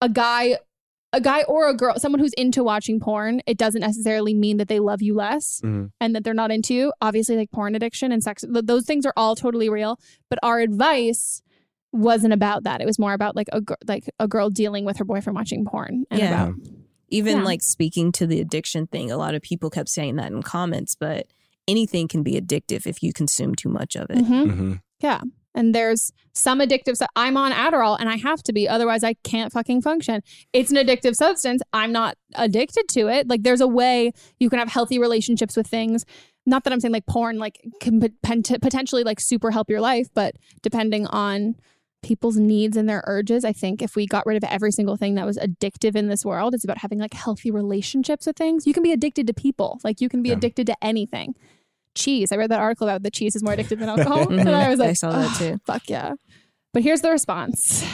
a 0.00 0.08
guy 0.08 0.58
a 1.12 1.20
guy 1.20 1.42
or 1.44 1.68
a 1.68 1.74
girl, 1.74 1.98
someone 1.98 2.20
who's 2.20 2.34
into 2.34 2.62
watching 2.62 3.00
porn, 3.00 3.40
it 3.48 3.56
doesn't 3.58 3.80
necessarily 3.80 4.32
mean 4.34 4.58
that 4.58 4.68
they 4.68 4.78
love 4.78 5.02
you 5.02 5.12
less 5.14 5.60
Mhm. 5.64 5.90
and 6.00 6.14
that 6.14 6.22
they're 6.22 6.34
not 6.34 6.52
into 6.52 6.72
you. 6.74 6.92
Obviously, 7.00 7.34
like 7.36 7.50
porn 7.50 7.74
addiction 7.74 8.12
and 8.12 8.22
sex, 8.22 8.44
those 8.48 8.84
things 8.84 9.04
are 9.06 9.14
all 9.16 9.34
totally 9.34 9.68
real. 9.68 9.98
But 10.30 10.38
our 10.44 10.60
advice 10.60 11.42
wasn't 11.92 12.32
about 12.34 12.62
that. 12.64 12.80
It 12.80 12.84
was 12.86 12.98
more 12.98 13.14
about 13.14 13.34
like 13.34 13.48
a 13.52 13.60
gr- 13.62 13.74
like 13.88 14.08
a 14.20 14.28
girl 14.28 14.50
dealing 14.50 14.84
with 14.84 14.98
her 14.98 15.04
boyfriend 15.04 15.34
watching 15.34 15.64
porn. 15.64 16.04
And 16.12 16.20
Yeah. 16.20 16.42
about 16.44 16.54
Even 17.10 17.38
Yeah. 17.38 17.44
like 17.44 17.62
speaking 17.62 18.12
to 18.12 18.26
the 18.26 18.38
addiction 18.38 18.86
thing, 18.86 19.10
a 19.10 19.16
lot 19.16 19.34
of 19.34 19.40
people 19.40 19.70
kept 19.70 19.88
saying 19.88 20.16
that 20.16 20.30
in 20.30 20.42
comments, 20.42 20.94
but 20.94 21.26
anything 21.68 22.08
can 22.08 22.22
be 22.24 22.32
addictive 22.40 22.86
if 22.86 23.02
you 23.02 23.12
consume 23.12 23.54
too 23.54 23.68
much 23.68 23.94
of 23.94 24.10
it. 24.10 24.18
Mhm. 24.18 24.46
Mm-hmm. 24.46 24.72
Yeah. 25.00 25.20
And 25.54 25.74
there's 25.74 26.12
some 26.34 26.60
addictive 26.60 26.94
stuff. 26.96 27.08
I'm 27.16 27.36
on 27.36 27.52
Adderall 27.52 27.96
and 27.98 28.08
I 28.08 28.16
have 28.16 28.42
to 28.44 28.52
be, 28.52 28.68
otherwise 28.68 29.02
I 29.02 29.14
can't 29.24 29.52
fucking 29.52 29.82
function. 29.82 30.22
It's 30.52 30.70
an 30.70 30.76
addictive 30.76 31.14
substance. 31.14 31.62
I'm 31.72 31.90
not 31.92 32.16
addicted 32.36 32.88
to 32.90 33.08
it. 33.08 33.28
Like 33.28 33.42
there's 33.42 33.60
a 33.60 33.66
way 33.66 34.12
you 34.38 34.48
can 34.50 34.58
have 34.60 34.68
healthy 34.68 34.98
relationships 34.98 35.56
with 35.56 35.66
things. 35.66 36.04
Not 36.46 36.64
that 36.64 36.72
I'm 36.72 36.80
saying 36.80 36.92
like 36.92 37.06
porn 37.06 37.38
like 37.38 37.60
can 37.80 38.00
pot- 38.00 38.12
pot- 38.22 38.60
potentially 38.62 39.02
like 39.04 39.20
super 39.20 39.50
help 39.50 39.68
your 39.68 39.80
life, 39.80 40.08
but 40.14 40.36
depending 40.62 41.06
on 41.08 41.56
people's 42.04 42.36
needs 42.36 42.76
and 42.76 42.88
their 42.88 43.02
urges, 43.08 43.44
I 43.44 43.52
think 43.52 43.82
if 43.82 43.96
we 43.96 44.06
got 44.06 44.24
rid 44.26 44.36
of 44.36 44.44
every 44.48 44.70
single 44.70 44.96
thing 44.96 45.16
that 45.16 45.26
was 45.26 45.36
addictive 45.38 45.96
in 45.96 46.06
this 46.08 46.24
world, 46.24 46.54
it's 46.54 46.62
about 46.62 46.78
having 46.78 46.98
like 47.00 47.12
healthy 47.14 47.50
relationships 47.50 48.26
with 48.26 48.36
things. 48.36 48.66
You 48.66 48.72
can 48.74 48.84
be 48.84 48.92
addicted 48.92 49.26
to 49.26 49.34
people. 49.34 49.80
Like 49.82 50.00
you 50.00 50.08
can 50.08 50.22
be 50.22 50.28
Yeah. 50.28 50.36
addicted 50.36 50.68
to 50.68 50.76
anything 50.84 51.34
cheese. 51.98 52.32
I 52.32 52.36
read 52.36 52.50
that 52.50 52.60
article 52.60 52.88
about 52.88 53.02
the 53.02 53.10
cheese 53.10 53.36
is 53.36 53.42
more 53.42 53.54
addictive 53.54 53.78
than 53.78 53.88
alcohol. 53.88 54.30
and 54.32 54.48
I 54.48 54.70
was 54.70 54.78
like, 54.78 54.90
I 54.90 54.94
saw 54.94 55.10
that 55.10 55.30
"Oh, 55.34 55.38
too." 55.38 55.60
Fuck 55.66 55.88
yeah. 55.88 56.14
But 56.72 56.82
here's 56.82 57.00
the 57.00 57.10
response. 57.10 57.84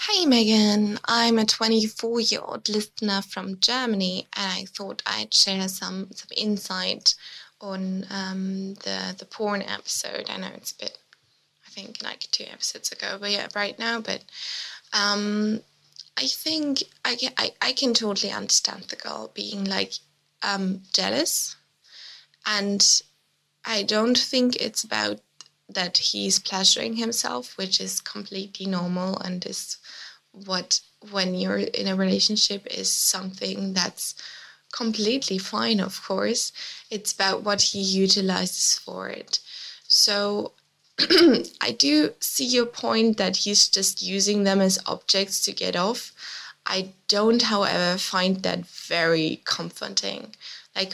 Hi 0.00 0.24
Megan, 0.26 1.00
I'm 1.06 1.38
a 1.38 1.44
24 1.44 2.20
year 2.20 2.40
old 2.40 2.68
listener 2.68 3.20
from 3.20 3.58
Germany 3.58 4.28
and 4.36 4.52
I 4.52 4.64
thought 4.66 5.02
I'd 5.04 5.34
share 5.34 5.66
some, 5.66 6.08
some 6.12 6.28
insight 6.36 7.16
on 7.60 8.06
um, 8.08 8.74
the, 8.84 9.16
the 9.18 9.24
porn 9.24 9.62
episode. 9.62 10.30
I 10.30 10.36
know 10.36 10.50
it's 10.54 10.70
a 10.70 10.84
bit, 10.84 10.98
I 11.66 11.70
think 11.70 12.00
like 12.02 12.20
two 12.30 12.44
episodes 12.44 12.92
ago, 12.92 13.18
but 13.20 13.32
yeah, 13.32 13.48
right 13.56 13.76
now. 13.76 14.00
But 14.00 14.22
um, 14.92 15.60
I 16.16 16.26
think 16.26 16.84
I 17.04 17.16
can, 17.16 17.32
I, 17.36 17.50
I 17.60 17.72
can 17.72 17.92
totally 17.92 18.32
understand 18.32 18.84
the 18.84 18.96
girl 18.96 19.32
being 19.34 19.64
like 19.64 19.94
um, 20.42 20.82
jealous. 20.92 21.56
And 22.46 23.02
I 23.64 23.82
don't 23.82 24.18
think 24.18 24.56
it's 24.56 24.84
about 24.84 25.20
that 25.68 25.98
he's 25.98 26.38
pleasuring 26.38 26.96
himself, 26.96 27.56
which 27.58 27.80
is 27.80 28.00
completely 28.00 28.66
normal 28.66 29.18
and 29.18 29.44
is 29.44 29.76
what 30.32 30.80
when 31.10 31.34
you're 31.34 31.58
in 31.58 31.86
a 31.86 31.96
relationship 31.96 32.66
is 32.66 32.90
something 32.90 33.74
that's 33.74 34.14
completely 34.72 35.38
fine, 35.38 35.80
of 35.80 36.02
course. 36.02 36.52
It's 36.90 37.12
about 37.12 37.42
what 37.42 37.62
he 37.62 37.80
utilizes 37.80 38.78
for 38.78 39.08
it. 39.08 39.40
So 39.86 40.52
I 41.60 41.74
do 41.78 42.14
see 42.20 42.44
your 42.44 42.66
point 42.66 43.16
that 43.18 43.38
he's 43.38 43.68
just 43.68 44.02
using 44.02 44.44
them 44.44 44.60
as 44.60 44.78
objects 44.86 45.40
to 45.42 45.52
get 45.52 45.76
off. 45.76 46.12
I 46.66 46.90
don't, 47.06 47.42
however, 47.42 47.98
find 47.98 48.42
that 48.42 48.66
very 48.66 49.40
comforting. 49.44 50.34
Like, 50.76 50.92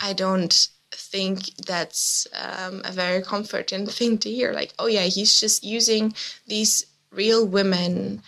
I 0.00 0.12
don't 0.12 0.68
think 1.10 1.54
that's 1.66 2.26
um, 2.32 2.82
a 2.84 2.92
very 2.92 3.22
comforting 3.22 3.86
thing 3.98 4.18
to 4.18 4.30
hear. 4.30 4.52
Like, 4.52 4.72
oh 4.78 4.86
yeah, 4.86 5.04
he's 5.04 5.40
just 5.40 5.64
using 5.64 6.14
these 6.46 6.86
real 7.10 7.46
women 7.46 8.22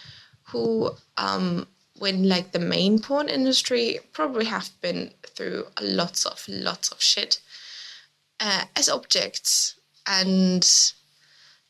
who, 0.44 0.90
um, 1.16 1.66
when 1.98 2.28
like 2.28 2.52
the 2.52 2.58
main 2.58 2.98
porn 2.98 3.28
industry 3.28 4.00
probably 4.12 4.46
have 4.46 4.70
been 4.80 5.10
through 5.34 5.66
lots 5.80 6.24
of 6.24 6.44
lots 6.48 6.90
of 6.90 7.00
shit 7.00 7.40
uh, 8.40 8.64
as 8.74 8.88
objects, 8.88 9.74
and 10.06 10.66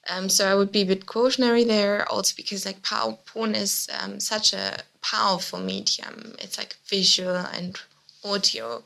um, 0.09 0.29
so 0.29 0.47
I 0.47 0.55
would 0.55 0.73
be 0.73 0.83
a 0.83 0.87
bit 0.87 1.07
cautionary 1.07 1.65
there. 1.65 2.09
Also 2.11 2.35
because 2.37 2.65
like 2.65 2.83
pow- 2.83 3.19
porn 3.27 3.55
is 3.55 3.89
um, 4.01 4.21
such 4.21 4.53
a 4.53 4.79
powerful 5.03 5.59
medium. 5.59 6.37
It's 6.39 6.59
like 6.59 6.77
visual 6.87 7.37
and 7.37 7.79
audio 8.25 8.85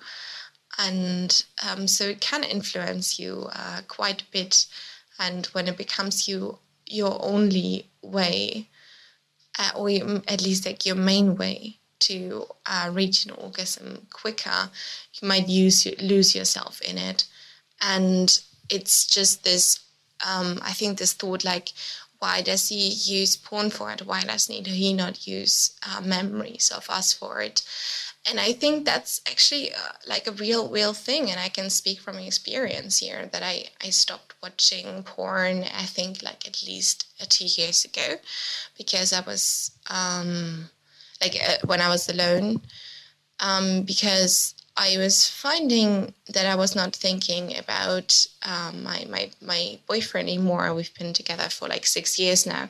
and 0.79 1.45
um, 1.69 1.87
so 1.87 2.05
it 2.05 2.21
can 2.21 2.45
influence 2.45 3.19
you 3.19 3.49
uh, 3.53 3.81
quite 3.89 4.23
a 4.23 4.31
bit. 4.33 4.67
And 5.19 5.47
when 5.47 5.69
it 5.69 5.77
becomes 5.77 6.27
you 6.27 6.59
your 6.87 7.17
only 7.23 7.87
way 8.03 8.69
uh, 9.59 9.71
or 9.77 9.89
at 10.29 10.43
least 10.43 10.67
like 10.67 10.85
your 10.85 10.97
main 10.97 11.37
way 11.37 11.79
to 12.01 12.47
uh, 12.67 12.91
reach 12.93 13.25
an 13.25 13.31
orgasm 13.31 14.07
quicker 14.13 14.69
you 15.21 15.29
might 15.29 15.49
use 15.49 15.87
lose 16.03 16.35
yourself 16.35 16.81
in 16.83 16.99
it. 16.99 17.25
And 17.81 18.39
it's 18.69 19.07
just 19.07 19.45
this 19.45 19.81
um, 20.27 20.59
i 20.63 20.73
think 20.73 20.99
this 20.99 21.13
thought 21.13 21.45
like 21.45 21.73
why 22.25 22.41
does 22.41 22.69
he 22.69 22.89
use 22.89 23.37
porn 23.37 23.69
for 23.69 23.91
it? 23.91 24.07
Why 24.07 24.23
doesn't 24.23 24.67
he 24.67 24.95
not 24.95 25.27
use 25.27 25.73
uh, 25.87 26.01
memories 26.01 26.73
of 26.75 26.89
us 26.89 27.13
for 27.13 27.43
it 27.43 27.61
and 28.27 28.41
I 28.41 28.53
think 28.53 28.85
that's 28.85 29.21
actually 29.31 29.73
uh, 29.73 29.93
like 30.07 30.27
a 30.27 30.33
real, 30.33 30.71
real 30.71 30.95
thing. 30.95 31.31
And 31.31 31.39
I 31.39 31.49
can 31.49 31.69
speak 31.69 32.01
from 32.01 32.19
experience 32.19 32.99
here 32.99 33.29
that 33.33 33.43
I, 33.43 33.67
I 33.83 33.91
stopped 33.91 34.35
watching 34.43 35.03
porn, 35.03 35.65
I 35.65 35.85
think 35.85 36.23
like 36.23 36.47
at 36.49 36.65
least 36.67 37.07
uh, 37.21 37.27
two 37.29 37.45
years 37.45 37.85
ago, 37.85 38.17
because 38.79 39.13
I 39.13 39.21
was, 39.21 39.73
um, 39.91 40.71
like 41.21 41.37
uh, 41.37 41.67
when 41.67 41.81
I 41.81 41.89
was 41.89 42.09
alone, 42.09 42.63
um, 43.41 43.83
because 43.83 44.55
I 44.77 44.97
was 44.99 45.29
finding 45.29 46.15
that 46.29 46.47
I 46.47 46.57
was 46.57 46.75
not 46.75 46.97
thinking 46.97 47.57
about 47.57 48.27
um, 48.43 48.83
my, 48.83 49.07
my 49.09 49.31
my 49.41 49.79
boyfriend 49.87 50.29
anymore. 50.29 50.75
We've 50.75 50.93
been 50.99 51.13
together 51.13 51.49
for 51.49 51.69
like 51.69 51.87
six 51.87 52.19
years 52.19 52.45
now. 52.45 52.69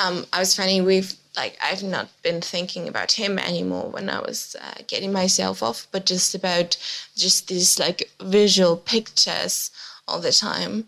Um, 0.00 0.26
I 0.32 0.38
was 0.38 0.54
finding 0.54 0.84
we've 0.84 1.14
like 1.36 1.58
I've 1.60 1.82
not 1.82 2.08
been 2.22 2.40
thinking 2.40 2.86
about 2.86 3.12
him 3.12 3.38
anymore 3.38 3.90
when 3.90 4.08
I 4.08 4.20
was 4.20 4.54
uh, 4.60 4.82
getting 4.86 5.12
myself 5.12 5.62
off, 5.62 5.88
but 5.90 6.06
just 6.06 6.34
about 6.34 6.76
just 7.16 7.48
these 7.48 7.78
like 7.78 8.10
visual 8.20 8.76
pictures 8.76 9.72
all 10.06 10.20
the 10.20 10.32
time. 10.32 10.86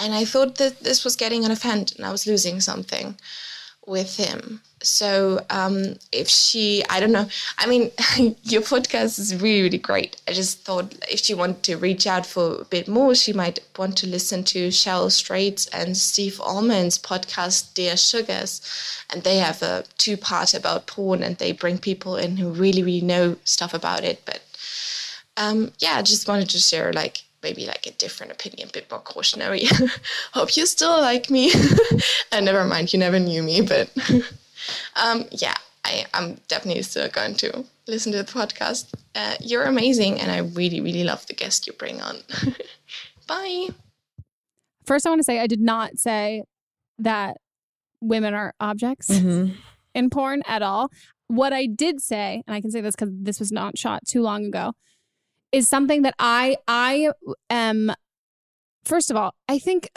And 0.00 0.14
I 0.14 0.24
thought 0.24 0.56
that 0.56 0.80
this 0.80 1.02
was 1.04 1.16
getting 1.16 1.44
out 1.44 1.50
of 1.50 1.62
hand 1.62 1.92
and 1.96 2.06
I 2.06 2.12
was 2.12 2.24
losing 2.24 2.60
something 2.60 3.16
with 3.88 4.16
him. 4.16 4.60
So 4.80 5.44
um, 5.50 5.96
if 6.12 6.28
she, 6.28 6.84
I 6.88 7.00
don't 7.00 7.10
know, 7.10 7.28
I 7.58 7.66
mean, 7.66 7.90
your 8.42 8.62
podcast 8.62 9.18
is 9.18 9.34
really, 9.34 9.62
really 9.62 9.78
great. 9.78 10.20
I 10.28 10.32
just 10.32 10.60
thought 10.60 10.94
if 11.10 11.20
she 11.20 11.34
wanted 11.34 11.62
to 11.64 11.76
reach 11.76 12.06
out 12.06 12.24
for 12.24 12.60
a 12.60 12.64
bit 12.64 12.86
more, 12.86 13.14
she 13.14 13.32
might 13.32 13.58
want 13.76 13.96
to 13.98 14.06
listen 14.06 14.44
to 14.44 14.68
Cheryl 14.68 15.10
Strayed 15.10 15.66
and 15.72 15.96
Steve 15.96 16.40
Almond's 16.40 16.98
podcast, 16.98 17.74
Dear 17.74 17.96
Sugars. 17.96 18.60
And 19.10 19.24
they 19.24 19.38
have 19.38 19.62
a 19.62 19.84
two 19.96 20.16
part 20.16 20.54
about 20.54 20.86
porn 20.86 21.22
and 21.22 21.38
they 21.38 21.52
bring 21.52 21.78
people 21.78 22.16
in 22.16 22.36
who 22.36 22.50
really, 22.50 22.82
really 22.82 23.00
know 23.04 23.36
stuff 23.44 23.74
about 23.74 24.04
it. 24.04 24.22
But 24.24 24.42
um, 25.36 25.72
yeah, 25.78 25.94
I 25.96 26.02
just 26.02 26.28
wanted 26.28 26.50
to 26.50 26.58
share 26.58 26.92
like 26.92 27.22
maybe 27.42 27.66
like 27.66 27.86
a 27.86 27.92
different 27.92 28.32
opinion, 28.32 28.68
a 28.68 28.72
bit 28.72 28.90
more 28.90 29.00
cautionary. 29.00 29.64
Hope 30.32 30.56
you 30.56 30.66
still 30.66 31.00
like 31.00 31.30
me. 31.30 31.52
and 32.32 32.44
never 32.44 32.64
mind, 32.64 32.92
you 32.92 32.98
never 32.98 33.18
knew 33.18 33.42
me, 33.42 33.60
but 33.60 33.90
um, 35.02 35.24
yeah, 35.30 35.54
I, 35.84 36.04
I'm 36.14 36.40
definitely 36.48 36.82
still 36.82 37.08
going 37.08 37.34
to 37.36 37.64
listen 37.86 38.12
to 38.12 38.18
the 38.18 38.24
podcast. 38.24 38.92
Uh, 39.14 39.34
you're 39.40 39.64
amazing, 39.64 40.20
and 40.20 40.30
I 40.30 40.38
really, 40.38 40.80
really 40.80 41.04
love 41.04 41.26
the 41.26 41.34
guest 41.34 41.66
you 41.66 41.72
bring 41.72 42.00
on. 42.00 42.16
Bye. 43.26 43.68
First, 44.84 45.06
I 45.06 45.10
want 45.10 45.20
to 45.20 45.24
say 45.24 45.38
I 45.38 45.46
did 45.46 45.60
not 45.60 45.98
say 45.98 46.44
that 46.98 47.36
women 48.00 48.34
are 48.34 48.54
objects 48.60 49.08
Mhm. 49.10 49.54
in 49.94 50.10
porn 50.10 50.42
at 50.46 50.62
all. 50.62 50.90
What 51.26 51.52
I 51.52 51.66
did 51.66 52.00
say, 52.00 52.42
and 52.46 52.54
I 52.54 52.60
can 52.60 52.70
say 52.70 52.80
this 52.80 52.94
because 52.96 53.10
this 53.12 53.38
was 53.38 53.52
not 53.52 53.76
shot 53.76 54.06
too 54.06 54.22
long 54.22 54.46
ago, 54.46 54.72
is 55.52 55.68
something 55.68 56.02
that 56.02 56.14
I 56.18 56.56
I 56.66 57.10
am. 57.50 57.92
First 58.84 59.10
of 59.10 59.16
all, 59.16 59.34
I 59.48 59.58
think 59.58 59.90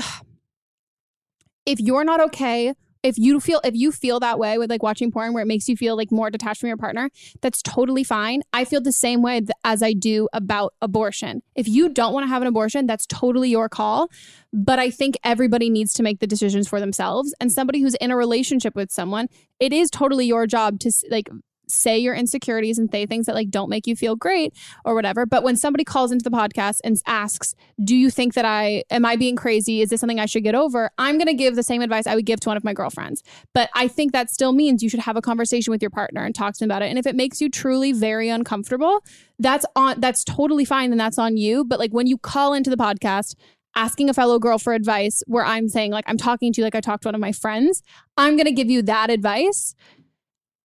if 1.65 1.79
you're 1.79 2.03
not 2.03 2.19
okay 2.19 2.73
if 3.03 3.17
you 3.17 3.39
feel 3.39 3.59
if 3.63 3.75
you 3.75 3.91
feel 3.91 4.19
that 4.19 4.37
way 4.37 4.57
with 4.57 4.69
like 4.69 4.83
watching 4.83 5.11
porn 5.11 5.33
where 5.33 5.43
it 5.43 5.47
makes 5.47 5.67
you 5.67 5.75
feel 5.75 5.95
like 5.95 6.11
more 6.11 6.29
detached 6.29 6.59
from 6.59 6.67
your 6.67 6.77
partner 6.77 7.09
that's 7.41 7.61
totally 7.61 8.03
fine 8.03 8.41
i 8.53 8.63
feel 8.63 8.81
the 8.81 8.91
same 8.91 9.21
way 9.21 9.41
as 9.63 9.81
i 9.81 9.93
do 9.93 10.27
about 10.33 10.73
abortion 10.81 11.41
if 11.55 11.67
you 11.67 11.89
don't 11.89 12.13
want 12.13 12.23
to 12.23 12.27
have 12.27 12.41
an 12.41 12.47
abortion 12.47 12.85
that's 12.85 13.05
totally 13.07 13.49
your 13.49 13.69
call 13.69 14.09
but 14.53 14.79
i 14.79 14.89
think 14.89 15.17
everybody 15.23 15.69
needs 15.69 15.93
to 15.93 16.03
make 16.03 16.19
the 16.19 16.27
decisions 16.27 16.67
for 16.67 16.79
themselves 16.79 17.33
and 17.39 17.51
somebody 17.51 17.81
who's 17.81 17.95
in 17.95 18.11
a 18.11 18.17
relationship 18.17 18.75
with 18.75 18.91
someone 18.91 19.27
it 19.59 19.73
is 19.73 19.89
totally 19.89 20.25
your 20.25 20.45
job 20.45 20.79
to 20.79 20.91
like 21.09 21.29
say 21.71 21.97
your 21.97 22.13
insecurities 22.13 22.77
and 22.77 22.91
say 22.91 23.05
things 23.05 23.25
that 23.25 23.35
like 23.35 23.49
don't 23.49 23.69
make 23.69 23.87
you 23.87 23.95
feel 23.95 24.15
great 24.15 24.53
or 24.85 24.95
whatever 24.95 25.25
but 25.25 25.43
when 25.43 25.55
somebody 25.55 25.83
calls 25.83 26.11
into 26.11 26.23
the 26.23 26.35
podcast 26.35 26.79
and 26.83 27.01
asks 27.05 27.55
do 27.83 27.95
you 27.95 28.09
think 28.09 28.33
that 28.33 28.45
i 28.45 28.83
am 28.89 29.05
i 29.05 29.15
being 29.15 29.35
crazy? 29.35 29.81
Is 29.81 29.89
this 29.89 29.99
something 29.99 30.19
i 30.19 30.25
should 30.25 30.43
get 30.43 30.55
over? 30.55 30.89
I'm 30.97 31.17
going 31.17 31.27
to 31.27 31.33
give 31.33 31.55
the 31.55 31.63
same 31.63 31.81
advice 31.81 32.07
i 32.07 32.15
would 32.15 32.25
give 32.25 32.39
to 32.41 32.49
one 32.49 32.57
of 32.57 32.63
my 32.63 32.73
girlfriends 32.73 33.23
but 33.53 33.69
i 33.75 33.87
think 33.87 34.11
that 34.11 34.29
still 34.29 34.51
means 34.51 34.83
you 34.83 34.89
should 34.89 34.99
have 34.99 35.15
a 35.15 35.21
conversation 35.21 35.71
with 35.71 35.81
your 35.81 35.91
partner 35.91 36.23
and 36.23 36.35
talk 36.35 36.53
to 36.53 36.59
them 36.59 36.71
about 36.71 36.81
it 36.81 36.89
and 36.89 36.99
if 36.99 37.05
it 37.05 37.15
makes 37.15 37.41
you 37.41 37.49
truly 37.49 37.91
very 37.91 38.29
uncomfortable 38.29 39.03
that's 39.39 39.65
on 39.75 39.99
that's 39.99 40.23
totally 40.23 40.65
fine 40.65 40.91
and 40.91 40.99
that's 40.99 41.17
on 41.17 41.37
you 41.37 41.63
but 41.63 41.79
like 41.79 41.91
when 41.91 42.07
you 42.07 42.17
call 42.17 42.53
into 42.53 42.69
the 42.69 42.77
podcast 42.77 43.35
asking 43.75 44.09
a 44.09 44.13
fellow 44.13 44.39
girl 44.39 44.57
for 44.57 44.73
advice 44.73 45.23
where 45.27 45.45
i'm 45.45 45.67
saying 45.67 45.91
like 45.91 46.05
i'm 46.07 46.17
talking 46.17 46.51
to 46.51 46.61
you 46.61 46.65
like 46.65 46.75
i 46.75 46.81
talked 46.81 47.03
to 47.03 47.07
one 47.07 47.15
of 47.15 47.21
my 47.21 47.31
friends 47.31 47.81
i'm 48.17 48.35
going 48.35 48.45
to 48.45 48.51
give 48.51 48.69
you 48.69 48.81
that 48.81 49.09
advice 49.09 49.75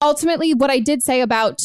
ultimately 0.00 0.54
what 0.54 0.70
i 0.70 0.78
did 0.78 1.02
say 1.02 1.20
about 1.20 1.62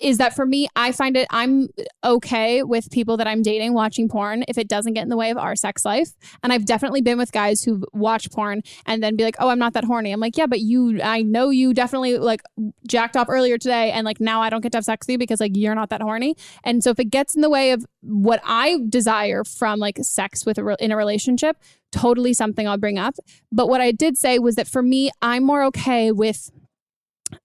is 0.00 0.18
that 0.18 0.34
for 0.34 0.44
me 0.44 0.68
i 0.76 0.92
find 0.92 1.16
it 1.16 1.26
i'm 1.30 1.68
okay 2.04 2.62
with 2.62 2.90
people 2.90 3.16
that 3.16 3.26
i'm 3.26 3.42
dating 3.42 3.72
watching 3.72 4.08
porn 4.08 4.44
if 4.48 4.58
it 4.58 4.68
doesn't 4.68 4.92
get 4.94 5.02
in 5.02 5.08
the 5.08 5.16
way 5.16 5.30
of 5.30 5.38
our 5.38 5.56
sex 5.56 5.84
life. 5.84 6.10
And 6.42 6.52
i've 6.52 6.64
definitely 6.64 7.00
been 7.00 7.18
with 7.18 7.32
guys 7.32 7.62
who 7.62 7.84
watch 7.92 8.30
porn 8.30 8.62
and 8.86 9.02
then 9.02 9.16
be 9.16 9.24
like 9.24 9.36
oh 9.38 9.48
i'm 9.48 9.58
not 9.58 9.72
that 9.72 9.84
horny. 9.84 10.12
I'm 10.12 10.20
like 10.20 10.36
yeah 10.36 10.46
but 10.46 10.60
you 10.60 11.00
i 11.02 11.22
know 11.22 11.50
you 11.50 11.72
definitely 11.72 12.18
like 12.18 12.42
jacked 12.86 13.16
off 13.16 13.28
earlier 13.28 13.56
today 13.56 13.90
and 13.92 14.04
like 14.04 14.20
now 14.20 14.42
i 14.42 14.50
don't 14.50 14.60
get 14.60 14.72
to 14.72 14.78
have 14.78 14.84
sex 14.84 15.06
with 15.06 15.12
you 15.12 15.18
because 15.18 15.40
like 15.40 15.56
you're 15.56 15.74
not 15.74 15.90
that 15.90 16.02
horny. 16.02 16.36
And 16.64 16.82
so 16.84 16.90
if 16.90 16.98
it 16.98 17.06
gets 17.06 17.34
in 17.34 17.40
the 17.40 17.50
way 17.50 17.70
of 17.70 17.86
what 18.02 18.40
i 18.44 18.78
desire 18.88 19.44
from 19.44 19.78
like 19.78 19.98
sex 20.02 20.44
with 20.44 20.58
a 20.58 20.64
re- 20.64 20.76
in 20.80 20.92
a 20.92 20.96
relationship 20.96 21.56
totally 21.92 22.34
something 22.34 22.66
i'll 22.68 22.78
bring 22.78 22.98
up. 22.98 23.14
But 23.52 23.68
what 23.68 23.80
i 23.80 23.92
did 23.92 24.18
say 24.18 24.38
was 24.38 24.56
that 24.56 24.68
for 24.68 24.82
me 24.82 25.10
i'm 25.22 25.44
more 25.44 25.64
okay 25.64 26.10
with 26.10 26.50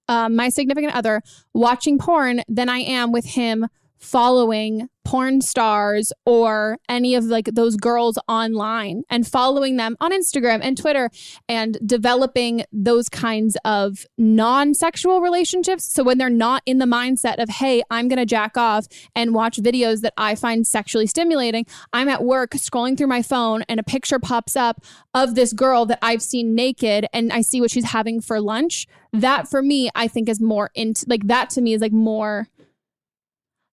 um, 0.08 0.36
my 0.36 0.48
significant 0.48 0.94
other 0.94 1.22
watching 1.54 1.98
porn 1.98 2.42
than 2.48 2.68
I 2.68 2.78
am 2.78 3.12
with 3.12 3.24
him 3.24 3.66
following 4.00 4.88
porn 5.04 5.40
stars 5.40 6.12
or 6.24 6.78
any 6.88 7.14
of 7.14 7.24
like 7.24 7.46
those 7.52 7.76
girls 7.76 8.18
online 8.28 9.02
and 9.10 9.26
following 9.26 9.76
them 9.76 9.96
on 10.00 10.12
Instagram 10.12 10.60
and 10.62 10.76
Twitter 10.76 11.10
and 11.48 11.78
developing 11.84 12.64
those 12.72 13.08
kinds 13.08 13.56
of 13.64 14.06
non-sexual 14.18 15.20
relationships. 15.20 15.84
So 15.84 16.02
when 16.02 16.18
they're 16.18 16.30
not 16.30 16.62
in 16.66 16.78
the 16.78 16.86
mindset 16.86 17.42
of 17.42 17.48
hey 17.48 17.82
I'm 17.90 18.08
going 18.08 18.18
to 18.18 18.26
jack 18.26 18.56
off 18.56 18.86
and 19.14 19.34
watch 19.34 19.58
videos 19.58 20.00
that 20.00 20.14
I 20.16 20.34
find 20.34 20.66
sexually 20.66 21.06
stimulating 21.06 21.66
I'm 21.92 22.08
at 22.08 22.24
work 22.24 22.52
scrolling 22.52 22.96
through 22.96 23.08
my 23.08 23.22
phone 23.22 23.62
and 23.68 23.80
a 23.80 23.84
picture 23.84 24.18
pops 24.18 24.56
up 24.56 24.84
of 25.14 25.34
this 25.34 25.52
girl 25.52 25.86
that 25.86 25.98
I've 26.02 26.22
seen 26.22 26.54
naked 26.54 27.06
and 27.12 27.32
I 27.32 27.42
see 27.42 27.60
what 27.60 27.70
she's 27.70 27.86
having 27.86 28.20
for 28.20 28.40
lunch. 28.40 28.86
That 29.12 29.48
for 29.48 29.62
me 29.62 29.90
I 29.94 30.08
think 30.08 30.28
is 30.28 30.40
more 30.40 30.70
into 30.74 31.04
like 31.08 31.26
that 31.26 31.50
to 31.50 31.60
me 31.60 31.74
is 31.74 31.80
like 31.80 31.92
more 31.92 32.48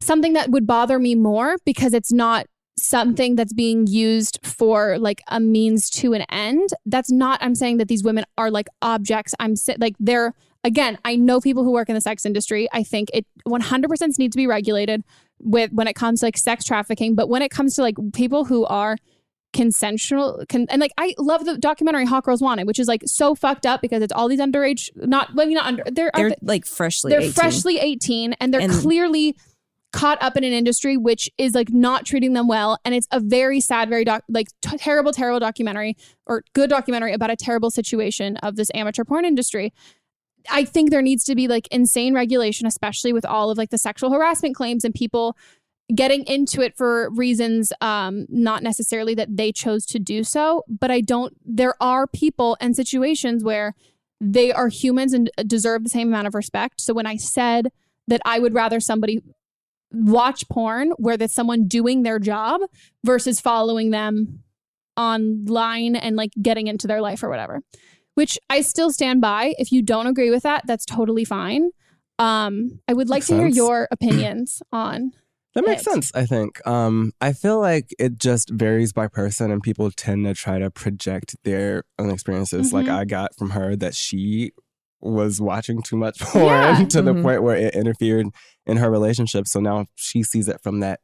something 0.02 0.34
that 0.34 0.50
would 0.50 0.68
bother 0.68 1.00
me 1.00 1.16
more 1.16 1.58
because 1.66 1.93
it's 1.93 2.12
not 2.12 2.45
something 2.80 3.36
that's 3.36 3.54
being 3.54 3.88
used 3.88 4.39
for 4.43 5.00
like 5.00 5.22
a 5.30 5.39
means 5.39 5.89
to 5.89 6.14
an 6.14 6.22
end. 6.30 6.70
That's 6.86 7.12
not 7.12 7.39
i'm 7.41 7.56
saying 7.56 7.78
that 7.78 7.88
these 7.88 8.04
women 8.04 8.24
are 8.38 8.52
like 8.52 8.68
objects. 8.82 9.34
I'm 9.39 9.56
like 9.80 9.95
they're 10.00 10.34
again 10.64 10.98
i 11.06 11.16
know 11.16 11.39
people 11.39 11.64
who 11.64 11.72
work 11.72 11.89
in 11.89 11.95
the 11.95 12.02
sex 12.02 12.26
industry. 12.26 12.68
I 12.72 12.84
think 12.84 13.10
it 13.14 13.26
100% 13.48 14.20
needs 14.20 14.34
to 14.36 14.38
be 14.38 14.45
regulated 14.48 15.04
with 15.39 15.72
when 15.74 15.88
it 15.88 15.93
comes 15.93 16.20
to 16.20 16.28
like 16.28 16.38
sex 16.38 16.66
trafficking. 16.66 17.16
But 17.16 17.30
when 17.30 17.41
it 17.41 17.50
comes 17.50 17.74
to 17.76 17.82
like 17.82 17.95
people 18.14 18.45
who 18.45 18.66
are 18.66 18.98
consensual 19.54 20.43
con- 20.50 20.68
and 20.70 20.80
like 20.82 20.91
i 20.98 21.16
love 21.18 21.45
the 21.45 21.58
documentary 21.58 22.06
hot 22.06 22.22
girls 22.24 22.41
wanted 22.41 22.68
which 22.68 22.78
is 22.78 22.88
like 22.88 23.02
so 23.06 23.34
fucked 23.34 23.66
up 23.66 23.82
because 23.82 24.04
it's 24.04 24.12
all 24.12 24.28
these 24.28 24.41
underage 24.41 24.89
not 24.95 25.34
maybe 25.36 25.56
not 25.56 25.66
under 25.66 25.84
they're 25.89 26.12
They're 26.14 26.36
like 26.41 26.66
freshly 26.66 27.10
they're 27.12 27.22
18. 27.22 27.32
freshly 27.34 27.80
18 27.80 28.34
and 28.34 28.54
they're 28.54 28.62
And- 28.62 28.74
clearly 28.74 29.36
caught 29.93 30.21
up 30.21 30.35
in 30.35 30.43
an 30.43 30.51
industry 30.51 30.97
which 30.97 31.29
is 31.38 31.53
like 31.55 31.71
not 31.71 32.05
treating 32.05 32.33
them 32.33 32.47
well 32.47 32.77
and 32.83 32.93
it's 32.93 33.07
a 33.11 33.19
very 33.19 33.59
sad 33.59 33.89
very 33.89 34.03
doc- 34.03 34.23
like 34.27 34.47
t- 34.61 34.77
terrible 34.77 35.13
terrible 35.13 35.39
documentary 35.39 35.95
or 36.25 36.43
good 36.53 36.69
documentary 36.69 37.13
about 37.13 37.29
a 37.29 37.35
terrible 37.35 37.71
situation 37.71 38.38
of 38.38 38.55
this 38.55 38.69
amateur 38.73 39.03
porn 39.03 39.23
industry. 39.23 39.73
I 40.49 40.65
think 40.65 40.91
there 40.91 41.01
needs 41.01 41.23
to 41.25 41.35
be 41.35 41.47
like 41.47 41.67
insane 41.71 42.13
regulation 42.13 42.67
especially 42.67 43.13
with 43.13 43.25
all 43.25 43.49
of 43.49 43.57
like 43.57 43.69
the 43.69 43.77
sexual 43.77 44.11
harassment 44.11 44.55
claims 44.55 44.83
and 44.83 44.93
people 44.93 45.38
getting 45.95 46.25
into 46.25 46.61
it 46.61 46.75
for 46.75 47.09
reasons 47.11 47.71
um 47.79 48.25
not 48.27 48.61
necessarily 48.61 49.15
that 49.15 49.38
they 49.38 49.53
chose 49.53 49.85
to 49.85 49.99
do 49.99 50.21
so. 50.23 50.63
But 50.67 50.91
i 50.91 50.99
don't 50.99 51.33
there 51.45 51.81
are 51.81 52.07
people 52.07 52.57
and 52.59 52.75
situations 52.75 53.41
where 53.41 53.73
they 54.19 54.51
are 54.51 54.67
humans 54.67 55.13
and 55.13 55.29
deserve 55.45 55.83
the 55.83 55.89
same 55.89 56.09
amount 56.09 56.27
of 56.27 56.35
respect. 56.35 56.81
So 56.81 56.93
when 56.93 57.05
i 57.05 57.15
said 57.15 57.71
that 58.09 58.21
i 58.25 58.38
would 58.38 58.53
rather 58.53 58.81
somebody 58.81 59.21
watch 59.91 60.47
porn 60.49 60.91
where 60.97 61.18
there's 61.18 61.34
someone 61.34 61.68
doing 61.68 62.03
their 62.03 62.19
job 62.19 62.61
versus 63.03 63.39
following 63.39 63.91
them 63.91 64.43
online 64.97 65.95
and 65.95 66.15
like 66.15 66.31
getting 66.41 66.68
into 66.68 66.88
their 66.88 67.01
life 67.01 67.23
or 67.23 67.30
whatever 67.30 67.61
which 68.15 68.38
i 68.49 68.61
still 68.61 68.91
stand 68.91 69.22
by 69.22 69.53
if 69.59 69.72
you 69.72 69.81
don't 69.81 70.07
agree 70.07 70.30
with 70.31 70.43
that 70.43 70.64
that's 70.65 70.85
totally 70.85 71.23
fine 71.23 71.69
um 72.19 72.80
i 72.88 72.93
would 72.93 73.07
like 73.09 73.19
Makes 73.19 73.27
to 73.27 73.35
hear 73.38 73.47
your 73.47 73.88
opinions 73.91 74.61
on 74.72 75.11
That 75.53 75.65
makes 75.65 75.81
it. 75.81 75.85
sense, 75.85 76.11
I 76.14 76.26
think. 76.26 76.65
Um, 76.68 77.14
I 77.22 77.34
feel 77.34 77.59
like 77.59 77.88
it 77.97 78.19
just 78.19 78.49
varies 78.51 78.93
by 78.93 79.07
person, 79.07 79.49
and 79.49 79.64
people 79.64 79.89
tend 79.89 80.26
to 80.26 80.35
try 80.35 80.59
to 80.59 80.69
project 80.69 81.35
their 81.43 81.84
own 81.97 82.11
experiences. 82.11 82.72
Like 82.73 82.85
Mhm. 82.85 82.95
I 82.95 83.05
got 83.05 83.35
from 83.35 83.51
her 83.51 83.76
that 83.76 83.95
she 83.95 84.51
was 85.02 85.40
watching 85.40 85.82
too 85.82 85.98
much 85.98 86.19
porn 86.22 86.45
Yeah. 86.45 86.86
to 86.90 87.02
the 87.02 87.14
Mhm. 87.14 87.22
point 87.24 87.44
where 87.44 87.56
it 87.56 87.76
interfered 87.76 88.28
in 88.65 88.78
her 88.78 88.90
relationship. 88.90 89.48
So 89.48 89.60
now 89.60 89.86
she 89.95 90.24
sees 90.24 90.48
it 90.48 90.60
from 90.61 90.80
that 90.82 90.99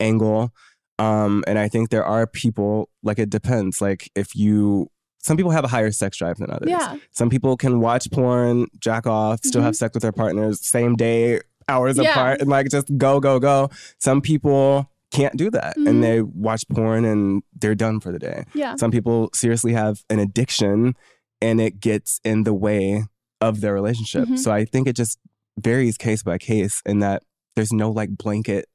angle. 0.00 0.50
Um, 0.98 1.44
and 1.46 1.58
I 1.58 1.68
think 1.68 1.90
there 1.90 2.04
are 2.04 2.26
people 2.26 2.88
like 3.02 3.18
it 3.18 3.30
depends. 3.30 3.80
Like 3.80 4.10
if 4.16 4.34
you, 4.34 4.88
some 5.20 5.36
people 5.36 5.52
have 5.52 5.64
a 5.64 5.68
higher 5.68 5.92
sex 5.92 6.16
drive 6.18 6.38
than 6.38 6.50
others. 6.50 6.68
Yeah. 6.70 6.96
Some 7.12 7.30
people 7.30 7.56
can 7.56 7.80
watch 7.80 8.10
porn, 8.10 8.66
jack 8.80 9.06
off, 9.06 9.40
still 9.44 9.60
Mhm. 9.62 9.66
have 9.66 9.76
sex 9.76 9.94
with 9.94 10.02
their 10.02 10.12
partners 10.12 10.66
same 10.66 10.96
day 10.96 11.40
hours 11.68 11.98
Yeah. 11.98 12.10
apart 12.12 12.40
and 12.40 12.48
like 12.50 12.68
just 12.70 12.88
go, 12.96 13.20
go, 13.20 13.38
go. 13.38 13.68
Some 14.00 14.20
people 14.20 14.90
can't 15.12 15.36
do 15.36 15.50
that 15.50 15.76
Mhm. 15.76 15.88
and 15.88 16.02
they 16.02 16.22
watch 16.22 16.64
porn 16.68 17.04
and 17.04 17.42
they're 17.58 17.74
done 17.74 18.00
for 18.00 18.10
the 18.10 18.18
day. 18.18 18.44
Yeah. 18.54 18.74
Some 18.76 18.90
people 18.90 19.30
seriously 19.34 19.72
have 19.74 20.02
an 20.10 20.18
addiction 20.18 20.94
and 21.40 21.60
it 21.60 21.78
gets 21.80 22.20
in 22.24 22.42
the 22.44 22.54
way 22.54 23.04
of 23.40 23.60
their 23.60 23.74
relationship. 23.74 24.28
Mhm. 24.28 24.38
So 24.38 24.50
I 24.50 24.64
think 24.64 24.88
it 24.88 24.96
just 24.96 25.18
varies 25.58 25.96
case 25.96 26.22
by 26.22 26.38
case 26.38 26.82
in 26.86 27.00
that 27.00 27.22
there's 27.56 27.72
no 27.72 27.90
like 27.90 28.16
blanket 28.16 28.66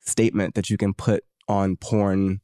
statement 0.00 0.54
that 0.54 0.70
you 0.70 0.76
can 0.76 0.94
put 0.94 1.24
on 1.48 1.76
porn 1.76 2.40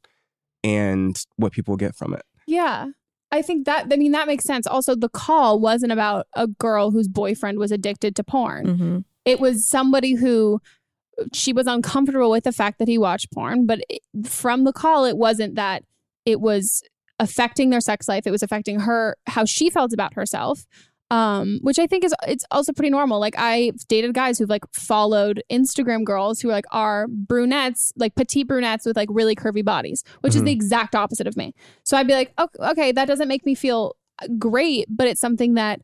and 0.65 1.25
what 1.37 1.53
people 1.53 1.77
get 1.77 1.95
from 1.95 2.15
it. 2.15 2.23
Yeah. 2.47 2.87
I 3.31 3.43
think 3.43 3.67
that, 3.67 3.93
I 3.93 3.97
mean, 3.97 4.13
that 4.13 4.27
makes 4.27 4.45
sense. 4.45 4.67
Also, 4.67 4.95
the 4.95 5.09
call 5.09 5.61
wasn't 5.61 5.93
about 5.93 6.27
a 6.35 6.47
girl 6.47 6.91
whose 6.91 7.09
boyfriend 7.09 7.59
was 7.59 7.71
addicted 7.71 8.17
to 8.17 8.25
porn. 8.25 8.67
Mm-hmm. 8.67 8.99
It 9.25 9.39
was 9.39 9.69
somebody 9.69 10.15
who 10.15 10.61
she 11.33 11.53
was 11.53 11.67
uncomfortable 11.67 12.31
with 12.31 12.45
the 12.45 12.53
fact 12.53 12.79
that 12.79 12.89
he 12.89 12.97
watched 12.97 13.33
porn, 13.33 13.67
but 13.67 13.81
it, 13.89 14.01
from 14.25 14.65
the 14.65 14.73
call, 14.73 15.05
it 15.05 15.17
wasn't 15.17 15.57
that 15.57 15.83
it 16.25 16.41
was 16.41 16.83
affecting 17.19 17.71
their 17.71 17.81
sex 17.81 18.09
life. 18.09 18.27
It 18.27 18.31
was 18.31 18.43
affecting 18.43 18.81
her, 18.81 19.17
how 19.27 19.45
she 19.45 19.69
felt 19.69 19.93
about 19.93 20.15
herself. 20.15 20.65
Um, 21.11 21.61
which 21.63 21.79
I 21.79 21.87
think 21.87 22.05
is 22.05 22.15
it's 22.27 22.45
also 22.51 22.71
pretty 22.73 22.91
normal. 22.91 23.19
Like 23.19 23.39
I've 23.39 23.89
dated 23.89 24.13
guys 24.13 24.39
who've 24.39 24.51
like 24.51 24.65
followed 24.75 25.43
Instagram 25.51 26.05
girls 26.05 26.41
who 26.41 26.51
are 26.51 26.53
like 26.53 26.67
are 26.71 27.07
brunettes, 27.09 27.95
like 27.97 28.15
petite 28.15 28.47
brunettes 28.47 28.85
with 28.85 28.95
like 28.97 29.09
really 29.11 29.35
curvy 29.35 29.65
bodies, 29.65 30.05
which 30.21 30.35
is 30.35 30.43
Mhm. 30.43 30.47
the 30.47 30.53
exact 30.53 30.95
opposite 30.95 31.27
of 31.27 31.35
me. 31.35 31.55
So 31.83 31.97
I'd 31.97 32.07
be 32.07 32.13
like, 32.13 32.35
okay, 32.39 32.63
okay, 32.73 32.93
that 32.93 33.07
doesn't 33.09 33.29
make 33.29 33.47
me 33.47 33.55
feel 33.55 33.97
great, 34.39 34.87
but 34.91 35.07
it's 35.09 35.21
something 35.21 35.55
that 35.55 35.81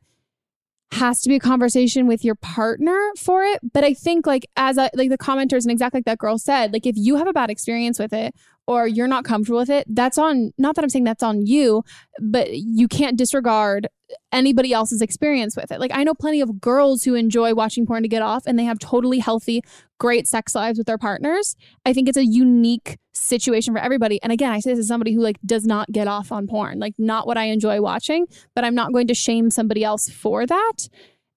has 0.93 1.21
to 1.23 1.29
be 1.29 1.37
a 1.37 1.41
conversation 1.41 2.07
with 2.07 2.23
your 2.25 2.35
partner 2.37 3.11
for 3.19 3.43
it. 3.43 3.61
But 3.73 3.83
I 3.83 3.95
think 3.95 4.27
like 4.27 4.47
as 4.57 4.77
I 4.79 4.91
like 4.95 5.09
the 5.11 5.19
commenters 5.19 5.63
and 5.63 5.71
exactly 5.73 5.99
like 5.99 6.05
that 6.05 6.19
girl 6.19 6.39
said, 6.39 6.73
like 6.73 6.87
if 6.87 6.97
you 6.97 7.17
have 7.17 7.27
a 7.27 7.33
bad 7.33 7.51
experience 7.51 7.99
with 7.99 8.13
it 8.13 8.35
or 8.67 8.87
you're 8.87 9.09
not 9.09 9.25
comfortable 9.25 9.59
with 9.59 9.71
it, 9.71 9.87
that's 9.89 10.19
on 10.19 10.53
not 10.59 10.75
that 10.77 10.85
I'm 10.85 10.89
saying 10.89 11.05
that's 11.05 11.23
on 11.23 11.47
you, 11.47 11.85
but 12.21 12.49
you 12.53 12.89
can't 12.89 13.17
disregard 13.17 13.89
anybody 14.33 14.73
else's 14.73 15.03
experience 15.03 15.57
with 15.57 15.71
it. 15.71 15.81
Like 15.81 15.91
I 15.95 16.05
know 16.05 16.15
plenty 16.15 16.41
of 16.41 16.61
girls 16.61 17.05
who 17.05 17.15
enjoy 17.15 17.55
watching 17.55 17.87
porn 17.87 18.03
to 18.03 18.09
get 18.09 18.23
off 18.23 18.45
and 18.47 18.59
they 18.59 18.65
have 18.65 18.79
totally 18.79 19.19
healthy, 19.19 19.63
great 19.99 20.27
sex 20.27 20.55
lives 20.55 20.79
with 20.79 20.87
their 20.87 20.99
partners. 20.99 21.57
I 21.85 21.93
think 21.93 22.09
it's 22.09 22.19
a 22.19 22.25
unique 22.25 22.99
situation 23.13 23.75
for 23.75 23.81
everybody. 23.81 24.21
And 24.23 24.33
again, 24.33 24.53
I 24.53 24.61
say 24.61 24.71
this 24.71 24.81
as 24.81 24.89
somebody 24.89 25.13
who 25.13 25.21
like 25.21 25.39
does 25.45 25.65
not 25.65 25.91
get 25.93 26.09
off 26.09 26.33
on 26.33 26.47
porn, 26.47 26.79
like 26.79 26.95
not 26.99 27.27
what 27.27 27.37
I 27.37 27.45
enjoy 27.45 27.81
watching, 27.81 28.27
but 28.55 28.65
I'm 28.65 28.75
not 28.75 28.93
going 28.93 29.07
to 29.09 29.15
shame 29.15 29.51
somebody 29.51 29.85
else 29.85 30.09
for 30.09 30.47
that. 30.47 30.89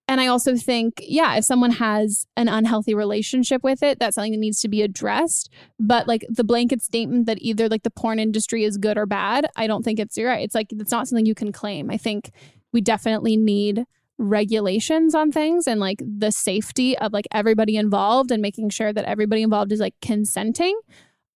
And 0.08 0.22
I 0.22 0.28
also 0.28 0.56
think, 0.56 1.02
yeah, 1.06 1.36
if 1.36 1.44
someone 1.44 1.72
has 1.72 2.28
an 2.38 2.48
unhealthy 2.48 2.94
relationship 2.94 3.62
with 3.62 3.84
it, 3.84 4.00
that's 4.00 4.16
something 4.16 4.32
that 4.32 4.40
needs 4.40 4.62
to 4.62 4.70
be 4.70 4.82
addressed. 4.82 5.50
But 5.80 6.08
like 6.08 6.26
the 6.30 6.46
blanket 6.46 6.82
statement 6.82 7.26
that 7.26 7.40
either 7.42 7.68
like 7.68 7.84
the 7.84 7.92
porn 7.92 8.18
industry 8.18 8.64
is 8.64 8.78
good 8.78 8.98
or 8.98 9.06
bad, 9.06 9.48
I 9.58 9.68
don't 9.68 9.84
think 9.84 10.00
it's 10.00 10.16
you're 10.16 10.30
right. 10.30 10.44
It's 10.44 10.56
like 10.56 10.68
it's 10.72 10.92
not 10.92 11.08
something 11.08 11.26
you 11.26 11.36
can 11.36 11.52
claim. 11.52 11.92
I 11.92 11.98
think 11.98 12.32
we 12.72 12.80
definitely 12.80 13.36
need 13.36 13.84
regulations 14.18 15.14
on 15.14 15.32
things 15.32 15.68
and 15.68 15.80
like 15.80 16.02
the 16.02 16.32
safety 16.32 16.98
of 16.98 17.14
like 17.14 17.28
everybody 17.32 17.76
involved 17.76 18.32
and 18.32 18.42
making 18.42 18.70
sure 18.70 18.92
that 18.94 19.06
everybody 19.06 19.44
involved 19.44 19.72
is 19.72 19.80
like 19.80 19.96
consenting. 20.02 20.80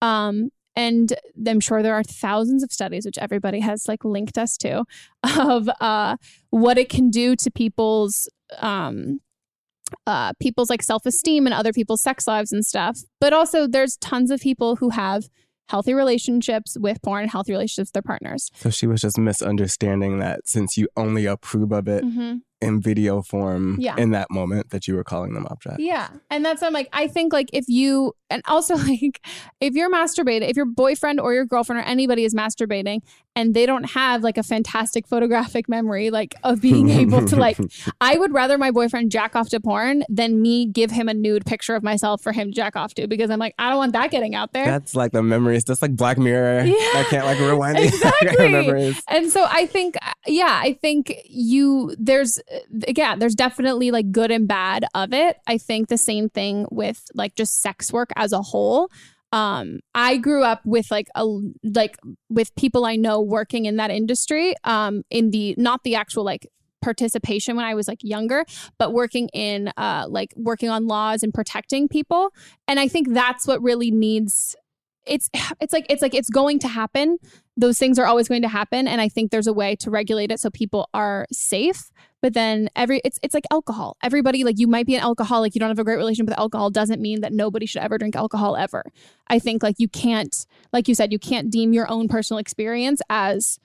Um, 0.02 0.50
and 0.76 1.14
I'm 1.46 1.60
sure 1.60 1.84
there 1.84 1.96
are 1.96 2.04
thousands 2.04 2.64
of 2.64 2.72
studies, 2.72 3.06
which 3.06 3.18
everybody 3.18 3.60
has 3.60 3.88
like 3.88 4.06
linked 4.06 4.38
us 4.38 4.58
to, 4.58 4.86
of 5.38 5.70
uh, 5.80 6.16
what 6.50 6.78
it 6.78 6.90
can 6.90 7.10
do 7.10 7.36
to 7.36 7.52
people's 7.52 8.30
um, 8.60 9.20
uh, 10.08 10.34
people's 10.42 10.70
like 10.70 10.82
self 10.84 11.06
esteem 11.06 11.46
and 11.46 11.54
other 11.54 11.74
people's 11.74 12.02
sex 12.02 12.28
lives 12.28 12.52
and 12.52 12.66
stuff. 12.66 13.00
But 13.20 13.34
also, 13.34 13.68
there's 13.68 13.98
tons 13.98 14.32
of 14.32 14.40
people 14.40 14.78
who 14.78 14.90
have 14.90 15.26
healthy 15.70 15.94
relationships 15.94 16.76
with 16.80 17.02
porn, 17.02 17.24
and 17.24 17.32
healthy 17.32 17.54
relationships 17.54 17.90
with 17.90 17.94
their 17.94 18.02
partners. 18.02 18.50
So 18.56 18.70
she 18.70 18.88
was 18.88 19.02
just 19.02 19.18
misunderstanding 19.18 20.20
that 20.20 20.42
since 20.46 20.78
you 20.78 20.88
only 20.98 21.26
approve 21.26 21.72
of 21.72 21.88
it 21.88 22.04
Mhm. 22.04 22.42
In 22.62 22.82
video 22.82 23.22
form 23.22 23.78
Yeah. 23.80 23.96
in 23.98 24.12
that 24.12 24.30
moment 24.30 24.70
that 24.70 24.88
you 24.88 24.96
were 24.96 25.04
calling 25.04 25.34
them 25.34 25.48
objects. 25.50 25.80
Yeah. 25.80 26.10
And 26.30 26.46
that's 26.46 26.62
I'm 26.64 26.74
like, 26.74 26.90
I 26.94 27.08
think 27.08 27.34
like 27.34 27.50
if 27.54 27.66
you, 27.68 28.14
and 28.30 28.42
also 28.48 28.76
like 28.88 29.20
if 29.60 29.74
you're 29.74 29.92
masturbating, 29.92 30.50
if 30.50 30.56
your 30.56 30.66
boyfriend 30.66 31.20
or 31.20 31.34
your 31.34 31.46
girlfriend 31.46 31.82
or 31.82 31.84
anybody 31.86 32.24
is 32.24 32.34
masturbating 32.34 33.00
and 33.36 33.54
they 33.54 33.66
don't 33.66 33.92
have 33.92 34.24
like 34.24 34.38
a 34.38 34.44
fantastic 34.44 35.08
photographic 35.08 35.68
memory, 35.70 36.10
like 36.12 36.36
of 36.44 36.62
being 36.62 36.90
able 36.90 37.26
to 37.26 37.36
like, 37.36 37.58
I 38.02 38.18
would 38.18 38.34
rather 38.34 38.58
my 38.58 38.72
boyfriend 38.72 39.12
jack 39.12 39.36
off 39.36 39.50
to 39.50 39.60
porn 39.60 40.04
than 40.10 40.42
me 40.42 40.66
give 40.66 40.92
him 40.92 41.08
a 41.10 41.14
nude 41.14 41.46
picture 41.46 41.76
of 41.76 41.82
myself 41.84 42.22
for 42.22 42.32
him 42.34 42.50
to 42.50 42.54
jack 42.54 42.76
off 42.76 42.94
to 42.96 43.08
because 43.08 43.30
I'm 43.30 43.40
like, 43.40 43.56
I 43.58 43.70
don't 43.70 43.78
want 43.78 43.94
that 43.94 44.12
getting 44.12 44.36
out 44.36 44.54
there. 44.54 44.66
That's 44.66 44.96
like 44.96 45.12
the 45.14 45.24
memories, 45.24 45.64
just 45.64 45.82
like 45.82 45.96
Black 45.96 46.18
Mirror. 46.18 46.66
Yeah. 46.66 46.74
I 46.76 47.06
can't 47.10 47.26
like 47.26 47.40
rewind 47.50 47.78
the 47.78 47.84
Exactly. 47.84 48.50
memories. 48.50 49.02
And 49.08 49.32
so 49.32 49.46
I 49.50 49.66
think, 49.66 49.96
yeah, 50.28 50.60
I 50.62 50.74
think 50.74 51.14
you, 51.26 51.96
there's, 51.98 52.40
again, 52.88 53.20
there's 53.20 53.36
definitely 53.36 53.92
like 53.92 54.12
good 54.12 54.32
and 54.32 54.48
bad 54.48 54.86
of 54.94 55.14
it. 55.14 55.38
I 55.48 55.58
think 55.58 55.88
the 55.88 55.98
same 55.98 56.30
thing 56.30 56.66
with 56.72 57.04
like 57.14 57.36
just 57.36 57.62
sex 57.62 57.92
work 57.92 58.10
as 58.16 58.34
a 58.34 58.42
whole. 58.42 58.90
Um, 59.32 59.80
I 59.96 60.18
grew 60.18 60.44
up 60.44 60.66
with 60.66 60.92
like 60.92 61.08
a, 61.16 61.26
like 61.64 61.98
with 62.30 62.54
people 62.56 62.86
I 62.86 62.98
know 62.98 63.22
working 63.22 63.66
in 63.66 63.78
that 63.78 63.90
industry, 63.90 64.54
um, 64.66 65.04
in 65.10 65.32
the, 65.32 65.56
not 65.58 65.84
the 65.84 65.96
actual 65.96 66.26
like 66.26 66.48
participation 66.82 67.56
when 67.56 67.64
I 67.64 67.76
was 67.76 67.88
like 67.88 68.00
younger, 68.04 68.44
but 68.78 68.92
working 68.92 69.30
in 69.30 69.72
uh 69.78 70.06
like 70.10 70.34
working 70.36 70.70
on 70.70 70.88
laws 70.88 71.24
and 71.24 71.34
protecting 71.34 71.88
people. 71.88 72.34
And 72.68 72.80
I 72.80 72.88
think 72.88 73.14
that's 73.14 73.48
what 73.48 73.62
really 73.62 73.92
needs 73.92 74.56
it's 75.06 75.30
it's 75.62 75.74
like 75.74 75.86
it's 75.90 76.02
like 76.02 76.14
it's 76.14 76.30
going 76.30 76.60
to 76.60 76.68
happen. 76.68 77.18
Those 77.58 77.78
things 77.78 78.00
are 78.00 78.06
always 78.06 78.28
going 78.28 78.42
to 78.42 78.48
happen 78.48 78.88
and 78.88 79.00
I 79.00 79.10
think 79.10 79.32
there's 79.32 79.48
a 79.48 79.54
way 79.54 79.76
to 79.78 79.92
regulate 79.92 80.32
it 80.32 80.40
so 80.40 80.50
people 80.50 80.90
are 80.94 81.28
safe. 81.32 81.92
But 82.22 82.34
then 82.34 82.70
every 82.76 83.02
it's 83.04 83.20
it's 83.24 83.34
like 83.34 83.46
alcohol. 83.52 83.98
Everybody 84.04 84.44
like 84.44 84.60
you 84.60 84.68
might 84.68 84.86
be 84.86 84.96
an 84.96 85.02
alcoholic, 85.02 85.56
you 85.56 85.60
don't 85.60 85.70
have 85.70 85.80
a 85.80 85.84
great 85.84 85.98
relationship 85.98 86.30
with 86.30 86.40
alcohol 86.40 86.70
doesn't 86.70 87.02
mean 87.02 87.22
that 87.22 87.34
nobody 87.34 87.66
should 87.66 87.82
ever 87.82 87.98
drink 87.98 88.16
alcohol 88.16 88.56
ever. 88.56 88.84
I 89.28 89.40
think 89.40 89.64
like 89.64 89.76
you 89.80 89.88
can't 89.88 90.46
like 90.72 90.88
you 90.88 90.96
said 90.96 91.12
you 91.12 91.20
can't 91.20 91.50
deem 91.50 91.74
your 91.74 91.90
own 91.90 92.08
personal 92.08 92.40
experience 92.40 93.02
as 93.10 93.60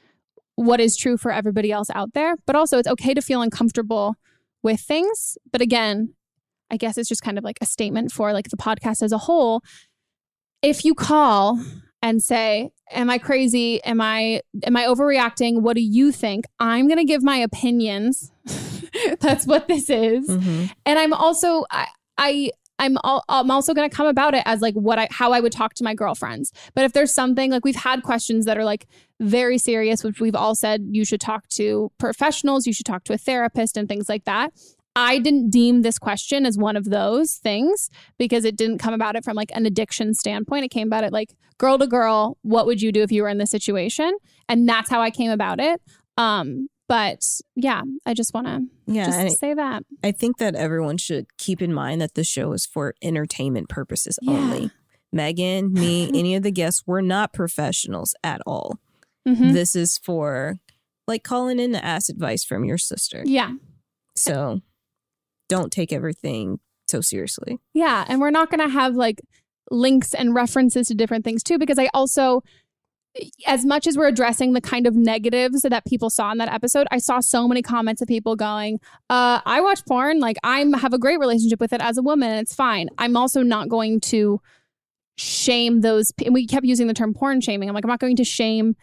what 0.56 0.80
is 0.80 0.96
true 0.96 1.16
for 1.16 1.30
everybody 1.30 1.70
else 1.70 1.90
out 1.94 2.14
there. 2.14 2.36
But 2.46 2.56
also, 2.56 2.78
it's 2.78 2.88
okay 2.88 3.14
to 3.14 3.22
feel 3.22 3.42
uncomfortable 3.42 4.16
with 4.62 4.80
things. 4.80 5.38
But 5.52 5.60
again, 5.60 6.14
I 6.70 6.76
guess 6.76 6.98
it's 6.98 7.08
just 7.08 7.22
kind 7.22 7.38
of 7.38 7.44
like 7.44 7.58
a 7.60 7.66
statement 7.66 8.10
for 8.10 8.32
like 8.32 8.48
the 8.48 8.56
podcast 8.56 9.02
as 9.02 9.12
a 9.12 9.18
whole. 9.18 9.62
If 10.62 10.84
you 10.84 10.94
call 10.94 11.62
and 12.02 12.22
say, 12.22 12.70
"Am 12.90 13.08
I 13.08 13.18
crazy? 13.18 13.82
Am 13.84 14.00
I 14.00 14.40
am 14.64 14.76
I 14.76 14.84
overreacting? 14.84 15.60
What 15.60 15.76
do 15.76 15.82
you 15.82 16.10
think?" 16.10 16.46
I'm 16.58 16.88
going 16.88 16.98
to 16.98 17.04
give 17.04 17.22
my 17.22 17.36
opinions. 17.36 18.32
That's 19.20 19.46
what 19.46 19.68
this 19.68 19.90
is. 19.90 20.28
Mm-hmm. 20.28 20.66
And 20.84 20.98
I'm 20.98 21.12
also 21.12 21.64
I 21.70 21.86
I 22.18 22.50
I'm 22.78 22.98
all, 23.04 23.24
I'm 23.28 23.50
also 23.50 23.72
going 23.72 23.88
to 23.88 23.94
come 23.94 24.06
about 24.06 24.34
it 24.34 24.42
as 24.44 24.60
like 24.60 24.74
what 24.74 24.98
I 24.98 25.08
how 25.10 25.32
I 25.32 25.40
would 25.40 25.52
talk 25.52 25.74
to 25.74 25.84
my 25.84 25.94
girlfriends. 25.94 26.52
But 26.74 26.84
if 26.84 26.92
there's 26.92 27.12
something 27.12 27.50
like 27.50 27.64
we've 27.64 27.74
had 27.74 28.02
questions 28.02 28.44
that 28.44 28.58
are 28.58 28.64
like 28.64 28.86
very 29.20 29.58
serious, 29.58 30.04
which 30.04 30.20
we've 30.20 30.34
all 30.34 30.54
said 30.54 30.86
you 30.90 31.04
should 31.04 31.20
talk 31.20 31.48
to 31.50 31.90
professionals, 31.98 32.66
you 32.66 32.72
should 32.72 32.86
talk 32.86 33.04
to 33.04 33.12
a 33.12 33.18
therapist 33.18 33.76
and 33.76 33.88
things 33.88 34.08
like 34.08 34.24
that. 34.24 34.52
I 34.98 35.18
didn't 35.18 35.50
deem 35.50 35.82
this 35.82 35.98
question 35.98 36.46
as 36.46 36.56
one 36.56 36.74
of 36.74 36.86
those 36.86 37.34
things 37.34 37.90
because 38.18 38.46
it 38.46 38.56
didn't 38.56 38.78
come 38.78 38.94
about 38.94 39.14
it 39.14 39.24
from 39.24 39.36
like 39.36 39.50
an 39.54 39.66
addiction 39.66 40.14
standpoint. 40.14 40.64
It 40.64 40.70
came 40.70 40.88
about 40.88 41.04
it 41.04 41.12
like 41.12 41.34
girl 41.58 41.78
to 41.78 41.86
girl, 41.86 42.38
what 42.42 42.66
would 42.66 42.80
you 42.80 42.92
do 42.92 43.02
if 43.02 43.12
you 43.12 43.22
were 43.22 43.28
in 43.28 43.38
this 43.38 43.50
situation? 43.50 44.16
And 44.48 44.66
that's 44.66 44.88
how 44.88 45.00
I 45.00 45.10
came 45.10 45.30
about 45.30 45.60
it. 45.60 45.82
Um, 46.16 46.68
but 46.88 47.24
yeah, 47.54 47.82
I 48.04 48.14
just 48.14 48.32
want 48.34 48.46
to 48.46 48.62
Yeah, 48.86 49.24
just 49.24 49.38
say 49.38 49.54
that. 49.54 49.82
I 50.04 50.12
think 50.12 50.38
that 50.38 50.54
everyone 50.54 50.96
should 50.98 51.26
keep 51.38 51.60
in 51.62 51.72
mind 51.72 52.00
that 52.00 52.14
the 52.14 52.24
show 52.24 52.52
is 52.52 52.66
for 52.66 52.94
entertainment 53.02 53.68
purposes 53.68 54.18
Yeah. 54.22 54.32
only. 54.34 54.70
Megan, 55.12 55.72
me, 55.72 56.08
any 56.14 56.34
of 56.34 56.42
the 56.42 56.50
guests, 56.52 56.82
we're 56.86 57.00
not 57.00 57.32
professionals 57.32 58.14
at 58.22 58.40
all. 58.46 58.78
Mhm. 59.26 59.52
This 59.52 59.74
is 59.74 59.98
for 59.98 60.56
like 61.08 61.22
calling 61.24 61.58
in 61.58 61.72
to 61.72 61.84
ask 61.84 62.08
advice 62.08 62.44
from 62.44 62.64
your 62.64 62.78
sister. 62.78 63.22
Yeah. 63.24 63.52
So 64.16 64.60
don't 65.48 65.72
take 65.72 65.92
everything 65.92 66.58
so 66.88 67.00
seriously. 67.00 67.58
Yeah, 67.74 68.04
and 68.08 68.20
we're 68.20 68.30
not 68.30 68.50
going 68.50 68.60
to 68.60 68.68
have 68.72 68.94
like 68.94 69.20
links 69.70 70.14
and 70.14 70.34
references 70.34 70.88
to 70.88 70.94
different 70.94 71.24
things 71.24 71.42
too 71.42 71.58
because 71.58 71.78
I 71.78 71.88
also 71.94 72.42
as 73.46 73.64
much 73.64 73.86
as 73.86 73.96
we're 73.96 74.08
addressing 74.08 74.52
the 74.52 74.60
kind 74.60 74.86
of 74.86 74.94
negatives 74.94 75.62
that 75.62 75.84
people 75.86 76.10
saw 76.10 76.32
in 76.32 76.38
that 76.38 76.52
episode, 76.52 76.86
I 76.90 76.98
saw 76.98 77.20
so 77.20 77.48
many 77.48 77.62
comments 77.62 78.02
of 78.02 78.08
people 78.08 78.36
going, 78.36 78.80
uh, 79.10 79.40
I 79.44 79.60
watch 79.60 79.84
porn, 79.86 80.20
like 80.20 80.36
I 80.42 80.60
have 80.80 80.92
a 80.92 80.98
great 80.98 81.18
relationship 81.18 81.60
with 81.60 81.72
it 81.72 81.80
as 81.80 81.98
a 81.98 82.02
woman, 82.02 82.30
and 82.30 82.40
it's 82.40 82.54
fine. 82.54 82.88
I'm 82.98 83.16
also 83.16 83.42
not 83.42 83.68
going 83.68 84.00
to 84.00 84.40
shame 85.16 85.80
those 85.80 86.12
and 86.24 86.34
we 86.34 86.46
kept 86.46 86.66
using 86.66 86.86
the 86.86 86.94
term 86.94 87.14
porn 87.14 87.40
shaming. 87.40 87.68
I'm 87.68 87.74
like, 87.74 87.84
I'm 87.84 87.90
not 87.90 88.00
going 88.00 88.16
to 88.16 88.24
shame 88.24 88.76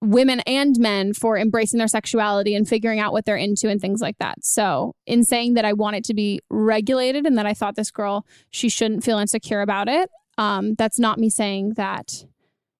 women 0.00 0.40
and 0.40 0.78
men 0.78 1.14
for 1.14 1.38
embracing 1.38 1.78
their 1.78 1.88
sexuality 1.88 2.54
and 2.54 2.68
figuring 2.68 2.98
out 2.98 3.12
what 3.12 3.24
they're 3.24 3.36
into 3.36 3.68
and 3.68 3.80
things 3.80 4.00
like 4.00 4.18
that. 4.18 4.44
So, 4.44 4.94
in 5.06 5.24
saying 5.24 5.54
that 5.54 5.64
I 5.64 5.72
want 5.72 5.96
it 5.96 6.04
to 6.04 6.14
be 6.14 6.40
regulated 6.50 7.24
and 7.24 7.38
that 7.38 7.46
I 7.46 7.54
thought 7.54 7.76
this 7.76 7.90
girl 7.90 8.26
she 8.50 8.68
shouldn't 8.68 9.04
feel 9.04 9.18
insecure 9.18 9.60
about 9.60 9.88
it, 9.88 10.10
um, 10.38 10.74
that's 10.74 10.98
not 10.98 11.18
me 11.18 11.30
saying 11.30 11.74
that. 11.76 12.24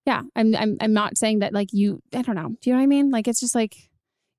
Yeah, 0.05 0.21
I'm 0.35 0.55
I'm 0.55 0.77
I'm 0.81 0.93
not 0.93 1.17
saying 1.17 1.39
that 1.39 1.53
like 1.53 1.69
you. 1.71 2.01
I 2.13 2.21
don't 2.21 2.35
know. 2.35 2.49
Do 2.61 2.69
you 2.69 2.73
know 2.73 2.79
what 2.79 2.83
I 2.83 2.87
mean? 2.87 3.09
Like 3.09 3.27
it's 3.27 3.39
just 3.39 3.55
like 3.55 3.75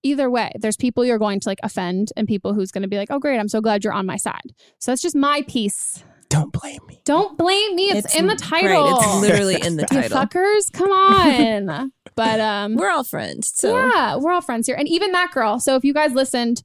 either 0.02 0.30
way. 0.30 0.52
There's 0.60 0.76
people 0.76 1.04
you're 1.04 1.18
going 1.18 1.40
to 1.40 1.48
like 1.48 1.60
offend 1.62 2.10
and 2.16 2.28
people 2.28 2.52
who's 2.52 2.70
going 2.70 2.82
to 2.82 2.88
be 2.88 2.98
like, 2.98 3.08
oh 3.10 3.18
great, 3.18 3.38
I'm 3.38 3.48
so 3.48 3.60
glad 3.62 3.82
you're 3.84 3.92
on 3.94 4.04
my 4.06 4.16
side. 4.16 4.52
So 4.78 4.90
that's 4.90 5.00
just 5.02 5.16
my 5.16 5.42
piece. 5.48 6.04
Don't 6.28 6.52
blame 6.52 6.80
me. 6.88 7.00
Don't 7.04 7.38
blame 7.38 7.76
me. 7.76 7.84
It's, 7.90 7.98
It's- 7.98 8.16
in 8.18 8.26
the 8.26 8.32
right, 8.32 8.62
title. 8.64 8.96
it's 8.98 9.20
literally 9.20 9.54
in 9.62 9.76
the 9.76 9.86
You 9.90 10.02
title. 10.02 10.18
fuckers, 10.18 10.72
come 10.72 10.90
on. 10.90 11.92
but 12.16 12.40
um, 12.40 12.74
We're 12.76 12.90
all 12.90 13.04
friends. 13.04 13.52
So 13.54 13.74
yeah, 13.76 14.16
we're 14.16 14.32
all 14.32 14.40
friends 14.40 14.66
here, 14.66 14.74
and 14.76 14.88
even 14.88 15.12
that 15.12 15.30
girl. 15.32 15.60
So 15.60 15.76
if 15.76 15.84
you 15.84 15.94
guys 15.94 16.12
listened. 16.12 16.62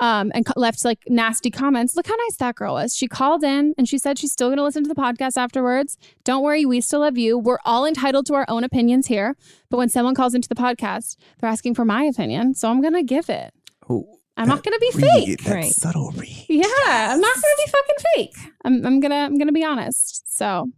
Um, 0.00 0.32
and 0.34 0.44
co- 0.44 0.54
left 0.56 0.84
like 0.84 0.98
nasty 1.08 1.48
comments. 1.48 1.94
Look 1.94 2.08
how 2.08 2.16
nice 2.16 2.36
that 2.38 2.56
girl 2.56 2.74
was. 2.74 2.96
She 2.96 3.06
called 3.06 3.44
in 3.44 3.72
and 3.78 3.88
she 3.88 3.98
said 3.98 4.18
she's 4.18 4.32
still 4.32 4.48
going 4.48 4.56
to 4.56 4.64
listen 4.64 4.82
to 4.82 4.88
the 4.88 4.96
podcast 5.00 5.36
afterwards. 5.36 5.96
Don't 6.24 6.42
worry, 6.42 6.64
we 6.66 6.80
still 6.80 7.00
love 7.00 7.16
you. 7.16 7.38
We're 7.38 7.60
all 7.64 7.86
entitled 7.86 8.26
to 8.26 8.34
our 8.34 8.44
own 8.48 8.64
opinions 8.64 9.06
here. 9.06 9.36
But 9.70 9.76
when 9.76 9.88
someone 9.88 10.16
calls 10.16 10.34
into 10.34 10.48
the 10.48 10.56
podcast, 10.56 11.16
they're 11.38 11.50
asking 11.50 11.74
for 11.76 11.84
my 11.84 12.02
opinion, 12.02 12.54
so 12.54 12.68
I'm 12.68 12.80
going 12.80 12.94
to 12.94 13.04
give 13.04 13.30
it. 13.30 13.54
Oh, 13.88 14.18
I'm 14.36 14.48
not 14.48 14.64
going 14.64 14.72
to 14.74 14.80
be 14.80 15.02
read, 15.04 15.26
fake. 15.40 15.44
that 15.44 15.54
Right. 15.54 15.72
subtle 15.72 16.10
read. 16.12 16.46
Yeah, 16.48 16.64
I'm 16.78 17.20
not 17.20 17.34
gonna 17.34 17.56
be 17.64 17.70
fucking 17.70 18.04
fake. 18.16 18.52
I'm, 18.64 18.86
I'm 18.86 18.98
gonna 19.00 19.14
I'm 19.14 19.36
gonna 19.38 19.52
be 19.52 19.62
honest. 19.64 20.36
So 20.36 20.68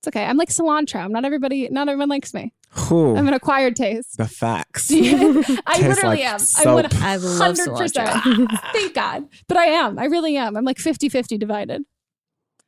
it's 0.00 0.08
okay. 0.08 0.24
I'm 0.24 0.36
like 0.36 0.48
cilantro. 0.50 1.00
I'm 1.04 1.12
Not 1.12 1.24
everybody, 1.24 1.68
not 1.70 1.88
everyone 1.88 2.08
likes 2.08 2.34
me. 2.34 2.52
Ooh, 2.92 3.16
I'm 3.16 3.26
an 3.28 3.34
acquired 3.34 3.76
taste. 3.76 4.16
the 4.18 4.26
facts. 4.28 4.90
I 4.92 4.96
Tastes 5.02 5.58
literally 5.82 6.16
like 6.16 6.24
am. 6.24 6.38
soap. 6.38 6.66
I'm 6.66 6.74
one 6.74 6.86
I 7.02 7.16
love 7.16 7.38
hundred 7.56 7.76
percent. 7.76 8.50
Thank 8.72 8.94
God. 8.94 9.28
But 9.48 9.56
I 9.56 9.66
am. 9.66 9.98
I 9.98 10.04
really 10.04 10.36
am. 10.36 10.56
I'm 10.56 10.64
like 10.64 10.76
50-50 10.78 11.38
divided. 11.38 11.82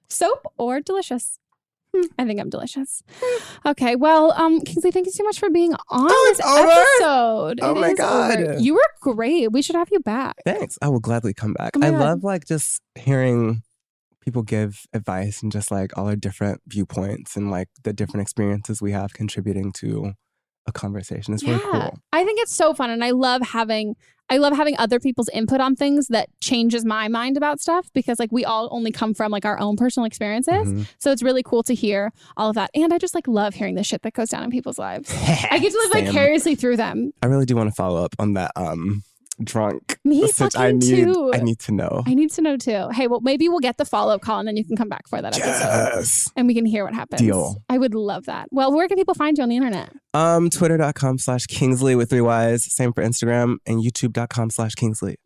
Soap 0.08 0.46
or 0.56 0.80
delicious? 0.80 1.38
Hmm, 1.94 2.06
I 2.18 2.24
think 2.26 2.38
I'm 2.40 2.50
delicious. 2.50 3.02
Okay, 3.64 3.96
well, 3.96 4.32
um, 4.32 4.60
Kingsley, 4.60 4.90
thank 4.90 5.06
you 5.06 5.12
so 5.12 5.24
much 5.24 5.38
for 5.38 5.48
being 5.50 5.72
on 5.72 5.80
Oh, 5.90 6.34
this 6.36 6.46
over? 6.46 6.70
episode. 6.70 7.60
Oh 7.62 7.76
It 7.76 7.80
my 7.80 7.88
is 7.88 8.00
over. 8.00 8.52
God. 8.54 8.60
you 8.62 8.74
were 8.74 8.88
great. 9.00 9.52
We 9.52 9.62
should 9.62 9.76
have 9.76 9.88
you 9.90 10.00
back. 10.00 10.36
Thanks. 10.44 10.78
I 10.82 10.88
will 10.88 11.00
gladly 11.00 11.32
come 11.34 11.54
back. 11.54 11.72
Oh 11.76 11.80
I 11.86 11.90
God. 11.90 12.00
love 12.00 12.24
like 12.24 12.44
just 12.46 12.80
hearing 12.94 13.62
people 14.28 14.42
give 14.42 14.84
advice 14.92 15.42
and 15.42 15.50
just 15.50 15.70
like 15.70 15.96
all 15.96 16.06
our 16.06 16.16
different 16.16 16.60
viewpoints 16.66 17.36
and 17.36 17.50
like 17.50 17.68
the 17.84 17.92
different 17.92 18.20
experiences 18.22 18.82
we 18.82 18.92
have 18.92 19.12
contributing 19.14 19.72
to 19.72 20.12
a 20.66 20.72
conversation. 20.72 21.32
It's 21.32 21.42
really 21.42 21.60
cool. 21.60 21.98
I 22.12 22.24
think 22.24 22.40
it's 22.42 22.54
so 22.54 22.74
fun 22.74 22.90
and 22.90 23.02
I 23.02 23.10
love 23.12 23.40
having 23.42 23.94
I 24.30 24.36
love 24.36 24.54
having 24.54 24.76
other 24.78 25.00
people's 25.00 25.30
input 25.30 25.58
on 25.62 25.74
things 25.74 26.08
that 26.08 26.28
changes 26.42 26.84
my 26.84 27.08
mind 27.08 27.38
about 27.38 27.58
stuff 27.60 27.88
because 27.94 28.18
like 28.18 28.30
we 28.30 28.44
all 28.44 28.68
only 28.70 28.92
come 28.92 29.14
from 29.14 29.32
like 29.32 29.46
our 29.46 29.58
own 29.58 29.76
personal 29.76 30.04
experiences. 30.04 30.68
Mhm. 30.68 30.86
So 30.98 31.10
it's 31.10 31.22
really 31.22 31.42
cool 31.42 31.62
to 31.62 31.74
hear 31.74 32.12
all 32.36 32.50
of 32.50 32.54
that. 32.56 32.68
And 32.74 32.92
I 32.92 32.98
just 32.98 33.14
like 33.14 33.26
love 33.26 33.54
hearing 33.54 33.74
the 33.76 33.82
shit 33.82 34.02
that 34.02 34.12
goes 34.12 34.28
down 34.28 34.44
in 34.44 34.50
people's 34.50 34.78
lives. 34.78 35.10
I 35.50 35.58
get 35.58 35.72
to 35.72 35.78
live 35.78 35.90
Same. 35.92 36.04
vicariously 36.04 36.54
through 36.56 36.76
them. 36.76 37.12
I 37.22 37.26
really 37.28 37.46
do 37.46 37.56
want 37.56 37.70
to 37.70 37.74
follow 37.74 38.04
up 38.04 38.14
on 38.18 38.34
that 38.34 38.52
um 38.56 39.02
drunk. 39.42 39.98
Me 40.04 40.28
I 40.56 40.72
need 40.72 40.82
too. 40.82 41.30
I 41.34 41.38
need 41.38 41.58
to 41.60 41.72
know. 41.72 42.02
I 42.06 42.14
need 42.14 42.30
to 42.32 42.42
know 42.42 42.56
too. 42.56 42.88
Hey, 42.90 43.06
well 43.06 43.20
maybe 43.20 43.48
we'll 43.48 43.60
get 43.60 43.76
the 43.76 43.84
follow-up 43.84 44.20
call 44.20 44.38
and 44.38 44.48
then 44.48 44.56
you 44.56 44.64
can 44.64 44.76
come 44.76 44.88
back 44.88 45.08
for 45.08 45.20
that 45.20 45.36
episode. 45.36 45.96
Yes. 45.96 46.30
And 46.36 46.46
we 46.46 46.54
can 46.54 46.66
hear 46.66 46.84
what 46.84 46.94
happens. 46.94 47.20
Deal. 47.20 47.62
I 47.68 47.78
would 47.78 47.94
love 47.94 48.26
that. 48.26 48.48
Well, 48.50 48.72
where 48.72 48.88
can 48.88 48.96
people 48.96 49.14
find 49.14 49.36
you 49.36 49.42
on 49.42 49.48
the 49.48 49.56
internet? 49.56 49.92
Um, 50.14 50.50
twitter.com 50.50 51.18
slash 51.18 51.46
Kingsley 51.46 51.94
with 51.94 52.10
three 52.10 52.20
Y's. 52.20 52.72
Same 52.72 52.92
for 52.92 53.02
Instagram 53.02 53.56
and 53.66 53.82
youtube.com 53.82 54.50
slash 54.50 54.74
Kingsley. 54.74 55.16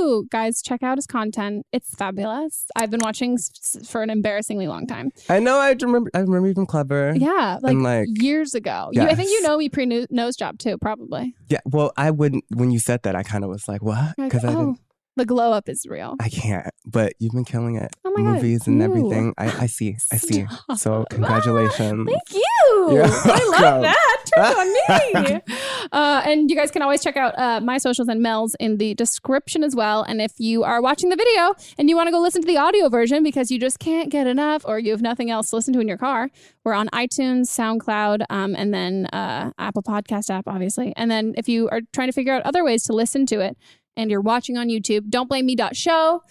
Woo! 0.00 0.26
Guys, 0.30 0.62
check 0.62 0.82
out 0.82 0.98
his 0.98 1.06
content. 1.06 1.66
It's 1.72 1.94
fabulous. 1.94 2.66
I've 2.74 2.90
been 2.90 3.00
watching 3.02 3.34
s- 3.34 3.76
for 3.88 4.02
an 4.02 4.10
embarrassingly 4.10 4.66
long 4.66 4.86
time. 4.86 5.10
I 5.28 5.38
know 5.40 5.58
I 5.58 5.72
remember 5.80 6.10
I 6.14 6.20
remember 6.20 6.48
you 6.48 6.54
from 6.54 6.66
Clever. 6.66 7.14
Yeah, 7.16 7.58
like, 7.62 7.72
And 7.72 7.82
like 7.82 8.08
years 8.10 8.54
ago. 8.54 8.90
You, 8.92 9.02
I 9.02 9.14
think 9.14 9.30
you 9.30 9.42
know 9.42 9.56
me 9.58 9.68
pre 9.68 9.86
nose 10.10 10.36
job 10.36 10.58
too, 10.58 10.78
probably. 10.78 11.34
Yeah, 11.48 11.60
well, 11.64 11.92
I 11.96 12.10
wouldn't 12.10 12.44
when 12.54 12.70
you 12.70 12.78
said 12.78 13.02
that 13.02 13.14
I 13.14 13.22
kind 13.22 13.44
of 13.44 13.50
was 13.50 13.68
like, 13.68 13.82
what? 13.82 14.14
Like, 14.18 14.30
Because 14.30 14.44
I 14.44 14.48
oh, 14.52 14.56
didn't 14.56 14.80
the 15.16 15.26
glow 15.26 15.52
up 15.52 15.68
is 15.68 15.84
real. 15.88 16.14
I 16.20 16.28
can't. 16.28 16.70
But 16.86 17.12
you've 17.18 17.32
been 17.32 17.44
killing 17.44 17.76
it. 17.76 17.94
Oh 18.04 18.12
my 18.12 18.22
God, 18.22 18.34
Movies 18.36 18.66
and 18.66 18.78
you. 18.78 18.84
everything. 18.84 19.34
I, 19.36 19.64
I 19.64 19.66
see. 19.66 19.96
I 20.12 20.16
see. 20.16 20.46
So 20.76 21.04
congratulations. 21.10 22.08
Thank 22.08 22.32
you. 22.32 22.44
You're 22.92 23.04
I 23.04 23.58
love 23.60 23.82
that. 23.82 24.24
Turn 24.34 24.44
on 24.44 25.24
me. 25.24 25.40
uh, 25.92 26.22
and 26.24 26.50
you 26.50 26.56
guys 26.56 26.70
can 26.70 26.82
always 26.82 27.02
check 27.02 27.16
out 27.16 27.38
uh, 27.38 27.60
my 27.60 27.78
socials 27.78 28.08
and 28.08 28.20
Mel's 28.22 28.54
in 28.60 28.76
the 28.78 28.94
description 28.94 29.64
as 29.64 29.74
well. 29.74 30.02
And 30.02 30.20
if 30.20 30.32
you 30.38 30.64
are 30.64 30.80
watching 30.80 31.08
the 31.08 31.16
video 31.16 31.54
and 31.78 31.88
you 31.88 31.96
want 31.96 32.06
to 32.08 32.12
go 32.12 32.20
listen 32.20 32.42
to 32.42 32.46
the 32.46 32.56
audio 32.56 32.88
version 32.88 33.22
because 33.22 33.50
you 33.50 33.58
just 33.58 33.78
can't 33.78 34.10
get 34.10 34.26
enough 34.26 34.62
or 34.64 34.78
you 34.78 34.90
have 34.92 35.02
nothing 35.02 35.30
else 35.30 35.50
to 35.50 35.56
listen 35.56 35.74
to 35.74 35.80
in 35.80 35.88
your 35.88 35.98
car, 35.98 36.30
we're 36.64 36.74
on 36.74 36.88
iTunes, 36.88 37.46
SoundCloud, 37.46 38.24
um, 38.30 38.54
and 38.56 38.72
then 38.72 39.06
uh, 39.06 39.52
Apple 39.58 39.82
Podcast 39.82 40.30
app, 40.30 40.46
obviously. 40.46 40.92
And 40.96 41.10
then 41.10 41.34
if 41.36 41.48
you 41.48 41.68
are 41.70 41.80
trying 41.92 42.08
to 42.08 42.12
figure 42.12 42.34
out 42.34 42.42
other 42.42 42.64
ways 42.64 42.84
to 42.84 42.92
listen 42.92 43.26
to 43.26 43.40
it 43.40 43.56
and 43.96 44.10
you're 44.10 44.20
watching 44.20 44.56
on 44.56 44.68
YouTube, 44.68 45.08
don't 45.08 45.28
blame 45.28 45.46
me.show. 45.46 46.22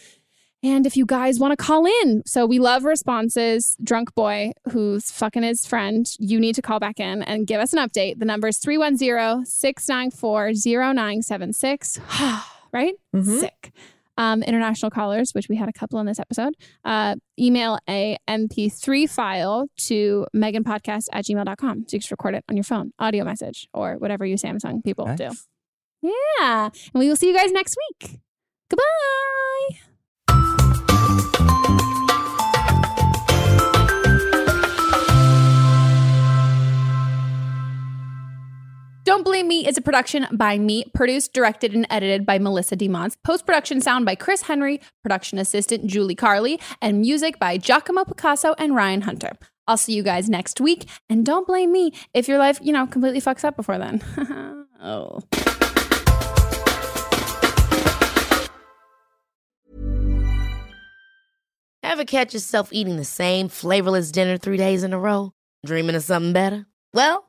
And 0.62 0.86
if 0.86 0.98
you 0.98 1.06
guys 1.06 1.40
want 1.40 1.52
to 1.52 1.56
call 1.58 1.86
in, 2.04 2.22
so 2.26 2.46
we 2.46 2.60
love 2.60 2.84
responses. 2.84 3.78
Drunk 3.82 4.14
boy 4.14 4.52
who's 4.72 5.10
fucking 5.10 5.44
his 5.44 5.66
friend, 5.66 6.06
you 6.20 6.38
need 6.40 6.56
to 6.56 6.62
call 6.62 6.80
back 6.80 7.00
in 7.00 7.24
and 7.24 7.48
give 7.48 7.62
us 7.62 7.72
an 7.74 7.80
update. 7.80 8.20
The 8.20 8.26
number 8.26 8.50
is 8.50 8.58
310 8.58 9.46
694 9.46 10.54
0976. 10.54 12.00
Right? 12.72 12.94
Mhm. 13.16 13.40
Sick. 13.40 13.72
Um, 14.18 14.44
international 14.44 14.92
callers, 14.92 15.34
which 15.34 15.48
we 15.50 15.56
had 15.56 15.70
a 15.70 15.74
couple 15.74 15.98
on 15.98 16.06
this 16.06 16.20
episode, 16.20 16.54
uh, 16.84 17.16
email 17.40 17.80
a 17.90 18.18
MP3 18.28 19.08
file 19.10 19.68
to 19.88 20.28
meganpodcast 20.36 21.06
at 21.14 21.24
gmail.com. 21.26 21.86
So 21.88 21.96
you 21.96 22.00
just 22.00 22.12
record 22.12 22.36
it 22.36 22.44
on 22.50 22.58
your 22.58 22.66
phone, 22.66 22.92
audio 23.00 23.24
message, 23.24 23.68
or 23.74 23.94
whatever 23.98 24.26
you 24.26 24.36
Samsung 24.36 24.84
people 24.84 25.06
do. 25.16 25.32
Yeah. 26.02 26.66
And 26.94 27.00
we 27.00 27.08
will 27.08 27.16
see 27.16 27.30
you 27.30 27.36
guys 27.36 27.52
next 27.54 27.78
week. 28.02 28.20
Goodbye. 28.70 29.80
Don't 39.10 39.24
Blame 39.24 39.48
Me 39.48 39.68
is 39.68 39.76
a 39.76 39.82
production 39.82 40.28
by 40.32 40.60
me, 40.60 40.86
produced, 40.94 41.34
directed, 41.34 41.74
and 41.74 41.88
edited 41.90 42.28
by 42.28 42.38
Melissa 42.38 42.78
DeMons. 42.78 43.18
Post 43.24 43.44
production 43.44 43.82
sound 43.82 44.06
by 44.06 44.14
Chris 44.14 44.44
Henry, 44.44 44.80
production 45.02 45.40
assistant 45.40 45.88
Julie 45.88 46.14
Carley, 46.14 46.60
and 46.80 47.02
music 47.02 47.40
by 47.40 47.58
Giacomo 47.58 48.06
Picasso 48.06 48.54
and 48.60 48.76
Ryan 48.76 49.02
Hunter. 49.02 49.32
I'll 49.68 49.78
see 49.78 49.94
you 49.94 50.04
guys 50.04 50.30
next 50.30 50.62
week. 50.62 50.88
And 51.10 51.26
don't 51.26 51.48
blame 51.48 51.72
me 51.72 51.92
if 52.14 52.28
your 52.28 52.38
life, 52.38 52.60
you 52.62 52.72
know, 52.72 52.86
completely 52.86 53.20
fucks 53.20 53.44
up 53.44 53.56
before 53.56 53.80
then. 53.80 54.00
oh. 54.80 55.22
Ever 61.82 62.06
catch 62.06 62.36
yourself 62.36 62.70
eating 62.72 62.98
the 62.98 63.04
same 63.04 63.50
flavorless 63.50 64.12
dinner 64.12 64.38
three 64.38 64.58
days 64.58 64.84
in 64.84 64.94
a 64.94 65.00
row? 65.00 65.34
Dreaming 65.66 65.96
of 65.96 66.04
something 66.04 66.32
better? 66.32 66.68
Well, 66.94 67.29